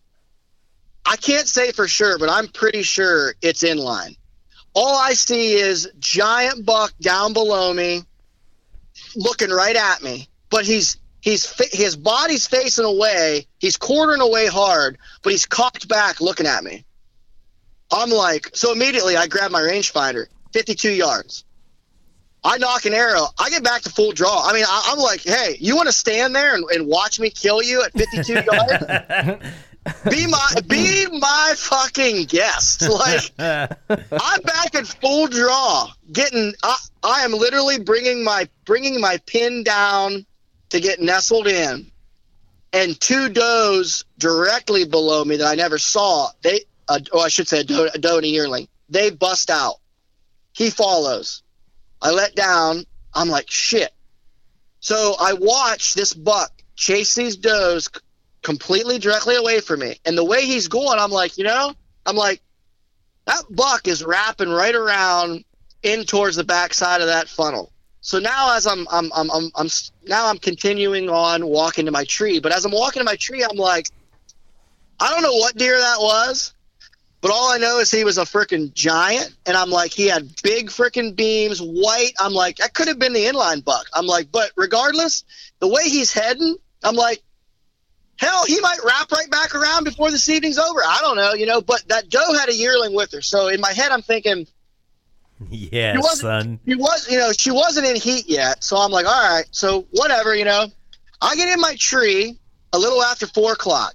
I 1.05 1.17
can't 1.17 1.47
say 1.49 1.73
for 1.73 1.89
sure, 1.89 2.19
but 2.19 2.29
I'm 2.31 2.49
pretty 2.49 2.83
sure 2.83 3.35
it's 3.43 3.63
Inline. 3.63 4.17
all 4.75 4.97
I 4.97 5.15
see 5.15 5.55
is 5.55 5.91
giant 5.99 6.67
buck 6.67 6.93
down 7.01 7.33
below 7.33 7.73
me, 7.73 8.03
looking 9.17 9.51
right 9.51 9.77
at 9.77 10.03
me. 10.03 10.29
But 10.51 10.67
he's 10.67 10.99
he's 11.23 11.51
his 11.73 11.97
body's 11.97 12.47
facing 12.47 12.85
away. 12.85 13.47
He's 13.59 13.77
quartering 13.79 14.21
away 14.21 14.47
hard, 14.47 14.99
but 15.23 15.33
he's 15.33 15.47
cocked 15.47 15.89
back, 15.89 16.21
looking 16.21 16.47
at 16.47 16.63
me. 16.63 16.85
I'm 17.91 18.11
like, 18.11 18.51
so 18.55 18.73
immediately 18.73 19.17
I 19.17 19.27
grab 19.27 19.51
my 19.51 19.61
rangefinder, 19.61 20.27
52 20.53 20.91
yards. 20.91 21.45
I 22.47 22.59
knock 22.59 22.85
an 22.85 22.95
arrow. 22.95 23.27
I 23.39 23.51
get 23.51 23.65
back 23.65 23.83
to 23.83 23.91
full 23.91 24.13
draw. 24.13 24.47
I 24.47 24.53
mean, 24.53 24.65
I, 24.67 24.91
I'm 24.93 24.99
like, 24.99 25.23
hey, 25.23 25.57
you 25.59 25.75
want 25.75 25.89
to 25.89 25.93
stand 25.93 26.35
there 26.35 26.55
and, 26.55 26.65
and 26.71 26.87
watch 26.87 27.19
me 27.19 27.29
kill 27.29 27.61
you 27.61 27.83
at 27.83 27.93
52 27.93 28.33
yards? 28.53 29.45
Be 30.11 30.27
my 30.27 30.49
be 30.67 31.07
my 31.19 31.55
fucking 31.57 32.25
guest. 32.27 32.85
Like 32.97 33.33
I'm 33.39 34.43
back 34.43 34.75
at 34.75 34.87
full 34.87 35.27
draw, 35.27 35.89
getting. 36.13 36.55
I, 36.63 36.77
I 37.03 37.25
am 37.25 37.33
literally 37.33 37.79
bringing 37.79 38.25
my 38.25 38.49
bringing 38.65 39.01
my 39.01 39.19
pin 39.27 39.65
down 39.65 40.25
to 40.71 40.81
get 40.81 41.01
nestled 41.01 41.47
in, 41.47 41.91
and 42.73 43.01
two 43.01 43.29
does 43.29 44.05
directly 44.19 44.85
below 44.87 45.25
me 45.25 45.37
that 45.37 45.47
I 45.47 45.55
never 45.55 45.79
saw. 45.79 46.31
They, 46.43 46.61
uh, 46.89 47.01
oh, 47.13 47.21
I 47.21 47.29
should 47.29 47.49
say 47.49 47.61
a 47.61 47.65
doe, 47.65 47.89
a 47.93 47.99
doe 47.99 48.17
and 48.17 48.25
a 48.25 48.29
yearling. 48.29 48.69
They 48.89 49.11
bust 49.11 49.51
out. 49.51 49.77
He 50.53 50.71
follows. 50.71 51.43
I 52.01 52.11
let 52.11 52.35
down. 52.35 52.85
I'm 53.15 53.29
like 53.29 53.51
shit. 53.51 53.93
So 54.81 55.15
I 55.19 55.33
watch 55.35 55.95
this 55.95 56.13
buck 56.13 56.53
chase 56.77 57.15
these 57.15 57.37
does 57.37 57.89
completely 58.43 58.99
directly 58.99 59.35
away 59.35 59.61
from 59.61 59.81
me, 59.81 59.97
and 60.05 60.17
the 60.17 60.25
way 60.25 60.45
he's 60.45 60.69
going, 60.69 60.99
I'm 60.99 61.11
like, 61.11 61.39
you 61.39 61.45
know, 61.45 61.75
I'm 62.05 62.17
like, 62.17 62.41
that 63.27 63.43
buck 63.51 63.89
is 63.89 64.05
wrapping 64.05 64.51
right 64.51 64.75
around 64.75 65.45
in 65.83 66.05
towards 66.05 66.37
the 66.37 66.45
backside 66.45 67.01
of 67.01 67.09
that 67.09 67.29
funnel. 67.29 67.73
So 68.01 68.21
now 68.21 68.57
as 68.57 68.67
I'm 68.67 68.87
I'm 68.91 69.11
I'm 69.15 69.31
I'm, 69.33 69.51
I'm 69.57 69.69
now 70.05 70.29
I'm 70.29 70.39
continuing 70.39 71.11
on 71.11 71.45
walking 71.45 71.87
to 71.87 71.91
my 71.91 72.05
tree, 72.05 72.39
but 72.39 72.53
as 72.53 72.65
I'm 72.65 72.71
walking 72.71 73.01
to 73.01 73.05
my 73.05 73.17
tree, 73.17 73.43
I'm 73.43 73.57
like, 73.57 73.89
I 75.01 75.11
don't 75.11 75.23
know 75.23 75.35
what 75.35 75.57
deer 75.57 75.77
that 75.77 75.99
was, 75.99 76.55
but 77.21 77.31
all 77.31 77.51
I 77.53 77.59
know 77.59 77.79
is 77.79 77.91
he 77.91 78.05
was 78.05 78.19
a 78.19 78.23
freaking 78.23 78.73
giant, 78.73 79.35
and 79.47 79.57
I'm 79.57 79.71
like, 79.71 79.93
he 79.93 80.07
had 80.07 80.29
big 80.43 80.69
freaking 80.69 81.17
beams, 81.17 81.61
white. 81.61 82.13
I'm 82.21 82.33
like, 82.33 82.57
that 82.57 82.75
could 82.75 82.89
have 82.89 82.99
been 82.99 83.13
the 83.13 83.25
inline 83.25 83.65
buck. 83.65 83.87
I'm 83.95 84.07
like, 84.07 84.31
but 84.31 84.53
regardless, 84.57 85.25
the 85.61 85.69
way 85.69 85.85
he's 85.89 86.13
heading, 86.13 86.57
I'm 86.85 86.95
like, 86.95 87.23
hell, 88.19 88.45
he 88.47 88.61
might 88.61 88.79
wrap 88.85 89.11
right 89.13 89.31
back 89.31 89.55
around 89.55 89.85
before 89.85 90.11
this 90.11 90.29
evening's 90.29 90.59
over. 90.59 90.81
I 90.81 90.99
don't 91.01 91.17
know, 91.17 91.33
you 91.35 91.47
know. 91.47 91.61
But 91.61 91.85
that 91.89 92.09
doe 92.11 92.33
had 92.39 92.49
a 92.49 92.55
yearling 92.55 92.95
with 92.95 93.13
her, 93.13 93.23
so 93.23 93.49
in 93.49 93.61
my 93.61 93.73
head, 93.73 93.91
I'm 93.93 94.03
thinking. 94.03 94.47
Yeah, 95.51 95.93
She 95.93 95.99
wasn't- 95.99 96.21
son. 96.21 96.61
She 96.67 96.75
was, 96.77 97.11
you 97.11 97.19
know, 97.19 97.31
she 97.33 97.51
wasn't 97.51 97.87
in 97.87 97.97
heat 97.97 98.25
yet. 98.27 98.65
So 98.65 98.79
I'm 98.79 98.91
like, 98.91 99.05
all 99.05 99.35
right, 99.35 99.45
so 99.51 99.87
whatever, 99.91 100.35
you 100.35 100.47
know. 100.47 100.67
I 101.21 101.37
get 101.37 101.51
in 101.51 101.61
my 101.61 101.75
tree 101.79 102.39
a 102.73 102.79
little 102.79 103.03
after 103.03 103.27
four 103.27 103.53
o'clock. 103.53 103.95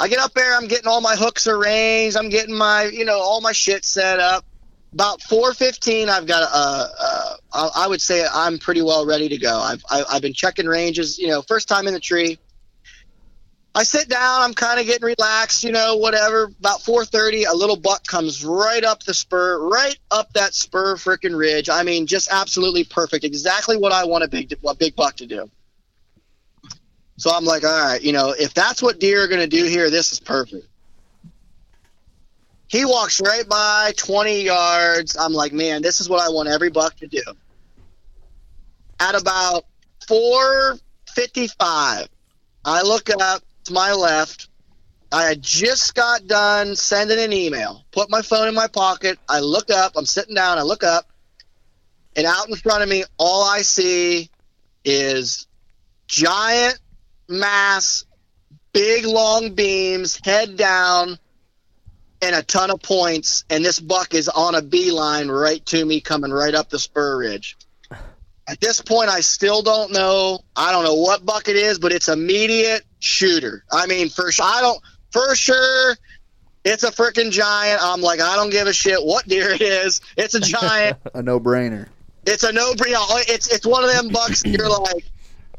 I 0.00 0.08
get 0.08 0.18
up 0.18 0.32
there, 0.32 0.56
I'm 0.56 0.66
getting 0.66 0.86
all 0.86 1.02
my 1.02 1.14
hooks 1.14 1.46
arranged, 1.46 2.16
I'm 2.16 2.30
getting 2.30 2.56
my, 2.56 2.84
you 2.84 3.04
know, 3.04 3.20
all 3.20 3.42
my 3.42 3.52
shit 3.52 3.84
set 3.84 4.18
up. 4.18 4.46
About 4.94 5.22
four 5.22 5.52
fifteen, 5.54 6.08
I've 6.08 6.26
got 6.26 6.42
a, 6.42 6.48
uh, 6.52 7.36
I 7.52 7.70
I 7.84 7.86
would 7.86 8.00
say 8.00 8.26
I'm 8.26 8.58
pretty 8.58 8.82
well 8.82 9.06
ready 9.06 9.28
to 9.28 9.36
go. 9.36 9.56
I've 9.60 9.84
I, 9.88 10.02
I've 10.10 10.22
been 10.22 10.32
checking 10.32 10.66
ranges, 10.66 11.18
you 11.18 11.28
know, 11.28 11.42
first 11.42 11.68
time 11.68 11.86
in 11.86 11.94
the 11.94 12.00
tree. 12.00 12.38
I 13.72 13.84
sit 13.84 14.08
down. 14.08 14.40
I'm 14.40 14.54
kind 14.54 14.80
of 14.80 14.86
getting 14.86 15.04
relaxed, 15.04 15.62
you 15.62 15.70
know, 15.70 15.96
whatever. 15.96 16.44
About 16.58 16.80
4:30, 16.80 17.44
a 17.48 17.54
little 17.54 17.76
buck 17.76 18.04
comes 18.04 18.44
right 18.44 18.82
up 18.82 19.04
the 19.04 19.14
spur, 19.14 19.60
right 19.60 19.96
up 20.10 20.32
that 20.32 20.54
spur 20.54 20.96
freaking 20.96 21.38
ridge. 21.38 21.68
I 21.68 21.84
mean, 21.84 22.06
just 22.06 22.28
absolutely 22.32 22.82
perfect. 22.82 23.24
Exactly 23.24 23.76
what 23.76 23.92
I 23.92 24.06
want 24.06 24.24
a 24.24 24.28
big 24.28 24.58
a 24.66 24.74
big 24.74 24.96
buck 24.96 25.16
to 25.18 25.26
do. 25.26 25.48
So 27.20 27.30
I'm 27.30 27.44
like, 27.44 27.64
all 27.64 27.70
right, 27.70 28.00
you 28.00 28.12
know, 28.12 28.30
if 28.30 28.54
that's 28.54 28.82
what 28.82 28.98
deer 28.98 29.24
are 29.24 29.28
going 29.28 29.42
to 29.42 29.46
do 29.46 29.64
here, 29.64 29.90
this 29.90 30.10
is 30.10 30.18
perfect. 30.18 30.66
He 32.66 32.86
walks 32.86 33.20
right 33.20 33.46
by 33.46 33.92
20 33.98 34.40
yards. 34.40 35.18
I'm 35.18 35.34
like, 35.34 35.52
man, 35.52 35.82
this 35.82 36.00
is 36.00 36.08
what 36.08 36.26
I 36.26 36.30
want 36.30 36.48
every 36.48 36.70
buck 36.70 36.96
to 36.96 37.06
do. 37.06 37.22
At 39.00 39.20
about 39.20 39.66
4:55, 40.08 42.08
I 42.64 42.82
look 42.84 43.10
up 43.10 43.42
to 43.64 43.72
my 43.74 43.92
left. 43.92 44.48
I 45.12 45.24
had 45.24 45.42
just 45.42 45.94
got 45.94 46.26
done 46.26 46.74
sending 46.74 47.18
an 47.18 47.34
email. 47.34 47.84
Put 47.92 48.08
my 48.08 48.22
phone 48.22 48.48
in 48.48 48.54
my 48.54 48.68
pocket. 48.68 49.18
I 49.28 49.40
look 49.40 49.68
up. 49.68 49.92
I'm 49.94 50.06
sitting 50.06 50.36
down. 50.36 50.56
I 50.56 50.62
look 50.62 50.84
up, 50.84 51.04
and 52.16 52.24
out 52.24 52.48
in 52.48 52.56
front 52.56 52.82
of 52.82 52.88
me, 52.88 53.04
all 53.18 53.44
I 53.44 53.60
see 53.60 54.30
is 54.86 55.46
giant 56.06 56.80
mass, 57.30 58.04
big 58.72 59.04
long 59.04 59.54
beams, 59.54 60.20
head 60.24 60.56
down, 60.56 61.18
and 62.22 62.34
a 62.34 62.42
ton 62.42 62.70
of 62.70 62.82
points. 62.82 63.44
And 63.48 63.64
this 63.64 63.80
buck 63.80 64.14
is 64.14 64.28
on 64.28 64.54
a 64.54 64.62
beeline 64.62 65.28
right 65.28 65.64
to 65.66 65.84
me, 65.84 66.00
coming 66.00 66.30
right 66.30 66.54
up 66.54 66.70
the 66.70 66.78
spur 66.78 67.18
ridge. 67.18 67.56
At 68.48 68.60
this 68.60 68.80
point, 68.80 69.08
I 69.10 69.20
still 69.20 69.62
don't 69.62 69.92
know. 69.92 70.40
I 70.56 70.72
don't 70.72 70.82
know 70.84 70.94
what 70.94 71.24
buck 71.24 71.48
it 71.48 71.56
is, 71.56 71.78
but 71.78 71.92
it's 71.92 72.08
immediate 72.08 72.82
shooter. 72.98 73.64
I 73.70 73.86
mean, 73.86 74.08
for 74.08 74.32
sure, 74.32 74.44
I 74.44 74.60
don't 74.60 74.80
for 75.12 75.34
sure. 75.36 75.96
It's 76.64 76.82
a 76.82 76.90
freaking 76.90 77.30
giant. 77.30 77.80
I'm 77.82 78.02
like, 78.02 78.20
I 78.20 78.36
don't 78.36 78.50
give 78.50 78.66
a 78.66 78.72
shit 78.72 78.98
what 79.02 79.26
deer 79.26 79.50
it 79.50 79.62
is. 79.62 80.00
It's 80.16 80.34
a 80.34 80.40
giant. 80.58 80.98
A 81.14 81.22
no-brainer. 81.22 81.88
it's 82.26 82.42
a 82.42 82.52
no 82.52 82.72
brainer. 82.74 83.06
It's 83.28 83.46
it's 83.46 83.64
one 83.64 83.84
of 83.84 83.92
them 83.92 84.08
bucks. 84.08 84.44
You're 84.44 84.68
like, 84.68 85.04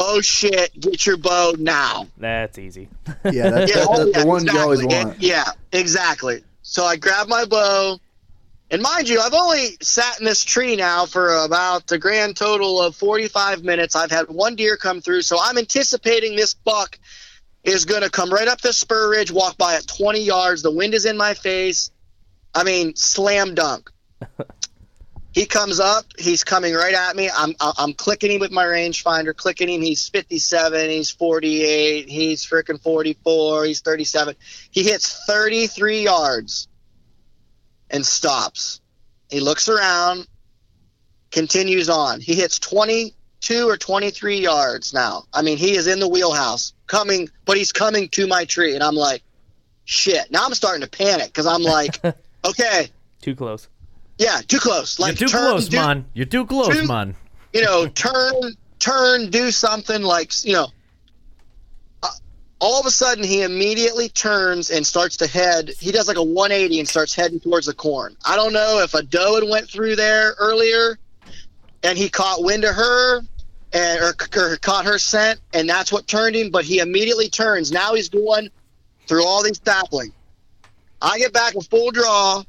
oh 0.04 0.20
shit, 0.22 0.78
get 0.80 1.06
your 1.06 1.18
bow 1.18 1.54
now. 1.58 2.08
That's 2.18 2.58
easy. 2.58 2.90
Yeah, 3.24 3.50
that's 3.52 3.72
Yeah, 3.74 3.82
the, 3.84 3.88
oh, 3.90 4.06
the, 4.06 4.12
yeah, 4.12 4.24
one 4.26 4.46
you 4.46 4.60
always 4.60 4.80
exactly. 4.82 5.04
want. 5.06 5.16
And- 5.16 5.24
yeah, 5.24 5.46
exactly. 5.72 6.44
So 6.64 6.84
I 6.86 6.96
grab 6.96 7.28
my 7.28 7.46
bow, 7.46 8.00
and 8.70 8.82
mind 8.82 9.10
you, 9.10 9.20
I've 9.20 9.34
only 9.34 9.78
sat 9.82 10.20
in 10.20 10.26
this 10.26 10.44
tree 10.44 10.76
now 10.76 11.06
for 11.06 11.36
about 11.44 11.92
a 11.92 11.98
grand 11.98 12.36
total 12.38 12.82
of 12.82 12.96
45 12.96 13.64
minutes. 13.64 13.96
I've 13.96 14.12
had 14.12 14.30
one 14.30 14.56
deer 14.56 14.78
come 14.78 15.02
through, 15.02 15.22
so 15.24 15.38
I'm 15.42 15.58
anticipating 15.58 16.36
this 16.36 16.54
buck 16.54 16.98
is 17.64 17.86
going 17.86 18.02
to 18.02 18.10
come 18.10 18.32
right 18.34 18.48
up 18.48 18.62
this 18.62 18.78
spur 18.78 19.12
ridge, 19.12 19.32
walk 19.32 19.58
by 19.58 19.76
at 19.76 19.86
20 19.88 20.22
yards. 20.22 20.62
The 20.64 20.72
wind 20.72 20.94
is 20.94 21.06
in 21.06 21.16
my 21.18 21.34
face. 21.36 21.92
I 22.56 22.64
mean, 22.64 22.96
slam 22.96 23.54
dunk. 23.54 23.92
he 25.34 25.46
comes 25.46 25.80
up. 25.80 26.06
He's 26.18 26.44
coming 26.44 26.74
right 26.74 26.94
at 26.94 27.16
me. 27.16 27.30
I'm 27.34 27.56
I'm 27.60 27.94
clicking 27.94 28.32
him 28.32 28.40
with 28.42 28.52
my 28.52 28.66
rangefinder, 28.66 29.36
clicking 29.36 29.70
him. 29.70 29.82
He's 29.82 30.08
57. 30.10 30.90
He's 30.90 31.10
48. 31.10 32.10
He's 32.10 32.46
freaking 32.46 32.82
44. 32.82 33.66
He's 33.66 33.82
37. 33.82 34.36
He 34.72 34.84
hits 34.84 35.26
33 35.26 36.02
yards 36.02 36.68
and 37.90 38.06
stops. 38.06 38.82
He 39.30 39.40
looks 39.40 39.70
around, 39.70 40.28
continues 41.32 41.90
on. 41.90 42.20
He 42.20 42.36
hits 42.36 42.60
22 42.60 43.70
or 43.70 43.78
23 43.78 44.38
yards 44.38 44.94
now. 44.94 45.24
I 45.34 45.42
mean, 45.42 45.58
he 45.58 45.76
is 45.76 45.88
in 45.88 46.02
the 46.02 46.08
wheelhouse, 46.08 46.74
coming, 46.88 47.30
but 47.46 47.56
he's 47.56 47.72
coming 47.72 48.10
to 48.10 48.28
my 48.28 48.44
tree, 48.44 48.76
and 48.76 48.84
I'm 48.84 48.96
like, 48.96 49.24
shit. 49.86 50.30
Now 50.30 50.46
I'm 50.46 50.54
starting 50.54 50.82
to 50.82 50.90
panic 50.90 51.28
because 51.28 51.46
I'm 51.46 51.64
like, 51.64 52.04
okay, 52.46 52.90
Too 53.22 53.36
close. 53.36 53.70
Yeah, 54.22 54.40
too 54.48 54.60
close. 54.60 55.00
Like 55.00 55.20
You're 55.20 55.28
too 55.30 55.34
turn, 55.34 55.50
close, 55.50 55.68
do- 55.68 55.78
man. 55.78 56.06
You're 56.14 56.28
too 56.28 56.46
close, 56.46 56.68
Too- 56.80 56.88
man. 56.88 57.16
you 57.54 57.64
know, 57.64 57.88
turn, 57.96 58.34
turn, 58.78 59.32
do 59.32 59.50
something 59.50 60.04
like, 60.04 60.32
you 60.46 60.54
know. 60.54 60.68
Uh, 62.04 62.10
all 62.60 62.80
of 62.80 62.86
a 62.86 62.92
sudden, 62.92 63.24
he 63.24 63.42
immediately 63.42 64.10
turns 64.10 64.70
and 64.70 64.86
starts 64.86 65.18
to 65.18 65.28
head. 65.28 65.72
He 65.80 65.92
does 65.92 66.08
like 66.08 66.18
a 66.18 66.24
180 66.24 66.80
and 66.80 66.88
starts 66.88 67.16
heading 67.16 67.40
towards 67.40 67.66
the 67.66 67.74
corn. 67.74 68.16
I 68.24 68.36
don't 68.36 68.54
know 68.54 68.80
if 68.84 68.94
a 68.94 69.02
doe 69.02 69.40
had 69.42 69.50
went 69.50 69.68
through 69.68 69.96
there 69.96 70.36
earlier, 70.38 71.00
and 71.82 71.98
he 71.98 72.08
caught 72.08 72.44
wind 72.44 72.64
of 72.64 72.76
her, 72.76 73.22
and 73.74 74.02
or, 74.04 74.14
or 74.36 74.58
caught 74.58 74.86
her 74.86 75.00
scent, 75.00 75.40
and 75.54 75.68
that's 75.68 75.92
what 75.92 76.06
turned 76.06 76.36
him. 76.36 76.52
But 76.52 76.64
he 76.64 76.78
immediately 76.78 77.28
turns. 77.28 77.72
Now 77.72 77.96
he's 77.96 78.10
going 78.10 78.50
through 79.08 79.26
all 79.26 79.42
these 79.42 79.60
sapling. 79.66 80.14
I 81.02 81.18
get 81.18 81.34
back 81.34 81.56
a 81.56 81.62
full 81.62 81.90
draw 81.90 82.44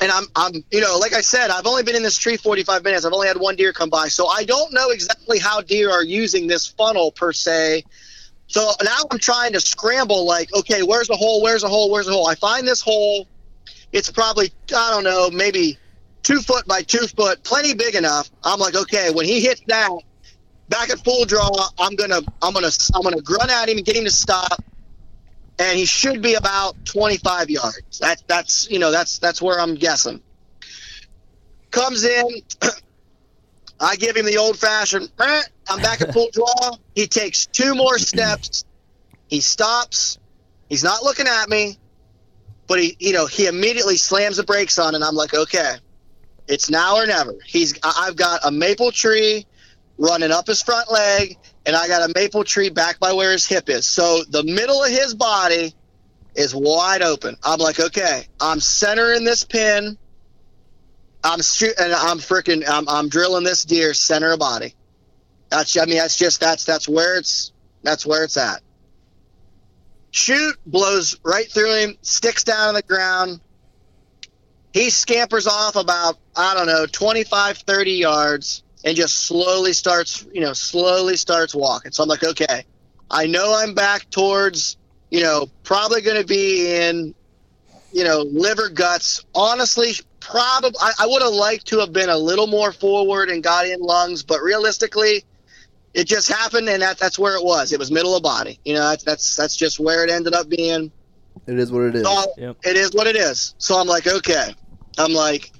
and 0.00 0.12
I'm, 0.12 0.24
I'm, 0.36 0.52
you 0.70 0.80
know, 0.80 0.96
like 0.98 1.12
I 1.12 1.20
said, 1.20 1.50
I've 1.50 1.66
only 1.66 1.82
been 1.82 1.96
in 1.96 2.02
this 2.02 2.18
tree 2.18 2.36
45 2.36 2.84
minutes. 2.84 3.04
I've 3.04 3.12
only 3.12 3.26
had 3.26 3.38
one 3.38 3.56
deer 3.56 3.72
come 3.72 3.90
by, 3.90 4.08
so 4.08 4.28
I 4.28 4.44
don't 4.44 4.72
know 4.72 4.90
exactly 4.90 5.38
how 5.38 5.60
deer 5.60 5.90
are 5.90 6.04
using 6.04 6.46
this 6.46 6.66
funnel 6.66 7.10
per 7.10 7.32
se. 7.32 7.84
So 8.46 8.70
now 8.82 8.96
I'm 9.10 9.18
trying 9.18 9.52
to 9.52 9.60
scramble, 9.60 10.24
like, 10.24 10.54
okay, 10.54 10.82
where's 10.82 11.08
the 11.08 11.16
hole? 11.16 11.42
Where's 11.42 11.62
the 11.62 11.68
hole? 11.68 11.90
Where's 11.90 12.06
the 12.06 12.12
hole? 12.12 12.28
I 12.28 12.34
find 12.36 12.66
this 12.66 12.80
hole. 12.80 13.26
It's 13.92 14.10
probably, 14.10 14.52
I 14.74 14.90
don't 14.90 15.04
know, 15.04 15.30
maybe 15.30 15.78
two 16.22 16.40
foot 16.40 16.66
by 16.66 16.82
two 16.82 17.06
foot, 17.08 17.42
plenty 17.42 17.74
big 17.74 17.94
enough. 17.94 18.30
I'm 18.44 18.60
like, 18.60 18.74
okay, 18.74 19.10
when 19.10 19.26
he 19.26 19.40
hits 19.40 19.62
that, 19.66 19.90
back 20.68 20.90
at 20.90 21.02
full 21.04 21.24
draw, 21.24 21.50
I'm 21.78 21.96
gonna, 21.96 22.20
I'm 22.40 22.54
gonna, 22.54 22.70
I'm 22.94 23.02
gonna 23.02 23.20
grunt 23.20 23.50
at 23.50 23.68
him 23.68 23.78
and 23.78 23.86
get 23.86 23.96
him 23.96 24.04
to 24.04 24.10
stop 24.10 24.62
and 25.58 25.78
he 25.78 25.84
should 25.84 26.22
be 26.22 26.34
about 26.34 26.84
25 26.84 27.50
yards. 27.50 27.98
That, 27.98 28.22
that's 28.26 28.70
you 28.70 28.78
know 28.78 28.90
that's 28.90 29.18
that's 29.18 29.42
where 29.42 29.60
I'm 29.60 29.74
guessing. 29.74 30.22
Comes 31.70 32.04
in, 32.04 32.42
I 33.80 33.96
give 33.96 34.16
him 34.16 34.24
the 34.24 34.38
old 34.38 34.58
fashioned. 34.58 35.10
I'm 35.18 35.82
back 35.82 36.00
at 36.00 36.12
full 36.12 36.30
draw. 36.32 36.76
He 36.94 37.06
takes 37.06 37.46
two 37.46 37.74
more 37.74 37.98
steps. 37.98 38.64
He 39.28 39.40
stops. 39.40 40.18
He's 40.68 40.84
not 40.84 41.02
looking 41.02 41.26
at 41.26 41.48
me, 41.48 41.78
but 42.66 42.80
he 42.80 42.96
you 42.98 43.12
know 43.12 43.26
he 43.26 43.46
immediately 43.46 43.96
slams 43.96 44.36
the 44.36 44.44
brakes 44.44 44.78
on, 44.78 44.94
and 44.94 45.02
I'm 45.02 45.14
like, 45.14 45.34
okay, 45.34 45.76
it's 46.46 46.70
now 46.70 46.96
or 46.96 47.06
never. 47.06 47.34
He's 47.44 47.78
I've 47.82 48.16
got 48.16 48.40
a 48.44 48.50
maple 48.50 48.92
tree 48.92 49.46
running 49.98 50.30
up 50.30 50.46
his 50.46 50.62
front 50.62 50.90
leg, 50.90 51.36
and 51.66 51.76
I 51.76 51.88
got 51.88 52.08
a 52.08 52.12
maple 52.14 52.44
tree 52.44 52.70
back 52.70 52.98
by 53.00 53.12
where 53.12 53.32
his 53.32 53.46
hip 53.46 53.68
is. 53.68 53.86
So 53.86 54.22
the 54.28 54.44
middle 54.44 54.82
of 54.82 54.90
his 54.90 55.14
body 55.14 55.74
is 56.34 56.54
wide 56.54 57.02
open. 57.02 57.36
I'm 57.42 57.58
like, 57.58 57.80
okay, 57.80 58.26
I'm 58.40 58.60
centering 58.60 59.24
this 59.24 59.44
pin. 59.44 59.98
I'm 61.24 61.42
shoot, 61.42 61.74
and 61.78 61.92
I'm 61.92 62.18
freaking, 62.18 62.64
I'm, 62.68 62.88
I'm 62.88 63.08
drilling 63.08 63.44
this 63.44 63.64
deer 63.64 63.92
center 63.92 64.32
of 64.32 64.38
body. 64.38 64.74
That's, 65.50 65.76
I 65.76 65.84
mean, 65.84 65.96
that's 65.96 66.16
just 66.16 66.40
that's 66.40 66.64
that's 66.64 66.88
where 66.88 67.18
it's 67.18 67.52
that's 67.82 68.06
where 68.06 68.22
it's 68.22 68.36
at. 68.36 68.60
Shoot 70.10 70.56
blows 70.64 71.18
right 71.24 71.50
through 71.50 71.74
him, 71.76 71.98
sticks 72.02 72.44
down 72.44 72.68
on 72.68 72.74
the 72.74 72.82
ground. 72.82 73.40
He 74.72 74.90
scampers 74.90 75.46
off 75.46 75.76
about 75.76 76.18
I 76.36 76.54
don't 76.54 76.66
know 76.66 76.86
25, 76.86 77.58
30 77.58 77.92
yards 77.92 78.62
and 78.88 78.96
just 78.96 79.26
slowly 79.26 79.74
starts, 79.74 80.26
you 80.32 80.40
know, 80.40 80.54
slowly 80.54 81.14
starts 81.14 81.54
walking. 81.54 81.92
So 81.92 82.02
I'm 82.02 82.08
like, 82.08 82.24
okay, 82.24 82.64
I 83.10 83.26
know 83.26 83.54
I'm 83.54 83.74
back 83.74 84.08
towards, 84.08 84.78
you 85.10 85.22
know, 85.22 85.50
probably 85.62 86.00
going 86.00 86.18
to 86.18 86.26
be 86.26 86.74
in, 86.74 87.14
you 87.92 88.02
know, 88.02 88.22
liver 88.22 88.70
guts. 88.70 89.22
Honestly, 89.34 89.92
probably 90.20 90.72
I, 90.80 90.92
I 91.00 91.06
would 91.06 91.20
have 91.20 91.34
liked 91.34 91.66
to 91.66 91.80
have 91.80 91.92
been 91.92 92.08
a 92.08 92.16
little 92.16 92.46
more 92.46 92.72
forward 92.72 93.28
and 93.28 93.42
got 93.42 93.66
in 93.66 93.78
lungs, 93.80 94.22
but 94.22 94.40
realistically, 94.40 95.22
it 95.92 96.04
just 96.04 96.32
happened, 96.32 96.70
and 96.70 96.80
that 96.80 96.96
that's 96.96 97.18
where 97.18 97.36
it 97.36 97.44
was. 97.44 97.74
It 97.74 97.78
was 97.78 97.90
middle 97.90 98.16
of 98.16 98.22
body. 98.22 98.58
You 98.64 98.72
know, 98.72 98.88
that's 98.88 99.04
that's 99.04 99.36
that's 99.36 99.54
just 99.54 99.78
where 99.78 100.02
it 100.02 100.10
ended 100.10 100.32
up 100.32 100.48
being. 100.48 100.90
It 101.46 101.58
is 101.58 101.70
what 101.70 101.82
it 101.82 101.94
is. 101.96 102.04
So 102.04 102.32
It 102.64 102.76
is 102.76 102.94
what 102.94 103.06
it 103.06 103.16
is. 103.16 103.54
So 103.58 103.76
I'm 103.76 103.86
like, 103.86 104.06
okay. 104.06 104.54
I'm 104.96 105.12
like, 105.12 105.52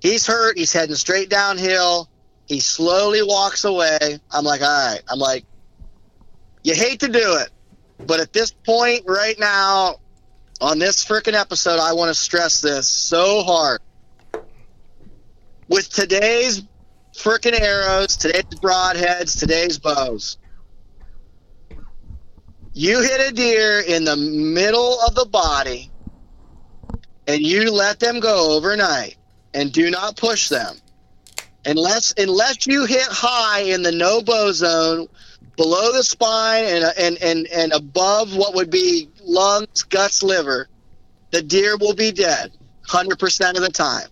he's 0.00 0.26
hurt. 0.26 0.56
He's 0.56 0.72
heading 0.72 0.94
straight 0.94 1.28
downhill. 1.28 2.09
He 2.50 2.58
slowly 2.58 3.22
walks 3.22 3.62
away. 3.62 4.18
I'm 4.28 4.44
like, 4.44 4.60
all 4.60 4.66
right. 4.66 5.00
I'm 5.08 5.20
like, 5.20 5.44
you 6.64 6.74
hate 6.74 6.98
to 6.98 7.06
do 7.06 7.36
it, 7.36 7.48
but 8.04 8.18
at 8.18 8.32
this 8.32 8.50
point 8.50 9.04
right 9.06 9.38
now, 9.38 10.00
on 10.60 10.80
this 10.80 11.04
freaking 11.04 11.34
episode, 11.34 11.78
I 11.78 11.92
want 11.92 12.08
to 12.08 12.14
stress 12.14 12.60
this 12.60 12.88
so 12.88 13.44
hard. 13.44 13.80
With 15.68 15.90
today's 15.90 16.64
freaking 17.14 17.58
arrows, 17.58 18.16
today's 18.16 18.42
broadheads, 18.60 19.38
today's 19.38 19.78
bows, 19.78 20.36
you 22.74 23.00
hit 23.00 23.30
a 23.30 23.32
deer 23.32 23.78
in 23.78 24.02
the 24.02 24.16
middle 24.16 24.98
of 25.06 25.14
the 25.14 25.26
body 25.26 25.88
and 27.28 27.40
you 27.40 27.70
let 27.70 28.00
them 28.00 28.18
go 28.18 28.56
overnight 28.56 29.14
and 29.54 29.70
do 29.70 29.88
not 29.88 30.16
push 30.16 30.48
them 30.48 30.79
unless 31.66 32.14
unless 32.16 32.66
you 32.66 32.86
hit 32.86 33.06
high 33.08 33.60
in 33.60 33.82
the 33.82 33.92
no 33.92 34.22
bow 34.22 34.52
zone 34.52 35.08
below 35.56 35.92
the 35.92 36.02
spine 36.02 36.64
and 36.64 36.84
and 36.98 37.22
and, 37.22 37.46
and 37.48 37.72
above 37.72 38.34
what 38.36 38.54
would 38.54 38.70
be 38.70 39.08
lungs 39.22 39.82
guts 39.84 40.22
liver 40.22 40.68
the 41.30 41.42
deer 41.42 41.76
will 41.76 41.94
be 41.94 42.10
dead 42.10 42.50
100% 42.88 43.56
of 43.56 43.62
the 43.62 43.68
time 43.68 44.08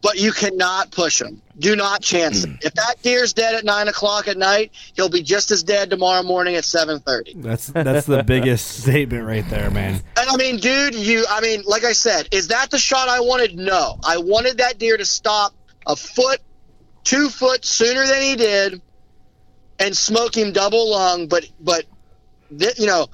but 0.00 0.16
you 0.16 0.30
cannot 0.30 0.90
push 0.90 1.18
them 1.18 1.42
do 1.58 1.74
not 1.74 2.02
chance 2.02 2.44
it 2.44 2.50
hmm. 2.50 2.56
if 2.62 2.74
that 2.74 2.96
deer's 3.02 3.32
dead 3.32 3.54
at 3.54 3.64
9 3.64 3.88
o'clock 3.88 4.28
at 4.28 4.36
night 4.36 4.70
he'll 4.94 5.08
be 5.08 5.22
just 5.22 5.50
as 5.50 5.62
dead 5.62 5.90
tomorrow 5.90 6.22
morning 6.22 6.54
at 6.56 6.64
7.30 6.64 7.42
That's 7.42 7.66
that's 7.68 8.06
the 8.06 8.22
biggest 8.22 8.68
statement 8.82 9.26
right 9.26 9.48
there, 9.48 9.70
man. 9.70 9.94
and 10.16 10.28
I 10.28 10.36
mean, 10.36 10.58
dude, 10.58 10.94
you, 10.94 11.24
I 11.28 11.40
mean, 11.40 11.62
like 11.66 11.84
I 11.84 11.92
said, 11.92 12.28
is 12.30 12.48
that 12.48 12.70
the 12.70 12.78
shot 12.78 13.08
I 13.08 13.18
wanted? 13.20 13.56
No. 13.56 13.98
I 14.06 14.18
wanted 14.18 14.58
that 14.58 14.78
deer 14.78 14.96
to 14.96 15.04
stop 15.04 15.52
a 15.88 15.96
foot, 15.96 16.40
two 17.02 17.28
foot 17.30 17.64
sooner 17.64 18.06
than 18.06 18.22
he 18.22 18.36
did 18.36 18.82
and 19.78 19.96
smoke 19.96 20.36
him 20.36 20.52
double 20.52 20.90
lung. 20.90 21.26
But, 21.26 21.48
but, 21.58 21.86
you 22.78 22.86
know, 22.86 23.08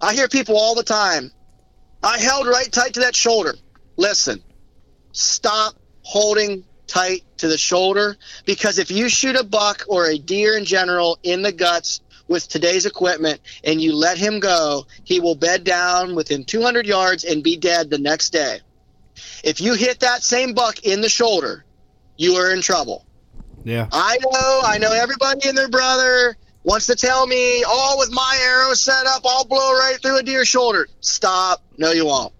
I 0.00 0.14
hear 0.14 0.28
people 0.28 0.56
all 0.56 0.74
the 0.74 0.82
time. 0.82 1.30
I 2.02 2.18
held 2.18 2.46
right 2.46 2.70
tight 2.70 2.94
to 2.94 3.00
that 3.00 3.14
shoulder. 3.14 3.54
Listen, 3.96 4.42
stop 5.12 5.74
holding 6.02 6.64
tight 6.86 7.24
to 7.38 7.48
the 7.48 7.56
shoulder 7.56 8.16
because 8.44 8.78
if 8.78 8.90
you 8.90 9.08
shoot 9.08 9.36
a 9.36 9.44
buck 9.44 9.84
or 9.88 10.06
a 10.06 10.18
deer 10.18 10.56
in 10.56 10.64
general 10.64 11.18
in 11.22 11.42
the 11.42 11.52
guts 11.52 12.00
with 12.28 12.46
today's 12.48 12.86
equipment 12.86 13.40
and 13.62 13.80
you 13.80 13.94
let 13.94 14.18
him 14.18 14.40
go, 14.40 14.86
he 15.04 15.20
will 15.20 15.34
bed 15.34 15.64
down 15.64 16.14
within 16.14 16.44
200 16.44 16.86
yards 16.86 17.24
and 17.24 17.42
be 17.42 17.56
dead 17.56 17.90
the 17.90 17.98
next 17.98 18.30
day. 18.30 18.60
If 19.42 19.60
you 19.60 19.74
hit 19.74 20.00
that 20.00 20.22
same 20.22 20.54
buck 20.54 20.80
in 20.84 21.00
the 21.00 21.08
shoulder, 21.08 21.64
you 22.16 22.34
are 22.34 22.52
in 22.52 22.60
trouble. 22.60 23.04
Yeah. 23.64 23.88
I 23.92 24.18
know, 24.22 24.60
I 24.64 24.78
know 24.78 24.92
everybody 24.92 25.48
and 25.48 25.56
their 25.56 25.68
brother 25.68 26.36
wants 26.64 26.86
to 26.86 26.96
tell 26.96 27.26
me, 27.26 27.64
oh, 27.66 27.96
with 27.98 28.10
my 28.10 28.38
arrow 28.42 28.74
set 28.74 29.06
up, 29.06 29.22
I'll 29.24 29.44
blow 29.44 29.72
right 29.72 29.98
through 30.00 30.18
a 30.18 30.22
deer's 30.22 30.48
shoulder. 30.48 30.88
Stop. 31.00 31.62
No, 31.78 31.92
you 31.92 32.06
won't. 32.06 32.32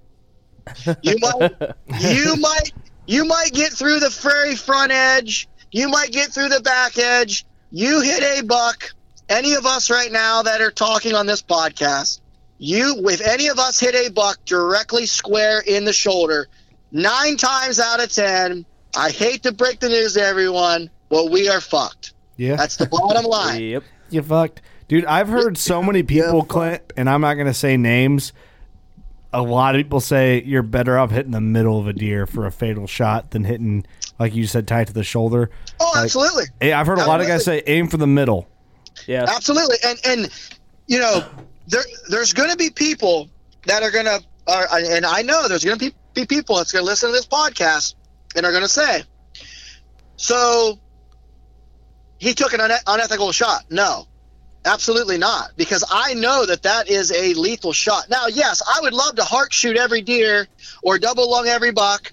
You 1.02 1.16
might, 1.20 1.74
you 2.00 2.36
might, 2.36 2.72
you 3.06 3.24
might 3.24 3.52
get 3.52 3.72
through 3.72 4.00
the 4.00 4.10
very 4.10 4.56
front 4.56 4.92
edge. 4.92 5.48
You 5.70 5.88
might 5.88 6.12
get 6.12 6.32
through 6.32 6.48
the 6.48 6.60
back 6.60 6.98
edge. 6.98 7.44
You 7.70 8.00
hit 8.00 8.22
a 8.22 8.44
buck. 8.44 8.90
Any 9.28 9.54
of 9.54 9.66
us 9.66 9.90
right 9.90 10.12
now 10.12 10.42
that 10.42 10.60
are 10.60 10.70
talking 10.70 11.14
on 11.14 11.26
this 11.26 11.42
podcast, 11.42 12.20
you, 12.58 13.08
if 13.08 13.20
any 13.20 13.48
of 13.48 13.58
us 13.58 13.80
hit 13.80 13.94
a 13.94 14.10
buck 14.10 14.38
directly 14.44 15.06
square 15.06 15.60
in 15.66 15.84
the 15.84 15.92
shoulder, 15.92 16.48
nine 16.92 17.36
times 17.36 17.80
out 17.80 18.02
of 18.02 18.12
ten, 18.12 18.64
I 18.96 19.10
hate 19.10 19.42
to 19.44 19.52
break 19.52 19.80
the 19.80 19.88
news 19.88 20.14
to 20.14 20.22
everyone, 20.22 20.90
but 21.08 21.30
we 21.30 21.48
are 21.48 21.60
fucked. 21.60 22.12
Yeah. 22.36 22.56
That's 22.56 22.76
the 22.76 22.86
bottom 22.86 23.24
line. 23.28 23.60
Yep. 23.62 23.84
You 24.10 24.22
fucked. 24.22 24.60
Dude, 24.88 25.04
I've 25.06 25.28
heard 25.28 25.56
so 25.56 25.82
many 25.82 26.02
people, 26.02 26.44
Clint, 26.44 26.82
and 26.96 27.08
I'm 27.08 27.20
not 27.22 27.34
going 27.34 27.46
to 27.46 27.54
say 27.54 27.76
names. 27.76 28.32
A 29.32 29.42
lot 29.42 29.74
of 29.74 29.80
people 29.80 30.00
say 30.00 30.42
you're 30.44 30.62
better 30.62 30.98
off 30.98 31.10
hitting 31.10 31.32
the 31.32 31.40
middle 31.40 31.80
of 31.80 31.88
a 31.88 31.92
deer 31.92 32.26
for 32.26 32.46
a 32.46 32.52
fatal 32.52 32.86
shot 32.86 33.30
than 33.32 33.44
hitting, 33.44 33.84
like 34.18 34.34
you 34.34 34.46
said, 34.46 34.68
tight 34.68 34.86
to 34.88 34.92
the 34.92 35.02
shoulder. 35.02 35.50
Oh, 35.80 35.90
Like, 35.94 36.04
absolutely. 36.04 36.44
Hey, 36.60 36.72
I've 36.72 36.86
heard 36.86 36.98
a 36.98 37.06
lot 37.06 37.20
of 37.20 37.26
guys 37.26 37.44
say 37.44 37.62
aim 37.66 37.88
for 37.88 37.96
the 37.96 38.06
middle. 38.06 38.46
Yeah. 39.08 39.24
Absolutely, 39.26 39.76
and 39.84 39.98
and 40.04 40.30
you 40.86 41.00
know 41.00 41.24
there 41.66 41.82
there's 42.10 42.32
going 42.32 42.50
to 42.50 42.56
be 42.56 42.70
people 42.70 43.28
that 43.66 43.82
are 43.82 43.90
going 43.90 44.04
to, 44.04 44.22
are, 44.46 44.68
and 44.72 45.04
I 45.04 45.22
know 45.22 45.48
there's 45.48 45.64
going 45.64 45.78
to 45.78 45.84
be, 45.90 45.94
be 46.14 46.26
people 46.26 46.56
that's 46.56 46.70
going 46.70 46.84
to 46.84 46.86
listen 46.86 47.08
to 47.08 47.12
this 47.12 47.26
podcast 47.26 47.94
and 48.34 48.44
are 48.44 48.50
going 48.50 48.62
to 48.62 48.68
say, 48.68 49.02
so 50.16 50.78
he 52.18 52.34
took 52.34 52.52
an 52.52 52.60
une- 52.60 52.78
unethical 52.86 53.32
shot. 53.32 53.64
No, 53.70 54.06
absolutely 54.64 55.18
not, 55.18 55.50
because 55.56 55.84
I 55.90 56.14
know 56.14 56.46
that 56.46 56.62
that 56.62 56.88
is 56.88 57.12
a 57.12 57.34
lethal 57.34 57.72
shot. 57.72 58.08
Now, 58.08 58.26
yes, 58.26 58.62
I 58.66 58.80
would 58.80 58.94
love 58.94 59.16
to 59.16 59.24
heart 59.24 59.52
shoot 59.52 59.76
every 59.76 60.00
deer 60.00 60.46
or 60.82 60.98
double 60.98 61.30
lung 61.30 61.46
every 61.46 61.72
buck, 61.72 62.12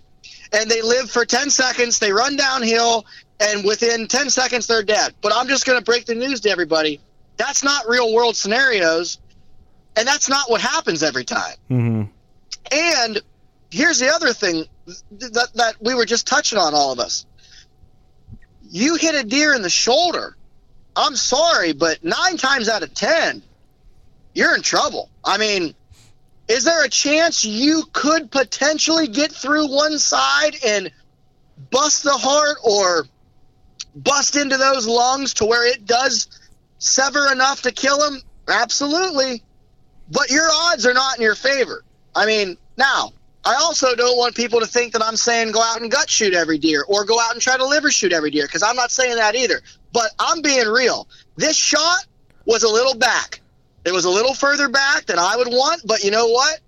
and 0.51 0.69
they 0.69 0.81
live 0.81 1.09
for 1.09 1.25
10 1.25 1.49
seconds, 1.49 1.99
they 1.99 2.11
run 2.11 2.35
downhill, 2.35 3.05
and 3.39 3.63
within 3.63 4.07
10 4.07 4.29
seconds 4.29 4.67
they're 4.67 4.83
dead. 4.83 5.13
But 5.21 5.33
I'm 5.35 5.47
just 5.47 5.65
going 5.65 5.79
to 5.79 5.85
break 5.85 6.05
the 6.05 6.15
news 6.15 6.41
to 6.41 6.49
everybody. 6.49 6.99
That's 7.37 7.63
not 7.63 7.87
real 7.87 8.13
world 8.13 8.35
scenarios, 8.35 9.17
and 9.95 10.07
that's 10.07 10.29
not 10.29 10.49
what 10.49 10.61
happens 10.61 11.03
every 11.03 11.23
time. 11.23 11.55
Mm-hmm. 11.69 12.03
And 12.71 13.21
here's 13.71 13.99
the 13.99 14.09
other 14.09 14.33
thing 14.33 14.65
that, 14.85 15.49
that 15.55 15.75
we 15.81 15.93
were 15.93 16.05
just 16.05 16.27
touching 16.27 16.57
on, 16.57 16.73
all 16.73 16.91
of 16.91 16.99
us. 16.99 17.25
You 18.69 18.95
hit 18.95 19.15
a 19.15 19.23
deer 19.23 19.53
in 19.53 19.61
the 19.61 19.69
shoulder. 19.69 20.35
I'm 20.95 21.15
sorry, 21.15 21.73
but 21.73 22.03
nine 22.03 22.37
times 22.37 22.69
out 22.69 22.83
of 22.83 22.93
ten, 22.93 23.41
you're 24.33 24.55
in 24.55 24.61
trouble. 24.61 25.09
I 25.23 25.37
mean, 25.37 25.73
is 26.47 26.63
there 26.63 26.83
a 26.83 26.89
chance 26.89 27.45
you 27.45 27.83
could 27.93 28.31
potentially 28.31 29.07
get 29.07 29.31
through 29.31 29.73
one 29.73 29.97
side 29.99 30.55
and 30.65 30.91
bust 31.69 32.03
the 32.03 32.11
heart 32.11 32.57
or 32.63 33.07
bust 33.95 34.35
into 34.35 34.57
those 34.57 34.87
lungs 34.87 35.35
to 35.35 35.45
where 35.45 35.65
it 35.67 35.85
does 35.85 36.27
sever 36.79 37.31
enough 37.31 37.61
to 37.63 37.71
kill 37.71 38.05
him? 38.05 38.21
Absolutely. 38.47 39.43
But 40.09 40.29
your 40.29 40.49
odds 40.51 40.85
are 40.85 40.93
not 40.93 41.17
in 41.17 41.23
your 41.23 41.35
favor. 41.35 41.83
I 42.13 42.25
mean, 42.25 42.57
now, 42.77 43.13
I 43.43 43.55
also 43.55 43.95
don't 43.95 44.17
want 44.17 44.35
people 44.35 44.59
to 44.59 44.67
think 44.67 44.93
that 44.93 45.03
I'm 45.03 45.15
saying 45.15 45.51
go 45.51 45.61
out 45.61 45.81
and 45.81 45.89
gut 45.89 46.09
shoot 46.09 46.33
every 46.33 46.59
deer 46.59 46.83
or 46.87 47.05
go 47.05 47.19
out 47.19 47.33
and 47.33 47.41
try 47.41 47.57
to 47.57 47.65
liver 47.65 47.89
shoot 47.89 48.13
every 48.13 48.29
deer 48.29 48.45
because 48.45 48.61
I'm 48.61 48.75
not 48.75 48.91
saying 48.91 49.15
that 49.15 49.35
either. 49.35 49.61
But 49.93 50.11
I'm 50.19 50.41
being 50.41 50.67
real. 50.67 51.07
This 51.37 51.55
shot 51.55 52.05
was 52.45 52.63
a 52.63 52.69
little 52.69 52.95
back. 52.95 53.41
It 53.83 53.91
was 53.91 54.05
a 54.05 54.09
little 54.09 54.35
further 54.35 54.69
back 54.69 55.07
than 55.07 55.17
I 55.17 55.35
would 55.37 55.47
want, 55.47 55.81
but 55.85 56.03
you 56.03 56.11
know 56.11 56.27
what? 56.27 56.59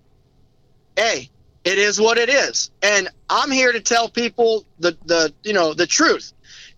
Hey, 0.95 1.29
it 1.63 1.77
is 1.77 2.01
what 2.01 2.17
it 2.17 2.29
is. 2.29 2.71
And 2.81 3.07
I'm 3.29 3.51
here 3.51 3.71
to 3.71 3.79
tell 3.79 4.09
people 4.09 4.65
the, 4.79 4.97
the 5.05 5.33
you 5.43 5.53
know, 5.53 5.73
the 5.73 5.87
truth. 5.87 6.33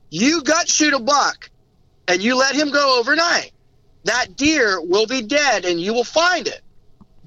You 0.10 0.44
gut 0.44 0.68
shoot 0.68 0.94
a 0.94 1.00
buck 1.00 1.50
and 2.08 2.22
you 2.22 2.38
let 2.38 2.56
him 2.56 2.70
go 2.70 3.00
overnight. 3.00 3.52
That 4.04 4.36
deer 4.36 4.80
will 4.82 5.08
be 5.08 5.22
dead 5.22 5.66
and 5.66 5.80
you 5.80 5.94
will 5.94 6.04
find 6.04 6.48
it. 6.48 6.62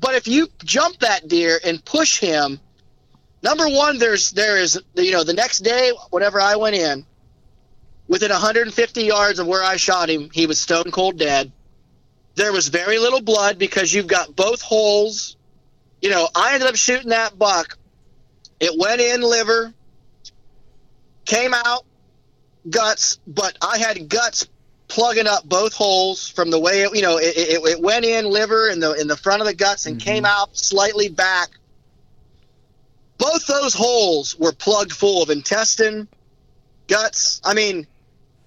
But 0.00 0.14
if 0.14 0.28
you 0.28 0.48
jump 0.64 1.00
that 1.00 1.28
deer 1.28 1.58
and 1.64 1.84
push 1.84 2.18
him, 2.18 2.60
number 3.42 3.68
one, 3.68 3.98
there's 3.98 4.30
there 4.32 4.56
is 4.56 4.80
you 4.94 5.12
know 5.12 5.24
the 5.24 5.32
next 5.34 5.60
day, 5.60 5.92
whenever 6.10 6.40
I 6.40 6.56
went 6.56 6.76
in, 6.76 7.04
within 8.06 8.30
150 8.30 9.02
yards 9.02 9.38
of 9.38 9.46
where 9.46 9.62
I 9.62 9.76
shot 9.76 10.08
him, 10.08 10.30
he 10.32 10.46
was 10.46 10.60
stone 10.60 10.90
cold 10.90 11.18
dead. 11.18 11.52
There 12.34 12.52
was 12.52 12.68
very 12.68 12.98
little 12.98 13.20
blood 13.20 13.58
because 13.58 13.92
you've 13.92 14.06
got 14.06 14.34
both 14.36 14.62
holes. 14.62 15.36
You 16.00 16.10
know, 16.10 16.28
I 16.34 16.54
ended 16.54 16.68
up 16.68 16.76
shooting 16.76 17.08
that 17.08 17.36
buck. 17.36 17.76
It 18.60 18.78
went 18.78 19.00
in 19.00 19.22
liver, 19.22 19.74
came 21.24 21.52
out 21.54 21.84
guts, 22.68 23.18
but 23.26 23.56
I 23.60 23.78
had 23.78 24.08
guts 24.08 24.46
plugging 24.88 25.26
up 25.26 25.44
both 25.44 25.74
holes 25.74 26.28
from 26.28 26.50
the 26.50 26.58
way 26.58 26.82
it, 26.82 26.94
you 26.94 27.02
know, 27.02 27.18
it, 27.18 27.36
it, 27.36 27.64
it 27.64 27.80
went 27.80 28.04
in 28.04 28.24
liver 28.24 28.68
in 28.68 28.80
the 28.80 28.92
in 28.94 29.06
the 29.06 29.16
front 29.16 29.40
of 29.40 29.46
the 29.46 29.54
guts 29.54 29.86
and 29.86 30.00
came 30.00 30.24
mm-hmm. 30.24 30.42
out 30.42 30.56
slightly 30.56 31.08
back. 31.08 31.50
Both 33.18 33.46
those 33.46 33.74
holes 33.74 34.38
were 34.38 34.52
plugged 34.52 34.92
full 34.92 35.22
of 35.22 35.30
intestine, 35.30 36.08
guts. 36.86 37.40
I 37.44 37.54
mean, 37.54 37.86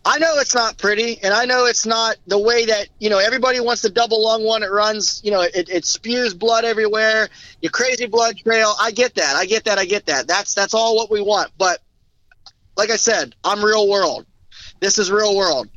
I 0.04 0.18
know 0.18 0.34
it's 0.38 0.56
not 0.56 0.78
pretty, 0.78 1.22
and 1.22 1.34
I 1.34 1.46
know 1.46 1.66
it's 1.66 1.86
not 1.86 2.18
the 2.26 2.40
way 2.40 2.66
that 2.66 2.88
you 3.00 3.10
know 3.10 3.20
everybody 3.20 3.60
wants 3.60 3.84
the 3.84 3.90
double 3.90 4.24
lung 4.24 4.44
one. 4.44 4.64
It 4.64 4.72
runs, 4.72 5.22
you 5.24 5.32
know, 5.32 5.42
it, 5.42 5.70
it 5.70 5.86
spews 5.86 6.34
blood 6.34 6.66
everywhere. 6.66 7.30
Your 7.62 7.72
crazy 7.72 8.08
blood 8.08 8.38
trail. 8.38 8.74
I 8.80 8.92
get 8.92 9.16
that. 9.16 9.36
I 9.36 9.46
get 9.46 9.66
that. 9.66 9.78
I 9.78 9.86
get 9.86 10.08
that. 10.08 10.28
That's 10.28 10.56
that's 10.56 10.74
all 10.74 10.96
what 10.96 11.12
we 11.12 11.22
want. 11.22 11.52
But 11.58 11.80
like 12.76 12.90
I 12.90 12.96
said, 12.96 13.36
I'm 13.44 13.64
real 13.64 13.88
world. 13.88 14.26
This 14.80 14.98
is 14.98 15.12
real 15.12 15.36
world. 15.36 15.70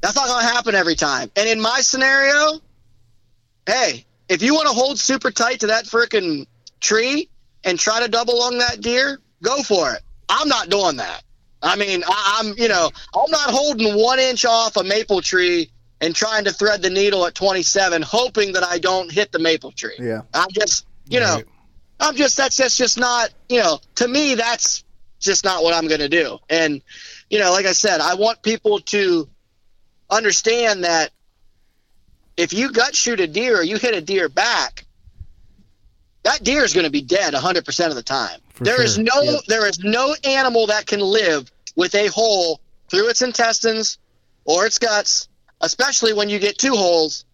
That's 0.00 0.16
not 0.16 0.28
going 0.28 0.46
to 0.46 0.52
happen 0.52 0.74
every 0.74 0.94
time. 0.94 1.30
And 1.36 1.48
in 1.48 1.60
my 1.60 1.80
scenario, 1.80 2.60
hey, 3.66 4.06
if 4.28 4.42
you 4.42 4.54
want 4.54 4.68
to 4.68 4.74
hold 4.74 4.98
super 4.98 5.30
tight 5.30 5.60
to 5.60 5.68
that 5.68 5.84
freaking 5.84 6.46
tree 6.80 7.28
and 7.64 7.78
try 7.78 8.00
to 8.00 8.08
double 8.08 8.38
lung 8.38 8.58
that 8.58 8.80
deer, 8.80 9.18
go 9.42 9.62
for 9.62 9.92
it. 9.92 10.02
I'm 10.28 10.48
not 10.48 10.68
doing 10.68 10.96
that. 10.96 11.22
I 11.62 11.76
mean, 11.76 12.04
I, 12.06 12.40
I'm, 12.40 12.54
you 12.56 12.68
know, 12.68 12.90
I'm 13.14 13.30
not 13.30 13.50
holding 13.50 13.94
one 14.00 14.20
inch 14.20 14.44
off 14.44 14.76
a 14.76 14.84
maple 14.84 15.20
tree 15.20 15.70
and 16.00 16.14
trying 16.14 16.44
to 16.44 16.52
thread 16.52 16.82
the 16.82 16.90
needle 16.90 17.26
at 17.26 17.34
27, 17.34 18.02
hoping 18.02 18.52
that 18.52 18.62
I 18.62 18.78
don't 18.78 19.10
hit 19.10 19.32
the 19.32 19.40
maple 19.40 19.72
tree. 19.72 19.96
Yeah. 19.98 20.22
I'm 20.32 20.50
just, 20.52 20.86
you 21.08 21.18
know, 21.18 21.42
I'm 21.98 22.14
just, 22.14 22.36
that's, 22.36 22.56
that's 22.58 22.76
just 22.76 22.98
not, 22.98 23.30
you 23.48 23.60
know, 23.60 23.80
to 23.96 24.06
me, 24.06 24.36
that's 24.36 24.84
just 25.18 25.44
not 25.44 25.64
what 25.64 25.74
I'm 25.74 25.88
going 25.88 26.00
to 26.00 26.08
do. 26.08 26.38
And, 26.48 26.80
you 27.28 27.40
know, 27.40 27.50
like 27.50 27.66
I 27.66 27.72
said, 27.72 28.00
I 28.00 28.14
want 28.14 28.42
people 28.42 28.78
to 28.78 29.28
understand 30.10 30.84
that 30.84 31.10
if 32.36 32.52
you 32.52 32.72
gut 32.72 32.94
shoot 32.94 33.20
a 33.20 33.26
deer 33.26 33.58
or 33.58 33.62
you 33.62 33.76
hit 33.78 33.94
a 33.94 34.00
deer 34.00 34.28
back, 34.28 34.84
that 36.22 36.42
deer 36.44 36.64
is 36.64 36.72
going 36.74 36.84
to 36.84 36.90
be 36.90 37.02
dead 37.02 37.34
100% 37.34 37.88
of 37.88 37.94
the 37.94 38.02
time. 38.02 38.40
For 38.54 38.64
There 38.64 38.82
is 38.82 38.94
sure. 38.96 39.04
no 39.04 39.22
Yep. 39.22 39.40
there 39.46 39.66
is 39.68 39.78
no 39.80 40.14
animal 40.24 40.66
that 40.66 40.86
can 40.86 41.00
live 41.00 41.50
with 41.76 41.94
a 41.94 42.08
hole 42.08 42.60
through 42.90 43.08
its 43.08 43.22
intestines 43.22 43.98
or 44.44 44.66
its 44.66 44.78
guts, 44.78 45.28
especially 45.60 46.12
when 46.12 46.28
you 46.28 46.38
get 46.38 46.58
two 46.58 46.74
holes. 46.74 47.24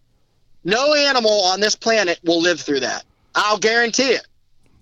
No 0.63 0.93
animal 0.93 1.43
on 1.45 1.59
this 1.59 1.75
planet 1.75 2.19
will 2.23 2.41
live 2.41 2.59
through 2.59 2.81
that. 2.81 3.03
I'll 3.35 3.57
guarantee 3.57 4.11
it. 4.11 4.25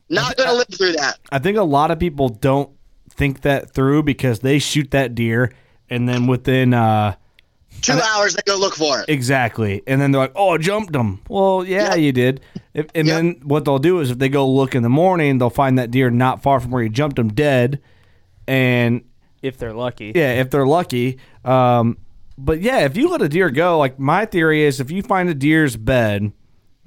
Not 0.10 0.38
going 0.38 0.50
to 0.50 0.56
live 0.56 0.68
through 0.70 0.94
that. 0.94 1.18
I 1.32 1.40
think 1.40 1.58
a 1.58 1.64
lot 1.64 1.92
of 1.92 2.00
people 2.00 2.30
don't 2.30 2.70
think 3.10 3.42
that 3.42 3.72
through 3.74 4.04
because 4.04 4.40
they 4.40 4.60
shoot 4.60 4.92
that 4.92 5.16
deer 5.16 5.54
and 5.90 6.08
then 6.08 6.28
within 6.28 6.74
uh 6.74 7.16
Two 7.84 7.94
hours 7.94 8.34
they 8.34 8.42
go 8.46 8.58
look 8.58 8.76
for 8.76 9.02
it. 9.02 9.10
exactly. 9.10 9.82
And 9.86 10.02
then 10.02 10.12
they're 10.12 10.22
like 10.22 10.34
oh 10.36 10.52
I 10.52 10.58
jumped 10.58 10.94
them. 10.94 11.22
Well 11.30 11.64
yeah 11.66 11.96
you 11.96 12.12
did. 12.12 12.42
If, 12.74 12.88
and 12.96 13.08
then 13.08 13.42
what 13.44 13.66
they'll 13.66 13.78
do 13.80 14.00
is 14.00 14.10
if 14.10 14.18
they 14.18 14.30
go 14.30 14.50
look 14.50 14.74
in 14.74 14.84
the 14.84 14.90
morning 14.90 15.38
they'll 15.38 15.50
find 15.50 15.78
that 15.78 15.92
deer 15.92 16.10
not 16.10 16.42
far 16.42 16.60
from 16.60 16.72
where 16.72 16.82
you 16.84 16.90
jumped 16.90 17.18
them 17.18 17.30
dead. 17.34 17.82
And 18.48 19.04
if 19.42 19.58
they're 19.58 19.74
lucky. 19.74 20.12
yeah 20.16 20.34
if 20.34 20.50
they're 20.50 20.66
lucky. 20.66 21.20
Um 21.46 21.98
but 22.38 22.62
yeah 22.62 22.80
if 22.80 22.98
you 22.98 23.10
let 23.10 23.22
a 23.22 23.30
deer 23.30 23.50
go 23.50 23.78
like 23.78 24.00
my 24.00 24.26
theory 24.26 24.64
is 24.64 24.80
if 24.80 24.90
you 24.90 25.04
find 25.04 25.30
a 25.30 25.36
deer's 25.36 25.76
bed 25.78 26.32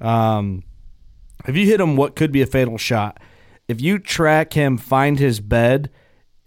um 0.01 0.63
if 1.47 1.55
you 1.55 1.65
hit 1.65 1.79
him 1.79 1.95
what 1.95 2.15
could 2.15 2.31
be 2.31 2.41
a 2.41 2.45
fatal 2.45 2.77
shot 2.77 3.19
if 3.67 3.79
you 3.79 3.97
track 3.99 4.53
him 4.53 4.77
find 4.77 5.19
his 5.19 5.39
bed 5.39 5.89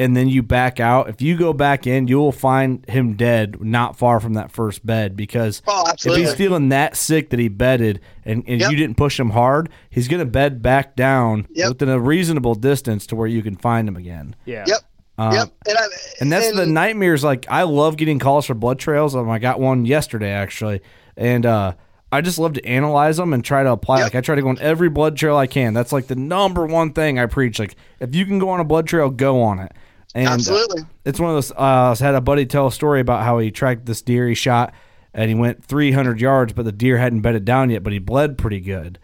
and 0.00 0.16
then 0.16 0.28
you 0.28 0.42
back 0.42 0.80
out 0.80 1.08
if 1.08 1.20
you 1.22 1.36
go 1.36 1.52
back 1.52 1.86
in 1.86 2.08
you 2.08 2.18
will 2.18 2.32
find 2.32 2.84
him 2.88 3.14
dead 3.16 3.60
not 3.60 3.96
far 3.96 4.18
from 4.18 4.34
that 4.34 4.50
first 4.50 4.84
bed 4.84 5.16
because 5.16 5.62
Oh, 5.66 5.84
if 5.92 6.00
he's 6.16 6.34
feeling 6.34 6.70
that 6.70 6.96
sick 6.96 7.30
that 7.30 7.38
he 7.38 7.48
bedded 7.48 8.00
and, 8.24 8.42
and 8.48 8.60
you 8.70 8.76
didn't 8.76 8.96
push 8.96 9.20
him 9.20 9.30
hard 9.30 9.68
he's 9.90 10.08
going 10.08 10.20
to 10.20 10.24
bed 10.30 10.62
back 10.62 10.96
down 10.96 11.46
within 11.68 11.88
a 11.88 12.00
reasonable 12.00 12.54
distance 12.54 13.06
to 13.08 13.16
where 13.16 13.28
you 13.28 13.42
can 13.42 13.56
find 13.56 13.86
him 13.86 13.96
again 13.96 14.34
Yeah. 14.46 14.64
Yep. 14.66 14.80
Um, 15.18 15.34
yep. 15.34 15.48
And, 15.68 15.76
I, 15.76 15.82
and 16.20 16.32
that's 16.32 16.46
the 16.56 16.64
nightmares. 16.66 17.22
Like 17.22 17.44
I 17.50 17.64
love 17.64 17.98
getting 17.98 18.18
calls 18.18 18.46
for 18.46 18.54
blood 18.54 18.78
trails. 18.78 19.14
Um, 19.14 19.28
I 19.28 19.38
got 19.38 19.60
one 19.60 19.84
yesterday 19.84 20.30
actually, 20.30 20.80
and 21.14 21.44
uh, 21.44 21.74
I 22.10 22.22
just 22.22 22.38
love 22.38 22.54
to 22.54 22.64
analyze 22.64 23.18
them 23.18 23.34
and 23.34 23.44
try 23.44 23.62
to 23.62 23.70
apply. 23.70 24.00
Like 24.04 24.14
I 24.14 24.22
try 24.22 24.34
to 24.34 24.40
go 24.40 24.48
on 24.48 24.58
every 24.60 24.88
blood 24.88 25.18
trail 25.18 25.36
I 25.36 25.46
can. 25.46 25.74
That's 25.74 25.92
like 25.92 26.06
the 26.06 26.16
number 26.16 26.64
one 26.64 26.94
thing 26.94 27.18
I 27.18 27.26
preach. 27.26 27.58
Like 27.58 27.76
if 28.00 28.14
you 28.14 28.24
can 28.24 28.38
go 28.38 28.48
on 28.48 28.60
a 28.60 28.64
blood 28.64 28.86
trail, 28.86 29.10
go 29.10 29.42
on 29.42 29.58
it. 29.58 29.72
And 30.14 30.28
uh, 30.28 30.32
Absolutely. 30.32 30.82
it's 31.04 31.20
one 31.20 31.30
of 31.30 31.36
those. 31.36 31.52
Uh, 31.52 31.94
I 31.98 32.04
had 32.04 32.14
a 32.14 32.20
buddy 32.20 32.46
tell 32.46 32.66
a 32.66 32.72
story 32.72 33.00
about 33.00 33.22
how 33.22 33.38
he 33.38 33.50
tracked 33.50 33.86
this 33.86 34.02
deer 34.02 34.28
he 34.28 34.34
shot, 34.34 34.74
and 35.14 35.28
he 35.28 35.34
went 35.34 35.64
300 35.64 36.20
yards, 36.20 36.52
but 36.52 36.64
the 36.64 36.72
deer 36.72 36.98
hadn't 36.98 37.20
bedded 37.20 37.44
down 37.44 37.70
yet, 37.70 37.82
but 37.82 37.92
he 37.92 37.98
bled 37.98 38.36
pretty 38.36 38.60
good, 38.60 38.98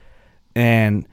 and 0.55 1.07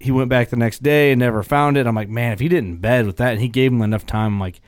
he 0.00 0.10
went 0.10 0.28
back 0.28 0.48
the 0.48 0.56
next 0.56 0.82
day 0.82 1.12
and 1.12 1.20
never 1.20 1.42
found 1.42 1.76
it. 1.76 1.86
I'm 1.86 1.94
like, 1.94 2.08
man, 2.08 2.32
if 2.32 2.40
he 2.40 2.48
didn't 2.48 2.78
bed 2.78 3.06
with 3.06 3.18
that 3.18 3.32
and 3.32 3.40
he 3.40 3.48
gave 3.48 3.72
him 3.72 3.82
enough 3.82 4.04
time, 4.04 4.34
I'm 4.34 4.40
like, 4.40 4.60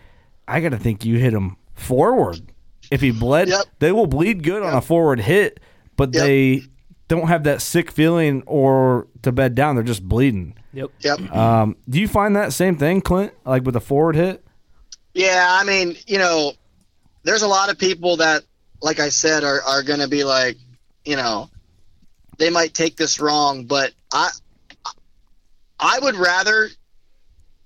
I 0.46 0.60
got 0.60 0.68
to 0.70 0.78
think 0.78 1.04
you 1.04 1.18
hit 1.18 1.32
him 1.32 1.56
forward. 1.74 2.52
If 2.90 3.00
he 3.00 3.10
bled, 3.10 3.48
they 3.80 3.92
will 3.92 4.06
bleed 4.06 4.42
good 4.44 4.62
on 4.62 4.74
a 4.74 4.80
forward 4.80 5.18
hit, 5.20 5.58
but 5.96 6.12
they 6.12 6.62
don't 7.08 7.28
have 7.28 7.44
that 7.44 7.62
sick 7.62 7.90
feeling 7.90 8.42
or 8.46 9.08
to 9.22 9.32
bed 9.32 9.54
down. 9.54 9.74
They're 9.74 9.82
just 9.84 10.06
bleeding. 10.08 10.54
Yep. 10.74 10.90
Yep. 11.00 11.32
Um, 11.32 11.76
do 11.88 12.00
you 12.00 12.08
find 12.08 12.36
that 12.36 12.52
same 12.52 12.76
thing, 12.76 13.00
Clint? 13.00 13.32
Like 13.44 13.64
with 13.64 13.76
a 13.76 13.80
forward 13.80 14.16
hit? 14.16 14.44
Yeah, 15.14 15.46
I 15.48 15.64
mean, 15.64 15.96
you 16.06 16.18
know, 16.18 16.52
there's 17.22 17.42
a 17.42 17.48
lot 17.48 17.70
of 17.70 17.78
people 17.78 18.16
that, 18.16 18.42
like 18.82 18.98
I 18.98 19.08
said, 19.08 19.44
are, 19.44 19.62
are 19.62 19.82
going 19.84 20.00
to 20.00 20.08
be 20.08 20.24
like, 20.24 20.56
you 21.04 21.16
know, 21.16 21.48
they 22.38 22.50
might 22.50 22.74
take 22.74 22.96
this 22.96 23.20
wrong, 23.20 23.64
but 23.64 23.92
I, 24.12 24.30
I 25.78 26.00
would 26.02 26.16
rather, 26.16 26.68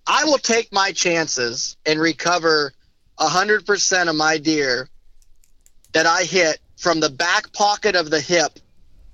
I 0.06 0.24
will 0.24 0.38
take 0.38 0.70
my 0.72 0.92
chances 0.92 1.78
and 1.86 1.98
recover 1.98 2.72
a 3.18 3.28
hundred 3.28 3.64
percent 3.64 4.11
of 4.11 4.16
my 4.16 4.36
deer 4.36 4.90
that 5.92 6.04
I 6.04 6.24
hit 6.24 6.59
from 6.76 7.00
the 7.00 7.11
back 7.11 7.52
pocket 7.54 7.96
of 7.96 8.11
the 8.11 8.20
hip 8.20 8.59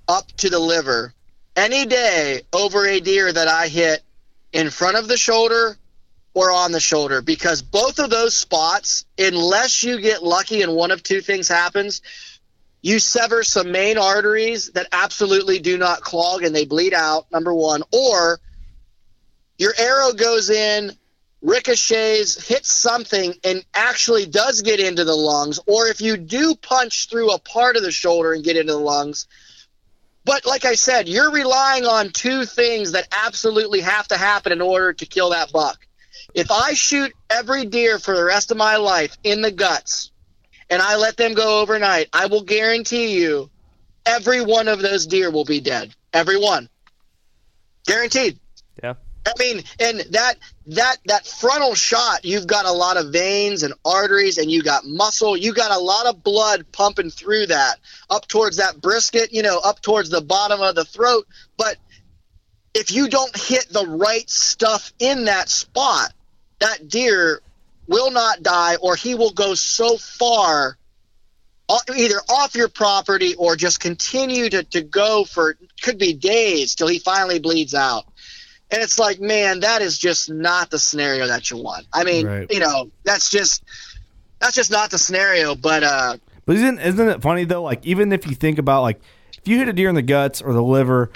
up 0.09 0.27
to 0.33 0.49
the 0.49 0.59
liver 0.59 1.14
any 1.55 1.85
day 1.85 2.41
over 2.53 2.85
a 2.85 2.99
deer 2.99 3.31
that 3.31 3.47
I 3.47 3.67
hit 3.67 4.03
in 4.51 4.69
front 4.69 4.97
of 4.97 5.07
the 5.07 5.17
shoulder 5.17 5.77
or 6.33 6.51
on 6.51 6.71
the 6.71 6.79
shoulder 6.79 7.21
because 7.21 7.61
both 7.61 7.99
of 7.99 8.09
those 8.09 8.35
spots, 8.35 9.05
unless 9.17 9.83
you 9.83 9.99
get 10.01 10.21
lucky 10.21 10.61
and 10.61 10.73
one 10.73 10.91
of 10.91 11.01
two 11.01 11.21
things 11.21 11.47
happens, 11.47 12.01
you 12.81 12.99
sever 12.99 13.43
some 13.43 13.71
main 13.71 13.97
arteries 13.97 14.71
that 14.71 14.87
absolutely 14.91 15.59
do 15.59 15.77
not 15.77 16.01
clog 16.01 16.43
and 16.43 16.55
they 16.55 16.65
bleed 16.65 16.93
out, 16.93 17.31
number 17.31 17.53
one, 17.53 17.83
or 17.91 18.39
your 19.57 19.73
arrow 19.77 20.11
goes 20.11 20.49
in, 20.49 20.91
ricochets, 21.41 22.47
hits 22.47 22.71
something, 22.71 23.33
and 23.43 23.63
actually 23.73 24.25
does 24.25 24.61
get 24.61 24.79
into 24.79 25.03
the 25.03 25.15
lungs, 25.15 25.59
or 25.65 25.87
if 25.87 26.01
you 26.01 26.17
do 26.17 26.55
punch 26.55 27.09
through 27.09 27.31
a 27.31 27.39
part 27.39 27.75
of 27.75 27.83
the 27.83 27.91
shoulder 27.91 28.33
and 28.33 28.43
get 28.43 28.57
into 28.57 28.73
the 28.73 28.79
lungs, 28.79 29.27
but 30.25 30.45
like 30.45 30.65
I 30.65 30.73
said, 30.73 31.07
you're 31.07 31.31
relying 31.31 31.85
on 31.85 32.09
two 32.09 32.45
things 32.45 32.91
that 32.93 33.07
absolutely 33.25 33.81
have 33.81 34.07
to 34.07 34.17
happen 34.17 34.51
in 34.51 34.61
order 34.61 34.91
to 34.93 35.05
kill 35.05 35.29
that 35.29 35.51
buck. 35.51 35.85
If 36.33 36.51
I 36.51 36.73
shoot 36.73 37.13
every 37.29 37.65
deer 37.65 37.99
for 37.99 38.15
the 38.15 38.23
rest 38.23 38.51
of 38.51 38.57
my 38.57 38.77
life 38.77 39.17
in 39.23 39.41
the 39.41 39.51
guts 39.51 40.11
and 40.69 40.81
I 40.81 40.97
let 40.97 41.15
them 41.15 41.33
go 41.33 41.61
overnight, 41.61 42.09
I 42.11 42.25
will 42.25 42.43
guarantee 42.43 43.19
you 43.21 43.51
every 44.05 44.43
one 44.43 44.67
of 44.67 44.81
those 44.81 45.05
deer 45.05 45.29
will 45.29 45.45
be 45.45 45.61
dead. 45.61 45.95
Every 46.11 46.37
one. 46.37 46.69
Guaranteed. 47.85 48.39
Yeah. 48.81 48.95
I 49.25 49.33
mean, 49.39 49.63
and 49.79 50.01
that 50.11 50.35
that 50.67 50.97
that 51.05 51.25
frontal 51.25 51.73
shot, 51.73 52.23
you've 52.23 52.45
got 52.45 52.65
a 52.65 52.71
lot 52.71 52.97
of 52.97 53.11
veins 53.11 53.63
and 53.63 53.73
arteries, 53.83 54.37
and 54.37 54.51
you 54.51 54.61
got 54.61 54.85
muscle. 54.85 55.35
You 55.35 55.53
got 55.53 55.71
a 55.71 55.79
lot 55.79 56.05
of 56.05 56.23
blood 56.23 56.65
pumping 56.71 57.09
through 57.09 57.47
that 57.47 57.79
up 58.09 58.27
towards 58.27 58.57
that 58.57 58.81
brisket, 58.81 59.33
you 59.33 59.41
know, 59.41 59.59
up 59.63 59.81
towards 59.81 60.09
the 60.09 60.21
bottom 60.21 60.61
of 60.61 60.75
the 60.75 60.85
throat. 60.85 61.27
But 61.57 61.77
if 62.75 62.91
you 62.91 63.07
don't 63.07 63.35
hit 63.35 63.67
the 63.69 63.87
right 63.87 64.29
stuff 64.29 64.93
in 64.99 65.25
that 65.25 65.49
spot, 65.49 66.13
that 66.59 66.87
deer 66.87 67.41
will 67.87 68.11
not 68.11 68.43
die, 68.43 68.75
or 68.75 68.95
he 68.95 69.15
will 69.15 69.31
go 69.31 69.55
so 69.55 69.97
far 69.97 70.77
uh, 71.67 71.79
either 71.95 72.17
off 72.29 72.53
your 72.53 72.67
property 72.67 73.33
or 73.35 73.55
just 73.55 73.79
continue 73.79 74.49
to, 74.49 74.63
to 74.65 74.81
go 74.81 75.23
for 75.23 75.57
could 75.81 75.97
be 75.97 76.13
days 76.13 76.75
till 76.75 76.87
he 76.87 76.99
finally 76.99 77.39
bleeds 77.39 77.73
out. 77.73 78.05
And 78.75 78.83
it's 78.83 78.99
like, 78.99 79.21
man, 79.21 79.61
that 79.61 79.81
is 79.81 79.97
just 79.97 80.29
not 80.29 80.69
the 80.69 80.77
scenario 80.77 81.27
that 81.27 81.49
you 81.49 81.55
want. 81.55 81.87
I 81.93 82.03
mean, 82.03 82.27
Right. 82.27 82.51
you 82.51 82.59
know, 82.59 82.91
that's 83.05 83.29
just 83.29 83.63
that's 84.39 84.53
just 84.53 84.69
not 84.69 84.91
the 84.91 84.97
scenario. 84.97 85.55
But 85.55 85.83
uh, 85.83 86.17
But 86.45 86.57
isn't 86.57 86.79
isn't 86.79 87.07
it 87.09 87.21
funny 87.21 87.45
though? 87.45 87.63
Like 87.63 87.85
even 87.85 88.11
if 88.11 88.27
you 88.27 88.35
think 88.35 88.59
about 88.59 88.81
like 88.81 88.99
if 89.37 89.47
you 89.47 89.57
hit 89.57 89.69
a 89.69 89.73
deer 89.73 89.87
in 89.87 89.95
the 89.95 90.01
guts 90.01 90.41
or 90.41 90.51
the 90.51 90.61
liver, 90.61 91.09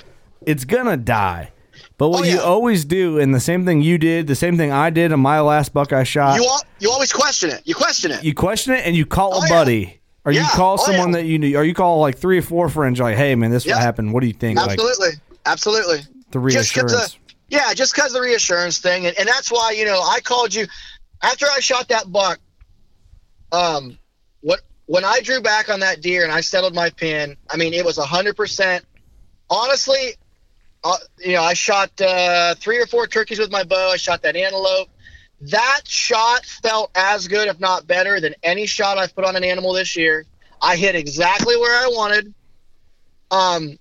it's 0.45 0.63
gonna 0.63 0.95
die. 0.95 1.51
But 1.97 2.09
what 2.09 2.21
Oh, 2.21 2.23
you 2.23 2.39
always 2.39 2.85
do, 2.85 3.19
and 3.19 3.35
the 3.35 3.41
same 3.41 3.65
thing 3.65 3.81
you 3.81 3.97
did, 3.97 4.27
the 4.27 4.35
same 4.35 4.55
thing 4.55 4.71
I 4.71 4.89
did 4.89 5.11
in 5.11 5.19
my 5.19 5.41
last 5.41 5.73
buck 5.73 5.91
I 5.91 6.03
shot, 6.05 6.37
you 6.37 6.43
you, 6.43 6.49
al- 6.49 6.61
you 6.79 6.89
always 6.91 7.11
question 7.11 7.49
it. 7.49 7.61
You 7.65 7.75
question 7.75 8.11
it. 8.11 8.23
You 8.23 8.33
question 8.33 8.73
it 8.73 8.85
and 8.85 8.95
you 8.95 9.05
call 9.05 9.33
Oh, 9.35 9.39
a 9.39 9.41
yeah. 9.43 9.49
buddy. 9.49 9.99
Or 10.23 10.31
you 10.31 10.43
call 10.53 10.73
Oh, 10.79 10.85
someone 10.85 11.09
yeah. 11.09 11.17
that 11.19 11.25
you 11.25 11.39
knew, 11.39 11.57
or 11.57 11.63
you 11.65 11.73
call 11.73 11.99
like 11.99 12.17
three 12.17 12.37
or 12.37 12.41
four 12.41 12.69
friends, 12.69 12.99
like, 13.01 13.17
"Hey, 13.17 13.35
man, 13.35 13.51
this 13.51 13.65
Yeah. 13.65 13.75
what 13.75 13.81
happened. 13.81 14.13
What 14.13 14.21
do 14.21 14.27
you 14.27 14.33
think?" 14.33 14.57
Like 14.59 14.71
Absolutely, 14.79 15.09
absolutely. 15.45 15.99
the 16.31 16.39
reassurance. 16.39 17.17
Yeah, 17.49 17.73
just 17.73 17.95
because 17.95 18.13
the 18.13 18.21
reassurance 18.21 18.79
thing, 18.79 19.07
and, 19.07 19.17
and 19.17 19.27
that's 19.27 19.51
why 19.51 19.71
you 19.71 19.85
know 19.85 20.01
I 20.01 20.19
called 20.21 20.53
you 20.53 20.67
after 21.21 21.45
I 21.45 21.59
shot 21.59 21.87
that 21.89 22.11
buck. 22.11 22.39
Um, 23.51 23.97
what 24.41 24.61
when 24.85 25.03
I 25.03 25.21
drew 25.21 25.41
back 25.41 25.69
on 25.69 25.79
that 25.79 26.01
deer 26.01 26.23
and 26.23 26.31
I 26.31 26.41
settled 26.41 26.75
my 26.75 26.89
pin, 26.91 27.35
I 27.49 27.57
mean 27.57 27.73
it 27.73 27.83
was 27.83 27.97
hundred 27.97 28.35
percent. 28.35 28.85
Honestly, 29.49 30.13
uh, 30.83 30.97
you 31.17 31.33
know 31.33 31.43
I 31.43 31.53
shot 31.53 31.99
uh, 31.99 32.55
three 32.55 32.79
or 32.79 32.85
four 32.85 33.07
turkeys 33.07 33.39
with 33.39 33.51
my 33.51 33.63
bow. 33.63 33.91
I 33.91 33.97
shot 33.97 34.21
that 34.23 34.35
antelope. 34.35 34.89
That 35.41 35.81
shot 35.85 36.45
felt 36.45 36.91
as 36.95 37.27
good, 37.27 37.47
if 37.47 37.59
not 37.59 37.87
better, 37.87 38.19
than 38.19 38.35
any 38.43 38.65
shot 38.65 38.97
I've 38.97 39.15
put 39.15 39.25
on 39.25 39.35
an 39.35 39.43
animal 39.43 39.73
this 39.73 39.95
year. 39.95 40.25
I 40.61 40.75
hit 40.75 40.95
exactly 40.95 41.55
where 41.55 41.73
I 41.73 41.87
wanted. 41.87 42.33
Um, 43.31 43.79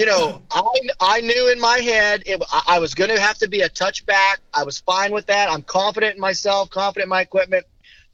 you 0.00 0.06
know, 0.06 0.40
I, 0.50 0.62
I 0.98 1.20
knew 1.20 1.52
in 1.52 1.60
my 1.60 1.76
head 1.76 2.22
it, 2.24 2.42
I, 2.50 2.62
I 2.68 2.78
was 2.78 2.94
going 2.94 3.10
to 3.10 3.20
have 3.20 3.36
to 3.36 3.48
be 3.50 3.60
a 3.60 3.68
touchback. 3.68 4.38
I 4.54 4.64
was 4.64 4.80
fine 4.80 5.12
with 5.12 5.26
that. 5.26 5.50
I'm 5.50 5.60
confident 5.60 6.14
in 6.14 6.20
myself, 6.22 6.70
confident 6.70 7.04
in 7.04 7.10
my 7.10 7.20
equipment. 7.20 7.66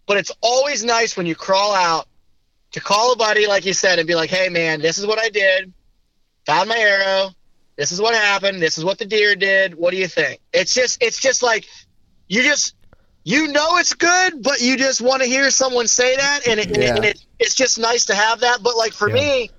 But 0.04 0.16
it's 0.16 0.32
always 0.40 0.82
nice 0.82 1.16
when 1.16 1.26
you 1.26 1.36
crawl 1.36 1.76
out 1.76 2.08
to 2.72 2.80
call 2.80 3.12
a 3.12 3.16
buddy, 3.16 3.46
like 3.46 3.64
you 3.66 3.72
said, 3.72 4.00
and 4.00 4.08
be 4.08 4.16
like, 4.16 4.30
hey, 4.30 4.48
man, 4.48 4.80
this 4.80 4.98
is 4.98 5.06
what 5.06 5.20
I 5.20 5.28
did. 5.28 5.72
Found 6.46 6.68
my 6.68 6.76
arrow. 6.76 7.30
This 7.76 7.92
is 7.92 8.00
what 8.00 8.16
happened. 8.16 8.60
This 8.60 8.78
is 8.78 8.84
what 8.84 8.98
the 8.98 9.06
deer 9.06 9.36
did. 9.36 9.76
What 9.76 9.92
do 9.92 9.96
you 9.96 10.08
think? 10.08 10.40
It's 10.52 10.74
just, 10.74 11.00
it's 11.00 11.20
just 11.20 11.40
like, 11.40 11.66
you 12.26 12.42
just, 12.42 12.74
you 13.22 13.46
know 13.52 13.76
it's 13.76 13.94
good, 13.94 14.42
but 14.42 14.60
you 14.60 14.76
just 14.76 15.00
want 15.00 15.22
to 15.22 15.28
hear 15.28 15.50
someone 15.50 15.86
say 15.86 16.16
that, 16.16 16.48
and, 16.48 16.58
it, 16.58 16.66
and, 16.66 16.78
it, 16.78 16.96
and 16.96 17.04
it, 17.04 17.24
it's 17.38 17.54
just 17.54 17.78
nice 17.78 18.06
to 18.06 18.14
have 18.16 18.40
that. 18.40 18.64
But 18.64 18.76
like 18.76 18.92
for 18.92 19.08
me, 19.08 19.50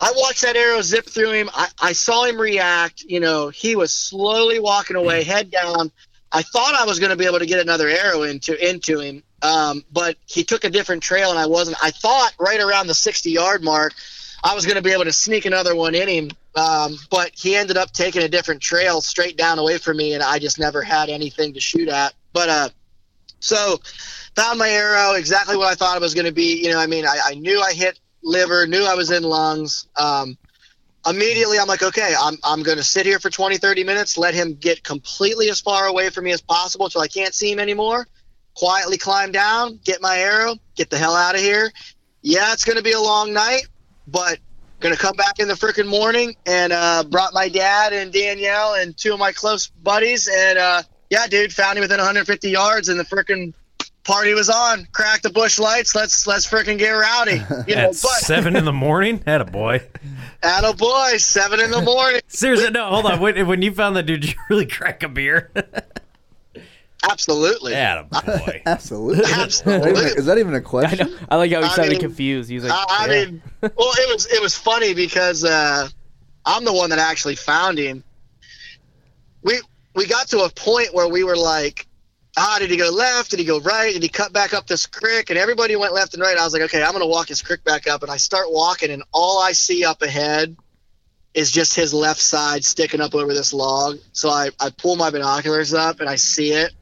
I 0.00 0.12
watched 0.16 0.42
that 0.42 0.56
arrow 0.56 0.80
zip 0.80 1.06
through 1.06 1.32
him. 1.32 1.50
I, 1.52 1.68
I 1.80 1.92
saw 1.92 2.24
him 2.24 2.40
react. 2.40 3.02
You 3.02 3.20
know, 3.20 3.48
he 3.48 3.74
was 3.74 3.92
slowly 3.92 4.60
walking 4.60 4.96
away, 4.96 5.24
head 5.24 5.50
down. 5.50 5.90
I 6.30 6.42
thought 6.42 6.74
I 6.74 6.84
was 6.84 6.98
going 6.98 7.10
to 7.10 7.16
be 7.16 7.24
able 7.24 7.38
to 7.38 7.46
get 7.46 7.60
another 7.60 7.88
arrow 7.88 8.22
into 8.22 8.68
into 8.68 9.00
him, 9.00 9.22
um, 9.42 9.84
but 9.90 10.16
he 10.26 10.44
took 10.44 10.64
a 10.64 10.70
different 10.70 11.02
trail, 11.02 11.30
and 11.30 11.38
I 11.38 11.46
wasn't. 11.46 11.78
I 11.82 11.90
thought 11.90 12.32
right 12.38 12.60
around 12.60 12.86
the 12.86 12.94
60 12.94 13.30
yard 13.30 13.64
mark, 13.64 13.94
I 14.44 14.54
was 14.54 14.66
going 14.66 14.76
to 14.76 14.82
be 14.82 14.92
able 14.92 15.04
to 15.04 15.12
sneak 15.12 15.46
another 15.46 15.74
one 15.74 15.94
in 15.94 16.06
him, 16.06 16.30
um, 16.54 16.96
but 17.10 17.30
he 17.34 17.56
ended 17.56 17.76
up 17.76 17.92
taking 17.92 18.22
a 18.22 18.28
different 18.28 18.60
trail 18.60 19.00
straight 19.00 19.36
down 19.36 19.58
away 19.58 19.78
from 19.78 19.96
me, 19.96 20.12
and 20.12 20.22
I 20.22 20.38
just 20.38 20.58
never 20.58 20.82
had 20.82 21.08
anything 21.08 21.54
to 21.54 21.60
shoot 21.60 21.88
at. 21.88 22.14
But 22.32 22.48
uh, 22.48 22.68
so 23.40 23.80
found 24.36 24.58
my 24.58 24.68
arrow 24.68 25.14
exactly 25.14 25.56
what 25.56 25.68
I 25.68 25.74
thought 25.74 25.96
it 25.96 26.02
was 26.02 26.14
going 26.14 26.26
to 26.26 26.32
be. 26.32 26.62
You 26.62 26.70
know, 26.72 26.78
I 26.78 26.86
mean, 26.86 27.06
I, 27.06 27.18
I 27.24 27.34
knew 27.34 27.60
I 27.60 27.72
hit 27.72 27.98
liver, 28.28 28.66
knew 28.66 28.84
I 28.84 28.94
was 28.94 29.10
in 29.10 29.22
lungs. 29.22 29.88
Um, 29.96 30.36
immediately, 31.06 31.58
I'm 31.58 31.66
like, 31.66 31.82
okay, 31.82 32.14
I'm, 32.18 32.36
I'm 32.44 32.62
going 32.62 32.78
to 32.78 32.84
sit 32.84 33.06
here 33.06 33.18
for 33.18 33.30
20, 33.30 33.56
30 33.56 33.84
minutes, 33.84 34.18
let 34.18 34.34
him 34.34 34.54
get 34.54 34.84
completely 34.84 35.48
as 35.50 35.60
far 35.60 35.86
away 35.86 36.10
from 36.10 36.24
me 36.24 36.32
as 36.32 36.40
possible 36.40 36.86
until 36.86 37.00
I 37.00 37.08
can't 37.08 37.34
see 37.34 37.50
him 37.50 37.58
anymore. 37.58 38.06
Quietly 38.54 38.98
climb 38.98 39.32
down, 39.32 39.80
get 39.84 40.02
my 40.02 40.18
arrow, 40.18 40.56
get 40.76 40.90
the 40.90 40.98
hell 40.98 41.14
out 41.14 41.34
of 41.34 41.40
here. 41.40 41.72
Yeah, 42.22 42.52
it's 42.52 42.64
going 42.64 42.76
to 42.76 42.82
be 42.82 42.92
a 42.92 43.00
long 43.00 43.32
night, 43.32 43.66
but 44.06 44.38
to 44.80 44.96
come 44.96 45.16
back 45.16 45.38
in 45.38 45.48
the 45.48 45.54
freaking 45.54 45.88
morning 45.88 46.36
and 46.46 46.72
uh, 46.72 47.02
brought 47.04 47.34
my 47.34 47.48
dad 47.48 47.92
and 47.92 48.12
Danielle 48.12 48.74
and 48.74 48.96
two 48.96 49.12
of 49.12 49.18
my 49.18 49.32
close 49.32 49.68
buddies. 49.68 50.28
And 50.28 50.58
uh, 50.58 50.82
yeah, 51.10 51.26
dude, 51.26 51.52
found 51.52 51.78
him 51.78 51.82
within 51.82 51.98
150 51.98 52.50
yards 52.50 52.88
in 52.88 52.96
the 52.96 53.04
freaking 53.04 53.54
party 54.08 54.32
was 54.32 54.48
on. 54.48 54.88
Crack 54.92 55.20
the 55.22 55.30
Busch 55.30 55.58
Lights. 55.58 55.94
Let's 55.94 56.26
let's 56.26 56.46
freaking 56.46 56.78
get 56.78 56.90
rowdy. 56.90 57.42
You 57.68 57.76
know, 57.76 57.82
At 57.82 57.98
but 58.02 58.20
seven 58.20 58.56
in 58.56 58.64
the 58.64 58.72
morning, 58.72 59.22
had 59.26 59.42
a 59.42 59.44
boy. 59.44 59.82
at 60.42 60.64
a 60.64 60.74
boy, 60.74 61.16
seven 61.18 61.60
in 61.60 61.70
the 61.70 61.82
morning. 61.82 62.20
Seriously, 62.28 62.70
no, 62.70 62.88
hold 62.88 63.04
on. 63.04 63.20
When, 63.20 63.46
when 63.46 63.60
you 63.60 63.72
found 63.72 63.96
that 63.96 64.04
dude, 64.04 64.22
did 64.22 64.30
you 64.32 64.38
really 64.48 64.64
crack 64.64 65.02
a 65.02 65.08
beer? 65.08 65.50
Absolutely. 67.10 67.74
Had 67.74 67.98
a 67.98 68.04
boy. 68.04 68.62
Absolutely. 68.64 69.24
Absolutely. 69.30 69.90
is 70.02 70.24
that 70.24 70.38
even 70.38 70.54
a 70.54 70.60
question? 70.60 71.16
I 71.28 71.36
like 71.36 71.52
how 71.52 71.60
he 71.60 71.66
I 71.66 71.68
sounded 71.68 71.92
mean, 71.92 72.00
confused. 72.00 72.48
He 72.48 72.54
was 72.56 72.64
like, 72.64 72.72
I, 72.72 72.84
I 72.88 73.06
yeah. 73.06 73.24
mean, 73.26 73.42
well, 73.60 73.92
it 73.98 74.14
was 74.14 74.26
it 74.32 74.40
was 74.40 74.56
funny 74.56 74.94
because 74.94 75.44
uh, 75.44 75.88
I'm 76.46 76.64
the 76.64 76.72
one 76.72 76.90
that 76.90 76.98
actually 76.98 77.36
found 77.36 77.76
him. 77.76 78.02
We 79.42 79.60
we 79.94 80.06
got 80.06 80.28
to 80.28 80.40
a 80.40 80.50
point 80.50 80.94
where 80.94 81.08
we 81.08 81.24
were 81.24 81.36
like, 81.36 81.87
ah, 82.38 82.56
did 82.58 82.70
he 82.70 82.76
go 82.76 82.90
left? 82.90 83.30
Did 83.30 83.40
he 83.40 83.44
go 83.44 83.60
right? 83.60 83.92
Did 83.92 84.02
he 84.02 84.08
cut 84.08 84.32
back 84.32 84.54
up 84.54 84.66
this 84.66 84.86
creek? 84.86 85.30
And 85.30 85.38
everybody 85.38 85.76
went 85.76 85.92
left 85.92 86.14
and 86.14 86.22
right. 86.22 86.36
I 86.36 86.44
was 86.44 86.52
like, 86.52 86.62
okay, 86.62 86.82
I'm 86.82 86.92
gonna 86.92 87.06
walk 87.06 87.28
his 87.28 87.42
creek 87.42 87.64
back 87.64 87.86
up, 87.86 88.02
and 88.02 88.10
I 88.10 88.16
start 88.16 88.46
walking, 88.50 88.90
and 88.90 89.02
all 89.12 89.40
I 89.42 89.52
see 89.52 89.84
up 89.84 90.02
ahead 90.02 90.56
is 91.34 91.52
just 91.52 91.74
his 91.74 91.92
left 91.94 92.20
side 92.20 92.64
sticking 92.64 93.00
up 93.00 93.14
over 93.14 93.34
this 93.34 93.52
log. 93.52 93.98
So 94.12 94.30
I 94.30 94.50
I 94.60 94.70
pull 94.70 94.96
my 94.96 95.10
binoculars 95.10 95.74
up 95.74 96.00
and 96.00 96.08
I 96.08 96.16
see 96.16 96.52
it. 96.52 96.72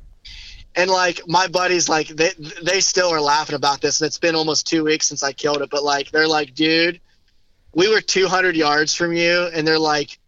And 0.75 0.91
like 0.91 1.23
my 1.27 1.47
buddies, 1.47 1.89
like 1.89 2.09
they 2.09 2.31
they 2.63 2.81
still 2.81 3.09
are 3.11 3.21
laughing 3.21 3.57
about 3.57 3.81
this, 3.81 4.01
and 4.01 4.07
it's 4.07 4.19
been 4.19 4.35
almost 4.35 4.67
two 4.67 4.85
weeks 4.85 5.07
since 5.09 5.23
I 5.23 5.33
killed 5.33 5.63
it. 5.63 5.71
But 5.71 5.83
like 5.85 6.11
they're 6.11 6.29
like, 6.29 6.55
dude, 6.55 7.01
we 7.75 7.89
were 7.89 8.01
200 8.01 8.57
yards 8.57 8.95
from 8.95 9.13
you, 9.13 9.49
and 9.53 9.67
they're 9.67 9.79
like, 9.79 10.19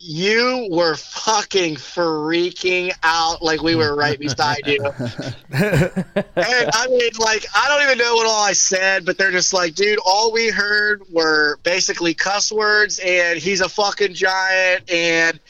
you 0.00 0.68
were 0.70 0.94
fucking 0.94 1.74
freaking 1.74 2.92
out, 3.02 3.42
like 3.42 3.62
we 3.62 3.74
were 3.74 3.96
right 3.96 4.18
beside 4.18 4.64
you. 4.66 4.80
and 5.50 6.14
I 6.32 6.86
mean, 6.88 7.10
like 7.18 7.44
I 7.54 7.66
don't 7.68 7.82
even 7.82 7.98
know 7.98 8.14
what 8.14 8.26
all 8.26 8.44
I 8.44 8.52
said, 8.52 9.04
but 9.04 9.18
they're 9.18 9.32
just 9.32 9.52
like, 9.52 9.74
dude, 9.74 9.98
all 10.04 10.32
we 10.32 10.48
heard 10.50 11.02
were 11.10 11.58
basically 11.64 12.14
cuss 12.14 12.52
words, 12.52 13.00
and 13.04 13.38
he's 13.38 13.60
a 13.60 13.68
fucking 13.68 14.14
giant, 14.14 14.88
and 14.90 15.40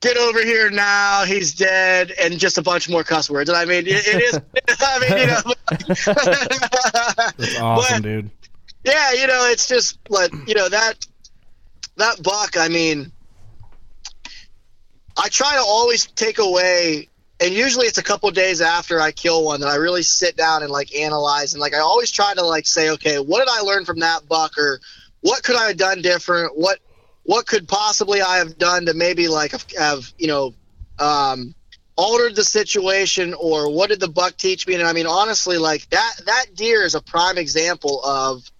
get 0.00 0.16
over 0.16 0.44
here 0.44 0.68
now, 0.68 1.22
he's 1.24 1.54
dead, 1.54 2.12
and 2.20 2.38
just 2.40 2.58
a 2.58 2.62
bunch 2.62 2.88
more 2.88 3.04
cuss 3.04 3.30
words. 3.30 3.48
And 3.48 3.56
I 3.56 3.64
mean, 3.64 3.86
it, 3.86 4.04
it 4.04 4.34
is. 4.34 4.40
I 4.80 4.98
mean, 4.98 5.18
you 5.18 5.26
know. 5.28 5.42
That's 7.38 7.60
awesome, 7.60 7.96
But- 7.98 8.02
dude. 8.02 8.30
yeah, 8.84 9.12
you 9.12 9.28
know, 9.28 9.48
it's 9.48 9.68
just 9.68 9.98
like 10.10 10.32
you 10.48 10.54
know 10.54 10.68
that 10.68 10.94
that 11.98 12.20
buck. 12.22 12.56
I 12.56 12.66
mean, 12.68 13.12
I 15.16 15.28
try 15.28 15.54
to 15.54 15.62
always 15.62 16.06
take 16.06 16.38
away, 16.38 17.08
and 17.40 17.52
usually 17.52 17.86
it's 17.86 17.98
a 17.98 18.02
couple 18.02 18.30
days 18.30 18.60
after 18.60 19.00
I 19.00 19.12
kill 19.12 19.44
one 19.44 19.60
that 19.60 19.68
I 19.68 19.76
really 19.76 20.02
sit 20.02 20.36
down 20.36 20.62
and 20.62 20.70
like 20.70 20.94
analyze, 20.94 21.54
and 21.54 21.60
like 21.60 21.74
I 21.74 21.80
always 21.80 22.10
try 22.10 22.34
to 22.34 22.42
like 22.42 22.66
say, 22.66 22.90
okay, 22.90 23.16
what 23.16 23.40
did 23.40 23.48
I 23.50 23.60
learn 23.60 23.84
from 23.84 24.00
that 24.00 24.28
buck, 24.28 24.56
or 24.58 24.80
what 25.20 25.42
could 25.42 25.56
I 25.56 25.68
have 25.68 25.76
done 25.76 26.02
different? 26.02 26.56
What 26.56 26.78
what 27.24 27.46
could 27.46 27.68
possibly 27.68 28.20
I 28.20 28.38
have 28.38 28.58
done 28.58 28.86
to 28.86 28.94
maybe 28.94 29.28
like 29.28 29.52
have, 29.76 30.12
you 30.18 30.26
know 30.26 30.54
um, 30.98 31.54
altered 31.96 32.36
the 32.36 32.44
situation, 32.44 33.34
or 33.34 33.72
what 33.72 33.90
did 33.90 34.00
the 34.00 34.08
buck 34.08 34.36
teach 34.36 34.66
me? 34.66 34.74
And 34.74 34.82
I 34.84 34.92
mean, 34.92 35.06
honestly, 35.06 35.58
like 35.58 35.88
that 35.90 36.12
that 36.26 36.46
deer 36.54 36.82
is 36.82 36.94
a 36.94 37.02
prime 37.02 37.38
example 37.38 38.02
of 38.04 38.50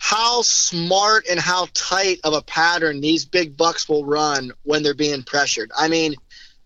how 0.00 0.40
smart 0.40 1.26
and 1.30 1.38
how 1.38 1.68
tight 1.74 2.20
of 2.24 2.32
a 2.32 2.40
pattern 2.40 3.02
these 3.02 3.26
big 3.26 3.54
bucks 3.54 3.86
will 3.86 4.02
run 4.02 4.50
when 4.62 4.82
they're 4.82 4.94
being 4.94 5.22
pressured. 5.22 5.70
I 5.76 5.88
mean, 5.88 6.14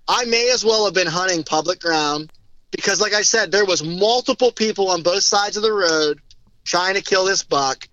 I 0.06 0.24
may 0.24 0.50
as 0.52 0.64
well 0.64 0.84
have 0.84 0.94
been 0.94 1.08
hunting 1.08 1.42
public 1.42 1.80
ground 1.80 2.32
because, 2.70 3.00
like 3.00 3.12
I 3.12 3.22
said, 3.22 3.50
there 3.50 3.64
was 3.64 3.82
multiple 3.82 4.52
people 4.52 4.88
on 4.88 5.02
both 5.02 5.24
sides 5.24 5.56
of 5.56 5.64
the 5.64 5.72
road 5.72 6.20
trying 6.62 6.94
to 6.94 7.02
kill 7.02 7.24
this 7.24 7.42
buck, 7.42 7.88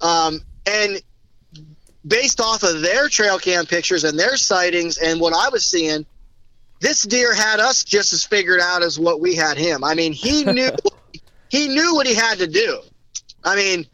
um, 0.00 0.40
and 0.64 1.00
based 2.06 2.40
off 2.40 2.62
of 2.62 2.80
their 2.80 3.08
trail 3.10 3.38
cam 3.38 3.66
pictures 3.66 4.02
and 4.02 4.18
their 4.18 4.38
sightings 4.38 4.96
and 4.96 5.20
what 5.20 5.34
I 5.34 5.50
was 5.50 5.66
seeing, 5.66 6.06
this 6.80 7.02
deer 7.02 7.34
had 7.34 7.60
us 7.60 7.84
just 7.84 8.14
as 8.14 8.24
figured 8.24 8.60
out 8.60 8.82
as 8.82 8.98
what 8.98 9.20
we 9.20 9.34
had 9.34 9.58
him. 9.58 9.84
I 9.84 9.94
mean, 9.94 10.14
he 10.14 10.44
knew 10.46 10.70
he 11.50 11.68
knew 11.68 11.94
what 11.94 12.06
he 12.06 12.14
had 12.14 12.38
to 12.38 12.46
do. 12.46 12.80
I 13.44 13.56
mean, 13.56 13.86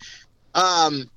um, 0.55 1.11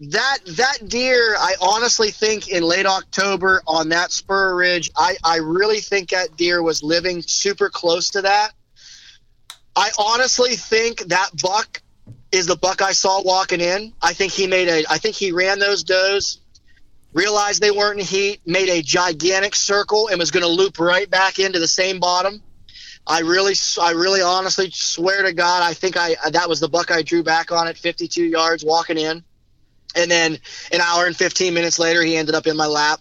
that 0.00 0.38
that 0.46 0.88
deer, 0.88 1.36
I 1.38 1.54
honestly 1.60 2.10
think 2.10 2.48
in 2.48 2.62
late 2.62 2.86
October 2.86 3.62
on 3.66 3.90
that 3.90 4.12
spur 4.12 4.54
ridge, 4.56 4.90
I 4.96 5.16
I 5.22 5.36
really 5.36 5.80
think 5.80 6.10
that 6.10 6.36
deer 6.36 6.62
was 6.62 6.82
living 6.82 7.22
super 7.22 7.68
close 7.68 8.10
to 8.10 8.22
that. 8.22 8.52
I 9.76 9.90
honestly 9.98 10.56
think 10.56 11.00
that 11.08 11.30
buck 11.42 11.82
is 12.32 12.46
the 12.46 12.56
buck 12.56 12.80
I 12.82 12.92
saw 12.92 13.22
walking 13.22 13.60
in. 13.60 13.92
I 14.00 14.14
think 14.14 14.32
he 14.32 14.46
made 14.46 14.68
a. 14.68 14.84
I 14.90 14.98
think 14.98 15.16
he 15.16 15.32
ran 15.32 15.58
those 15.58 15.82
does, 15.82 16.40
realized 17.12 17.60
they 17.60 17.70
weren't 17.70 18.00
in 18.00 18.06
heat, 18.06 18.40
made 18.46 18.68
a 18.68 18.82
gigantic 18.82 19.54
circle, 19.54 20.08
and 20.08 20.18
was 20.18 20.30
going 20.30 20.44
to 20.44 20.48
loop 20.48 20.78
right 20.78 21.10
back 21.10 21.38
into 21.38 21.58
the 21.58 21.68
same 21.68 22.00
bottom. 22.00 22.42
I 23.10 23.22
really, 23.22 23.54
I 23.82 23.90
really 23.90 24.22
honestly 24.22 24.70
swear 24.70 25.24
to 25.24 25.32
God, 25.32 25.64
I 25.64 25.74
think 25.74 25.96
I 25.96 26.14
that 26.30 26.48
was 26.48 26.60
the 26.60 26.68
buck 26.68 26.92
I 26.92 27.02
drew 27.02 27.24
back 27.24 27.50
on 27.50 27.66
at 27.66 27.76
52 27.76 28.22
yards 28.22 28.64
walking 28.64 28.98
in, 28.98 29.24
and 29.96 30.08
then 30.08 30.38
an 30.70 30.80
hour 30.80 31.06
and 31.06 31.16
15 31.16 31.52
minutes 31.52 31.80
later, 31.80 32.02
he 32.02 32.16
ended 32.16 32.36
up 32.36 32.46
in 32.46 32.56
my 32.56 32.66
lap. 32.66 33.00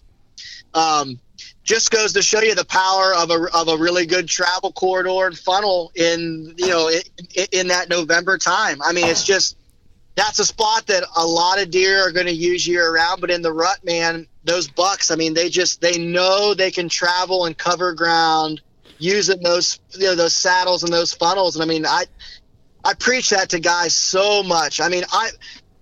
Um, 0.73 1.19
just 1.61 1.91
goes 1.91 2.13
to 2.13 2.23
show 2.23 2.41
you 2.41 2.55
the 2.55 2.65
power 2.65 3.13
of 3.13 3.29
a 3.29 3.45
of 3.53 3.67
a 3.67 3.77
really 3.77 4.07
good 4.07 4.27
travel 4.27 4.71
corridor 4.71 5.27
and 5.27 5.37
funnel 5.37 5.91
in 5.93 6.55
you 6.57 6.69
know 6.69 6.89
in, 6.89 7.45
in 7.51 7.67
that 7.67 7.87
November 7.87 8.39
time. 8.39 8.81
I 8.81 8.93
mean, 8.93 9.05
it's 9.05 9.23
just 9.23 9.57
that's 10.15 10.39
a 10.39 10.45
spot 10.45 10.87
that 10.87 11.03
a 11.17 11.23
lot 11.23 11.61
of 11.61 11.69
deer 11.69 12.07
are 12.07 12.11
going 12.11 12.25
to 12.25 12.33
use 12.33 12.67
year 12.67 12.91
round. 12.91 13.21
But 13.21 13.29
in 13.29 13.43
the 13.43 13.53
rut, 13.53 13.85
man, 13.85 14.25
those 14.43 14.67
bucks, 14.67 15.11
I 15.11 15.15
mean, 15.17 15.35
they 15.35 15.49
just 15.49 15.81
they 15.81 15.99
know 15.99 16.55
they 16.55 16.71
can 16.71 16.89
travel 16.89 17.45
and 17.45 17.55
cover 17.55 17.93
ground 17.93 18.61
using 18.99 19.41
those 19.41 19.79
you 19.91 20.05
know 20.05 20.15
those 20.15 20.33
saddles 20.35 20.83
and 20.83 20.93
those 20.93 21.13
funnels. 21.13 21.55
And 21.55 21.63
I 21.63 21.65
mean, 21.65 21.85
I 21.85 22.05
I 22.83 22.93
preach 22.93 23.29
that 23.31 23.49
to 23.49 23.59
guys 23.59 23.95
so 23.95 24.43
much. 24.43 24.79
I 24.79 24.89
mean, 24.89 25.03
I 25.11 25.29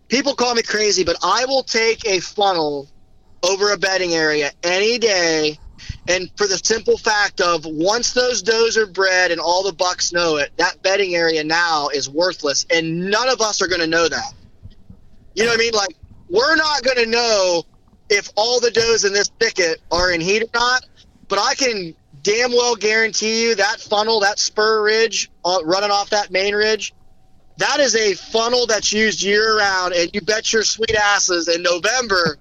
people 0.08 0.36
call 0.36 0.56
me 0.56 0.62
crazy, 0.62 1.04
but 1.04 1.18
I 1.22 1.46
will 1.46 1.64
take 1.64 2.06
a 2.08 2.20
funnel 2.20 2.88
over 3.44 3.74
a 3.74 3.78
bedding 3.78 4.14
area 4.14 4.52
any 4.64 4.98
day. 4.98 5.60
And 6.10 6.30
for 6.38 6.48
the 6.48 6.58
simple 6.58 6.98
fact 6.98 7.42
of 7.42 7.66
once 7.66 8.14
those 8.14 8.42
does 8.42 8.78
are 8.78 8.88
bred 8.88 9.32
and 9.32 9.40
all 9.40 9.64
the 9.64 9.74
bucks 9.74 10.14
know 10.14 10.38
it, 10.38 10.52
that 10.58 10.82
bedding 10.82 11.16
area 11.16 11.44
now 11.44 11.90
is 11.90 12.10
worthless, 12.10 12.66
and 12.70 13.10
none 13.10 13.28
of 13.30 13.42
us 13.42 13.62
are 13.62 13.68
going 13.68 13.82
to 13.82 13.88
know 13.88 14.08
that. 14.08 14.34
You 15.36 15.44
know 15.44 15.52
what 15.52 15.60
I 15.60 15.64
mean? 15.64 15.74
Like 15.74 15.96
we're 16.30 16.56
not 16.56 16.84
going 16.84 16.98
to 16.98 17.06
know 17.06 17.64
if 18.10 18.30
all 18.36 18.60
the 18.60 18.72
does 18.72 19.06
in 19.06 19.14
this 19.14 19.30
thicket 19.40 19.82
are 19.92 20.12
in 20.12 20.22
heat 20.22 20.44
or 20.44 20.50
not, 20.54 20.86
but 21.28 21.40
I 21.40 21.56
can 21.56 21.94
damn 22.28 22.52
well 22.52 22.76
guarantee 22.76 23.44
you 23.44 23.56
that 23.56 23.80
funnel, 23.80 24.20
that 24.20 24.38
spur 24.38 24.84
ridge 24.84 25.32
uh, 25.46 25.60
running 25.64 25.92
off 25.92 26.10
that 26.10 26.30
main 26.30 26.54
ridge, 26.54 26.94
that 27.58 27.80
is 27.80 27.96
a 27.96 28.14
funnel 28.16 28.68
that's 28.68 28.92
used 28.92 29.24
year 29.24 29.58
round, 29.58 29.94
and 29.94 30.10
you 30.14 30.20
bet 30.22 30.52
your 30.52 30.64
sweet 30.64 30.94
asses 30.96 31.48
in 31.48 31.62
November, 31.64 32.38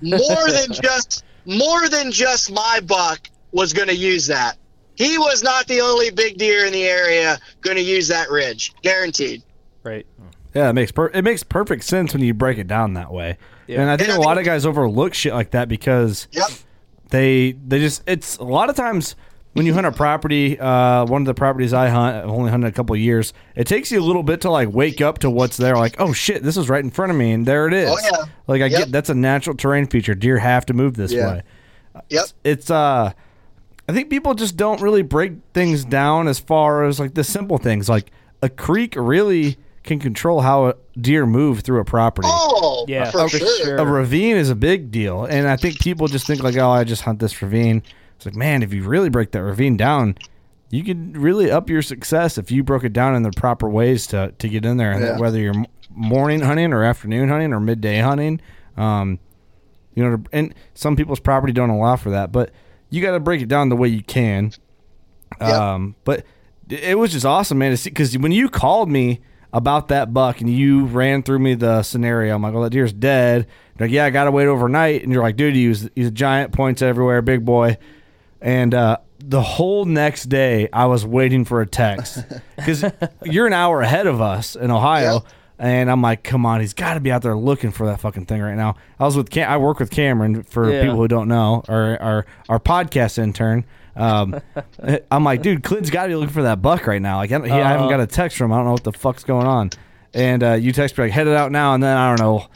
more 0.00 0.48
than 0.50 0.72
just 0.72 1.24
more 1.44 1.88
than 1.88 2.10
just 2.10 2.50
my 2.50 2.80
buck 2.86 3.28
was 3.52 3.72
going 3.72 3.88
to 3.88 3.94
use 3.94 4.26
that. 4.26 4.56
He 4.94 5.16
was 5.18 5.42
not 5.42 5.66
the 5.68 5.80
only 5.80 6.10
big 6.10 6.38
deer 6.38 6.64
in 6.66 6.72
the 6.72 6.84
area 6.84 7.38
going 7.60 7.76
to 7.76 7.82
use 7.82 8.08
that 8.08 8.30
ridge, 8.30 8.72
guaranteed. 8.82 9.42
Right. 9.84 10.06
Yeah, 10.54 10.70
it 10.70 10.72
makes 10.72 10.90
per- 10.90 11.10
it 11.10 11.22
makes 11.22 11.42
perfect 11.44 11.84
sense 11.84 12.14
when 12.14 12.22
you 12.22 12.32
break 12.34 12.58
it 12.58 12.66
down 12.66 12.94
that 12.94 13.12
way. 13.12 13.36
Yeah. 13.66 13.82
And 13.82 13.90
I 13.90 13.96
think 13.98 14.08
And 14.08 14.18
I 14.18 14.22
a 14.22 14.26
lot 14.26 14.36
think- 14.38 14.46
of 14.46 14.52
guys 14.52 14.64
overlook 14.66 15.12
shit 15.14 15.34
like 15.34 15.50
that 15.50 15.68
because 15.68 16.26
Yep. 16.32 16.48
They 17.10 17.52
they 17.52 17.78
just 17.80 18.02
it's 18.06 18.36
a 18.36 18.44
lot 18.44 18.70
of 18.70 18.76
times 18.76 19.16
when 19.54 19.66
you 19.66 19.74
hunt 19.74 19.86
a 19.86 19.92
property, 19.92 20.58
uh, 20.60 21.04
one 21.06 21.22
of 21.22 21.26
the 21.26 21.34
properties 21.34 21.72
I 21.72 21.88
hunt, 21.88 22.16
I've 22.16 22.30
only 22.30 22.50
hunted 22.50 22.68
a 22.68 22.72
couple 22.72 22.94
of 22.94 23.00
years. 23.00 23.32
It 23.56 23.66
takes 23.66 23.90
you 23.90 23.98
a 24.00 24.04
little 24.04 24.22
bit 24.22 24.42
to 24.42 24.50
like 24.50 24.68
wake 24.72 25.00
up 25.00 25.18
to 25.20 25.30
what's 25.30 25.56
there. 25.56 25.74
Like, 25.76 25.96
oh 25.98 26.12
shit, 26.12 26.42
this 26.42 26.56
is 26.56 26.68
right 26.68 26.84
in 26.84 26.90
front 26.90 27.10
of 27.10 27.18
me, 27.18 27.32
and 27.32 27.44
there 27.46 27.66
it 27.66 27.72
is. 27.74 27.90
Oh, 27.90 27.98
yeah. 28.02 28.24
Like 28.46 28.62
I 28.62 28.66
Yep. 28.66 28.78
get 28.78 28.92
that's 28.92 29.10
a 29.10 29.14
natural 29.14 29.56
terrain 29.56 29.86
feature. 29.86 30.14
Deer 30.14 30.38
have 30.38 30.66
to 30.66 30.74
move 30.74 30.94
this 30.96 31.12
Yeah. 31.12 31.26
way. 31.28 31.42
Yep. 32.10 32.26
It's 32.44 32.70
uh, 32.70 33.12
I 33.88 33.92
think 33.92 34.10
people 34.10 34.34
just 34.34 34.56
don't 34.56 34.80
really 34.82 35.02
break 35.02 35.32
things 35.54 35.84
down 35.84 36.28
as 36.28 36.38
far 36.38 36.84
as 36.84 37.00
like 37.00 37.14
the 37.14 37.24
simple 37.24 37.58
things. 37.58 37.88
Like 37.88 38.10
a 38.42 38.48
creek 38.48 38.94
really 38.96 39.56
can 39.88 39.98
control 39.98 40.40
how 40.42 40.68
a 40.68 40.74
deer 41.00 41.26
move 41.26 41.60
through 41.60 41.80
a 41.80 41.84
property 41.84 42.28
Oh, 42.30 42.84
Yeah, 42.88 43.10
for, 43.10 43.28
for 43.28 43.38
sure. 43.38 43.64
sure. 43.64 43.76
a 43.78 43.84
ravine 43.84 44.36
is 44.36 44.50
a 44.50 44.54
big 44.54 44.90
deal, 44.92 45.24
and 45.24 45.48
I 45.48 45.56
think 45.56 45.80
people 45.80 46.06
just 46.06 46.26
think 46.26 46.42
like, 46.42 46.56
oh, 46.56 46.70
I 46.70 46.84
just 46.84 47.02
hunt 47.02 47.18
this 47.18 47.42
ravine. 47.42 47.82
It's 48.16 48.26
like, 48.26 48.36
man, 48.36 48.62
if 48.62 48.72
you 48.72 48.84
really 48.84 49.08
break 49.08 49.32
that 49.32 49.42
ravine 49.42 49.76
down, 49.76 50.16
you 50.70 50.84
could 50.84 51.16
really 51.16 51.50
up 51.50 51.68
your 51.70 51.82
success 51.82 52.38
if 52.38 52.50
you 52.50 52.62
broke 52.62 52.84
it 52.84 52.92
down 52.92 53.14
in 53.16 53.22
the 53.22 53.30
proper 53.32 53.68
ways 53.68 54.06
to 54.08 54.32
to 54.38 54.48
get 54.48 54.64
in 54.64 54.76
there, 54.76 54.92
and 54.92 55.02
Yeah. 55.02 55.18
whether 55.18 55.38
you're 55.38 55.54
morning 55.90 56.40
hunting 56.40 56.72
or 56.72 56.84
afternoon 56.84 57.28
hunting 57.28 57.52
or 57.52 57.58
midday 57.60 57.98
hunting. 58.00 58.40
Um, 58.76 59.18
you 59.94 60.04
know, 60.08 60.22
and 60.32 60.54
some 60.74 60.94
people's 60.94 61.18
property 61.20 61.52
don't 61.52 61.70
allow 61.70 61.96
for 61.96 62.10
that, 62.10 62.30
but 62.30 62.50
you 62.90 63.02
got 63.02 63.12
to 63.12 63.20
break 63.20 63.40
it 63.42 63.48
down 63.48 63.68
the 63.68 63.76
way 63.76 63.88
you 63.88 64.02
can. 64.02 64.52
Um, 65.40 65.94
but 66.04 66.24
it 66.68 66.98
was 66.98 67.12
just 67.12 67.24
awesome, 67.26 67.58
man, 67.58 67.70
to 67.70 67.76
see 67.76 67.90
because 67.90 68.16
when 68.18 68.32
you 68.32 68.48
called 68.48 68.90
me 68.90 69.20
about 69.52 69.88
that 69.88 70.12
buck 70.12 70.40
and 70.40 70.50
you 70.50 70.84
ran 70.86 71.22
through 71.22 71.38
me 71.38 71.54
the 71.54 71.82
scenario, 71.82 72.34
I'm 72.34 72.42
like, 72.42 72.52
well, 72.52 72.62
that 72.64 72.70
deer's 72.70 72.92
dead. 72.92 73.46
You're 73.78 73.88
like, 73.88 73.92
yeah, 73.94 74.04
I 74.04 74.10
got 74.10 74.24
to 74.24 74.30
wait 74.30 74.46
overnight, 74.46 75.02
and 75.04 75.12
you're 75.12 75.22
like, 75.22 75.36
dude, 75.36 75.54
he's 75.54 75.88
he's 75.94 76.08
a 76.08 76.10
giant, 76.12 76.52
points 76.52 76.82
everywhere, 76.82 77.22
big 77.22 77.44
boy, 77.44 77.78
and 78.40 78.74
uh, 78.74 78.98
the 79.20 79.40
whole 79.42 79.84
next 79.84 80.24
day 80.24 80.68
I 80.72 80.86
was 80.86 81.04
waiting 81.06 81.44
for 81.44 81.60
a 81.60 81.66
text 81.66 82.24
because 82.56 82.84
you're 83.24 83.46
an 83.46 83.52
hour 83.52 83.80
ahead 83.82 84.06
of 84.06 84.20
us 84.20 84.56
in 84.56 84.70
Ohio. 84.70 85.14
Yep. 85.14 85.22
And 85.60 85.90
I'm 85.90 86.00
like, 86.00 86.22
come 86.22 86.46
on, 86.46 86.60
he's 86.60 86.72
got 86.72 86.94
to 86.94 87.00
be 87.00 87.10
out 87.10 87.22
there 87.22 87.34
looking 87.36 87.72
for 87.72 87.86
that 87.86 87.98
fucking 88.00 88.26
thing 88.26 88.40
right 88.40 88.54
now. 88.54 88.76
I 89.00 89.04
was 89.06 89.16
with 89.16 89.28
Cam- 89.28 89.50
I 89.50 89.56
work 89.56 89.80
with 89.80 89.90
Cameron 89.90 90.44
for 90.44 90.70
Yeah. 90.72 90.82
people 90.82 90.96
who 90.98 91.08
don't 91.08 91.26
know, 91.26 91.64
our 91.68 92.00
our, 92.00 92.26
our 92.48 92.60
podcast 92.60 93.18
intern. 93.18 93.64
Um, 93.98 94.40
I'm 95.10 95.24
like, 95.24 95.42
dude, 95.42 95.62
Clint's 95.62 95.90
got 95.90 96.04
to 96.04 96.08
be 96.08 96.14
looking 96.14 96.32
for 96.32 96.44
that 96.44 96.62
buck 96.62 96.86
right 96.86 97.02
now. 97.02 97.16
Like, 97.16 97.32
I, 97.32 97.40
he, 97.40 97.50
I 97.50 97.72
haven't 97.72 97.90
got 97.90 98.00
a 98.00 98.06
text 98.06 98.38
from 98.38 98.46
him. 98.46 98.52
I 98.52 98.56
don't 98.56 98.66
know 98.66 98.72
what 98.72 98.84
the 98.84 98.92
fuck's 98.92 99.24
going 99.24 99.46
on. 99.46 99.70
And 100.14 100.42
uh, 100.42 100.52
you 100.54 100.72
text 100.72 100.96
me 100.96 101.04
like, 101.04 101.12
headed 101.12 101.34
out 101.34 101.52
now, 101.52 101.74
and 101.74 101.82
then 101.82 101.96
I 101.96 102.08
don't 102.14 102.20
know. 102.20 102.46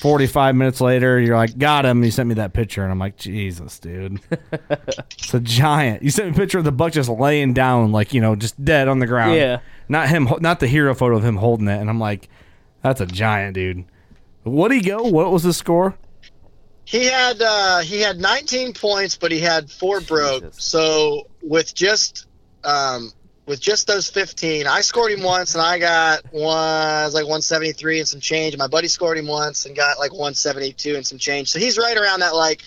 45 0.00 0.54
minutes 0.54 0.80
later, 0.80 1.18
you're 1.20 1.36
like, 1.36 1.56
got 1.56 1.86
him. 1.86 2.04
You 2.04 2.10
sent 2.10 2.28
me 2.28 2.34
that 2.34 2.52
picture, 2.52 2.82
and 2.82 2.92
I'm 2.92 2.98
like, 2.98 3.16
Jesus, 3.16 3.78
dude. 3.78 4.20
it's 4.52 5.32
a 5.32 5.40
giant. 5.40 6.02
You 6.02 6.10
sent 6.10 6.28
me 6.28 6.34
a 6.34 6.36
picture 6.36 6.58
of 6.58 6.64
the 6.64 6.72
buck 6.72 6.92
just 6.92 7.08
laying 7.08 7.54
down, 7.54 7.92
like, 7.92 8.12
you 8.12 8.20
know, 8.20 8.36
just 8.36 8.62
dead 8.62 8.88
on 8.88 8.98
the 8.98 9.06
ground. 9.06 9.36
Yeah. 9.36 9.60
Not 9.88 10.08
him, 10.08 10.28
not 10.40 10.60
the 10.60 10.66
hero 10.66 10.94
photo 10.94 11.16
of 11.16 11.24
him 11.24 11.36
holding 11.36 11.68
it. 11.68 11.80
And 11.80 11.88
I'm 11.88 12.00
like, 12.00 12.28
that's 12.82 13.00
a 13.00 13.06
giant, 13.06 13.54
dude. 13.54 13.84
What'd 14.42 14.76
he 14.76 14.82
go? 14.86 15.04
What 15.04 15.30
was 15.30 15.42
the 15.42 15.54
score? 15.54 15.96
He 16.84 17.06
had 17.06 17.40
uh, 17.40 17.80
he 17.80 18.00
had 18.00 18.18
19 18.20 18.74
points, 18.74 19.16
but 19.16 19.32
he 19.32 19.40
had 19.40 19.70
four 19.70 20.00
broke. 20.00 20.52
So 20.52 21.26
with 21.42 21.74
just 21.74 22.26
um, 22.62 23.10
with 23.46 23.60
just 23.60 23.86
those 23.86 24.08
15, 24.10 24.66
I 24.66 24.80
scored 24.80 25.12
him 25.12 25.22
once, 25.22 25.54
and 25.54 25.62
I 25.62 25.78
got 25.78 26.22
one 26.32 26.56
I 26.56 27.04
was 27.04 27.14
like 27.14 27.24
173 27.24 28.00
and 28.00 28.08
some 28.08 28.20
change. 28.20 28.56
My 28.56 28.66
buddy 28.66 28.88
scored 28.88 29.18
him 29.18 29.26
once 29.26 29.66
and 29.66 29.74
got 29.74 29.98
like 29.98 30.12
172 30.12 30.94
and 30.94 31.06
some 31.06 31.18
change. 31.18 31.50
So 31.50 31.58
he's 31.58 31.78
right 31.78 31.96
around 31.96 32.20
that 32.20 32.34
like 32.34 32.62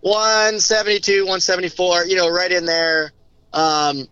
172, 0.00 1.22
174. 1.22 2.06
You 2.06 2.16
know, 2.16 2.28
right 2.28 2.50
in 2.50 2.64
there. 2.64 3.12
Um, 3.52 4.08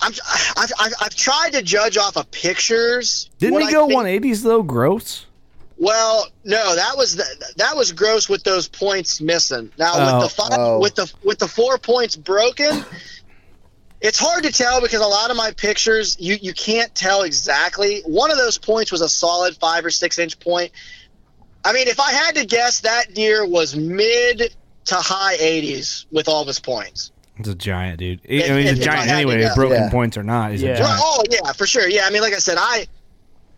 I'm, 0.00 0.12
I've, 0.56 0.72
I've, 0.78 0.92
I've 1.00 1.14
tried 1.14 1.54
to 1.54 1.62
judge 1.62 1.96
off 1.96 2.16
of 2.16 2.30
pictures. 2.30 3.30
Didn't 3.38 3.54
what 3.54 3.64
he 3.64 3.72
go 3.72 3.88
think- 3.88 4.00
180s, 4.00 4.42
though? 4.42 4.62
Gross? 4.62 5.26
Well, 5.78 6.26
no, 6.44 6.74
that 6.74 6.96
was 6.96 7.16
the, 7.16 7.24
that 7.56 7.76
was 7.76 7.92
gross 7.92 8.28
with 8.28 8.42
those 8.44 8.68
points 8.68 9.20
missing. 9.20 9.70
Now 9.78 9.92
Oh, 9.94 9.98
with 10.20 10.34
the 10.34 10.42
oh, 10.42 10.48
five, 10.48 10.58
oh. 10.58 10.78
with 10.80 10.94
the 10.96 11.12
with 11.24 11.38
the 11.38 11.48
four 11.48 11.78
points 11.78 12.16
broken, 12.16 12.84
it's 14.00 14.18
hard 14.18 14.44
to 14.44 14.52
tell 14.52 14.80
because 14.80 15.00
a 15.00 15.06
lot 15.06 15.30
of 15.30 15.36
my 15.36 15.52
pictures 15.52 16.16
you 16.20 16.36
you 16.40 16.52
can't 16.52 16.94
tell 16.94 17.22
exactly. 17.22 18.02
One 18.06 18.30
of 18.30 18.36
those 18.36 18.58
points 18.58 18.92
was 18.92 19.00
a 19.00 19.08
solid 19.08 19.56
five 19.56 19.84
or 19.84 19.90
six 19.90 20.18
inch 20.18 20.38
point. 20.40 20.72
I 21.64 21.72
mean, 21.72 21.88
if 21.88 21.98
I 22.00 22.12
had 22.12 22.36
to 22.36 22.46
guess, 22.46 22.80
that 22.80 23.14
deer 23.14 23.44
was 23.46 23.74
mid 23.76 24.54
to 24.86 24.94
high 24.94 25.36
80s 25.36 26.06
with 26.10 26.28
all 26.28 26.40
of 26.40 26.46
his 26.46 26.60
points. 26.60 27.10
It's 27.36 27.48
a 27.48 27.54
giant, 27.54 27.98
dude. 27.98 28.20
He- 28.24 28.44
I 28.44 28.48
mean, 28.48 28.62
he's 28.62 28.72
if- 28.72 28.78
a 28.80 28.82
giant 28.84 29.10
anyway, 29.10 29.48
broken 29.54 29.76
Yeah. 29.76 29.90
points 29.90 30.16
or 30.16 30.22
not. 30.22 30.52
He's 30.52 30.62
Yeah. 30.62 30.70
a 30.70 30.78
giant. 30.78 31.00
Oh 31.04 31.22
yeah, 31.30 31.52
for 31.52 31.66
sure. 31.66 31.88
Yeah, 31.88 32.06
I 32.06 32.10
mean, 32.10 32.22
like 32.22 32.32
I 32.34 32.38
said, 32.38 32.56
I, 32.58 32.86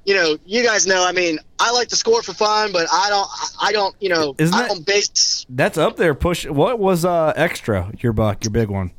you 0.04 0.14
know, 0.14 0.38
you 0.46 0.62
guys 0.64 0.86
know. 0.86 1.06
I 1.06 1.12
mean, 1.12 1.38
I 1.58 1.70
like 1.72 1.88
to 1.88 1.96
score 1.96 2.22
for 2.22 2.32
fun, 2.32 2.72
but 2.72 2.86
I 2.92 3.08
don't. 3.10 3.28
I 3.62 3.72
don't. 3.72 3.94
You 4.00 4.08
know, 4.08 4.34
Isn't 4.38 4.54
I 4.54 4.62
that- 4.62 4.68
don't 4.68 4.86
base. 4.86 5.44
That's 5.48 5.76
up 5.78 5.96
there. 5.96 6.14
Push. 6.14 6.46
What 6.46 6.78
was 6.78 7.04
uh 7.04 7.32
extra? 7.36 7.92
Your 8.00 8.12
buck, 8.12 8.42
your 8.44 8.50
big 8.52 8.68
one, 8.70 8.92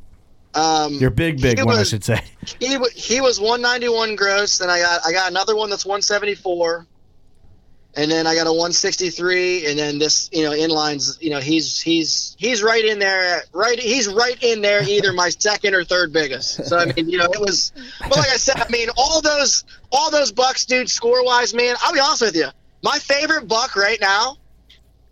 Um, 0.54 0.94
your 0.94 1.10
big 1.10 1.40
big 1.40 1.64
one, 1.64 1.76
I 1.76 1.82
should 1.82 2.04
say. 2.04 2.20
He 2.60 2.78
he 2.94 3.20
was 3.20 3.40
191 3.40 4.16
gross, 4.16 4.60
and 4.60 4.70
I 4.70 4.80
got 4.80 5.00
I 5.06 5.12
got 5.12 5.30
another 5.30 5.56
one 5.56 5.70
that's 5.70 5.84
174, 5.86 6.86
and 7.94 8.10
then 8.10 8.26
I 8.26 8.34
got 8.34 8.46
a 8.46 8.52
163, 8.52 9.66
and 9.66 9.78
then 9.78 9.98
this 9.98 10.28
you 10.32 10.44
know 10.44 10.52
Inline's. 10.52 11.18
You 11.20 11.30
know, 11.30 11.40
he's 11.40 11.80
he's 11.80 12.36
he's 12.38 12.62
right 12.62 12.84
in 12.84 12.98
there. 12.98 13.42
Right, 13.52 13.78
he's 13.78 14.08
right 14.08 14.40
in 14.42 14.62
there. 14.62 14.82
Either 14.82 15.12
my 15.12 15.28
second 15.30 15.74
or 15.74 15.84
third 15.84 16.12
biggest. 16.12 16.64
So 16.66 16.78
I 16.78 16.86
mean, 16.86 17.08
you 17.10 17.18
know, 17.18 17.26
it 17.32 17.40
was. 17.40 17.72
But 18.00 18.16
like 18.16 18.30
I 18.30 18.36
said, 18.36 18.56
I 18.60 18.68
mean, 18.70 18.88
all 18.96 19.20
those 19.20 19.64
all 19.92 20.10
those 20.10 20.32
bucks, 20.32 20.64
dude, 20.64 20.90
score 20.90 21.24
wise, 21.24 21.54
man. 21.54 21.76
I'll 21.82 21.92
be 21.92 22.00
honest 22.00 22.22
with 22.22 22.36
you. 22.36 22.48
My 22.82 22.98
favorite 22.98 23.46
buck 23.46 23.76
right 23.76 24.00
now, 24.00 24.38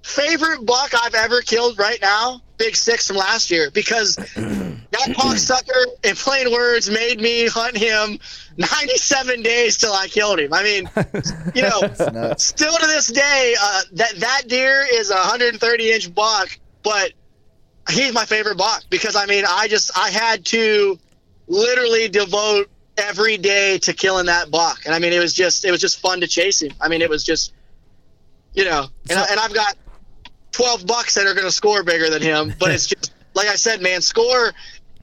favorite 0.02 0.64
buck 0.64 0.92
I've 1.00 1.14
ever 1.14 1.42
killed 1.42 1.78
right 1.78 2.00
now, 2.00 2.40
Big 2.56 2.74
Six 2.74 3.06
from 3.06 3.16
last 3.16 3.50
year, 3.50 3.70
because 3.70 4.16
that 4.36 5.14
cocksucker, 5.16 5.84
in 6.02 6.16
plain 6.16 6.50
words, 6.50 6.90
made 6.90 7.20
me 7.20 7.46
hunt 7.46 7.76
him 7.76 8.18
97 8.56 9.42
days 9.42 9.76
till 9.76 9.92
I 9.92 10.08
killed 10.08 10.40
him. 10.40 10.52
I 10.52 10.62
mean, 10.62 10.90
you 11.54 11.62
know, 11.62 12.34
still 12.36 12.76
to 12.76 12.86
this 12.86 13.06
day, 13.06 13.54
uh, 13.60 13.82
that 13.92 14.16
that 14.16 14.42
deer 14.48 14.84
is 14.92 15.10
a 15.10 15.14
130 15.14 15.92
inch 15.92 16.14
buck, 16.14 16.58
but 16.82 17.12
he's 17.90 18.12
my 18.12 18.24
favorite 18.24 18.58
buck 18.58 18.84
because 18.90 19.14
I 19.14 19.26
mean, 19.26 19.44
I 19.48 19.68
just 19.68 19.96
I 19.96 20.10
had 20.10 20.44
to 20.46 20.98
literally 21.46 22.08
devote 22.08 22.68
every 23.00 23.36
day 23.36 23.78
to 23.78 23.92
killing 23.92 24.26
that 24.26 24.50
buck. 24.50 24.84
And 24.86 24.94
I 24.94 24.98
mean, 24.98 25.12
it 25.12 25.18
was 25.18 25.32
just 25.32 25.64
it 25.64 25.70
was 25.70 25.80
just 25.80 26.00
fun 26.00 26.20
to 26.20 26.26
chase 26.26 26.62
him. 26.62 26.72
I 26.80 26.88
mean, 26.88 27.02
it 27.02 27.10
was 27.10 27.24
just 27.24 27.52
you 28.54 28.64
know, 28.64 28.86
and, 29.08 29.18
I, 29.18 29.26
and 29.30 29.38
I've 29.38 29.54
got 29.54 29.76
12 30.52 30.86
bucks 30.86 31.14
that 31.14 31.26
are 31.26 31.34
going 31.34 31.46
to 31.46 31.52
score 31.52 31.84
bigger 31.84 32.10
than 32.10 32.20
him, 32.20 32.52
but 32.58 32.72
it's 32.72 32.86
just 32.88 33.12
like 33.34 33.48
I 33.48 33.56
said, 33.56 33.80
man, 33.80 34.00
score. 34.00 34.52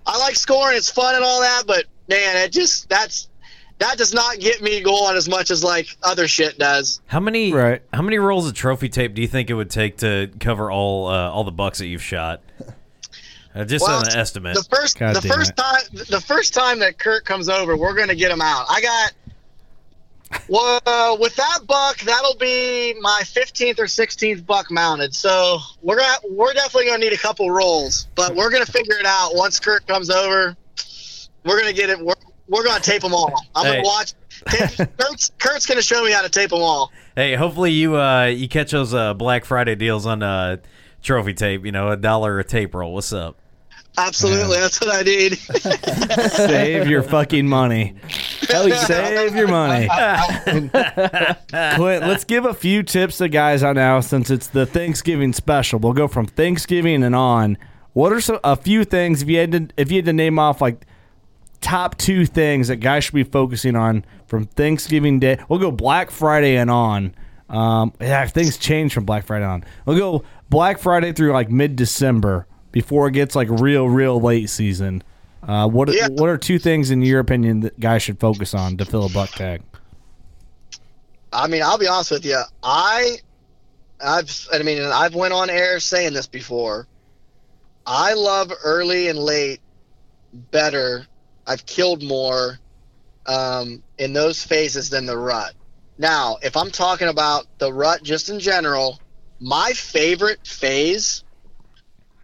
I 0.06 0.18
like 0.20 0.36
scoring; 0.36 0.78
it's 0.78 0.90
fun 0.90 1.16
and 1.16 1.24
all 1.24 1.42
that, 1.42 1.64
but 1.68 1.86
man, 2.08 2.38
it 2.38 2.52
just 2.52 2.88
that's 2.90 3.30
that 3.80 3.98
does 3.98 4.14
not 4.14 4.40
get 4.40 4.62
me 4.62 4.82
going 4.82 5.16
as 5.16 5.30
much 5.30 5.52
as 5.52 5.64
like 5.64 5.96
other 6.04 6.28
shit 6.28 6.58
does. 6.58 7.02
How 7.08 7.20
many 7.20 7.54
Right. 7.54 7.82
How 7.94 8.02
many 8.02 8.18
rolls 8.18 8.48
of 8.48 8.54
trophy 8.54 8.90
tape 8.90 9.14
do 9.14 9.22
you 9.22 9.28
think 9.28 9.50
it 9.50 9.54
would 9.54 9.70
take 9.70 9.98
to 9.98 10.32
cover 10.40 10.72
all 10.72 11.08
uh, 11.08 11.30
all 11.30 11.44
the 11.44 11.52
bucks 11.52 11.80
that 11.80 11.88
you've 11.88 12.04
shot? 12.04 12.42
Uh, 13.58 13.66
just 13.66 13.86
Well, 13.88 14.02
an 14.02 14.16
estimate. 14.18 14.56
The 14.56 14.64
first, 14.64 15.00
God 15.00 15.16
the 15.16 15.22
first 15.22 15.52
it. 15.52 15.58
time, 15.58 15.82
the 16.10 16.22
first 16.22 16.54
time 16.54 16.80
that 16.80 16.98
Kurt 17.00 17.26
comes 17.26 17.50
over, 17.50 17.76
we're 17.76 17.96
gonna 17.96 18.16
get 18.16 18.30
him 18.32 18.42
out. 18.42 18.66
I 18.70 18.82
got. 18.82 19.14
Well, 20.50 21.18
with 21.20 21.36
that 21.38 21.60
buck, 21.68 21.98
that'll 22.00 22.36
be 22.36 22.94
my 23.00 23.22
15th 23.24 23.80
or 23.80 23.86
16th 23.86 24.46
buck 24.46 24.70
mounted. 24.70 25.16
So 25.16 25.60
we're 25.82 25.98
gonna, 25.98 26.18
we're 26.30 26.54
definitely 26.54 26.88
gonna 26.88 26.98
need 27.00 27.14
a 27.14 27.18
couple 27.18 27.50
rolls, 27.50 28.08
but 28.16 28.36
we're 28.36 28.50
gonna 28.50 28.66
figure 28.66 28.96
it 29.00 29.06
out 29.06 29.32
once 29.36 29.60
Kurt 29.60 29.88
comes 29.88 30.10
over. 30.10 30.56
We're 31.46 31.60
gonna 31.60 31.72
get 31.74 31.90
it. 31.90 32.00
We're, 32.00 32.14
we're 32.50 32.66
gonna 32.66 32.82
tape 32.82 33.02
them 33.02 33.14
all. 33.14 33.34
I'm 33.56 33.66
Hey. 33.66 33.72
gonna 33.76 33.84
watch. 33.88 34.14
Kurt's, 35.00 35.32
Kurt's 35.40 35.66
gonna 35.66 35.82
show 35.82 36.04
me 36.04 36.12
how 36.12 36.22
to 36.22 36.30
tape 36.30 36.50
them 36.50 36.62
all. 36.62 36.92
Hey, 37.16 37.36
hopefully 37.36 37.72
you 37.72 37.96
uh 37.98 38.26
you 38.26 38.48
catch 38.50 38.72
those 38.72 38.94
uh, 38.94 39.14
Black 39.14 39.46
Friday 39.46 39.76
deals 39.76 40.06
on 40.06 40.22
uh 40.22 40.58
trophy 41.02 41.34
tape. 41.34 41.66
You 41.66 41.72
know, 41.72 41.88
a 41.90 41.98
dollar 41.98 42.38
a 42.38 42.44
tape 42.44 42.76
roll. 42.76 42.94
What's 42.94 43.14
up? 43.14 43.40
Absolutely, 43.98 44.60
that's 44.60 44.80
what 44.80 44.94
I 44.94 45.02
need. 45.02 45.38
Save 46.32 46.88
your 46.88 47.02
fucking 47.02 47.48
money. 47.48 47.96
Save 48.42 49.36
your 49.36 49.48
money. 49.48 49.88
Clint, 49.88 52.06
let's 52.06 52.24
give 52.24 52.46
a 52.46 52.54
few 52.54 52.84
tips 52.84 53.18
to 53.18 53.28
guys 53.28 53.64
on 53.64 53.76
now 53.76 54.00
since 54.00 54.30
it's 54.30 54.48
the 54.48 54.68
Thanksgiving 54.68 55.34
special. 55.34 55.80
We'll 55.80 55.94
go 55.94 56.08
from 56.08 56.28
Thanksgiving 56.28 57.04
and 57.04 57.16
on. 57.16 57.58
What 57.94 58.14
are 58.14 58.22
some, 58.22 58.40
a 58.44 58.56
few 58.56 58.84
things 58.84 59.24
if 59.24 59.30
you 59.30 59.40
had 59.40 59.52
to 59.54 59.68
if 59.78 59.90
you 59.90 59.98
had 59.98 60.06
to 60.06 60.14
name 60.14 60.38
off 60.38 60.62
like 60.62 60.86
top 61.62 61.98
two 61.98 62.28
things 62.28 62.68
that 62.68 62.76
guys 62.76 63.04
should 63.04 63.16
be 63.16 63.24
focusing 63.24 63.76
on 63.76 64.06
from 64.28 64.46
Thanksgiving 64.46 65.20
Day? 65.20 65.40
We'll 65.50 65.60
go 65.60 65.72
Black 65.72 66.12
Friday 66.12 66.58
and 66.58 66.70
on. 66.70 67.16
Um, 67.50 67.94
yeah, 68.00 68.28
things 68.28 68.58
change 68.58 68.94
from 68.94 69.06
Black 69.06 69.26
Friday 69.26 69.46
on. 69.46 69.64
We'll 69.88 69.98
go 69.98 70.24
Black 70.52 70.78
Friday 70.78 71.14
through 71.14 71.32
like 71.32 71.50
mid 71.50 71.76
December 71.76 72.46
before 72.78 73.08
it 73.08 73.12
gets 73.12 73.36
like 73.36 73.48
real, 73.50 73.90
real 73.90 74.22
late 74.22 74.52
season. 74.52 75.02
Uh, 75.42 75.68
what 75.68 75.92
Yeah. 75.92 76.10
what 76.10 76.30
are 76.30 76.38
two 76.38 76.60
things 76.60 76.92
in 76.92 77.02
your 77.02 77.20
opinion 77.20 77.62
that 77.62 77.80
guys 77.80 78.04
should 78.04 78.20
focus 78.20 78.54
on 78.54 78.78
to 78.78 78.86
fill 78.86 79.08
a 79.08 79.10
buck 79.10 79.32
tag? 79.32 79.64
I 81.34 81.48
mean, 81.48 81.64
I'll 81.64 81.80
be 81.80 81.88
honest 81.88 82.12
with 82.12 82.24
you. 82.24 82.40
I, 82.62 83.18
I've, 84.00 84.48
I 84.54 84.62
mean, 84.62 84.84
I've 84.84 85.16
went 85.16 85.34
on 85.34 85.50
air 85.50 85.80
saying 85.80 86.14
this 86.14 86.28
before. 86.28 86.86
I 87.88 88.14
love 88.14 88.52
early 88.64 89.08
and 89.08 89.18
late 89.18 89.60
better. 90.52 91.08
I've 91.48 91.66
killed 91.66 92.04
more 92.04 92.60
um, 93.26 93.82
in 93.98 94.14
those 94.14 94.44
phases 94.44 94.92
than 94.92 95.08
the 95.08 95.18
rut. 95.18 95.54
Now, 95.98 96.38
if 96.44 96.56
I'm 96.56 96.70
talking 96.70 97.08
about 97.08 97.48
the 97.58 97.74
rut 97.74 98.04
just 98.04 98.30
in 98.30 98.40
general, 98.40 99.00
my 99.40 99.72
favorite 99.74 100.46
phase, 100.46 101.24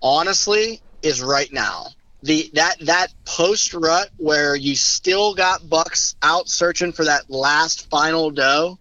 honestly, 0.04 0.82
is 1.02 1.24
right 1.24 1.52
now. 1.52 1.88
The 2.22 2.50
that 2.54 2.80
that 2.82 3.08
post 3.26 3.74
rut 3.74 4.10
where 4.18 4.56
you 4.56 4.76
still 4.76 5.34
got 5.34 5.68
bucks 5.68 6.16
out 6.22 6.48
searching 6.48 6.92
for 6.92 7.06
that 7.06 7.30
last 7.30 7.90
final 7.90 8.30
doe. 8.30 8.78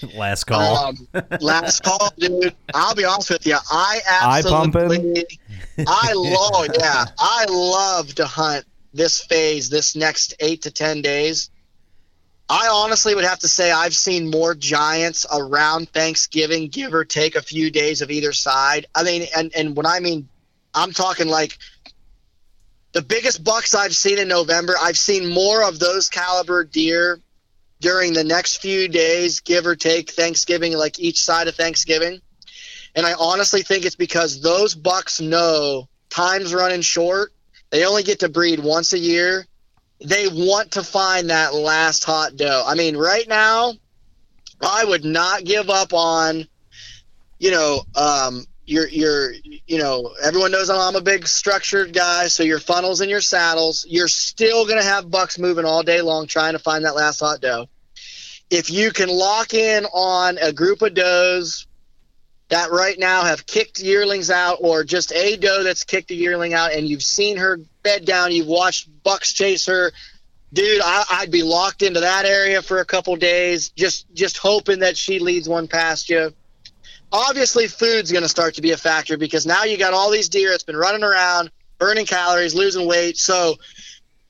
Last 0.14 0.44
call. 0.44 0.76
Um, 0.76 1.08
last 1.40 1.82
call, 1.82 2.12
dude. 2.16 2.54
I'll 2.72 2.94
be 2.94 3.04
honest 3.04 3.30
with 3.30 3.44
you. 3.44 3.56
I 3.68 4.00
absolutely, 4.08 5.26
I 5.88 6.12
love, 6.14 6.68
yeah, 6.78 7.04
I 7.18 7.46
love 7.48 8.14
to 8.14 8.24
hunt 8.24 8.64
this 8.94 9.24
phase, 9.24 9.70
this 9.70 9.96
next 9.96 10.34
eight 10.38 10.62
to 10.62 10.70
ten 10.70 11.02
days. 11.02 11.50
I 12.48 12.68
honestly 12.70 13.14
would 13.14 13.24
have 13.24 13.40
to 13.40 13.48
say 13.48 13.70
I've 13.70 13.94
seen 13.94 14.30
more 14.30 14.54
giants 14.54 15.26
around 15.32 15.90
Thanksgiving, 15.90 16.68
give 16.68 16.94
or 16.94 17.04
take 17.04 17.34
a 17.34 17.42
few 17.42 17.70
days 17.70 18.00
of 18.00 18.10
either 18.10 18.32
side. 18.32 18.86
I 18.94 19.02
mean, 19.02 19.26
and 19.36 19.52
and 19.54 19.76
when 19.76 19.84
I 19.84 20.00
mean, 20.00 20.28
I'm 20.74 20.92
talking 20.92 21.28
like 21.28 21.58
the 22.92 23.02
biggest 23.02 23.44
bucks 23.44 23.74
I've 23.74 23.94
seen 23.94 24.18
in 24.18 24.28
November. 24.28 24.74
I've 24.80 24.98
seen 24.98 25.32
more 25.32 25.62
of 25.62 25.78
those 25.78 26.08
caliber 26.08 26.64
deer 26.64 27.20
during 27.80 28.12
the 28.12 28.24
next 28.24 28.60
few 28.60 28.88
days, 28.88 29.40
give 29.40 29.66
or 29.66 29.76
take 29.76 30.10
Thanksgiving, 30.10 30.76
like 30.76 30.98
each 30.98 31.20
side 31.20 31.48
of 31.48 31.54
Thanksgiving. 31.54 32.20
And 32.94 33.06
I 33.06 33.14
honestly 33.14 33.62
think 33.62 33.84
it's 33.84 33.94
because 33.94 34.40
those 34.40 34.74
bucks 34.74 35.20
know 35.20 35.88
time's 36.10 36.54
running 36.54 36.80
short. 36.80 37.32
They 37.70 37.84
only 37.84 38.02
get 38.02 38.20
to 38.20 38.28
breed 38.28 38.60
once 38.60 38.92
a 38.92 38.98
year. 38.98 39.46
They 40.04 40.26
want 40.28 40.72
to 40.72 40.82
find 40.82 41.30
that 41.30 41.54
last 41.54 42.04
hot 42.04 42.36
doe. 42.36 42.64
I 42.66 42.74
mean, 42.74 42.96
right 42.96 43.28
now, 43.28 43.74
I 44.60 44.84
would 44.84 45.04
not 45.04 45.44
give 45.44 45.70
up 45.70 45.92
on, 45.92 46.48
you 47.38 47.50
know, 47.50 47.82
um, 47.94 48.46
your 48.68 48.86
your 48.88 49.32
you're 49.32 49.60
you 49.66 49.78
know 49.78 50.14
everyone 50.22 50.50
knows 50.50 50.68
I'm 50.68 50.96
a 50.96 51.00
big 51.00 51.26
structured 51.26 51.92
guy, 51.92 52.28
so 52.28 52.42
your 52.42 52.60
funnels 52.60 53.00
and 53.00 53.10
your 53.10 53.20
saddles, 53.20 53.86
you're 53.88 54.08
still 54.08 54.66
gonna 54.66 54.82
have 54.82 55.10
bucks 55.10 55.38
moving 55.38 55.64
all 55.64 55.82
day 55.82 56.02
long 56.02 56.26
trying 56.26 56.52
to 56.52 56.58
find 56.58 56.84
that 56.84 56.94
last 56.94 57.20
hot 57.20 57.40
doe. 57.40 57.68
If 58.50 58.70
you 58.70 58.92
can 58.92 59.08
lock 59.08 59.54
in 59.54 59.84
on 59.86 60.38
a 60.38 60.52
group 60.52 60.82
of 60.82 60.94
does 60.94 61.66
that 62.48 62.70
right 62.70 62.98
now 62.98 63.24
have 63.24 63.46
kicked 63.46 63.80
yearlings 63.80 64.30
out, 64.30 64.58
or 64.60 64.84
just 64.84 65.12
a 65.12 65.36
doe 65.36 65.62
that's 65.62 65.84
kicked 65.84 66.10
a 66.10 66.14
yearling 66.14 66.54
out, 66.54 66.72
and 66.72 66.86
you've 66.86 67.02
seen 67.02 67.36
her 67.38 67.60
bed 67.82 68.04
down, 68.04 68.32
you've 68.32 68.46
watched 68.46 68.88
bucks 69.02 69.32
chase 69.34 69.66
her, 69.66 69.92
dude, 70.52 70.80
I, 70.82 71.04
I'd 71.10 71.30
be 71.30 71.42
locked 71.42 71.82
into 71.82 72.00
that 72.00 72.24
area 72.24 72.62
for 72.62 72.80
a 72.80 72.84
couple 72.84 73.16
days, 73.16 73.70
just 73.70 74.06
just 74.14 74.38
hoping 74.38 74.80
that 74.80 74.96
she 74.96 75.18
leads 75.18 75.48
one 75.48 75.68
past 75.68 76.08
you 76.08 76.32
obviously 77.12 77.66
food's 77.66 78.12
going 78.12 78.22
to 78.22 78.28
start 78.28 78.54
to 78.54 78.62
be 78.62 78.72
a 78.72 78.76
factor 78.76 79.16
because 79.16 79.46
now 79.46 79.64
you 79.64 79.76
got 79.78 79.94
all 79.94 80.10
these 80.10 80.28
deer 80.28 80.50
that's 80.50 80.64
been 80.64 80.76
running 80.76 81.02
around 81.02 81.50
burning 81.78 82.06
calories 82.06 82.54
losing 82.54 82.86
weight. 82.86 83.16
So 83.16 83.56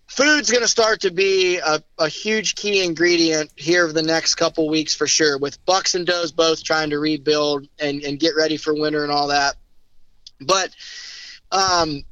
food's 0.07 0.51
going 0.51 0.63
to 0.63 0.69
start 0.69 1.01
to 1.01 1.11
be 1.11 1.59
a, 1.59 1.83
a 1.99 2.09
huge 2.09 2.55
key 2.55 2.85
ingredient 2.85 3.51
here 3.57 3.85
over 3.85 3.93
the 3.93 4.03
next 4.03 4.37
couple 4.37 4.69
weeks 4.69 4.95
for 4.95 5.07
sure 5.07 5.39
with 5.39 5.65
bucks 5.65 5.95
and 5.95 6.07
does 6.07 6.33
both 6.33 6.63
trying 6.63 6.91
to 6.91 6.99
rebuild 6.99 7.67
and, 7.79 8.03
and 8.03 8.19
get 8.19 8.35
ready 8.37 8.57
for 8.57 8.75
winter 8.75 9.03
and 9.03 9.13
all 9.13 9.29
that. 9.29 9.57
But 10.41 10.71
um, 11.51 12.03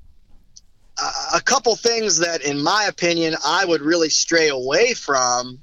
a- 0.99 1.37
a 1.37 1.41
couple 1.41 1.77
things 1.77 2.19
that 2.19 2.41
in 2.43 2.63
my 2.63 2.85
opinion 2.85 3.35
i 3.45 3.65
would 3.65 3.83
really 3.83 4.09
stray 4.09 4.49
away 4.49 4.95
from 4.95 5.63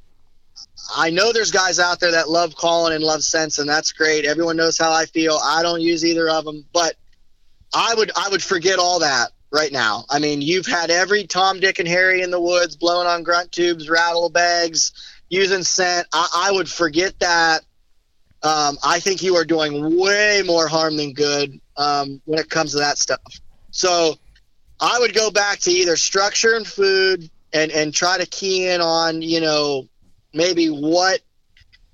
I 0.96 1.10
know 1.10 1.32
there's 1.32 1.52
guys 1.52 1.80
out 1.80 2.00
there 2.00 2.12
that 2.12 2.30
love 2.30 2.56
calling 2.56 2.94
and 2.94 3.04
love 3.04 3.24
sense, 3.24 3.60
and 3.60 3.70
that's 3.70 3.92
great. 3.92 4.26
Everyone 4.26 4.58
knows 4.58 4.78
how 4.78 4.92
I 4.92 5.06
feel. 5.06 5.40
I 5.44 5.64
don't 5.64 5.82
use 5.82 6.04
either 6.04 6.30
of 6.30 6.46
them, 6.46 6.66
but 6.74 6.96
I 7.74 7.94
would 7.96 8.12
I 8.16 8.30
would 8.30 8.44
forget 8.44 8.80
all 8.80 9.00
that 9.00 9.32
right 9.52 9.72
now. 9.72 10.06
I 10.10 10.20
mean, 10.20 10.42
you've 10.42 10.66
had 10.66 10.90
every 10.90 11.26
Tom, 11.26 11.60
Dick, 11.60 11.80
and 11.80 11.88
Harry 11.88 12.22
in 12.22 12.32
the 12.32 12.40
woods 12.40 12.76
blowing 12.76 13.08
on 13.08 13.24
grunt 13.24 13.52
tubes, 13.52 13.90
rattle 13.90 14.30
bags, 14.30 14.92
using 15.30 15.64
scent. 15.64 16.08
I, 16.12 16.48
I 16.48 16.52
would 16.52 16.70
forget 16.70 17.18
that. 17.20 17.62
Um, 18.42 18.78
I 18.84 19.00
think 19.00 19.24
you 19.24 19.36
are 19.38 19.46
doing 19.46 19.98
way 19.98 20.44
more 20.46 20.68
harm 20.68 20.98
than 20.98 21.14
good 21.14 21.62
um, 21.78 22.22
when 22.26 22.40
it 22.40 22.50
comes 22.50 22.72
to 22.72 22.80
that 22.80 22.98
stuff. 22.98 23.22
So 23.72 24.16
I 24.82 25.00
would 25.00 25.14
go 25.14 25.32
back 25.32 25.60
to 25.60 25.72
either 25.72 25.96
structure 25.96 26.56
and 26.56 26.68
food 26.68 27.30
and, 27.54 27.72
and 27.72 27.94
try 27.94 28.18
to 28.18 28.26
key 28.26 28.68
in 28.68 28.82
on, 28.82 29.22
you 29.22 29.40
know, 29.40 29.88
maybe 30.34 30.68
what 30.68 31.22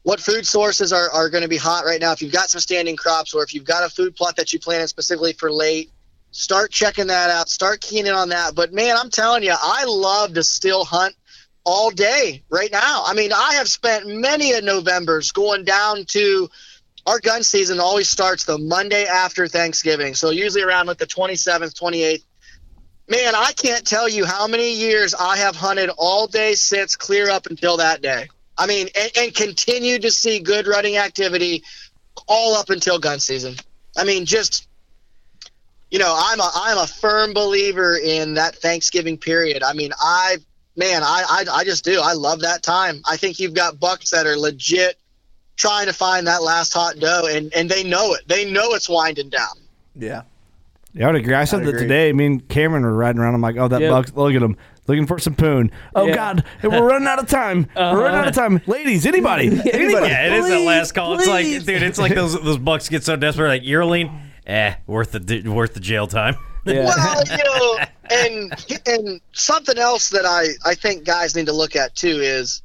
what 0.03 0.19
food 0.19 0.47
sources 0.47 0.93
are, 0.93 1.09
are 1.11 1.29
going 1.29 1.43
to 1.43 1.49
be 1.49 1.57
hot 1.57 1.85
right 1.85 1.99
now. 1.99 2.11
If 2.13 2.21
you've 2.21 2.31
got 2.31 2.49
some 2.49 2.61
standing 2.61 2.95
crops 2.95 3.33
or 3.33 3.43
if 3.43 3.53
you've 3.53 3.65
got 3.65 3.83
a 3.83 3.89
food 3.89 4.15
plot 4.15 4.37
that 4.37 4.53
you 4.53 4.59
planted 4.59 4.87
specifically 4.87 5.33
for 5.33 5.51
late, 5.51 5.91
start 6.31 6.71
checking 6.71 7.07
that 7.07 7.29
out. 7.29 7.49
Start 7.49 7.81
keying 7.81 8.07
in 8.07 8.13
on 8.13 8.29
that. 8.29 8.55
But 8.55 8.73
man, 8.73 8.95
I'm 8.97 9.09
telling 9.09 9.43
you, 9.43 9.53
I 9.53 9.83
love 9.85 10.33
to 10.35 10.43
still 10.43 10.85
hunt 10.85 11.15
all 11.65 11.91
day 11.91 12.43
right 12.49 12.71
now. 12.71 13.03
I 13.05 13.13
mean, 13.13 13.33
I 13.33 13.55
have 13.55 13.67
spent 13.67 14.07
many 14.07 14.53
a 14.53 14.61
Novembers 14.61 15.31
going 15.31 15.65
down 15.65 16.05
to 16.05 16.49
our 17.05 17.19
gun 17.19 17.43
season 17.43 17.79
always 17.79 18.07
starts 18.07 18.45
the 18.45 18.57
Monday 18.57 19.05
after 19.05 19.47
Thanksgiving. 19.47 20.13
So 20.13 20.29
usually 20.29 20.63
around 20.63 20.87
like 20.87 20.97
the 20.97 21.07
27th, 21.07 21.73
28th. 21.73 22.23
Man, 23.09 23.33
I 23.33 23.53
can't 23.53 23.85
tell 23.85 24.07
you 24.07 24.23
how 24.23 24.45
many 24.45 24.71
years 24.73 25.15
I 25.15 25.37
have 25.37 25.55
hunted 25.55 25.89
all 25.97 26.27
day 26.27 26.53
since 26.53 26.95
clear 26.95 27.29
up 27.29 27.47
until 27.47 27.77
that 27.77 28.03
day. 28.03 28.29
I 28.55 28.67
mean, 28.67 28.87
and, 28.95 29.11
and 29.17 29.33
continued 29.33 30.03
to 30.03 30.11
see 30.11 30.39
good 30.39 30.67
running 30.67 30.97
activity 30.97 31.63
all 32.27 32.55
up 32.55 32.69
until 32.69 32.99
gun 32.99 33.19
season. 33.19 33.55
I 33.97 34.03
mean, 34.03 34.25
just 34.25 34.67
you 35.89 35.97
know, 35.97 36.15
I'm 36.15 36.39
a 36.39 36.51
I'm 36.53 36.77
a 36.77 36.85
firm 36.85 37.33
believer 37.33 37.97
in 37.97 38.35
that 38.35 38.55
Thanksgiving 38.55 39.17
period. 39.17 39.63
I 39.63 39.73
mean, 39.73 39.91
I 39.99 40.37
man, 40.75 41.01
I, 41.01 41.23
I 41.27 41.45
I 41.51 41.63
just 41.63 41.83
do. 41.83 41.99
I 41.99 42.13
love 42.13 42.41
that 42.41 42.61
time. 42.61 43.01
I 43.09 43.17
think 43.17 43.39
you've 43.39 43.55
got 43.55 43.79
bucks 43.79 44.11
that 44.11 44.27
are 44.27 44.37
legit 44.37 44.99
trying 45.55 45.87
to 45.87 45.93
find 45.93 46.27
that 46.27 46.43
last 46.43 46.73
hot 46.73 46.99
doe, 46.99 47.27
and 47.27 47.51
and 47.55 47.69
they 47.69 47.83
know 47.83 48.13
it. 48.13 48.27
They 48.27 48.49
know 48.49 48.73
it's 48.73 48.87
winding 48.87 49.29
down. 49.29 49.57
Yeah. 49.95 50.23
Yeah, 50.93 51.05
I 51.07 51.11
would 51.11 51.21
agree. 51.21 51.33
I 51.35 51.43
said 51.45 51.59
I'd 51.61 51.65
that 51.67 51.69
agree. 51.69 51.81
today. 51.83 52.13
Me 52.13 52.25
and 52.25 52.49
Cameron 52.49 52.83
were 52.83 52.93
riding 52.95 53.21
around. 53.21 53.35
I'm 53.35 53.41
like, 53.41 53.57
oh, 53.57 53.67
that 53.67 53.79
Yep. 53.81 53.91
buck. 53.91 54.17
Look 54.17 54.33
at 54.35 54.41
him. 54.41 54.57
Looking 54.87 55.05
for 55.05 55.19
some 55.19 55.35
poon. 55.35 55.69
Oh 55.93 56.07
Yeah. 56.07 56.15
God, 56.15 56.43
we're 56.63 56.83
running 56.83 57.07
out 57.07 57.19
of 57.19 57.27
time. 57.27 57.67
We're 57.75 58.01
running 58.01 58.19
out 58.21 58.27
of 58.27 58.33
time. 58.33 58.59
Ladies, 58.65 59.05
anybody, 59.05 59.47
anybody. 59.71 60.07
Yeah, 60.07 60.25
it 60.27 60.33
is 60.33 60.47
that 60.47 60.61
last 60.61 60.93
call. 60.93 61.13
It's 61.13 61.27
like, 61.27 61.45
please. 61.45 61.63
dude, 61.63 61.83
it's 61.83 61.99
like 61.99 62.15
those 62.15 62.33
those 62.41 62.57
bucks 62.57 62.89
get 62.89 63.03
so 63.03 63.15
desperate. 63.15 63.49
Like 63.49 63.63
yearling, 63.63 64.09
eh, 64.47 64.73
worth 64.87 65.11
the 65.11 65.41
worth 65.47 65.75
the 65.75 65.79
jail 65.79 66.07
time. 66.07 66.35
Yeah. 66.65 66.85
Well, 66.85 67.23
you 67.37 67.43
know, 67.43 67.85
and 68.09 68.81
and 68.87 69.21
something 69.33 69.77
else 69.77 70.09
that 70.09 70.25
I 70.25 70.47
I 70.67 70.73
think 70.73 71.03
guys 71.05 71.35
need 71.35 71.45
to 71.45 71.53
look 71.53 71.75
at 71.75 71.95
too 71.95 72.07
is. 72.19 72.63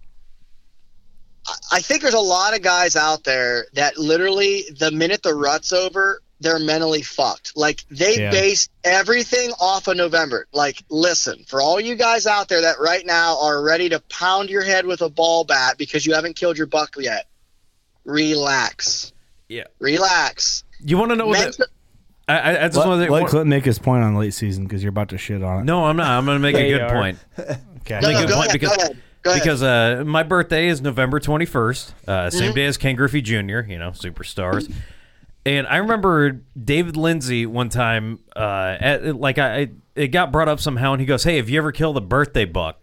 I- 1.46 1.52
I 1.72 1.80
think 1.80 2.00
there's 2.00 2.14
a 2.14 2.18
lot 2.20 2.54
of 2.56 2.62
guys 2.62 2.96
out 2.96 3.24
there 3.24 3.66
that 3.74 3.98
literally 3.98 4.64
the 4.78 4.90
minute 4.90 5.22
the 5.22 5.34
rut's 5.34 5.74
over, 5.74 6.22
they're 6.44 6.58
mentally 6.60 7.02
fucked. 7.02 7.56
Like 7.56 7.84
they 7.90 8.18
Yeah. 8.20 8.30
base 8.30 8.68
everything 8.84 9.50
off 9.60 9.88
of 9.88 9.96
November. 9.96 10.46
Like, 10.52 10.82
listen, 10.90 11.44
for 11.48 11.60
all 11.60 11.80
you 11.80 11.96
guys 11.96 12.26
out 12.26 12.48
there 12.48 12.60
that 12.60 12.78
right 12.78 13.04
now 13.04 13.40
are 13.40 13.62
ready 13.62 13.88
to 13.88 13.98
pound 14.08 14.50
your 14.50 14.62
head 14.62 14.86
with 14.86 15.00
a 15.02 15.08
ball 15.08 15.44
bat 15.44 15.76
because 15.78 16.06
you 16.06 16.14
haven't 16.14 16.36
killed 16.36 16.56
your 16.56 16.66
buck 16.68 16.94
yet, 16.98 17.26
relax. 18.04 19.12
Yeah. 19.48 19.64
Relax. 19.78 20.64
You 20.84 20.98
want 20.98 21.10
to 21.10 21.16
know 21.16 21.26
what? 21.26 21.56
The, 21.56 21.66
I, 22.28 22.38
I, 22.38 22.50
I 22.64 22.66
just 22.68 22.76
Let, 22.78 22.86
want 22.88 23.04
to. 23.04 23.12
let 23.12 23.26
Clint 23.28 23.46
make 23.48 23.64
his 23.64 23.78
point 23.78 24.02
on 24.02 24.14
late 24.16 24.32
season 24.34 24.64
because 24.64 24.82
you're 24.82 24.90
about 24.90 25.10
to 25.10 25.18
shit 25.18 25.42
on 25.42 25.60
it. 25.60 25.64
No, 25.64 25.84
I'm 25.84 25.96
not. 25.96 26.06
I'm 26.06 26.24
going 26.24 26.36
to 26.36 26.40
make 26.40 26.56
a 26.56 26.68
good 26.70 26.80
are. 26.82 26.90
point. 26.92 27.18
Okay. 27.84 28.00
No, 28.00 28.08
Make 28.08 28.16
a 28.16 28.20
good 28.20 28.28
go 28.30 28.34
point 28.36 28.48
ahead, 28.48 28.60
because 28.60 28.76
go 28.78 28.82
ahead. 28.82 29.02
Go 29.24 29.30
ahead. 29.32 29.42
because 29.42 29.62
uh, 29.62 30.04
my 30.06 30.22
birthday 30.22 30.68
is 30.68 30.80
November 30.80 31.20
21st, 31.20 31.92
uh, 32.08 32.30
same 32.30 32.40
Mm-hmm. 32.48 32.54
day 32.54 32.64
as 32.64 32.78
Ken 32.78 32.96
Griffey 32.96 33.20
Jr. 33.20 33.36
You 33.60 33.78
know, 33.78 33.90
superstars. 33.90 34.72
And 35.46 35.66
I 35.66 35.76
remember 35.76 36.40
David 36.62 36.96
Lindsay 36.96 37.44
one 37.44 37.68
time, 37.68 38.20
uh, 38.34 38.76
at 38.80 39.16
like 39.16 39.38
I, 39.38 39.70
it 39.94 40.08
got 40.08 40.32
brought 40.32 40.48
up 40.48 40.60
somehow, 40.60 40.92
and 40.92 41.00
he 41.00 41.06
goes, 41.06 41.24
"Hey, 41.24 41.36
have 41.36 41.48
you 41.50 41.58
ever 41.58 41.70
killed 41.72 41.96
a 41.96 42.00
birthday 42.00 42.44
buck?" 42.46 42.82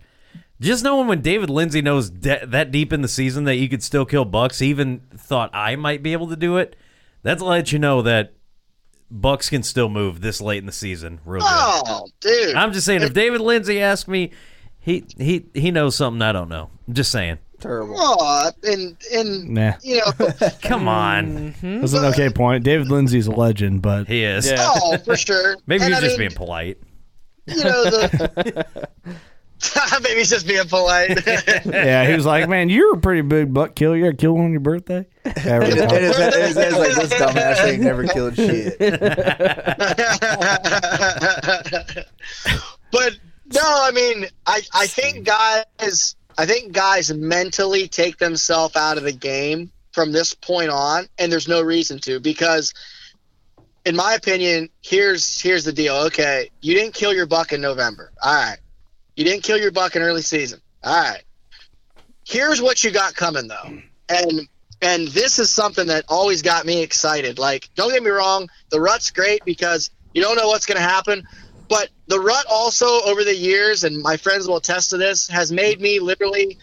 Just 0.59 0.83
knowing 0.83 1.07
when 1.07 1.21
David 1.21 1.49
Lindsay 1.49 1.81
knows 1.81 2.11
de- 2.11 2.45
that 2.45 2.69
deep 2.69 2.93
in 2.93 3.01
the 3.01 3.07
season 3.07 3.45
that 3.45 3.55
you 3.55 3.67
could 3.67 3.81
still 3.81 4.05
kill 4.05 4.25
bucks, 4.25 4.59
he 4.59 4.67
even 4.67 5.01
thought 5.17 5.49
I 5.53 5.75
might 5.75 6.03
be 6.03 6.13
able 6.13 6.27
to 6.27 6.35
do 6.35 6.57
it. 6.57 6.75
That's 7.23 7.41
to 7.41 7.45
let 7.45 7.71
you 7.71 7.79
know 7.79 8.03
that 8.03 8.33
bucks 9.09 9.49
can 9.49 9.63
still 9.63 9.89
move 9.89 10.21
this 10.21 10.39
late 10.39 10.59
in 10.59 10.67
the 10.67 10.71
season, 10.71 11.19
real 11.25 11.41
good. 11.41 11.49
Oh, 11.49 12.07
dude. 12.19 12.55
I'm 12.55 12.73
just 12.73 12.85
saying, 12.85 13.01
if 13.01 13.13
David 13.13 13.41
Lindsay 13.41 13.81
asked 13.81 14.07
me, 14.07 14.31
he 14.79 15.03
he 15.17 15.47
he 15.53 15.71
knows 15.71 15.95
something 15.95 16.21
I 16.21 16.31
don't 16.31 16.49
know. 16.49 16.69
I'm 16.88 16.93
just 16.93 17.11
saying. 17.11 17.39
Terrible. 17.61 17.95
Oh, 17.97 18.51
and 18.63 18.97
and 19.13 19.49
Nah, 19.49 19.73
you 19.83 19.97
know, 19.97 20.11
Come 20.63 20.88
on, 20.88 21.53
mm-hmm. 21.53 21.79
that's 21.81 21.93
an 21.93 22.05
okay 22.05 22.29
point. 22.29 22.63
David 22.63 22.89
Lindsay's 22.89 23.27
a 23.27 23.31
legend, 23.31 23.81
but 23.83 24.07
he 24.07 24.23
is. 24.23 24.49
Yeah. 24.49 24.57
oh, 24.59 24.97
for 24.97 25.15
sure. 25.15 25.55
Maybe 25.67 25.83
And 25.85 25.93
he's 25.93 26.03
I 26.03 26.05
just 26.05 26.17
mean, 26.17 26.29
being 26.29 26.35
polite. 26.38 26.79
You 27.45 27.63
know 27.63 27.83
the. 27.85 28.65
Maybe 30.01 30.15
he's 30.19 30.31
just 30.31 30.47
being 30.47 30.67
polite. 30.67 31.23
yeah, 31.67 32.07
he 32.07 32.15
was 32.15 32.25
like, 32.25 32.49
"Man, 32.49 32.69
you're 32.69 32.95
a 32.95 32.97
pretty 32.99 33.21
big 33.21 33.53
buck 33.53 33.75
killer. 33.75 33.95
You 33.95 34.07
ever 34.07 34.17
kill 34.17 34.33
one 34.33 34.45
on 34.45 34.51
your 34.51 34.59
birthday?" 34.59 35.05
Yeah, 35.23 35.33
And 35.35 35.59
really 35.59 35.75
his, 35.75 35.81
tough. 35.81 35.91
and 35.93 36.03
his, 36.03 36.17
and 36.17 36.43
his 36.43 36.55
head's 36.55 36.77
like 36.77 36.95
this 36.95 37.13
dumbass 37.13 37.63
ain't 37.67 37.83
never 37.83 38.07
killed 38.07 38.35
shit. 38.35 38.79
but 42.91 43.17
no, 43.53 43.61
I 43.63 43.91
mean, 43.93 44.25
I 44.47 44.61
I 44.73 44.88
think 44.88 45.25
guys, 45.25 46.15
I 46.37 46.45
think 46.45 46.71
guys 46.71 47.13
mentally 47.13 47.87
take 47.87 48.17
themselves 48.17 48.75
out 48.75 48.97
of 48.97 49.03
the 49.03 49.11
game 49.11 49.71
from 49.91 50.11
this 50.11 50.33
point 50.33 50.69
on, 50.69 51.07
and 51.17 51.31
there's 51.31 51.47
no 51.47 51.61
reason 51.61 51.99
to 51.99 52.19
because. 52.19 52.73
In 53.83 53.95
my 53.95 54.13
opinion, 54.13 54.69
here's 54.83 55.41
here's 55.41 55.63
the 55.63 55.73
deal. 55.73 55.95
Okay, 56.05 56.51
you 56.61 56.75
didn't 56.75 56.93
kill 56.93 57.15
your 57.15 57.25
buck 57.25 57.51
in 57.51 57.61
November. 57.61 58.11
All 58.21 58.31
right. 58.31 58.59
You 59.15 59.23
didn't 59.23 59.41
kill 59.41 59.57
your 59.57 59.71
buck 59.71 59.95
in 59.95 60.03
early 60.03 60.21
season. 60.21 60.61
All 60.83 61.01
right. 61.01 61.23
Here's 62.23 62.61
what 62.61 62.83
you 62.83 62.91
got 62.91 63.15
coming 63.15 63.47
though. 63.47 63.81
And 64.07 64.47
and 64.81 65.07
this 65.09 65.37
is 65.37 65.51
something 65.51 65.87
that 65.87 66.05
always 66.09 66.41
got 66.41 66.65
me 66.65 66.81
excited. 66.81 67.37
Like, 67.37 67.69
don't 67.75 67.91
get 67.91 68.01
me 68.01 68.09
wrong, 68.09 68.49
the 68.69 68.81
rut's 68.81 69.11
great 69.11 69.45
because 69.45 69.91
you 70.13 70.21
don't 70.21 70.35
know 70.35 70.47
what's 70.47 70.65
going 70.65 70.77
to 70.77 70.83
happen. 70.83 71.23
The 72.11 72.19
rut 72.19 72.45
also 72.49 73.03
over 73.03 73.23
the 73.23 73.33
years, 73.33 73.85
and 73.85 74.01
my 74.01 74.17
friends 74.17 74.45
will 74.45 74.57
attest 74.57 74.89
to 74.89 74.97
this, 74.97 75.29
has 75.29 75.49
made 75.49 75.79
me 75.79 76.01
literally 76.01 76.57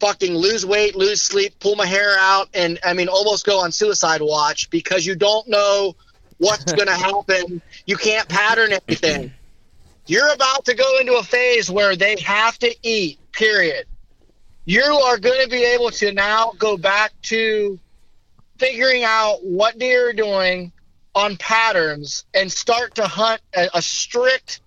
fucking 0.00 0.34
lose 0.34 0.64
weight, 0.64 0.96
lose 0.96 1.20
sleep, 1.20 1.58
pull 1.60 1.76
my 1.76 1.84
hair 1.84 2.16
out, 2.18 2.48
and 2.54 2.78
I 2.82 2.94
mean 2.94 3.08
almost 3.08 3.44
go 3.44 3.60
on 3.60 3.70
suicide 3.70 4.22
watch 4.22 4.70
because 4.70 5.04
you 5.04 5.14
don't 5.14 5.46
know 5.46 5.94
what's 6.38 6.72
going 6.72 6.88
to 6.88 6.94
happen. 6.94 7.60
You 7.84 7.98
can't 7.98 8.26
pattern 8.30 8.70
anything. 8.88 9.30
You're 10.06 10.32
about 10.32 10.64
to 10.64 10.74
go 10.74 10.98
into 10.98 11.16
a 11.16 11.22
phase 11.22 11.70
where 11.70 11.96
they 11.96 12.16
have 12.22 12.58
to 12.60 12.74
eat, 12.82 13.18
period. 13.30 13.84
You 14.64 14.84
are 14.84 15.18
going 15.18 15.42
to 15.42 15.50
be 15.50 15.64
able 15.64 15.90
to 15.90 16.12
now 16.12 16.52
go 16.56 16.78
back 16.78 17.12
to 17.24 17.78
figuring 18.56 19.04
out 19.04 19.44
what 19.44 19.78
deer 19.78 20.08
are 20.08 20.12
doing 20.14 20.72
on 21.14 21.36
patterns 21.36 22.24
and 22.32 22.50
start 22.50 22.94
to 22.94 23.06
hunt 23.06 23.42
a, 23.54 23.68
a 23.74 23.82
strict, 23.82 24.62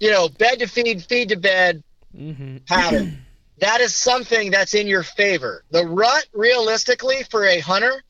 you 0.00 0.10
know, 0.10 0.28
bed 0.28 0.58
to 0.60 0.66
feed, 0.66 1.02
feed 1.04 1.30
to 1.30 1.36
bed 1.36 1.82
mm-hmm. 2.16 2.58
pattern. 2.66 3.18
That 3.58 3.80
is 3.80 3.94
something 3.94 4.50
that's 4.50 4.74
in 4.74 4.88
your 4.88 5.04
favor. 5.04 5.64
The 5.70 5.86
rut, 5.86 6.26
realistically, 6.32 7.22
for 7.30 7.44
a 7.44 7.60
hunter, 7.60 8.02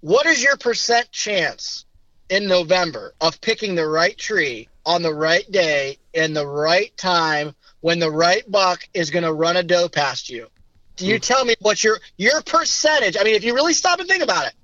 what 0.00 0.26
is 0.26 0.42
your 0.42 0.56
percent 0.56 1.10
chance 1.12 1.84
in 2.28 2.48
November 2.48 3.14
of 3.20 3.40
picking 3.40 3.74
the 3.74 3.86
right 3.86 4.16
tree 4.16 4.68
on 4.86 5.02
the 5.02 5.12
right 5.12 5.48
day 5.50 5.98
in 6.14 6.32
the 6.32 6.46
right 6.46 6.96
time 6.96 7.54
when 7.80 7.98
the 7.98 8.10
right 8.10 8.50
buck 8.50 8.88
is 8.94 9.10
going 9.10 9.24
to 9.24 9.32
run 9.32 9.56
a 9.56 9.62
doe 9.62 9.88
past 9.88 10.30
you? 10.30 10.48
Do 10.96 11.06
you 11.06 11.18
tell 11.18 11.44
me 11.44 11.54
what 11.60 11.84
your 11.84 11.98
your 12.16 12.40
percentage? 12.42 13.16
I 13.20 13.24
mean, 13.24 13.34
if 13.34 13.44
you 13.44 13.54
really 13.54 13.74
stop 13.74 14.00
and 14.00 14.08
think 14.08 14.22
about 14.22 14.46
it, 14.46 14.54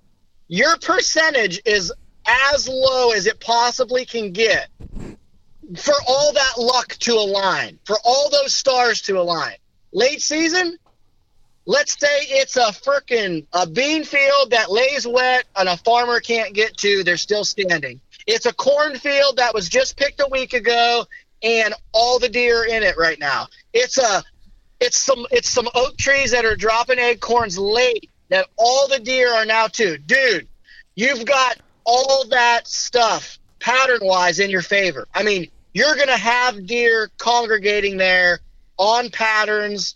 your 0.49 0.79
percentage 0.79 1.61
is 1.67 1.93
as 2.27 2.67
low 2.67 3.11
as 3.11 3.27
it 3.27 3.41
possibly 3.41 4.07
can 4.07 4.33
get 4.33 4.69
for 5.77 5.95
all 6.07 6.33
that 6.33 6.55
luck 6.59 6.97
to 7.01 7.13
align, 7.13 7.79
for 7.85 7.97
all 8.05 8.31
those 8.31 8.55
stars 8.55 9.03
to 9.03 9.19
align. 9.19 9.55
Late 9.93 10.23
season, 10.23 10.79
let's 11.67 11.99
say 11.99 12.21
it's 12.23 12.57
a 12.57 12.73
frickin' 12.73 13.47
a 13.53 13.67
bean 13.67 14.05
field 14.05 14.51
that 14.51 14.71
lays 14.71 15.07
wet 15.07 15.45
and 15.57 15.69
a 15.69 15.77
farmer 15.77 16.21
can't 16.21 16.55
get 16.55 16.77
to, 16.79 17.05
they're 17.05 17.17
still 17.17 17.45
standing. 17.45 18.01
It's 18.27 18.47
a 18.47 18.53
cornfield 18.53 19.37
that 19.37 19.55
was 19.55 19.69
just 19.69 19.97
picked 19.97 20.21
a 20.21 20.29
week 20.31 20.53
ago 20.53 21.07
and 21.43 21.75
all 21.93 22.19
the 22.19 22.29
deer 22.29 22.65
in 22.65 22.83
it 22.83 22.97
right 22.97 23.19
now. 23.19 23.49
It's 23.73 23.99
a 23.99 24.23
it's 24.81 24.97
some 24.97 25.27
it's 25.31 25.49
some 25.49 25.69
oak 25.75 25.97
trees 25.97 26.33
that 26.33 26.45
are 26.45 26.57
dropping 26.57 26.99
acorns 26.99 27.59
late 27.59 28.11
that 28.29 28.47
all 28.57 28.89
the 28.89 28.99
deer 28.99 29.33
are 29.33 29.45
now 29.45 29.67
too. 29.67 29.99
Dude, 29.99 30.49
you've 30.95 31.25
got 31.25 31.59
all 31.85 32.27
that 32.31 32.67
stuff 32.67 33.39
pattern 33.63 34.01
wise 34.03 34.41
in 34.41 34.51
your 34.51 34.63
favor. 34.63 35.07
I 35.15 35.23
mean, 35.23 35.49
you're 35.73 35.97
gonna 35.97 36.17
have 36.17 36.67
deer 36.67 37.11
congregating 37.19 37.97
there 37.97 38.41
on 38.77 39.09
patterns. 39.11 39.95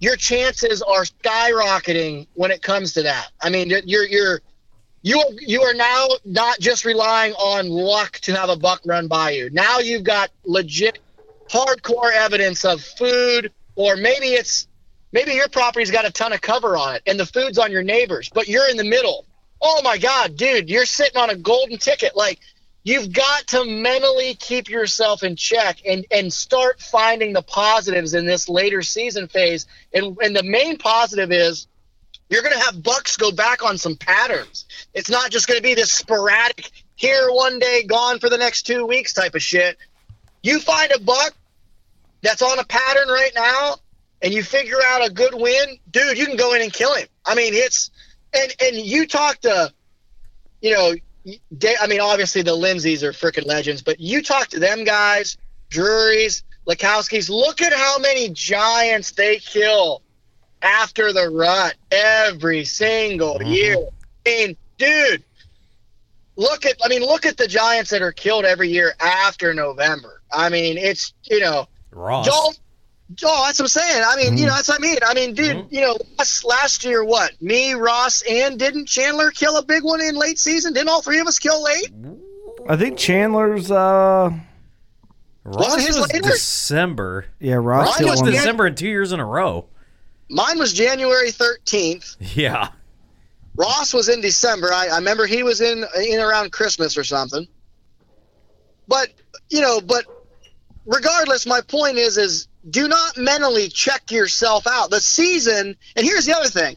Your 0.00 0.16
chances 0.16 0.82
are 0.82 1.04
skyrocketing 1.04 2.26
when 2.34 2.50
it 2.50 2.60
comes 2.60 2.94
to 2.94 3.02
that. 3.04 3.30
I 3.40 3.50
mean, 3.50 3.70
you're 3.70 4.04
you're 4.04 4.40
you 5.02 5.22
you 5.40 5.62
are 5.62 5.74
now 5.74 6.08
not 6.24 6.58
just 6.58 6.84
relying 6.84 7.32
on 7.34 7.68
luck 7.68 8.18
to 8.20 8.34
have 8.34 8.50
a 8.50 8.56
buck 8.56 8.82
run 8.84 9.06
by 9.08 9.30
you. 9.30 9.48
Now 9.50 9.78
you've 9.78 10.04
got 10.04 10.30
legit 10.44 10.98
hardcore 11.48 12.12
evidence 12.12 12.64
of 12.64 12.82
food 12.82 13.52
or 13.74 13.96
maybe 13.96 14.26
it's 14.26 14.66
maybe 15.12 15.32
your 15.32 15.48
property's 15.48 15.90
got 15.90 16.04
a 16.04 16.10
ton 16.10 16.32
of 16.32 16.40
cover 16.40 16.76
on 16.76 16.96
it 16.96 17.02
and 17.06 17.18
the 17.18 17.26
food's 17.26 17.58
on 17.58 17.70
your 17.70 17.82
neighbors, 17.82 18.28
but 18.34 18.48
you're 18.48 18.68
in 18.68 18.76
the 18.76 18.84
middle. 18.84 19.24
Oh 19.60 19.80
my 19.82 19.98
god, 19.98 20.36
dude, 20.36 20.68
you're 20.68 20.86
sitting 20.86 21.16
on 21.16 21.30
a 21.30 21.36
golden 21.36 21.78
ticket. 21.78 22.16
Like 22.16 22.40
you've 22.84 23.12
got 23.12 23.46
to 23.48 23.64
mentally 23.64 24.34
keep 24.34 24.68
yourself 24.68 25.22
in 25.22 25.36
check 25.36 25.78
and 25.86 26.06
and 26.10 26.32
start 26.32 26.80
finding 26.80 27.32
the 27.32 27.42
positives 27.42 28.14
in 28.14 28.26
this 28.26 28.48
later 28.48 28.82
season 28.82 29.28
phase. 29.28 29.66
And 29.92 30.16
and 30.22 30.34
the 30.34 30.42
main 30.42 30.78
positive 30.78 31.32
is 31.32 31.66
you're 32.30 32.42
going 32.42 32.54
to 32.54 32.64
have 32.64 32.82
bucks 32.82 33.16
go 33.16 33.32
back 33.32 33.64
on 33.64 33.78
some 33.78 33.96
patterns. 33.96 34.66
It's 34.94 35.10
not 35.10 35.30
just 35.30 35.46
going 35.46 35.58
to 35.58 35.62
be 35.62 35.74
this 35.74 35.92
sporadic 35.92 36.70
here 36.94 37.28
one 37.30 37.58
day, 37.58 37.84
gone 37.84 38.18
for 38.18 38.28
the 38.28 38.38
next 38.38 38.62
two 38.62 38.84
weeks 38.84 39.12
type 39.12 39.34
of 39.34 39.42
shit. 39.42 39.78
You 40.42 40.60
find 40.60 40.92
a 40.92 41.00
buck 41.00 41.34
that's 42.22 42.42
on 42.42 42.58
a 42.58 42.64
pattern 42.64 43.08
right 43.08 43.32
now, 43.34 43.76
and 44.20 44.34
you 44.34 44.42
figure 44.42 44.78
out 44.84 45.06
a 45.06 45.10
good 45.10 45.34
win, 45.34 45.78
dude. 45.90 46.18
You 46.18 46.26
can 46.26 46.36
go 46.36 46.54
in 46.54 46.62
and 46.62 46.72
kill 46.72 46.94
him. 46.94 47.06
I 47.24 47.34
mean, 47.34 47.54
it's 47.54 47.90
and 48.34 48.54
and 48.60 48.76
you 48.76 49.06
talk 49.06 49.40
to, 49.42 49.72
you 50.60 50.74
know, 50.74 50.94
I 51.80 51.86
mean, 51.86 52.00
obviously 52.00 52.42
the 52.42 52.56
Lindsays 52.56 53.02
are 53.02 53.12
freaking 53.12 53.46
legends, 53.46 53.82
but 53.82 54.00
you 54.00 54.22
talk 54.22 54.48
to 54.48 54.60
them 54.60 54.84
guys, 54.84 55.36
Drurys, 55.70 56.42
Lakosky's. 56.66 57.28
Look 57.30 57.60
at 57.60 57.72
how 57.72 57.98
many 57.98 58.28
giants 58.30 59.12
they 59.12 59.38
kill 59.38 60.02
after 60.62 61.12
the 61.12 61.28
rut 61.28 61.74
every 61.90 62.64
single 62.64 63.38
mm-hmm. 63.38 63.50
year. 63.50 63.76
I 64.26 64.28
mean, 64.28 64.56
dude, 64.76 65.24
look 66.36 66.66
at 66.66 66.76
I 66.82 66.88
mean, 66.88 67.02
look 67.02 67.26
at 67.26 67.36
the 67.36 67.46
giants 67.46 67.90
that 67.90 68.02
are 68.02 68.12
killed 68.12 68.44
every 68.44 68.68
year 68.68 68.94
after 69.00 69.54
November. 69.54 70.22
I 70.32 70.48
mean, 70.48 70.78
it's 70.78 71.12
you 71.24 71.40
know, 71.40 71.68
Ross. 71.90 72.26
don't. 72.26 72.58
Oh, 73.24 73.44
that's 73.46 73.58
what 73.58 73.64
I'm 73.64 73.68
saying. 73.68 74.02
I 74.06 74.16
mean, 74.16 74.36
you 74.36 74.44
know, 74.46 74.52
that's 74.54 74.68
what 74.68 74.78
I 74.80 74.82
mean. 74.82 74.98
I 75.04 75.14
mean, 75.14 75.34
dude, 75.34 75.56
Mm-hmm. 75.56 75.74
you 75.74 75.80
know, 75.80 75.96
last, 76.18 76.44
last 76.44 76.84
year, 76.84 77.02
what? 77.02 77.40
Me, 77.40 77.72
Ross, 77.72 78.22
and 78.28 78.58
didn't 78.58 78.86
Chandler 78.86 79.30
kill 79.30 79.56
a 79.56 79.64
big 79.64 79.82
one 79.82 80.00
in 80.02 80.14
late 80.14 80.38
season? 80.38 80.74
Didn't 80.74 80.88
all 80.90 81.00
three 81.00 81.18
of 81.20 81.26
us 81.26 81.38
kill 81.38 81.62
late? 81.62 81.90
I 82.68 82.76
think 82.76 82.98
Chandler's. 82.98 83.70
uh 83.70 84.30
Ross 85.44 85.86
his 85.86 85.98
was 85.98 86.12
later? 86.12 86.28
December. 86.28 87.24
Yeah, 87.40 87.54
Ross. 87.54 87.86
Mine 87.86 87.96
killed 87.98 88.10
was 88.10 88.20
one. 88.22 88.32
December 88.32 88.66
in 88.66 88.74
two 88.74 88.88
years 88.88 89.12
in 89.12 89.20
a 89.20 89.24
row. 89.24 89.66
Mine 90.28 90.58
was 90.58 90.74
January 90.74 91.30
13th. 91.30 92.16
Yeah. 92.36 92.68
Ross 93.56 93.94
was 93.94 94.10
in 94.10 94.20
December. 94.20 94.70
I, 94.72 94.88
I 94.88 94.96
remember 94.98 95.24
he 95.26 95.42
was 95.42 95.62
in 95.62 95.84
in 95.98 96.20
around 96.20 96.52
Christmas 96.52 96.98
or 96.98 97.04
something. 97.04 97.48
But 98.86 99.08
you 99.48 99.60
know, 99.62 99.80
but 99.80 100.04
regardless, 100.84 101.46
my 101.46 101.60
point 101.62 101.96
is 101.96 102.18
is 102.18 102.47
do 102.70 102.88
not 102.88 103.16
mentally 103.16 103.68
check 103.68 104.10
yourself 104.10 104.66
out. 104.66 104.90
The 104.90 105.00
season, 105.00 105.76
and 105.96 106.06
here's 106.06 106.26
the 106.26 106.36
other 106.36 106.48
thing. 106.48 106.76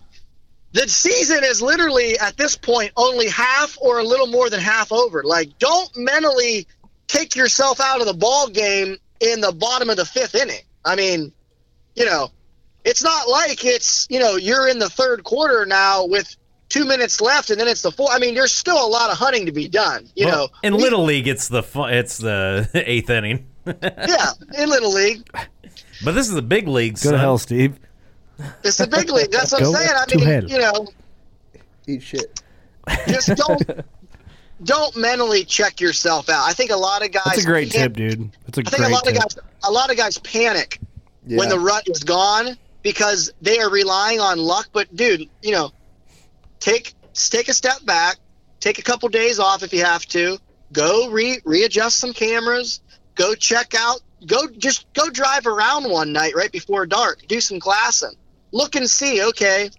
The 0.74 0.88
season 0.88 1.44
is 1.44 1.62
literally 1.62 2.18
at 2.20 2.38
this 2.38 2.56
point 2.56 2.92
only 2.96 3.28
half 3.28 3.78
or 3.82 4.00
a 4.00 4.04
little 4.04 4.28
more 4.28 4.50
than 4.50 4.62
half 4.62 4.92
over. 4.92 5.24
Like 5.24 5.58
don't 5.60 5.90
mentally 5.98 6.66
take 7.08 7.36
yourself 7.36 7.82
out 7.82 8.00
of 8.00 8.08
the 8.08 8.14
ball 8.14 8.48
game 8.48 8.96
in 9.20 9.42
the 9.42 9.52
bottom 9.52 9.90
of 9.90 9.98
the 9.98 10.06
fifth 10.06 10.34
inning. 10.34 10.62
I 10.86 10.96
mean, 10.96 11.34
you 11.96 12.06
know, 12.06 12.30
it's 12.86 13.04
not 13.04 13.28
like 13.28 13.66
it's 13.66 14.08
you 14.10 14.20
know 14.20 14.38
you're 14.38 14.70
in 14.70 14.80
the 14.80 14.90
third 14.90 15.26
quarter 15.26 15.66
now 15.66 16.06
with 16.06 16.36
two 16.70 16.86
minutes 16.86 17.20
left 17.20 17.50
and 17.50 17.60
then 17.60 17.68
it's 17.68 17.82
the 17.82 17.92
four. 17.92 18.10
I 18.10 18.18
mean, 18.18 18.34
there's 18.34 18.54
still 18.54 18.84
a 18.84 18.88
lot 18.88 19.12
of 19.12 19.18
hunting 19.18 19.46
to 19.48 19.52
be 19.52 19.68
done. 19.68 20.10
You 20.16 20.28
Well, 20.28 20.38
know, 20.38 20.48
in 20.64 20.74
little 20.74 21.04
league, 21.04 21.28
it's 21.28 21.50
the 21.50 21.64
it's 21.90 22.18
the 22.18 22.70
eighth 22.74 23.10
inning. 23.10 23.48
yeah, 23.68 24.32
in 24.58 24.70
little 24.70 24.94
league, 24.94 25.28
But 26.03 26.14
this 26.15 26.28
is 26.28 26.34
the 26.34 26.41
big 26.41 26.68
league. 26.68 26.99
Go 27.02 27.11
to 27.11 27.18
hell, 27.18 27.38
Steve. 27.38 27.78
it's 28.64 28.78
the 28.78 28.88
big 28.88 29.10
league. 29.10 29.32
That's 29.32 29.52
what 29.52 29.61
I'm 29.64 29.73
saying. 29.73 29.90
I 29.94 30.15
mean, 30.15 30.26
hell. 30.26 30.44
you 30.49 30.57
know, 30.57 30.88
Eat 31.88 32.02
shit. 32.03 32.41
just 33.07 33.36
don't 33.36 33.61
don't 34.64 34.95
mentally 34.98 35.44
check 35.44 35.80
yourself 35.82 36.30
out. 36.30 36.48
I 36.48 36.53
think 36.53 36.72
a 36.72 36.76
lot 36.76 37.03
of 37.06 37.11
guys. 37.11 37.23
That's 37.26 37.44
a 37.44 37.45
great 37.45 37.72
can't- 37.72 37.95
tip, 37.95 38.10
dude. 38.18 38.32
That's 38.45 38.57
a 38.57 38.61
I 38.61 38.64
think 38.69 38.78
great 38.78 38.90
a 38.90 38.94
lot 38.94 39.03
tip. 39.03 39.15
of 39.15 39.22
guys 39.22 39.38
a 39.64 39.72
lot 39.72 39.91
of 39.91 39.98
guys 39.98 40.18
panic 40.19 40.80
when 41.26 41.49
the 41.49 41.60
rut 41.60 41.88
is 41.88 42.03
gone 42.03 42.57
because 42.82 43.32
they 43.41 43.60
are 43.60 43.69
relying 43.69 44.19
on 44.19 44.40
luck. 44.40 44.69
But 44.73 44.95
dude, 44.95 45.30
you 45.41 45.52
know, 45.52 45.72
take 46.60 46.94
take 47.14 47.48
a 47.49 47.53
step 47.53 47.86
back, 47.86 48.18
take 48.60 48.80
a 48.80 48.84
couple 48.84 49.07
days 49.10 49.40
off 49.40 49.61
if 49.64 49.73
you 49.73 49.84
have 49.84 50.06
to. 50.07 50.38
Go 50.73 51.10
re 51.10 51.40
readjust 51.45 51.99
some 51.99 52.14
cameras. 52.14 52.82
Go 53.15 53.36
check 53.36 53.73
out. 53.78 54.02
Go 54.26 54.48
just 54.48 54.91
go 54.93 55.10
drive 55.10 55.48
around 55.48 55.89
one 55.89 56.14
night 56.14 56.35
right 56.35 56.52
before 56.52 56.85
dark. 56.85 57.27
Do 57.27 57.41
some 57.41 57.60
glassing. 57.60 58.14
Look 58.52 58.76
and 58.76 58.89
see. 58.89 59.23
Okay, 59.23 59.69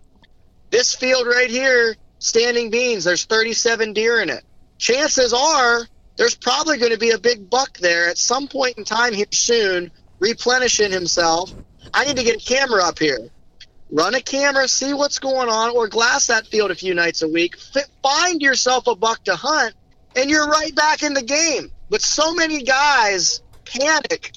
this 0.70 0.94
field 0.94 1.26
right 1.26 1.50
here, 1.50 1.96
standing 2.18 2.70
beans. 2.70 3.04
There's 3.04 3.24
37 3.24 3.92
deer 3.92 4.20
in 4.20 4.30
it. 4.30 4.44
Chances 4.78 5.32
are 5.32 5.86
there's 6.16 6.34
probably 6.34 6.78
going 6.78 6.92
to 6.92 6.98
be 6.98 7.10
a 7.10 7.18
big 7.18 7.48
buck 7.48 7.78
there 7.78 8.08
at 8.08 8.18
some 8.18 8.48
point 8.48 8.78
in 8.78 8.84
time 8.84 9.12
here 9.12 9.26
soon, 9.30 9.90
replenishing 10.18 10.90
himself. 10.90 11.52
I 11.94 12.04
need 12.04 12.16
to 12.16 12.24
get 12.24 12.42
a 12.42 12.44
camera 12.44 12.84
up 12.84 12.98
here. 12.98 13.30
Run 13.90 14.14
a 14.14 14.22
camera, 14.22 14.66
see 14.68 14.94
what's 14.94 15.18
going 15.18 15.48
on, 15.48 15.76
or 15.76 15.86
glass 15.86 16.28
that 16.28 16.46
field 16.46 16.70
a 16.70 16.74
few 16.74 16.94
nights 16.94 17.22
a 17.22 17.28
week. 17.28 17.56
Find 18.02 18.40
yourself 18.40 18.86
a 18.86 18.94
buck 18.94 19.22
to 19.24 19.36
hunt, 19.36 19.74
and 20.16 20.30
you're 20.30 20.48
right 20.48 20.74
back 20.74 21.02
in 21.02 21.12
the 21.12 21.22
game. 21.22 21.70
But 21.90 22.00
so 22.00 22.34
many 22.34 22.62
guys 22.62 23.42
panic 23.78 24.32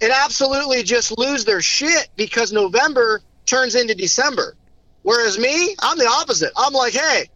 and 0.00 0.12
absolutely 0.12 0.82
just 0.82 1.16
lose 1.18 1.44
their 1.44 1.60
shit 1.60 2.08
because 2.16 2.52
November 2.52 3.22
turns 3.46 3.74
into 3.74 3.94
December. 3.94 4.56
Whereas 5.02 5.38
me, 5.38 5.74
I'm 5.80 5.98
the 5.98 6.06
opposite. 6.06 6.52
I'm 6.56 6.72
like, 6.72 6.94
hey, 6.94 7.28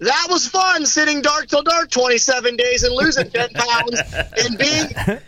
that 0.00 0.26
was 0.28 0.46
fun 0.46 0.84
sitting 0.84 1.22
dark 1.22 1.48
till 1.48 1.62
dark 1.62 1.90
27 1.90 2.56
days 2.56 2.82
and 2.82 2.94
losing 2.94 3.30
10 3.30 3.48
pounds 3.54 4.00
and 4.38 4.58
being 4.58 5.20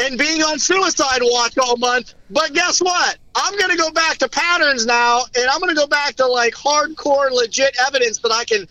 and 0.00 0.16
being 0.16 0.42
on 0.42 0.58
suicide 0.58 1.20
watch 1.22 1.58
all 1.58 1.76
month. 1.76 2.14
But 2.30 2.52
guess 2.54 2.80
what? 2.80 3.18
I'm 3.34 3.58
going 3.58 3.70
to 3.70 3.76
go 3.76 3.90
back 3.90 4.18
to 4.18 4.28
patterns 4.28 4.86
now 4.86 5.22
and 5.36 5.48
I'm 5.50 5.60
going 5.60 5.74
to 5.74 5.80
go 5.80 5.86
back 5.86 6.14
to 6.16 6.26
like 6.26 6.54
hardcore 6.54 7.30
legit 7.30 7.76
evidence 7.86 8.18
that 8.18 8.32
I 8.32 8.44
can 8.44 8.66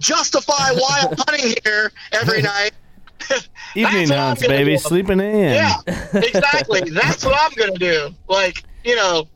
justify 0.00 0.72
why 0.72 1.06
I'm 1.08 1.16
hunting 1.28 1.54
here 1.64 1.92
every 2.12 2.42
night. 2.42 2.72
Evening 3.74 4.08
That's 4.08 4.10
what 4.10 4.18
I'm 4.18 4.26
hunts, 4.26 4.46
baby. 4.46 4.72
do. 4.72 4.78
Sleeping 4.78 5.20
in. 5.20 5.54
Yeah, 5.54 5.76
exactly. 6.14 6.80
That's 6.90 7.24
what 7.24 7.34
I'm 7.38 7.52
going 7.56 7.72
to 7.72 7.78
do. 7.78 8.14
Like, 8.28 8.62
you 8.84 8.96
know, 8.96 9.28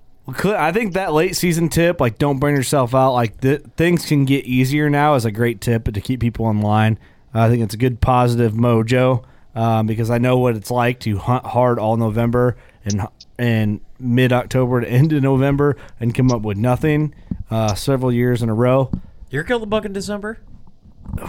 I 0.45 0.73
think 0.73 0.93
that 0.95 1.13
late 1.13 1.37
season 1.37 1.69
tip, 1.69 2.01
like 2.01 2.19
don't 2.19 2.39
burn 2.39 2.55
yourself 2.55 2.95
out, 2.95 3.13
like 3.13 3.41
th- 3.41 3.63
things 3.77 4.05
can 4.05 4.25
get 4.25 4.45
easier 4.45 4.91
now, 4.91 5.15
is 5.15 5.25
a 5.25 5.33
great 5.33 5.61
tip 5.61 5.93
to 5.93 6.01
keep 6.01 6.21
people 6.21 6.51
in 6.51 6.61
line. 6.61 6.99
I 7.33 7.49
think 7.49 7.63
it's 7.63 7.75
a 7.75 7.79
good 7.79 8.01
positive 8.01 8.53
mojo 8.53 9.25
um, 9.55 9.87
because 9.87 10.11
I 10.11 10.19
know 10.19 10.39
what 10.39 10.57
it's 10.57 10.71
like 10.71 11.01
to 11.01 11.19
hunt 11.19 11.47
hard 11.47 11.79
all 11.79 11.97
November 11.97 12.57
and 12.85 13.07
and 13.39 13.81
mid 13.99 14.33
October 14.33 14.81
to 14.81 14.89
end 14.91 15.13
of 15.13 15.23
November 15.23 15.77
and 15.99 16.15
come 16.15 16.31
up 16.31 16.43
with 16.43 16.57
nothing 16.57 17.15
uh, 17.51 17.75
several 17.75 18.13
years 18.13 18.43
in 18.43 18.49
a 18.49 18.55
row. 18.55 18.91
You're 19.31 19.45
killed 19.45 19.63
the 19.63 19.67
buck 19.67 19.85
in 19.85 19.93
December? 19.93 20.39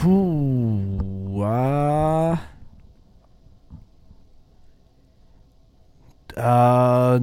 Ooh, 0.06 1.42
uh, 1.42 2.38
uh, 6.38 7.20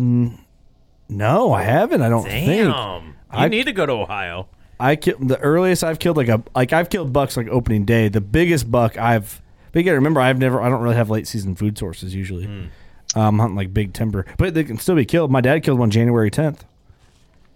no, 1.09 1.53
I 1.53 1.63
haven't. 1.63 2.03
I 2.03 2.09
don't 2.09 2.25
think. 2.25 2.47
Damn. 2.47 3.07
You 3.07 3.15
I- 3.31 3.49
need 3.49 3.65
to 3.67 3.73
go 3.73 3.87
to 3.87 3.93
Ohio. 3.93 4.49
I 4.79 4.97
killed 4.97 5.27
the 5.29 5.39
earliest 5.39 5.83
I've 5.83 5.99
killed 5.99 6.19
like 6.19 6.29
a 6.29 6.43
like 6.55 6.75
I've 6.75 6.91
killed 6.91 7.11
bucks 7.11 7.35
like 7.37 7.49
opening 7.49 7.87
day. 7.87 8.09
The 8.09 8.21
biggest 8.21 8.71
buck 8.71 8.99
I've 8.99 9.41
but 9.73 9.79
you 9.79 9.85
gotta 9.85 9.97
remember 9.97 10.21
I've 10.21 10.39
never 10.39 10.61
I 10.61 10.69
don't 10.69 10.83
really 10.83 10.97
have 10.97 11.09
late 11.09 11.27
season 11.27 11.55
food 11.57 11.79
sources 11.79 12.15
usually. 12.15 12.45
Um, 12.45 12.71
I'm 13.15 13.39
hunting 13.39 13.57
like 13.57 13.73
big 13.73 13.95
timber, 13.95 14.27
but 14.37 14.53
they 14.53 14.65
can 14.65 14.77
still 14.77 14.95
be 14.97 15.07
killed. 15.07 15.31
My 15.31 15.41
dad 15.41 15.63
killed 15.63 15.79
one 15.79 15.91
January 15.91 16.31
10th. 16.31 16.61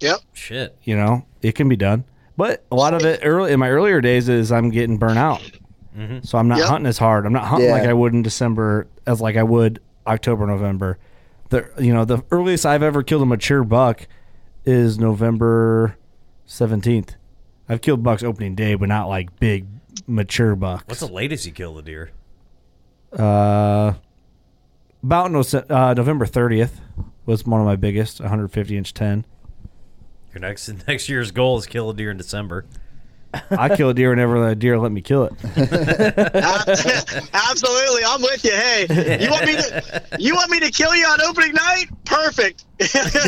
yep. 0.01 0.21
Shit. 0.33 0.75
You 0.83 0.97
know, 0.97 1.27
it 1.43 1.55
can 1.55 1.69
be 1.69 1.77
done. 1.77 2.05
But 2.37 2.65
a 2.71 2.77
lot 2.77 2.95
of 2.95 3.05
it 3.05 3.21
early 3.23 3.53
in 3.53 3.61
my 3.61 3.69
earlier 3.71 4.01
days 4.01 4.29
is 4.29 4.51
I'm 4.53 4.71
getting 4.71 4.97
burnt 4.99 5.19
out, 5.19 5.43
so 6.23 6.39
I'm 6.39 6.49
not 6.49 6.59
Yep. 6.59 6.69
hunting 6.69 6.87
as 6.87 6.99
hard. 6.99 7.27
I'm 7.27 7.33
not 7.33 7.45
hunting 7.45 7.69
Yeah. 7.69 7.75
like 7.75 7.85
I 7.89 7.93
would 7.93 8.15
in 8.15 8.23
December 8.23 8.87
as 9.07 9.21
like 9.21 9.37
I 9.37 9.43
would 9.43 9.81
October, 10.07 10.47
November. 10.47 10.99
The 11.51 11.69
you 11.79 11.93
know 11.93 12.05
the 12.05 12.23
earliest 12.31 12.65
I've 12.65 12.83
ever 12.83 13.03
killed 13.03 13.23
a 13.23 13.27
mature 13.27 13.65
buck 13.65 14.07
is 14.65 14.99
November 14.99 15.97
17th. 16.47 17.17
I've 17.69 17.81
killed 17.81 18.03
bucks 18.03 18.23
opening 18.23 18.55
day, 18.55 18.75
but 18.75 18.89
not 18.89 19.09
like 19.09 19.39
big 19.39 19.67
mature 20.07 20.55
bucks. 20.57 20.85
What's 20.87 21.01
the 21.01 21.07
latest 21.07 21.45
you 21.47 21.53
killed 21.53 21.79
a 21.79 21.83
deer? 21.83 22.11
Uh, 23.13 23.95
about 25.03 25.31
no, 25.33 25.41
uh, 25.41 25.95
November 25.95 26.27
30th 26.27 26.81
was 27.27 27.45
one 27.45 27.61
of 27.61 27.67
my 27.67 27.77
biggest, 27.77 28.21
150 28.21 28.77
inch 28.77 28.95
10. 28.95 29.25
Your 30.35 30.41
next 30.41 30.71
next 30.89 31.09
year's 31.09 31.31
goal 31.31 31.59
is 31.59 31.67
kill 31.67 31.91
a 31.91 31.95
deer 31.95 32.11
in 32.11 32.17
December. 32.17 32.65
I 33.51 33.77
kill 33.77 33.91
a 33.91 33.95
deer 33.95 34.11
whenever 34.11 34.49
the 34.49 34.57
deer 34.57 34.77
let 34.77 34.91
me 34.91 35.01
kill 35.03 35.25
it. 35.25 35.33
Absolutely, 37.33 38.03
I'm 38.05 38.21
with 38.23 38.45
you. 38.45 38.51
Hey, 38.51 39.21
you 39.23 39.31
want 39.31 39.47
me 39.47 39.53
to 39.53 40.03
you 40.19 40.35
want 40.35 40.51
me 40.51 40.59
to 40.61 40.71
kill 40.71 40.95
you 40.97 41.05
on 41.07 41.21
opening 41.23 41.55
night? 41.55 41.87
Perfect. 42.05 42.65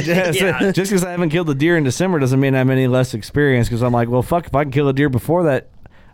Yeah, 0.05 0.33
so 0.33 0.73
just 0.73 0.91
because 0.91 1.05
I 1.05 1.13
haven't 1.13 1.31
killed 1.31 1.49
a 1.51 1.55
deer 1.55 1.77
in 1.77 1.85
December 1.85 2.19
doesn't 2.19 2.41
mean 2.41 2.55
I'm 2.57 2.71
any 2.71 2.89
less 2.89 3.15
experienced. 3.15 3.71
Because 3.71 3.83
I'm 3.83 3.93
like, 3.93 4.09
well, 4.09 4.23
fuck, 4.23 4.47
if 4.47 4.55
I 4.55 4.65
can 4.65 4.73
kill 4.73 4.89
a 4.89 4.93
deer 4.93 5.09
before 5.09 5.45
that, 5.45 5.69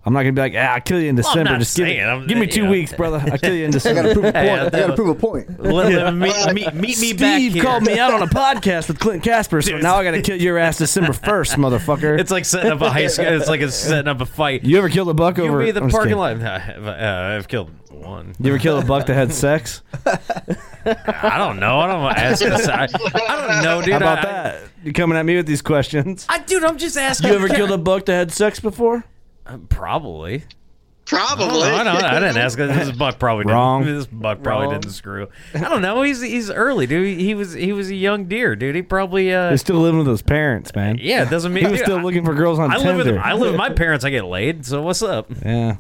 I'm 0.09 0.15
not 0.15 0.21
gonna 0.23 0.33
be 0.33 0.41
like, 0.41 0.55
ah, 0.57 0.73
I'll 0.75 0.81
kill 0.81 0.99
you 1.01 1.11
in 1.11 1.17
Well, 1.17 1.27
I'm 1.27 1.33
December. 1.35 1.51
not 1.51 1.59
Just 1.61 1.77
give, 1.77 1.87
saying, 1.87 1.99
me- 1.99 2.03
I'm- 2.03 2.27
give 2.27 2.39
me 2.39 2.47
two 2.47 2.65
know. 2.65 2.71
weeks, 2.71 2.95
brother. 2.95 3.23
I'll 3.31 3.37
kill 3.37 3.55
you 3.55 3.67
in 3.67 3.71
December. 3.71 4.01
I 4.11 4.15
gotta 4.15 4.15
prove 4.15 4.25
a 4.25 4.33
point. 4.33 4.47
Yeah, 4.47 4.65
I 4.65 4.71
gotta 4.71 4.93
prove 4.95 5.09
a 5.09 5.15
point. 5.15 5.61
Let- 5.63 5.93
let- 5.93 6.15
meet, 6.15 6.55
meet, 6.55 6.75
meet 6.75 6.99
me 6.99 7.13
back 7.13 7.39
Steve 7.41 7.63
called 7.63 7.83
me 7.83 7.99
out 7.99 8.15
on 8.15 8.23
a 8.23 8.27
podcast 8.29 8.89
with 8.89 8.99
Clint 8.99 9.23
Casper, 9.23 9.61
so 9.61 9.77
now 9.77 9.97
I 9.97 10.05
gotta 10.05 10.23
kill 10.23 10.41
your 10.41 10.57
ass 10.57 10.79
December 10.79 11.13
1st, 11.13 11.57
motherfucker. 11.57 12.19
It's 12.19 12.31
like 12.31 12.47
setting 12.47 12.73
up 12.73 12.81
a 12.81 12.89
high 12.91 13.07
school. 13.09 13.27
It's 13.27 13.49
like 13.49 13.61
a 13.61 13.71
setting 13.71 14.09
up 14.09 14.23
a 14.23 14.27
fight. 14.27 14.65
you 14.65 14.79
ever 14.79 14.89
killed 14.89 15.11
a 15.11 15.15
buck 15.15 15.37
You 15.37 15.45
over 15.45 15.63
be 15.63 15.71
the 15.71 15.83
I'm 15.83 15.89
just 15.89 15.95
parking 15.95 16.17
kidding. 16.19 16.41
lot. 16.43 16.89
Uh, 16.89 17.37
I've 17.37 17.47
killed 17.49 17.71
one. 17.91 18.35
You 18.41 18.49
ever 18.51 18.59
kill 18.59 18.79
a 18.79 18.85
buck 18.85 19.05
that 19.07 19.15
had 19.15 19.33
sex? 19.35 19.83
I 20.07 21.37
don't 21.37 21.59
know. 21.61 21.81
I 21.81 21.87
don't 21.87 22.17
ask. 22.17 22.43
I, 22.43 22.85
I 22.85 22.87
don't 22.87 23.63
know, 23.65 23.83
dude. 23.83 23.91
How 23.93 23.97
about 23.99 24.19
I, 24.21 24.23
that? 24.33 24.63
You 24.85 24.93
coming 24.93 25.19
at 25.19 25.27
me 25.27 25.37
with 25.37 25.47
these 25.47 25.61
questions? 25.61 26.25
I, 26.29 26.39
dude, 26.39 26.65
I'm 26.65 26.79
just 26.79 26.97
asking. 26.97 27.29
You 27.31 27.35
ever 27.37 27.49
killed 27.49 27.73
a 27.73 27.79
buck 27.79 28.07
that 28.07 28.15
had 28.15 28.33
sex 28.33 28.61
before? 28.61 29.05
Uh, 29.49 29.57
Probably. 29.69 30.45
Probably. 31.07 31.63
I, 31.71 31.85
don't, 31.85 32.05
I 32.05 32.21
didn't 32.21 32.37
ask. 32.37 32.59
This 32.59 32.91
buck 32.93 33.19
probably 33.19 33.45
didn't. 33.45 33.55
Wrong. 33.55 33.83
This 33.87 34.05
buck 34.07 34.43
probably 34.43 34.67
Wrong. 34.67 34.81
didn't 34.81 34.93
screw. 34.93 35.29
I 35.55 35.61
don't 35.61 35.81
know. 35.81 36.03
He's 36.03 36.21
he's 36.21 36.51
early, 36.51 36.87
dude. 36.87 37.19
He 37.19 37.35
was 37.35 37.55
he 37.55 37.73
was 37.73 37.89
a 37.89 37.95
young 37.95 38.27
deer, 38.27 38.55
dude. 38.55 38.75
He 38.77 38.83
probably 38.83 39.33
uh, 39.33 39.51
He's 39.53 39.63
still 39.63 39.79
living 39.81 39.97
with 40.01 40.07
his 40.07 40.21
parents, 40.21 40.75
man. 40.75 40.99
yeah. 41.01 41.23
It 41.23 41.31
doesn't 41.31 41.55
mean 41.55 41.65
He 41.65 41.71
was 41.71 41.81
dude, 41.81 41.87
still 41.87 41.99
I- 42.01 42.03
looking 42.03 42.27
for 42.27 42.35
girls 42.35 42.59
on 42.59 42.71
I 42.71 42.77
live 42.77 42.99
with 42.99 43.07
Tinder. 43.07 43.23
I 43.23 43.33
live 43.33 43.53
with 43.53 43.57
my 43.59 43.71
parents. 43.71 44.05
I 44.05 44.11
get 44.11 44.27
laid. 44.27 44.67
So 44.67 44.83
what's 44.83 45.01
up? 45.03 45.31
yeah. 45.43 45.77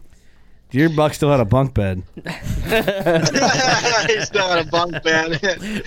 Your 0.70 0.90
buck 0.90 1.15
still 1.15 1.31
had 1.31 1.40
a 1.40 1.47
bunk 1.47 1.73
bed. 1.73 2.03
He's 2.24 4.27
still 4.27 4.53
in 4.53 4.59
a 4.59 4.65
bunk 4.70 5.03
bed. 5.03 5.40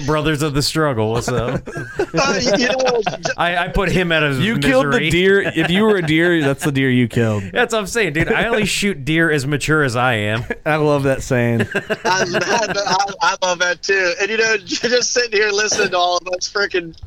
Brothers 0.07 0.41
of 0.41 0.55
the 0.55 0.63
struggle. 0.63 1.11
What's 1.11 1.27
up? 1.27 1.61
Uh, 1.67 2.39
you 2.57 2.67
know, 2.67 3.01
I, 3.37 3.57
I 3.57 3.67
put 3.67 3.91
him 3.91 4.11
out 4.11 4.23
of 4.23 4.41
You 4.41 4.55
misery. 4.55 4.71
killed 4.71 4.93
the 4.93 5.09
deer. 5.11 5.41
If 5.41 5.69
you 5.69 5.83
were 5.83 5.97
a 5.97 6.01
deer, 6.01 6.41
that's 6.41 6.65
the 6.65 6.71
deer 6.71 6.89
you 6.89 7.07
killed. 7.07 7.43
That's 7.53 7.73
what 7.73 7.79
I'm 7.79 7.87
saying, 7.87 8.13
dude. 8.13 8.31
I 8.31 8.45
only 8.45 8.65
shoot 8.65 9.05
deer 9.05 9.29
as 9.29 9.45
mature 9.45 9.83
as 9.83 9.95
I 9.95 10.13
am. 10.13 10.43
I 10.65 10.77
love 10.77 11.03
that 11.03 11.21
saying. 11.21 11.61
I, 11.73 11.81
I, 12.05 13.05
I 13.21 13.35
love 13.45 13.59
that 13.59 13.83
too. 13.83 14.13
And 14.19 14.31
you 14.31 14.37
know, 14.37 14.57
just 14.57 15.13
sitting 15.13 15.33
here 15.33 15.51
listening 15.51 15.89
to 15.91 15.97
all 15.97 16.17
of 16.17 16.27
us 16.29 16.51
freaking, 16.51 16.97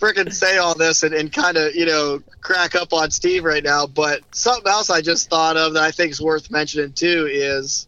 freaking 0.00 0.32
say 0.32 0.56
all 0.56 0.74
this 0.74 1.02
and, 1.02 1.14
and 1.14 1.32
kind 1.32 1.56
of 1.56 1.74
you 1.74 1.86
know 1.86 2.20
crack 2.40 2.74
up 2.74 2.92
on 2.92 3.10
Steve 3.10 3.44
right 3.44 3.62
now. 3.62 3.86
But 3.86 4.22
something 4.34 4.70
else 4.70 4.90
I 4.90 5.02
just 5.02 5.30
thought 5.30 5.56
of 5.56 5.74
that 5.74 5.82
I 5.82 5.90
think 5.90 6.10
is 6.10 6.20
worth 6.20 6.50
mentioning 6.50 6.92
too 6.92 7.28
is 7.30 7.86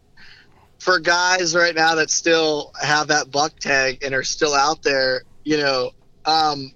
for 0.78 0.98
guys 0.98 1.55
right 1.55 1.74
now 1.74 1.94
that 1.97 2.10
still 2.10 2.72
have 2.80 3.09
that 3.09 3.30
buck 3.30 3.59
tag 3.59 4.02
and 4.05 4.14
are 4.14 4.22
still 4.22 4.55
out 4.55 4.82
there. 4.82 5.22
You 5.44 5.56
know, 5.59 5.90
um, 6.24 6.72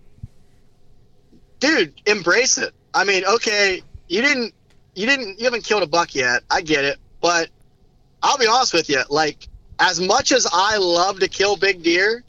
dude, 1.61 1.93
embrace 2.07 2.59
it. 2.59 2.73
I 2.95 3.05
mean, 3.05 3.25
okay, 3.25 3.83
you 4.09 4.23
didn't, 4.23 4.55
you 4.95 5.07
didn't, 5.07 5.39
you 5.39 5.45
haven't 5.45 5.65
killed 5.65 5.83
a 5.83 5.87
buck 5.87 6.15
yet. 6.15 6.43
I 6.51 6.63
get 6.63 6.85
it, 6.85 6.99
but 7.21 7.51
I'll 8.23 8.39
be 8.39 8.47
honest 8.47 8.73
with 8.73 8.89
you. 8.89 9.03
Like, 9.11 9.49
as 9.79 10.01
much 10.01 10.33
as 10.33 10.47
I 10.51 10.79
love 10.79 11.21
to 11.21 11.29
kill 11.29 11.57
big 11.57 11.83
deer, 11.83 12.25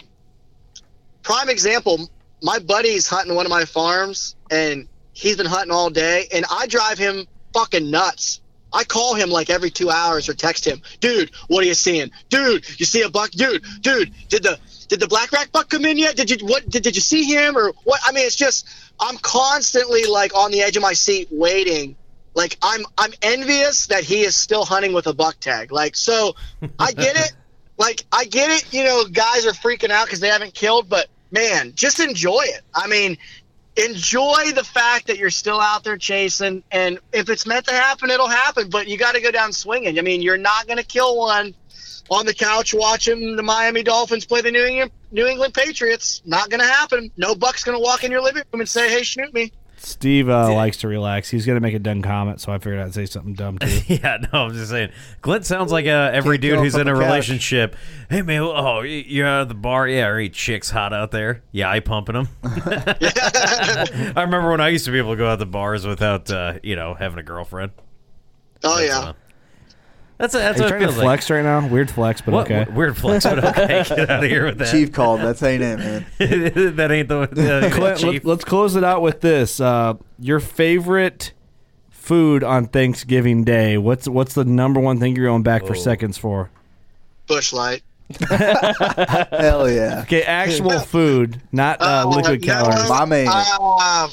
prime 1.23 1.49
example, 1.49 2.09
my 2.41 2.59
buddy's 2.59 3.07
hunting 3.07 3.35
one 3.35 3.45
of 3.45 3.49
my 3.49 3.65
farms, 3.65 4.35
and 4.51 4.87
he's 5.13 5.37
been 5.37 5.45
hunting 5.45 5.71
all 5.71 5.89
day, 5.89 6.27
and 6.31 6.45
I 6.51 6.67
drive 6.67 6.97
him 6.97 7.27
fucking 7.53 7.89
nuts. 7.89 8.41
I 8.71 8.83
call 8.83 9.15
him 9.15 9.29
like 9.29 9.49
every 9.49 9.69
two 9.69 9.89
hours 9.89 10.27
or 10.29 10.33
text 10.33 10.65
him, 10.65 10.81
dude. 10.99 11.31
What 11.47 11.63
are 11.63 11.67
you 11.67 11.73
seeing, 11.73 12.11
dude? 12.29 12.65
You 12.79 12.85
see 12.85 13.01
a 13.01 13.09
buck, 13.09 13.31
dude? 13.31 13.63
Dude, 13.81 14.13
did 14.27 14.43
the 14.43 14.59
did 14.87 14.99
the 14.99 15.07
black 15.07 15.31
rack 15.31 15.51
buck 15.51 15.69
come 15.69 15.85
in 15.85 15.97
yet? 15.97 16.15
Did 16.15 16.29
you 16.29 16.45
what? 16.45 16.69
Did, 16.69 16.83
did 16.83 16.95
you 16.95 17.01
see 17.01 17.23
him 17.23 17.57
or 17.57 17.71
what? 17.85 17.99
I 18.05 18.11
mean, 18.11 18.25
it's 18.25 18.35
just 18.35 18.67
I'm 18.99 19.17
constantly 19.17 20.05
like 20.05 20.35
on 20.35 20.51
the 20.51 20.61
edge 20.61 20.75
of 20.75 20.83
my 20.83 20.93
seat 20.93 21.29
waiting. 21.31 21.95
Like 22.35 22.57
I'm 22.61 22.85
I'm 22.97 23.13
envious 23.21 23.87
that 23.87 24.03
he 24.03 24.21
is 24.21 24.35
still 24.35 24.65
hunting 24.65 24.93
with 24.93 25.07
a 25.07 25.13
buck 25.13 25.39
tag. 25.39 25.71
Like 25.71 25.95
so, 25.95 26.35
I 26.79 26.91
get 26.91 27.15
it. 27.15 27.33
Like 27.79 28.03
I 28.11 28.25
get 28.25 28.49
it. 28.49 28.73
You 28.73 28.83
know, 28.85 29.05
guys 29.05 29.45
are 29.45 29.51
freaking 29.51 29.91
out 29.91 30.05
because 30.05 30.19
they 30.19 30.29
haven't 30.29 30.55
killed, 30.55 30.89
but 30.89 31.09
man, 31.31 31.73
just 31.75 31.99
enjoy 31.99 32.41
it. 32.43 32.61
I 32.73 32.87
mean, 32.87 33.17
enjoy 33.75 34.51
the 34.55 34.63
fact 34.63 35.07
that 35.07 35.17
you're 35.17 35.29
still 35.29 35.59
out 35.59 35.83
there 35.83 35.97
chasing, 35.97 36.63
and 36.71 36.99
if 37.13 37.29
it's 37.29 37.45
meant 37.45 37.65
to 37.67 37.73
happen, 37.73 38.09
it'll 38.09 38.27
happen. 38.27 38.69
But 38.69 38.87
you 38.87 38.97
got 38.97 39.15
to 39.15 39.21
go 39.21 39.31
down 39.31 39.53
swinging. 39.53 39.97
I 39.97 40.01
mean, 40.01 40.21
you're 40.21 40.37
not 40.37 40.67
going 40.67 40.77
to 40.77 40.85
kill 40.85 41.17
one 41.17 41.53
on 42.09 42.25
the 42.25 42.33
couch 42.33 42.73
watching 42.73 43.35
the 43.35 43.43
Miami 43.43 43.83
Dolphins 43.83 44.25
play 44.25 44.41
the 44.41 44.51
New 44.51 44.65
England 44.65 44.91
New 45.11 45.25
England 45.25 45.53
Patriots. 45.53 46.21
Not 46.25 46.49
going 46.49 46.61
to 46.61 46.67
happen. 46.67 47.11
No 47.17 47.35
buck's 47.35 47.63
going 47.63 47.77
to 47.77 47.81
walk 47.81 48.03
in 48.03 48.11
your 48.11 48.21
living 48.21 48.43
room 48.51 48.61
and 48.61 48.69
say, 48.69 48.89
"Hey, 48.89 49.03
shoot 49.03 49.33
me." 49.33 49.51
Steve 49.79 50.27
uh, 50.29 50.51
likes 50.53 50.77
to 50.77 50.87
relax. 50.87 51.29
He's 51.29 51.45
gonna 51.45 51.59
make 51.59 51.73
a 51.73 51.79
dumb 51.79 52.01
comment, 52.01 52.41
so 52.41 52.51
I 52.51 52.57
figured 52.57 52.79
I'd 52.79 52.93
say 52.93 53.05
something 53.05 53.33
dumb 53.33 53.57
too. 53.59 53.67
Yeah, 53.87 54.17
no, 54.33 54.45
I'm 54.45 54.53
just 54.53 54.69
saying. 54.71 54.91
Clint 55.21 55.45
sounds 55.45 55.71
like 55.71 55.85
uh, 55.85 56.09
every 56.13 56.37
Can't 56.37 56.41
dude 56.41 56.55
go 56.55 56.63
who's 56.63 56.73
from 56.73 56.81
in 56.81 56.87
a 56.89 56.93
the 56.93 56.99
couch. 56.99 57.05
relationship. 57.09 57.75
Hey 58.09 58.21
man, 58.21 58.41
oh, 58.41 58.79
y- 58.79 59.05
you're 59.07 59.27
out 59.27 59.41
of 59.43 59.47
the 59.49 59.53
bar. 59.55 59.87
Yeah, 59.87 60.07
are 60.07 60.17
any 60.17 60.29
chicks 60.29 60.69
hot 60.69 60.93
out 60.93 61.11
there? 61.11 61.43
Yeah, 61.51 61.69
I 61.69 61.79
pumping 61.79 62.13
them. 62.15 62.27
I 62.43 64.13
remember 64.17 64.49
when 64.51 64.61
I 64.61 64.69
used 64.69 64.85
to 64.85 64.91
be 64.91 64.97
able 64.97 65.11
to 65.11 65.17
go 65.17 65.27
out 65.29 65.39
to 65.39 65.45
bars 65.45 65.85
without, 65.85 66.29
uh, 66.31 66.59
you 66.63 66.75
know, 66.75 66.93
having 66.93 67.19
a 67.19 67.23
girlfriend. 67.23 67.71
Oh 68.63 68.77
That's, 68.77 68.87
yeah. 68.89 69.13
Uh, 70.19 70.23
that's 70.23 70.33
a, 70.33 70.37
that's 70.39 70.59
Are 70.59 70.63
you 70.63 70.63
what 70.63 70.67
it 70.67 70.69
trying 70.69 70.79
to 70.81 70.85
feels 70.87 70.97
like. 70.97 71.03
flex 71.05 71.29
right 71.29 71.43
now? 71.43 71.67
Weird 71.67 71.91
flex, 71.91 72.21
but 72.21 72.33
What, 72.33 72.45
okay. 72.45 72.59
what- 72.59 72.73
weird 72.73 72.97
flex, 72.97 73.23
but 73.25 73.43
okay. 73.43 73.83
Get 73.87 74.09
out 74.09 74.23
of 74.23 74.29
here 74.29 74.45
with 74.45 74.57
that. 74.57 74.71
Chief 74.71 74.91
called. 74.91 75.21
That's 75.21 75.43
ain't 75.43 75.61
it, 75.61 75.77
man. 75.79 76.05
that 76.75 76.91
ain't 76.91 77.07
the, 77.07 77.27
the 77.27 77.69
Clint, 77.71 77.99
chief. 77.99 78.25
let, 78.25 78.39
us 78.39 78.43
close 78.43 78.75
it 78.75 78.83
out 78.83 79.01
with 79.01 79.21
this. 79.21 79.59
Uh, 79.59 79.93
your 80.19 80.39
favorite 80.39 81.33
food 81.91 82.43
on 82.43 82.65
Thanksgiving 82.67 83.43
Day? 83.43 83.77
What's 83.77 84.07
what's 84.07 84.33
the 84.33 84.45
number 84.45 84.79
one 84.79 84.99
thing 84.99 85.15
you're 85.15 85.27
going 85.27 85.43
back 85.43 85.65
for 85.67 85.75
seconds 85.75 86.17
for? 86.17 86.49
Busch 87.27 87.51
Light. 87.53 87.83
Hell 88.29 89.69
yeah. 89.69 89.99
Okay, 90.03 90.23
actual 90.23 90.79
food, 90.79 91.41
not 91.51 91.81
uh, 91.81 92.03
Oh, 92.05 92.09
liquid 92.09 92.41
no, 92.41 92.47
calories. 92.47 92.89
My 92.89 93.03
man. 93.05 93.27
Uh, 93.29 94.07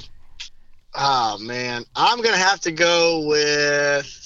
oh 0.97 1.39
man, 1.41 1.85
I'm 1.95 2.21
gonna 2.21 2.37
have 2.37 2.61
to 2.63 2.73
go 2.73 3.21
with. 3.29 4.24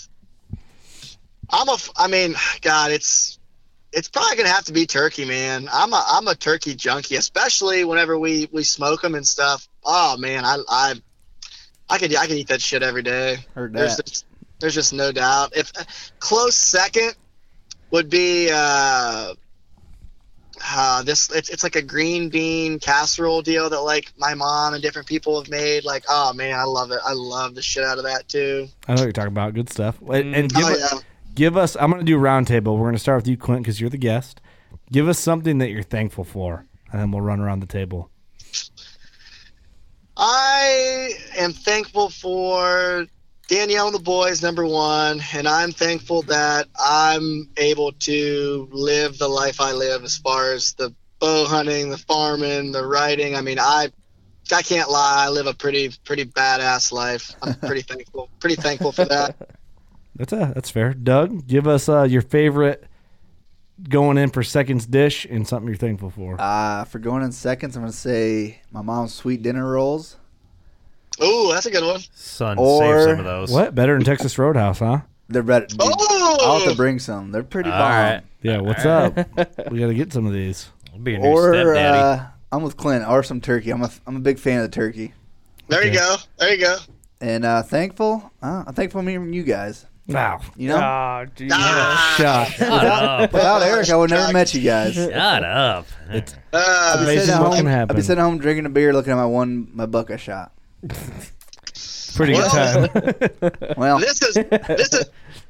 I'm 1.50 1.68
a. 1.68 1.76
I 1.96 2.08
mean, 2.08 2.34
God, 2.62 2.92
it's 2.92 3.38
it's 3.92 4.08
probably 4.08 4.36
gonna 4.36 4.50
have 4.50 4.64
to 4.66 4.72
be 4.72 4.86
turkey, 4.86 5.24
man. 5.24 5.68
I'm 5.72 5.92
a 5.92 6.04
I'm 6.10 6.28
a 6.28 6.34
turkey 6.34 6.74
junkie, 6.74 7.16
especially 7.16 7.84
whenever 7.84 8.18
we 8.18 8.48
we 8.52 8.62
smoke 8.62 9.02
them 9.02 9.14
and 9.14 9.26
stuff. 9.26 9.66
Oh 9.84 10.16
man, 10.18 10.44
I 10.44 10.58
I 10.68 10.94
I 11.88 11.98
could 11.98 12.14
I 12.14 12.26
could 12.26 12.36
eat 12.36 12.48
that 12.48 12.60
shit 12.60 12.82
every 12.82 13.02
day. 13.02 13.38
Heard 13.54 13.72
There's 13.72 13.96
just, 13.96 14.26
there's 14.60 14.74
just 14.74 14.92
no 14.92 15.10
doubt. 15.12 15.56
If 15.56 15.72
close 16.18 16.56
second 16.56 17.14
would 17.90 18.10
be 18.10 18.50
uh, 18.52 19.32
uh 20.70 21.02
this 21.02 21.30
it's, 21.30 21.48
it's 21.48 21.62
like 21.62 21.76
a 21.76 21.82
green 21.82 22.28
bean 22.28 22.78
casserole 22.78 23.40
deal 23.40 23.70
that 23.70 23.80
like 23.80 24.12
my 24.18 24.34
mom 24.34 24.74
and 24.74 24.82
different 24.82 25.08
people 25.08 25.40
have 25.40 25.50
made. 25.50 25.84
Like, 25.84 26.04
oh 26.10 26.34
man, 26.34 26.58
I 26.58 26.64
love 26.64 26.90
it. 26.90 27.00
I 27.06 27.14
love 27.14 27.54
the 27.54 27.62
shit 27.62 27.84
out 27.84 27.96
of 27.96 28.04
that 28.04 28.28
too. 28.28 28.68
I 28.86 28.92
know 28.92 29.00
what 29.00 29.04
you're 29.04 29.12
talking 29.12 29.28
about. 29.28 29.54
Good 29.54 29.70
stuff. 29.70 29.98
And, 30.02 30.34
and 30.34 30.52
give, 30.52 30.66
Oh 30.66 30.72
it- 30.72 30.78
yeah. 30.78 30.98
Give 31.38 31.56
us. 31.56 31.76
I'm 31.76 31.90
going 31.90 32.04
to 32.04 32.04
do 32.04 32.18
a 32.18 32.20
roundtable. 32.20 32.76
We're 32.76 32.86
going 32.86 32.94
to 32.94 32.98
start 32.98 33.22
with 33.22 33.28
you, 33.28 33.36
Clint, 33.36 33.62
because 33.62 33.80
you're 33.80 33.88
the 33.88 33.96
guest. 33.96 34.40
Give 34.90 35.08
us 35.08 35.18
something 35.18 35.58
that 35.58 35.70
you're 35.70 35.84
thankful 35.84 36.24
for, 36.24 36.66
and 36.90 37.00
then 37.00 37.10
we'll 37.12 37.22
run 37.22 37.40
around 37.40 37.60
the 37.60 37.66
table. 37.66 38.10
I 40.16 41.12
am 41.38 41.52
thankful 41.52 42.10
for 42.10 43.06
Danielle 43.46 43.86
and 43.86 43.94
the 43.94 44.00
boys, 44.00 44.42
number 44.42 44.66
one, 44.66 45.22
and 45.32 45.46
I'm 45.46 45.70
thankful 45.70 46.22
that 46.22 46.66
I'm 46.78 47.48
able 47.56 47.92
to 47.92 48.68
live 48.72 49.16
the 49.18 49.28
life 49.28 49.60
I 49.60 49.72
live 49.72 50.02
as 50.02 50.18
far 50.18 50.52
as 50.52 50.74
the 50.74 50.92
bow 51.20 51.46
hunting, 51.46 51.90
the 51.90 51.98
farming, 51.98 52.72
the 52.72 52.84
writing. 52.84 53.36
I 53.36 53.42
mean, 53.42 53.60
I 53.60 53.92
I 54.52 54.62
can't 54.62 54.90
lie, 54.90 55.26
I 55.26 55.28
live 55.28 55.46
a 55.46 55.54
pretty 55.54 55.92
pretty 56.04 56.24
badass 56.24 56.90
life. 56.90 57.32
I'm 57.42 57.54
pretty 57.54 57.82
thankful, 57.94 58.28
pretty 58.40 58.56
thankful 58.56 58.90
for 58.90 59.04
that. 59.04 59.36
That's 60.18 60.32
a, 60.32 60.52
that's 60.54 60.70
fair. 60.70 60.92
Doug, 60.94 61.46
give 61.46 61.66
us 61.66 61.88
uh, 61.88 62.02
your 62.02 62.22
favorite 62.22 62.84
going 63.88 64.18
in 64.18 64.30
for 64.30 64.42
seconds 64.42 64.86
dish 64.86 65.24
and 65.24 65.46
something 65.46 65.68
you're 65.68 65.76
thankful 65.76 66.10
for. 66.10 66.36
Uh, 66.40 66.84
for 66.84 66.98
going 66.98 67.22
in 67.22 67.30
seconds, 67.32 67.76
I'm 67.76 67.82
gonna 67.82 67.92
say 67.92 68.60
my 68.72 68.82
mom's 68.82 69.14
sweet 69.14 69.42
dinner 69.42 69.70
rolls. 69.70 70.16
Oh, 71.20 71.52
that's 71.52 71.66
a 71.66 71.70
good 71.70 71.84
one. 71.84 72.00
Son, 72.14 72.58
Or- 72.58 72.80
save 72.80 73.10
some 73.16 73.18
of 73.20 73.24
those. 73.24 73.50
What 73.50 73.74
better 73.74 73.94
than 73.94 74.04
Texas 74.04 74.36
Roadhouse, 74.38 74.80
huh? 74.80 75.00
They're 75.28 75.42
better. 75.42 75.66
Oh! 75.78 76.36
I'll 76.40 76.60
have 76.60 76.70
to 76.70 76.76
bring 76.76 76.98
some. 76.98 77.30
They're 77.32 77.42
pretty 77.42 77.70
All 77.70 77.78
bomb. 77.78 77.90
right. 77.90 78.22
Yeah, 78.42 78.60
what's 78.60 78.84
up? 78.86 79.14
we 79.70 79.80
got 79.80 79.88
to 79.88 79.94
get 79.94 80.12
some 80.12 80.26
of 80.26 80.32
these. 80.32 80.68
I'll 80.92 80.98
be 81.00 81.12
your 81.12 81.20
new 81.20 81.28
Or 81.28 81.52
stepdaddy. 81.52 81.98
uh, 82.22 82.26
I'm 82.50 82.62
with 82.62 82.76
Clint. 82.76 83.06
Or 83.06 83.22
some 83.22 83.40
turkey. 83.40 83.70
I'm 83.70 83.82
a 83.82 83.90
I'm 84.06 84.16
a 84.16 84.20
big 84.20 84.38
fan 84.38 84.60
of 84.62 84.70
the 84.70 84.74
turkey. 84.74 85.12
There 85.68 85.84
you 85.84 85.92
go. 85.92 86.16
There 86.38 86.54
you 86.54 86.60
go. 86.64 86.76
And 87.20 87.44
uh, 87.44 87.62
thankful. 87.62 88.30
Uh, 88.40 88.64
I'm 88.66 88.74
thankful 88.74 89.00
for 89.00 89.04
meeting 89.04 89.32
you 89.34 89.42
guys. 89.42 89.84
Wow. 90.08 90.40
You 90.56 90.68
know, 90.70 90.76
Oh, 90.78 91.26
dude. 91.36 91.50
Ah, 91.52 92.14
Shot. 92.16 92.48
Shut 92.48 92.86
up. 92.86 93.30
without 93.32 93.62
Eric, 93.62 93.90
I 93.90 93.96
would 93.96 94.08
never 94.10 94.32
met 94.32 94.54
you 94.54 94.62
guys. 94.62 94.94
Shut 94.94 95.44
up. 95.44 95.86
It's 96.08 96.34
uh, 96.52 96.94
I'd 96.96 96.96
be 97.00 97.02
Amazing 97.04 97.20
sitting 97.26 97.34
at 97.34 97.40
what 97.42 97.48
home. 97.56 97.66
can 97.66 97.90
I'd 97.90 97.94
be 97.96 98.02
sitting 98.02 98.24
home 98.24 98.38
drinking 98.38 98.64
a 98.66 98.70
beer, 98.70 98.92
looking 98.94 99.12
at 99.12 99.16
my 99.16 99.26
one 99.26 99.68
my 99.74 99.84
buck 99.86 100.10
I 100.10 100.16
shot. 100.16 100.52
pretty 102.14 102.32
good 102.32 102.50
Well- 102.52 102.88
time. 102.88 103.52
Well, 103.76 103.98
this 103.98 104.22
is 104.22 104.34
this 104.34 104.92
is 104.94 105.04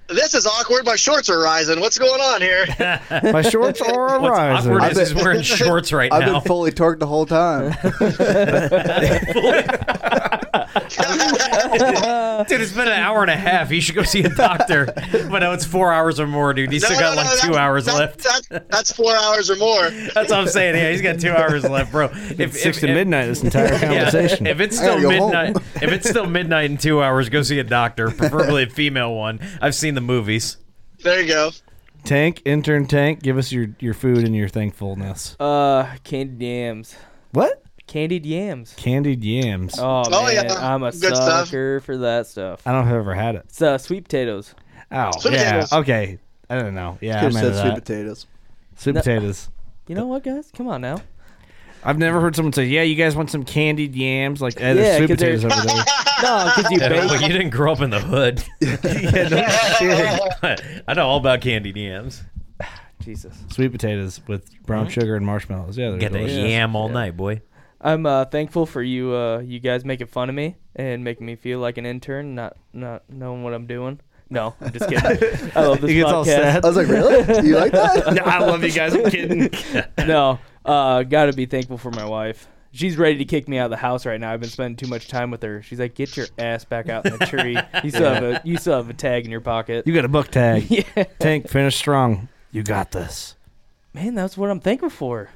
this 0.08 0.34
is 0.34 0.46
awkward. 0.46 0.84
My 0.86 0.96
shorts 0.96 1.28
are 1.30 1.38
rising. 1.38 1.80
What's 1.80 1.98
going 1.98 2.20
on 2.20 2.40
here? 2.40 2.64
My 3.32 3.42
shorts 3.42 3.80
are 3.82 4.18
What's 4.18 4.30
rising. 4.38 4.70
awkward 4.72 4.82
I 4.82 4.88
is 4.90 4.98
he's 4.98 5.12
bet- 5.12 5.22
wearing 5.22 5.42
shorts 5.42 5.92
right 5.92 6.10
I've 6.12 6.22
now. 6.22 6.32
been 6.40 6.42
fully 6.42 6.72
torqued 6.72 6.98
the 7.00 7.06
whole 7.06 7.26
time. 7.26 7.72
Dude, 12.48 12.60
it's 12.60 12.72
been 12.72 12.88
an 12.88 12.94
hour 12.94 13.22
and 13.22 13.30
a 13.30 13.36
half. 13.36 13.70
You 13.70 13.80
should 13.80 13.94
go 13.94 14.02
see 14.02 14.22
a 14.22 14.28
doctor. 14.28 14.86
but 15.30 15.40
no, 15.40 15.52
it's 15.52 15.64
four 15.64 15.92
hours 15.92 16.18
or 16.20 16.26
more, 16.26 16.54
dude. 16.54 16.70
He's 16.72 16.84
still 16.84 16.98
got 16.98 17.16
like 17.16 17.38
two 17.40 17.56
hours 17.56 17.86
that- 17.86 17.94
left. 17.94 18.18
that- 18.50 18.68
that's 18.70 18.92
four 18.92 19.14
hours 19.14 19.50
or 19.50 19.56
more. 19.56 19.90
That's 19.90 20.30
what 20.30 20.32
I'm 20.32 20.48
saying. 20.48 20.74
Yeah, 20.76 20.90
he's 20.90 21.02
got 21.02 21.20
two 21.20 21.30
hours 21.32 21.64
left, 21.64 21.92
bro. 21.92 22.06
If, 22.12 22.40
It's 22.40 22.62
six 22.62 22.80
to 22.80 22.86
midnight 22.86 23.26
this 23.26 23.42
entire 23.42 23.72
Yeah, 23.72 24.04
conversation. 24.10 24.46
if 24.46 24.60
it's 24.60 24.76
still 24.76 25.00
go 25.00 25.10
home. 25.10 25.30
midnight, 25.32 25.56
if 25.82 25.92
it's 25.92 26.08
still 26.08 26.26
midnight 26.26 26.70
in 26.70 26.76
two 26.78 27.02
hours, 27.02 27.28
go 27.28 27.42
see 27.42 27.58
a 27.58 27.64
doctor, 27.64 28.10
preferably 28.10 28.62
a 28.64 28.68
female 28.70 29.14
one. 29.14 29.40
I've 29.60 29.74
seen 29.74 29.94
the 29.94 30.00
movies. 30.00 30.56
There 31.02 31.20
you 31.20 31.28
go. 31.28 31.50
Tank, 32.04 32.42
intern 32.44 32.86
Tank, 32.86 33.22
give 33.22 33.36
us 33.36 33.52
your, 33.52 33.68
your 33.80 33.92
food 33.94 34.18
and 34.24 34.34
your 34.34 34.48
thankfulness. 34.48 35.36
Uh, 35.38 35.94
candied 36.04 36.40
yams. 36.40 36.94
What? 37.32 37.62
Candied 37.88 38.24
yams. 38.26 38.74
Candied 38.76 39.24
yams. 39.24 39.76
Oh, 39.78 40.04
Oh, 40.06 40.24
man, 40.26 40.34
yeah. 40.46 40.54
I'm 40.74 40.82
a 40.84 40.92
Good 40.92 41.16
stuff. 41.16 41.48
sucker 41.48 41.80
for 41.80 41.96
that 41.98 42.26
stuff. 42.28 42.62
I 42.66 42.70
don't 42.72 42.82
know 42.84 42.90
if 42.90 42.94
I've 42.94 43.00
ever 43.00 43.14
had 43.14 43.34
it. 43.34 43.42
It's 43.48 43.60
uh, 43.60 43.78
sweet 43.78 44.04
potatoes. 44.04 44.54
Oh, 44.92 45.10
Sweet 45.18 45.32
yeah. 45.34 45.44
potatoes. 45.52 45.72
Okay. 45.72 46.18
I 46.50 46.58
don't 46.58 46.74
know. 46.74 46.98
Yeah, 47.00 47.16
I'm 47.18 47.32
have 47.32 47.54
said 47.54 47.60
sweet 47.62 47.74
potatoes. 47.74 48.26
Sweet 48.76 48.94
No. 48.94 49.00
potatoes. 49.00 49.48
You 49.88 49.94
know 49.96 50.06
what, 50.06 50.22
guys? 50.22 50.50
Come 50.54 50.68
on 50.68 50.80
now. 50.82 51.00
I've 51.82 51.98
never 51.98 52.20
heard 52.20 52.34
someone 52.36 52.52
say, 52.52 52.64
"Yeah, 52.64 52.82
you 52.82 52.94
guys 52.96 53.14
want 53.14 53.30
some 53.30 53.44
candied 53.44 53.94
yams?" 53.94 54.40
Like, 54.42 54.60
eh, 54.60 54.68
Yeah, 54.68 54.74
there's 54.74 54.96
sweet 54.96 55.08
'cause 55.08 55.16
they're- 55.18 55.38
potatoes 55.38 55.44
over 55.44 55.66
there. 55.66 55.84
No, 56.22 56.52
because 56.56 56.70
you 56.72 56.78
Yeah, 56.80 56.88
bake. 56.88 57.10
well, 57.10 57.22
you 57.22 57.28
didn't 57.28 57.50
grow 57.50 57.72
up 57.72 57.80
in 57.80 57.90
the 57.90 58.00
hood. 58.00 58.42
yeah, 58.60 59.28
no 59.28 59.46
shit. 60.58 60.82
I 60.88 60.94
know 60.94 61.06
all 61.06 61.18
about 61.18 61.40
candied 61.40 61.76
yams. 61.76 62.22
Jesus. 63.04 63.36
Sweet 63.52 63.70
potatoes 63.70 64.20
with 64.26 64.50
brown 64.64 64.88
sugar 64.88 65.14
and 65.14 65.24
marshmallows. 65.24 65.78
Yeah, 65.78 65.90
they're 65.90 65.98
Get 66.00 66.12
that 66.12 66.18
delicious. 66.18 66.38
yam 66.50 66.74
all 66.74 66.88
Yeah. 66.88 66.94
night, 66.94 67.16
boy. 67.16 67.40
I'm 67.80 68.06
uh, 68.06 68.24
thankful 68.24 68.66
for 68.66 68.82
you, 68.82 69.14
uh, 69.14 69.38
you 69.38 69.60
guys 69.60 69.84
making 69.84 70.08
fun 70.08 70.28
of 70.28 70.34
me 70.34 70.56
and 70.74 71.04
making 71.04 71.26
me 71.26 71.36
feel 71.36 71.60
like 71.60 71.78
an 71.78 71.86
intern, 71.86 72.34
not 72.34 72.56
not 72.72 73.02
knowing 73.08 73.42
what 73.44 73.54
I'm 73.54 73.66
doing. 73.66 74.00
No, 74.30 74.54
I'm 74.60 74.72
just 74.72 74.88
kidding. 74.90 75.50
I 75.54 75.66
love 75.66 75.80
this 75.80 75.90
He 75.90 75.96
gets 75.96 76.10
podcast. 76.10 76.14
all 76.14 76.24
sad. 76.24 76.64
I 76.64 76.68
was 76.68 76.76
like, 76.76 76.88
really? 76.88 77.46
You 77.48 77.56
like 77.56 77.72
that? 77.72 78.12
Yeah, 78.14 78.24
I 78.24 78.40
love 78.40 78.62
you 78.62 78.72
guys. 78.72 78.94
I'm 78.94 79.08
kidding. 79.10 79.50
no, 80.06 80.38
uh, 80.64 81.02
gotta 81.04 81.32
be 81.32 81.46
thankful 81.46 81.78
for 81.78 81.90
my 81.92 82.04
wife. 82.04 82.46
She's 82.72 82.98
ready 82.98 83.16
to 83.18 83.24
kick 83.24 83.48
me 83.48 83.56
out 83.58 83.64
of 83.66 83.70
the 83.70 83.76
house 83.78 84.04
right 84.04 84.20
now. 84.20 84.30
I've 84.32 84.40
been 84.40 84.50
spending 84.50 84.76
too 84.76 84.88
much 84.90 85.08
time 85.08 85.30
with 85.30 85.42
her. 85.42 85.62
She's 85.62 85.78
like, 85.80 85.94
"Get 85.94 86.14
your 86.18 86.26
ass 86.36 86.64
back 86.66 86.90
out 86.90 87.06
in 87.06 87.16
the 87.16 87.24
tree. 87.26 87.56
You 87.82 87.90
still 87.90 88.12
have 88.12 88.22
a 88.22 88.40
you 88.44 88.58
still 88.58 88.76
have 88.76 88.90
a 88.90 88.94
tag 88.94 89.24
in 89.24 89.30
your 89.30 89.40
pocket." 89.40 89.86
You 89.86 89.94
got 89.94 90.04
a 90.04 90.08
book 90.08 90.28
tag. 90.28 90.66
yeah, 90.68 91.04
Tank, 91.18 91.48
finish 91.48 91.76
strong. 91.76 92.28
You 92.52 92.62
got 92.62 92.90
this. 92.90 93.36
man, 93.94 94.14
that's 94.14 94.36
what 94.36 94.50
I'm 94.50 94.60
thankful 94.60 94.90
for. 94.90 95.30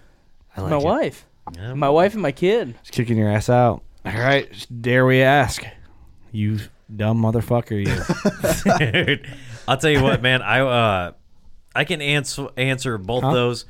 I 0.54 0.60
like 0.60 0.70
my 0.72 0.76
it. 0.76 0.84
wife, 0.84 1.26
Yeah. 1.54 1.74
my 1.74 1.90
wife, 1.90 2.12
and 2.14 2.22
my 2.22 2.32
kid. 2.32 2.74
Just 2.82 2.92
kicking 2.92 3.16
your 3.16 3.28
ass 3.30 3.48
out. 3.48 3.82
All 4.04 4.12
right, 4.12 4.48
dare 4.80 5.06
we 5.06 5.22
ask? 5.22 5.62
You 6.30 6.58
dumb 6.94 7.20
motherfucker, 7.22 7.78
you. 7.84 9.04
Dude, 9.06 9.26
I'll 9.68 9.76
tell 9.76 9.90
you 9.90 10.02
what, 10.02 10.22
man. 10.22 10.42
I 10.42 10.60
uh, 10.60 11.12
I 11.74 11.84
can 11.84 12.00
answer 12.02 12.48
answer 12.56 12.98
both 12.98 13.22
Huh? 13.22 13.32
those 13.32 13.64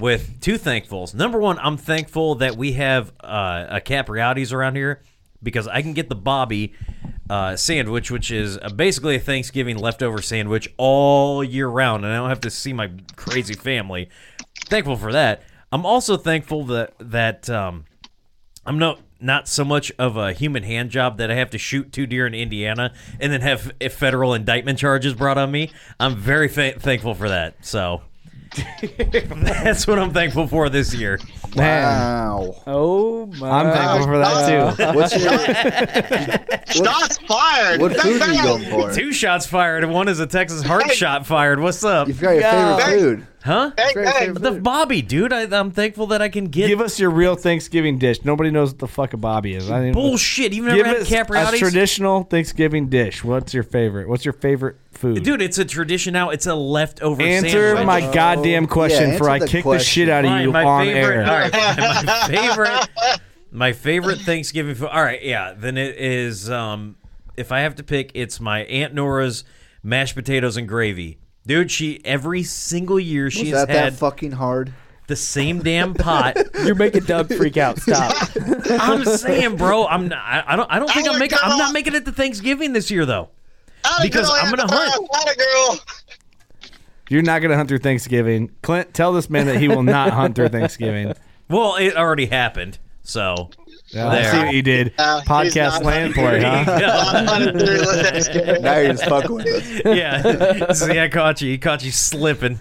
with 0.00 0.40
two 0.40 0.58
thankfuls. 0.58 1.14
Number 1.14 1.38
one, 1.38 1.58
I'm 1.60 1.76
thankful 1.76 2.36
that 2.36 2.56
we 2.56 2.72
have 2.72 3.12
uh, 3.20 3.66
a 3.68 3.80
Capriotti's 3.80 4.52
around 4.52 4.74
here 4.76 5.02
because 5.42 5.68
I 5.68 5.82
can 5.82 5.92
get 5.92 6.08
the 6.08 6.16
Bobbie 6.16 6.74
uh, 7.30 7.54
sandwich, 7.56 8.10
which 8.10 8.30
is 8.30 8.58
uh, 8.58 8.70
basically 8.70 9.16
a 9.16 9.20
Thanksgiving 9.20 9.76
leftover 9.78 10.20
sandwich 10.20 10.68
all 10.76 11.44
year 11.44 11.68
round, 11.68 12.04
and 12.04 12.12
I 12.12 12.16
don't 12.16 12.28
have 12.30 12.40
to 12.40 12.50
see 12.50 12.72
my 12.72 12.90
crazy 13.16 13.54
family. 13.54 14.08
Thankful 14.66 14.96
for 14.96 15.12
that. 15.12 15.42
I'm 15.70 15.84
also 15.84 16.16
thankful 16.16 16.64
that 16.66 16.94
that 16.98 17.50
um, 17.50 17.84
I'm 18.64 18.78
not 18.78 19.00
not 19.20 19.48
so 19.48 19.64
much 19.64 19.90
of 19.98 20.16
a 20.16 20.32
human 20.32 20.62
hand 20.62 20.90
job 20.90 21.18
that 21.18 21.30
I 21.30 21.34
have 21.34 21.50
to 21.50 21.58
shoot 21.58 21.92
two 21.92 22.06
deer 22.06 22.26
in 22.26 22.34
Indiana 22.34 22.94
and 23.20 23.32
then 23.32 23.40
have 23.40 23.72
federal 23.90 24.32
indictment 24.32 24.78
charges 24.78 25.14
brought 25.14 25.38
on 25.38 25.50
me. 25.50 25.72
I'm 25.98 26.16
very 26.16 26.48
fa- 26.48 26.78
thankful 26.78 27.14
for 27.14 27.28
that. 27.28 27.64
So 27.66 28.02
that's 28.98 29.86
what 29.86 29.98
I'm 29.98 30.12
thankful 30.12 30.46
for 30.46 30.68
this 30.68 30.94
year. 30.94 31.18
Man, 31.56 31.82
Wow. 31.84 32.62
Oh 32.66 33.26
my! 33.26 33.50
I'm 33.50 33.72
thankful 33.72 34.06
for 34.06 34.18
that 34.18 34.76
too. 34.76 34.84
What's 34.98 36.74
your, 36.74 36.84
Shots 36.84 37.18
fired. 37.18 37.80
what 37.80 37.96
food 37.96 38.22
are 38.22 38.32
you 38.32 38.42
going 38.42 38.64
for? 38.70 38.92
Two 38.92 39.12
shots 39.12 39.46
fired, 39.46 39.84
and 39.84 39.92
one 39.92 40.08
is 40.08 40.20
a 40.20 40.26
Texas 40.26 40.62
heart 40.62 40.90
shot 40.92 41.26
fired. 41.26 41.60
What's 41.60 41.82
up? 41.84 42.08
You 42.08 42.14
forgot 42.14 42.30
your 42.32 42.40
Yeah. 42.42 42.76
favorite 42.76 43.00
food. 43.00 43.26
Huh? 43.44 43.70
Bang, 43.76 43.94
Favorite 43.94 44.42
The. 44.42 44.50
Bobbie, 44.60 45.00
dude. 45.00 45.32
I, 45.32 45.42
I'm 45.58 45.70
thankful 45.70 46.08
that 46.08 46.20
I 46.20 46.28
can 46.28 46.46
get 46.46 46.66
Give 46.66 46.80
us 46.80 46.98
your 47.00 47.10
real 47.10 47.34
Thanksgiving 47.36 47.96
dish. 47.98 48.24
Nobody 48.24 48.50
knows 48.50 48.70
what 48.72 48.78
the 48.80 48.88
fuck 48.88 49.14
a 49.14 49.16
Bobbie 49.16 49.54
is. 49.54 49.70
I 49.70 49.80
didn't 49.80 49.94
bullshit. 49.94 50.52
You've 50.52 50.66
never 50.66 50.76
Give 50.76 50.86
had 50.86 50.96
us 51.32 51.52
a 51.54 51.56
traditional 51.58 52.24
Thanksgiving 52.24 52.88
dish. 52.88 53.22
What's 53.24 53.54
your 53.54 53.62
favorite? 53.62 54.08
What's 54.08 54.24
your 54.24 54.34
favorite 54.34 54.76
food? 54.98 55.22
Dude, 55.22 55.40
it's 55.40 55.58
a 55.58 55.64
tradition 55.64 56.12
now. 56.12 56.30
It's 56.30 56.46
a 56.46 56.54
leftover 56.54 57.22
answer 57.22 57.48
sandwich. 57.76 57.86
my 57.86 58.00
goddamn 58.12 58.66
question 58.66 59.08
Yeah, 59.08 59.12
before 59.14 59.30
I 59.30 59.34
answer 59.36 59.46
the 59.46 59.50
kick 59.52 59.58
the 59.60 59.70
question. 59.70 59.84
shit 59.86 60.08
out 60.08 60.24
of 60.24 60.30
Fine, 60.30 60.42
you 60.44 60.52
my 60.52 60.64
on 60.64 60.86
favorite, 60.86 61.16
air. 61.16 61.26
All 61.26 61.38
right, 61.38 61.52
my 62.04 62.26
favorite, 62.28 62.88
my 63.50 63.72
favorite 63.72 64.18
Thanksgiving 64.20 64.74
food. 64.74 64.88
All 64.88 65.02
right, 65.02 65.22
yeah. 65.22 65.54
Then 65.56 65.76
it 65.78 65.96
is. 65.96 66.50
Um, 66.50 66.96
if 67.36 67.52
I 67.52 67.60
have 67.60 67.76
to 67.76 67.82
pick, 67.84 68.10
it's 68.14 68.40
my 68.40 68.60
Aunt 68.64 68.94
Nora's 68.94 69.44
mashed 69.82 70.14
potatoes 70.14 70.56
and 70.56 70.68
gravy. 70.68 71.18
Dude, 71.46 71.70
she 71.70 72.04
every 72.04 72.42
single 72.42 73.00
year 73.00 73.24
Was 73.24 73.32
she's 73.34 73.52
that 73.52 73.68
had 73.70 73.92
that 73.94 73.98
fucking 73.98 74.32
hard? 74.32 74.72
the 75.06 75.16
same 75.16 75.60
damn 75.62 75.94
pot. 75.94 76.36
You're 76.66 76.74
making 76.74 77.04
Doug 77.04 77.32
freak 77.32 77.56
out. 77.56 77.78
Stop. 77.78 78.12
I'm 78.68 79.02
saying, 79.06 79.56
bro, 79.56 79.86
I'm 79.86 80.08
not, 80.08 80.18
I 80.18 80.44
I 80.48 80.56
don't 80.56 80.70
I 80.70 80.78
don't 80.78 80.90
think 80.92 81.06
I'm 81.06 81.12
Atta 81.12 81.18
making 81.20 81.38
I'm 81.40 81.48
girl. 81.52 81.58
not 81.58 81.72
making 81.72 81.94
it 81.94 82.04
to 82.04 82.12
Thanksgiving 82.12 82.74
this 82.74 82.90
year 82.90 83.06
though. 83.06 83.30
Atta 83.98 84.08
Because 84.08 84.26
girl, 84.28 84.36
I'm 84.40 84.50
gonna 84.50 84.62
atta 84.64 84.74
hunt. 84.74 84.94
girl, 84.96 85.08
atta 85.20 85.36
girl. 85.36 85.78
You're 87.10 87.22
not 87.22 87.38
going 87.40 87.50
to 87.50 87.56
hunt 87.56 87.70
through 87.70 87.78
Thanksgiving. 87.78 88.50
Clint, 88.60 88.92
tell 88.92 89.14
this 89.14 89.30
man 89.30 89.46
that 89.46 89.56
he 89.56 89.66
will 89.66 89.82
not 89.82 90.10
hunt 90.12 90.34
through 90.36 90.48
Thanksgiving. 90.50 91.14
Well, 91.50 91.76
it 91.76 91.96
already 91.96 92.26
happened. 92.26 92.78
So 93.02 93.48
Yeah, 93.86 94.10
There. 94.10 94.20
I 94.20 94.30
see 94.30 94.36
what 94.44 94.54
you 94.54 94.60
did. 94.60 94.92
Uh, 94.98 95.22
Podcast 95.26 95.70
not 95.82 95.84
land 95.84 96.14
hungry. 96.14 96.40
play, 96.40 96.42
huh? 96.42 97.12
I'm 97.16 97.24
hunting 97.26 97.58
through 97.58 97.84
Thanksgiving. 97.84 98.62
Now 98.62 98.76
you're 98.76 98.92
just 98.92 99.04
fucking 99.06 99.34
with 99.34 99.46
us. 99.46 99.82
yeah. 99.96 100.72
See, 100.74 101.00
I 101.00 101.08
caught 101.08 101.40
you. 101.40 101.50
He 101.50 101.56
caught 101.56 101.82
you 101.82 101.90
slipping. 101.90 102.58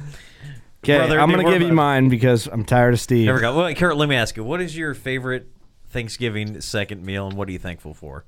Okay, 0.85 0.95
Brother, 0.99 1.19
I'm 1.19 1.29
going 1.29 1.45
to 1.45 1.51
give 1.51 1.61
you 1.61 1.73
mine 1.73 2.07
because 2.07 2.47
I'm 2.47 2.63
tired 2.63 2.93
of 2.93 3.01
Steve. 3.01 3.25
There 3.25 3.35
we 3.35 3.41
go. 3.41 3.57
Well, 3.57 3.73
Kurt, 3.75 3.97
let 3.97 4.07
me 4.07 4.15
ask 4.15 4.37
you, 4.37 4.45
what 4.45 4.61
is 4.61 4.77
your 4.77 4.93
favorite 4.93 5.47
Thanksgiving 5.89 6.61
second 6.61 7.05
meal, 7.05 7.27
and 7.27 7.35
what 7.35 7.49
are 7.49 7.51
you 7.51 7.59
thankful 7.59 7.93
for? 7.93 8.23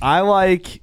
I 0.00 0.20
like 0.20 0.80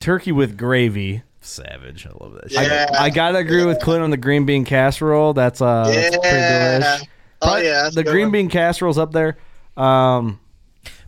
turkey 0.00 0.32
with 0.32 0.56
gravy. 0.56 1.22
Savage. 1.40 2.06
I 2.06 2.10
love 2.22 2.34
that. 2.34 2.50
Yeah. 2.50 2.62
shit. 2.86 2.90
I 2.98 3.10
gotta 3.10 3.38
agree 3.38 3.64
with 3.64 3.80
Clint 3.80 4.02
on 4.02 4.10
the 4.10 4.16
green 4.16 4.44
bean 4.46 4.64
casserole. 4.64 5.32
That's 5.34 5.60
uh, 5.62 5.84
that's 5.92 6.16
pretty 6.16 6.36
Yeah. 6.36 6.80
delish. 6.80 7.06
Oh, 7.40 7.56
yeah, 7.56 7.82
that's 7.84 7.96
a 7.96 8.02
the 8.02 8.10
green 8.10 8.26
one. 8.26 8.32
bean 8.32 8.48
casserole's 8.48 8.98
up 8.98 9.12
there. 9.12 9.36
Um, 9.76 10.40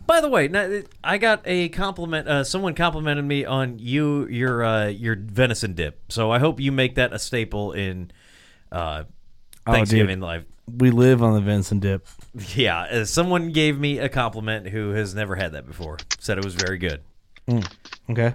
By 0.07 0.21
the 0.21 0.29
way, 0.29 0.47
now, 0.47 0.79
I 1.03 1.17
got 1.17 1.41
a 1.45 1.67
compliment. 1.69 2.27
Uh, 2.27 2.43
someone 2.45 2.73
complimented 2.73 3.25
me 3.25 3.43
on 3.45 3.79
you, 3.79 4.27
your 4.27 4.63
uh, 4.63 4.87
your 4.87 5.15
venison 5.17 5.73
dip. 5.73 5.99
So 6.09 6.31
I 6.31 6.39
hope 6.39 6.59
you 6.59 6.71
make 6.71 6.95
that 6.95 7.11
a 7.13 7.19
staple 7.19 7.73
in 7.73 8.11
uh, 8.71 9.03
Oh, 9.67 9.73
Thanksgiving 9.73 10.15
dude. 10.19 10.23
life. 10.23 10.43
we 10.77 10.89
live 10.89 11.21
on 11.21 11.33
the 11.33 11.41
venison 11.41 11.79
dip. 11.79 12.07
Yeah, 12.55 12.79
uh, 12.83 13.03
someone 13.05 13.51
gave 13.51 13.77
me 13.77 13.99
a 13.99 14.07
compliment 14.07 14.69
who 14.69 14.91
has 14.91 15.13
never 15.13 15.35
had 15.35 15.51
that 15.51 15.67
before. 15.67 15.97
Said 16.19 16.37
it 16.37 16.45
was 16.45 16.55
very 16.55 16.77
good. 16.77 17.01
Okay. 18.09 18.33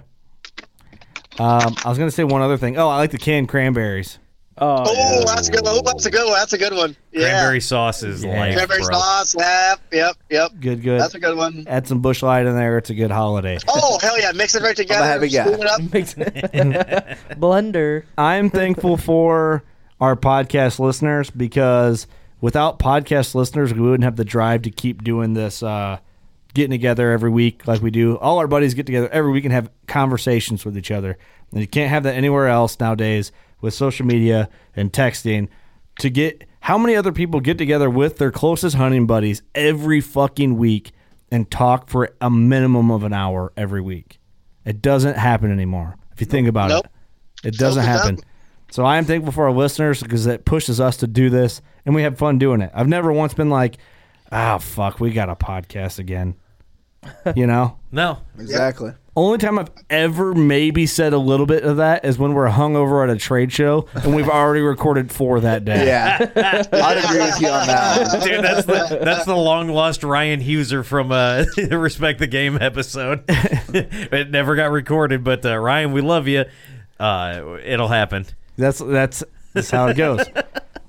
Um, 1.39 1.75
I 1.85 1.89
was 1.89 1.97
gonna 1.97 2.11
say 2.11 2.23
one 2.23 2.41
other 2.41 2.57
thing. 2.57 2.77
Oh, 2.77 2.87
I 2.87 2.97
like 2.97 3.11
the 3.11 3.17
canned 3.17 3.49
cranberries. 3.49 4.19
Oh, 4.59 4.83
Oh, 4.87 5.23
that's 5.25 5.49
a 5.49 5.51
good. 5.51 5.61
Oh, 5.65 5.81
that's 5.85 6.05
a 6.07 6.09
good 6.11 6.25
one. 6.25 6.33
That's 6.33 6.53
a 6.53 6.57
good 6.57 6.73
one. 6.73 6.95
Yeah. 7.11 7.29
Cranberry 7.29 7.61
sauce 7.61 8.01
is 8.01 8.23
Yeah. 8.23 8.39
life, 8.39 8.55
Cranberry 8.55 8.81
bro. 8.81 8.97
sauce. 8.97 9.35
Yep. 9.37 9.79
Yep. 9.91 10.15
Yep. 10.31 10.51
Good, 10.59 10.81
good. 10.81 10.99
That's 10.99 11.13
a 11.13 11.19
good 11.19 11.37
one. 11.37 11.65
Add 11.67 11.87
some 11.87 12.01
Busch 12.01 12.23
Light 12.23 12.47
in 12.47 12.55
there. 12.55 12.79
It's 12.79 12.89
a 12.89 12.95
good 12.95 13.11
holiday. 13.11 13.59
Oh 13.67 13.99
hell 14.01 14.19
yeah! 14.19 14.31
Mix 14.33 14.55
it 14.55 14.63
right 14.63 14.75
together. 14.75 15.03
happy 15.03 15.29
guy. 15.29 15.45
spoon 15.45 15.61
it 15.61 15.67
up. 15.67 15.79
blender. 17.39 18.03
I'm 18.17 18.49
thankful 18.49 18.97
for 18.97 19.63
our 20.01 20.15
podcast 20.15 20.79
listeners 20.79 21.29
because 21.29 22.07
without 22.41 22.79
podcast 22.79 23.35
listeners, 23.35 23.73
we 23.73 23.81
wouldn't 23.81 24.03
have 24.03 24.15
the 24.15 24.25
drive 24.25 24.63
to 24.63 24.71
keep 24.71 25.03
doing 25.03 25.33
this, 25.33 25.61
uh, 25.61 25.97
getting 26.57 26.71
together 26.71 27.11
every 27.11 27.29
week 27.29 27.65
like 27.67 27.81
we 27.81 27.89
do. 27.91 28.17
All 28.17 28.39
our 28.39 28.47
buddies 28.47 28.73
get 28.73 28.85
together 28.85 29.07
every 29.09 29.31
week 29.31 29.45
and 29.45 29.53
have 29.53 29.69
conversations 29.87 30.65
with 30.65 30.77
each 30.77 30.91
other. 30.91 31.17
And 31.51 31.61
you 31.61 31.67
can't 31.67 31.89
have 31.89 32.03
that 32.03 32.15
anywhere 32.15 32.47
else 32.47 32.77
nowadays 32.79 33.31
with 33.61 33.73
social 33.73 34.05
media 34.05 34.49
and 34.75 34.91
texting. 34.91 35.47
To 35.99 36.09
get 36.09 36.43
how 36.59 36.77
many 36.77 36.95
other 36.95 37.11
people 37.11 37.39
get 37.39 37.57
together 37.57 37.89
with 37.89 38.17
their 38.17 38.31
closest 38.31 38.75
hunting 38.75 39.07
buddies 39.07 39.41
every 39.55 40.01
fucking 40.01 40.57
week 40.57 40.91
and 41.31 41.49
talk 41.49 41.89
for 41.89 42.09
a 42.21 42.29
minimum 42.29 42.91
of 42.91 43.03
an 43.03 43.13
hour 43.13 43.53
every 43.55 43.81
week? 43.81 44.19
It 44.65 44.81
doesn't 44.81 45.15
happen 45.17 45.51
anymore. 45.51 45.95
If 46.11 46.19
you 46.19 46.27
think 46.27 46.47
about 46.47 46.69
Nope. 46.69 46.87
it, 47.43 47.55
it 47.55 47.57
doesn't 47.57 47.83
happen. 47.85 48.19
So 48.69 48.83
I 48.83 48.97
am 48.97 49.05
thankful 49.05 49.31
for 49.31 49.45
our 49.45 49.51
listeners 49.53 50.03
because 50.03 50.25
it 50.25 50.43
pushes 50.43 50.81
us 50.81 50.97
to 50.97 51.07
do 51.07 51.29
this 51.29 51.61
and 51.85 51.95
we 51.95 52.01
have 52.01 52.17
fun 52.17 52.37
doing 52.37 52.59
it. 52.61 52.69
I've 52.73 52.87
never 52.89 53.13
once 53.13 53.33
been 53.33 53.49
like, 53.49 53.77
oh, 54.31 54.57
fuck, 54.59 54.99
we 54.99 55.11
got 55.11 55.29
a 55.29 55.35
podcast 55.35 55.99
again. 55.99 56.35
You 57.35 57.47
know? 57.47 57.77
No, 57.89 58.19
Exactly. 58.37 58.91
Only 59.15 59.37
time 59.39 59.57
I've 59.57 59.71
ever 59.89 60.35
maybe 60.35 60.85
said 60.85 61.13
a 61.13 61.17
little 61.17 61.45
bit 61.47 61.63
of 61.63 61.77
that 61.77 62.03
is 62.05 62.19
when 62.19 62.33
we're 62.33 62.49
hungover 62.49 63.01
at 63.01 63.09
a 63.09 63.17
trade 63.17 63.51
show 63.51 63.87
and 63.95 64.13
we've 64.13 64.27
already 64.29 64.59
recorded 64.61 65.09
four 65.11 65.39
that 65.39 65.63
day. 65.65 65.87
Yeah. 65.87 66.17
I'd 66.35 66.97
agree 67.03 67.21
with 67.21 67.41
you 67.41 67.47
on 67.47 67.65
that. 67.65 68.07
one. 68.11 68.27
dude, 68.27 68.43
that's 68.43 68.65
the 68.67 68.99
that's 69.03 69.25
the 69.25 69.35
long 69.37 69.69
lost 69.69 70.03
Ryan 70.03 70.41
Huser 70.41 70.83
from 70.85 71.11
uh, 71.11 71.45
Respect 71.71 72.19
the 72.19 72.27
Game 72.27 72.57
episode. 72.61 73.23
it 73.27 74.29
never 74.29 74.55
got 74.55 74.69
recorded, 74.71 75.23
but 75.23 75.43
uh, 75.45 75.57
Ryan, 75.57 75.93
we 75.93 76.01
love 76.01 76.27
you. 76.27 76.43
Uh, 76.99 77.57
it'll 77.63 77.87
happen. 77.87 78.25
That's 78.57 78.79
that's 78.79 79.23
that's 79.53 79.71
how 79.71 79.87
it 79.87 79.95
goes. 79.97 80.23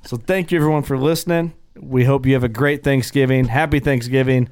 so 0.04 0.16
thank 0.18 0.50
you 0.52 0.58
everyone 0.58 0.82
for 0.82 0.98
listening. 0.98 1.54
We 1.80 2.04
hope 2.04 2.26
you 2.26 2.34
have 2.34 2.44
a 2.44 2.48
great 2.48 2.82
Thanksgiving. 2.82 3.46
Happy 3.46 3.78
Thanksgiving. 3.80 4.48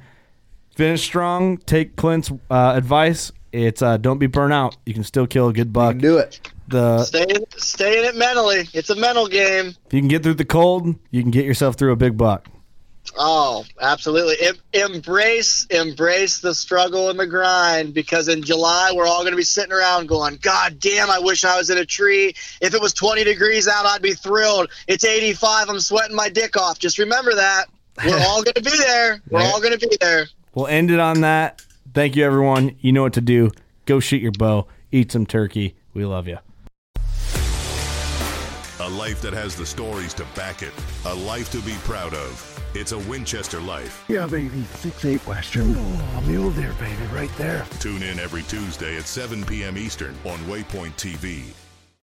Finish 0.77 1.01
strong. 1.01 1.57
Take 1.57 1.95
Clint's 1.95 2.31
uh, 2.51 2.73
advice. 2.75 3.31
It's 3.51 3.81
uh, 3.81 3.97
don't 3.97 4.19
be 4.19 4.27
burnt 4.27 4.53
out. 4.53 4.77
You 4.85 4.93
can 4.93 5.03
still 5.03 5.25
kill 5.25 5.47
a 5.47 5.53
good 5.53 5.73
buck. 5.73 5.97
do 5.97 6.19
it. 6.19 6.39
The 6.67 7.03
Stay 7.03 7.25
in, 7.27 7.45
stay 7.57 7.97
in 7.97 8.05
it 8.05 8.15
mentally. 8.15 8.69
It's 8.73 8.91
a 8.91 8.95
mental 8.95 9.27
game. 9.27 9.69
if 9.87 9.93
you 9.93 10.01
can 10.01 10.07
get 10.07 10.21
through 10.21 10.35
the 10.35 10.45
cold, 10.45 10.93
you 11.09 11.23
can 11.23 11.31
get 11.31 11.45
yourself 11.45 11.77
through 11.77 11.93
a 11.93 11.95
big 11.95 12.15
buck. 12.15 12.47
Oh, 13.17 13.65
absolutely. 13.81 14.35
Em- 14.45 14.91
embrace, 14.93 15.65
embrace 15.71 16.41
the 16.41 16.53
struggle 16.53 17.09
and 17.09 17.19
the 17.19 17.25
grind 17.25 17.95
because 17.95 18.27
in 18.27 18.43
July 18.43 18.91
we're 18.93 19.07
all 19.07 19.21
going 19.21 19.31
to 19.31 19.37
be 19.37 19.43
sitting 19.43 19.71
around 19.71 20.07
going, 20.07 20.37
God 20.43 20.77
damn, 20.79 21.09
I 21.09 21.17
wish 21.17 21.43
I 21.43 21.57
was 21.57 21.71
in 21.71 21.79
a 21.79 21.85
tree. 21.85 22.35
If 22.61 22.75
it 22.75 22.81
was 22.81 22.93
20 22.93 23.23
degrees 23.23 23.67
out, 23.67 23.85
I'd 23.87 24.03
be 24.03 24.13
thrilled. 24.13 24.69
It's 24.87 25.05
85. 25.05 25.69
I'm 25.69 25.79
sweating 25.79 26.15
my 26.15 26.29
dick 26.29 26.55
off. 26.55 26.77
Just 26.77 26.99
remember 26.99 27.33
that. 27.33 27.65
We're 28.05 28.19
all 28.27 28.43
going 28.43 28.53
to 28.55 28.61
be 28.61 28.77
there. 28.77 29.21
We're 29.31 29.41
all 29.41 29.59
going 29.59 29.77
to 29.79 29.87
be 29.87 29.97
there. 29.99 30.27
We'll 30.57 30.65
end 30.65 30.89
it 30.89 30.99
on 30.99 31.21
that. 31.21 31.61
Thank 31.93 32.15
you, 32.15 32.25
everyone. 32.25 32.77
You 32.79 32.91
know 32.91 33.03
what 33.03 33.13
to 33.13 33.21
do. 33.21 33.51
Go 33.85 33.99
shoot 33.99 34.23
your 34.23 34.31
bow. 34.31 34.65
Eat 34.91 35.11
some 35.11 35.27
turkey. 35.27 35.75
We 35.93 36.03
love 36.03 36.27
you. 36.27 36.39
A 38.79 38.89
life 38.89 39.21
that 39.21 39.33
has 39.33 39.55
the 39.55 39.67
stories 39.67 40.15
to 40.15 40.25
back 40.35 40.63
it. 40.63 40.73
A 41.05 41.13
life 41.13 41.51
to 41.51 41.61
be 41.61 41.75
proud 41.83 42.15
of. 42.15 42.71
It's 42.73 42.91
a 42.91 42.97
Winchester 42.97 43.61
life. 43.61 44.03
Yeah, 44.07 44.25
baby. 44.25 44.63
Six 44.63 45.05
eight 45.05 45.27
Western. 45.27 45.75
Oh, 45.77 46.23
mule 46.25 46.49
deer, 46.49 46.73
baby, 46.79 47.05
right 47.13 47.31
there. 47.37 47.63
Tune 47.79 48.01
in 48.01 48.17
every 48.17 48.41
Tuesday 48.41 48.97
at 48.97 49.03
7 49.03 49.45
p.m. 49.45 49.77
Eastern 49.77 50.15
on 50.25 50.39
Waypoint 50.47 50.93
TV. 50.93 51.53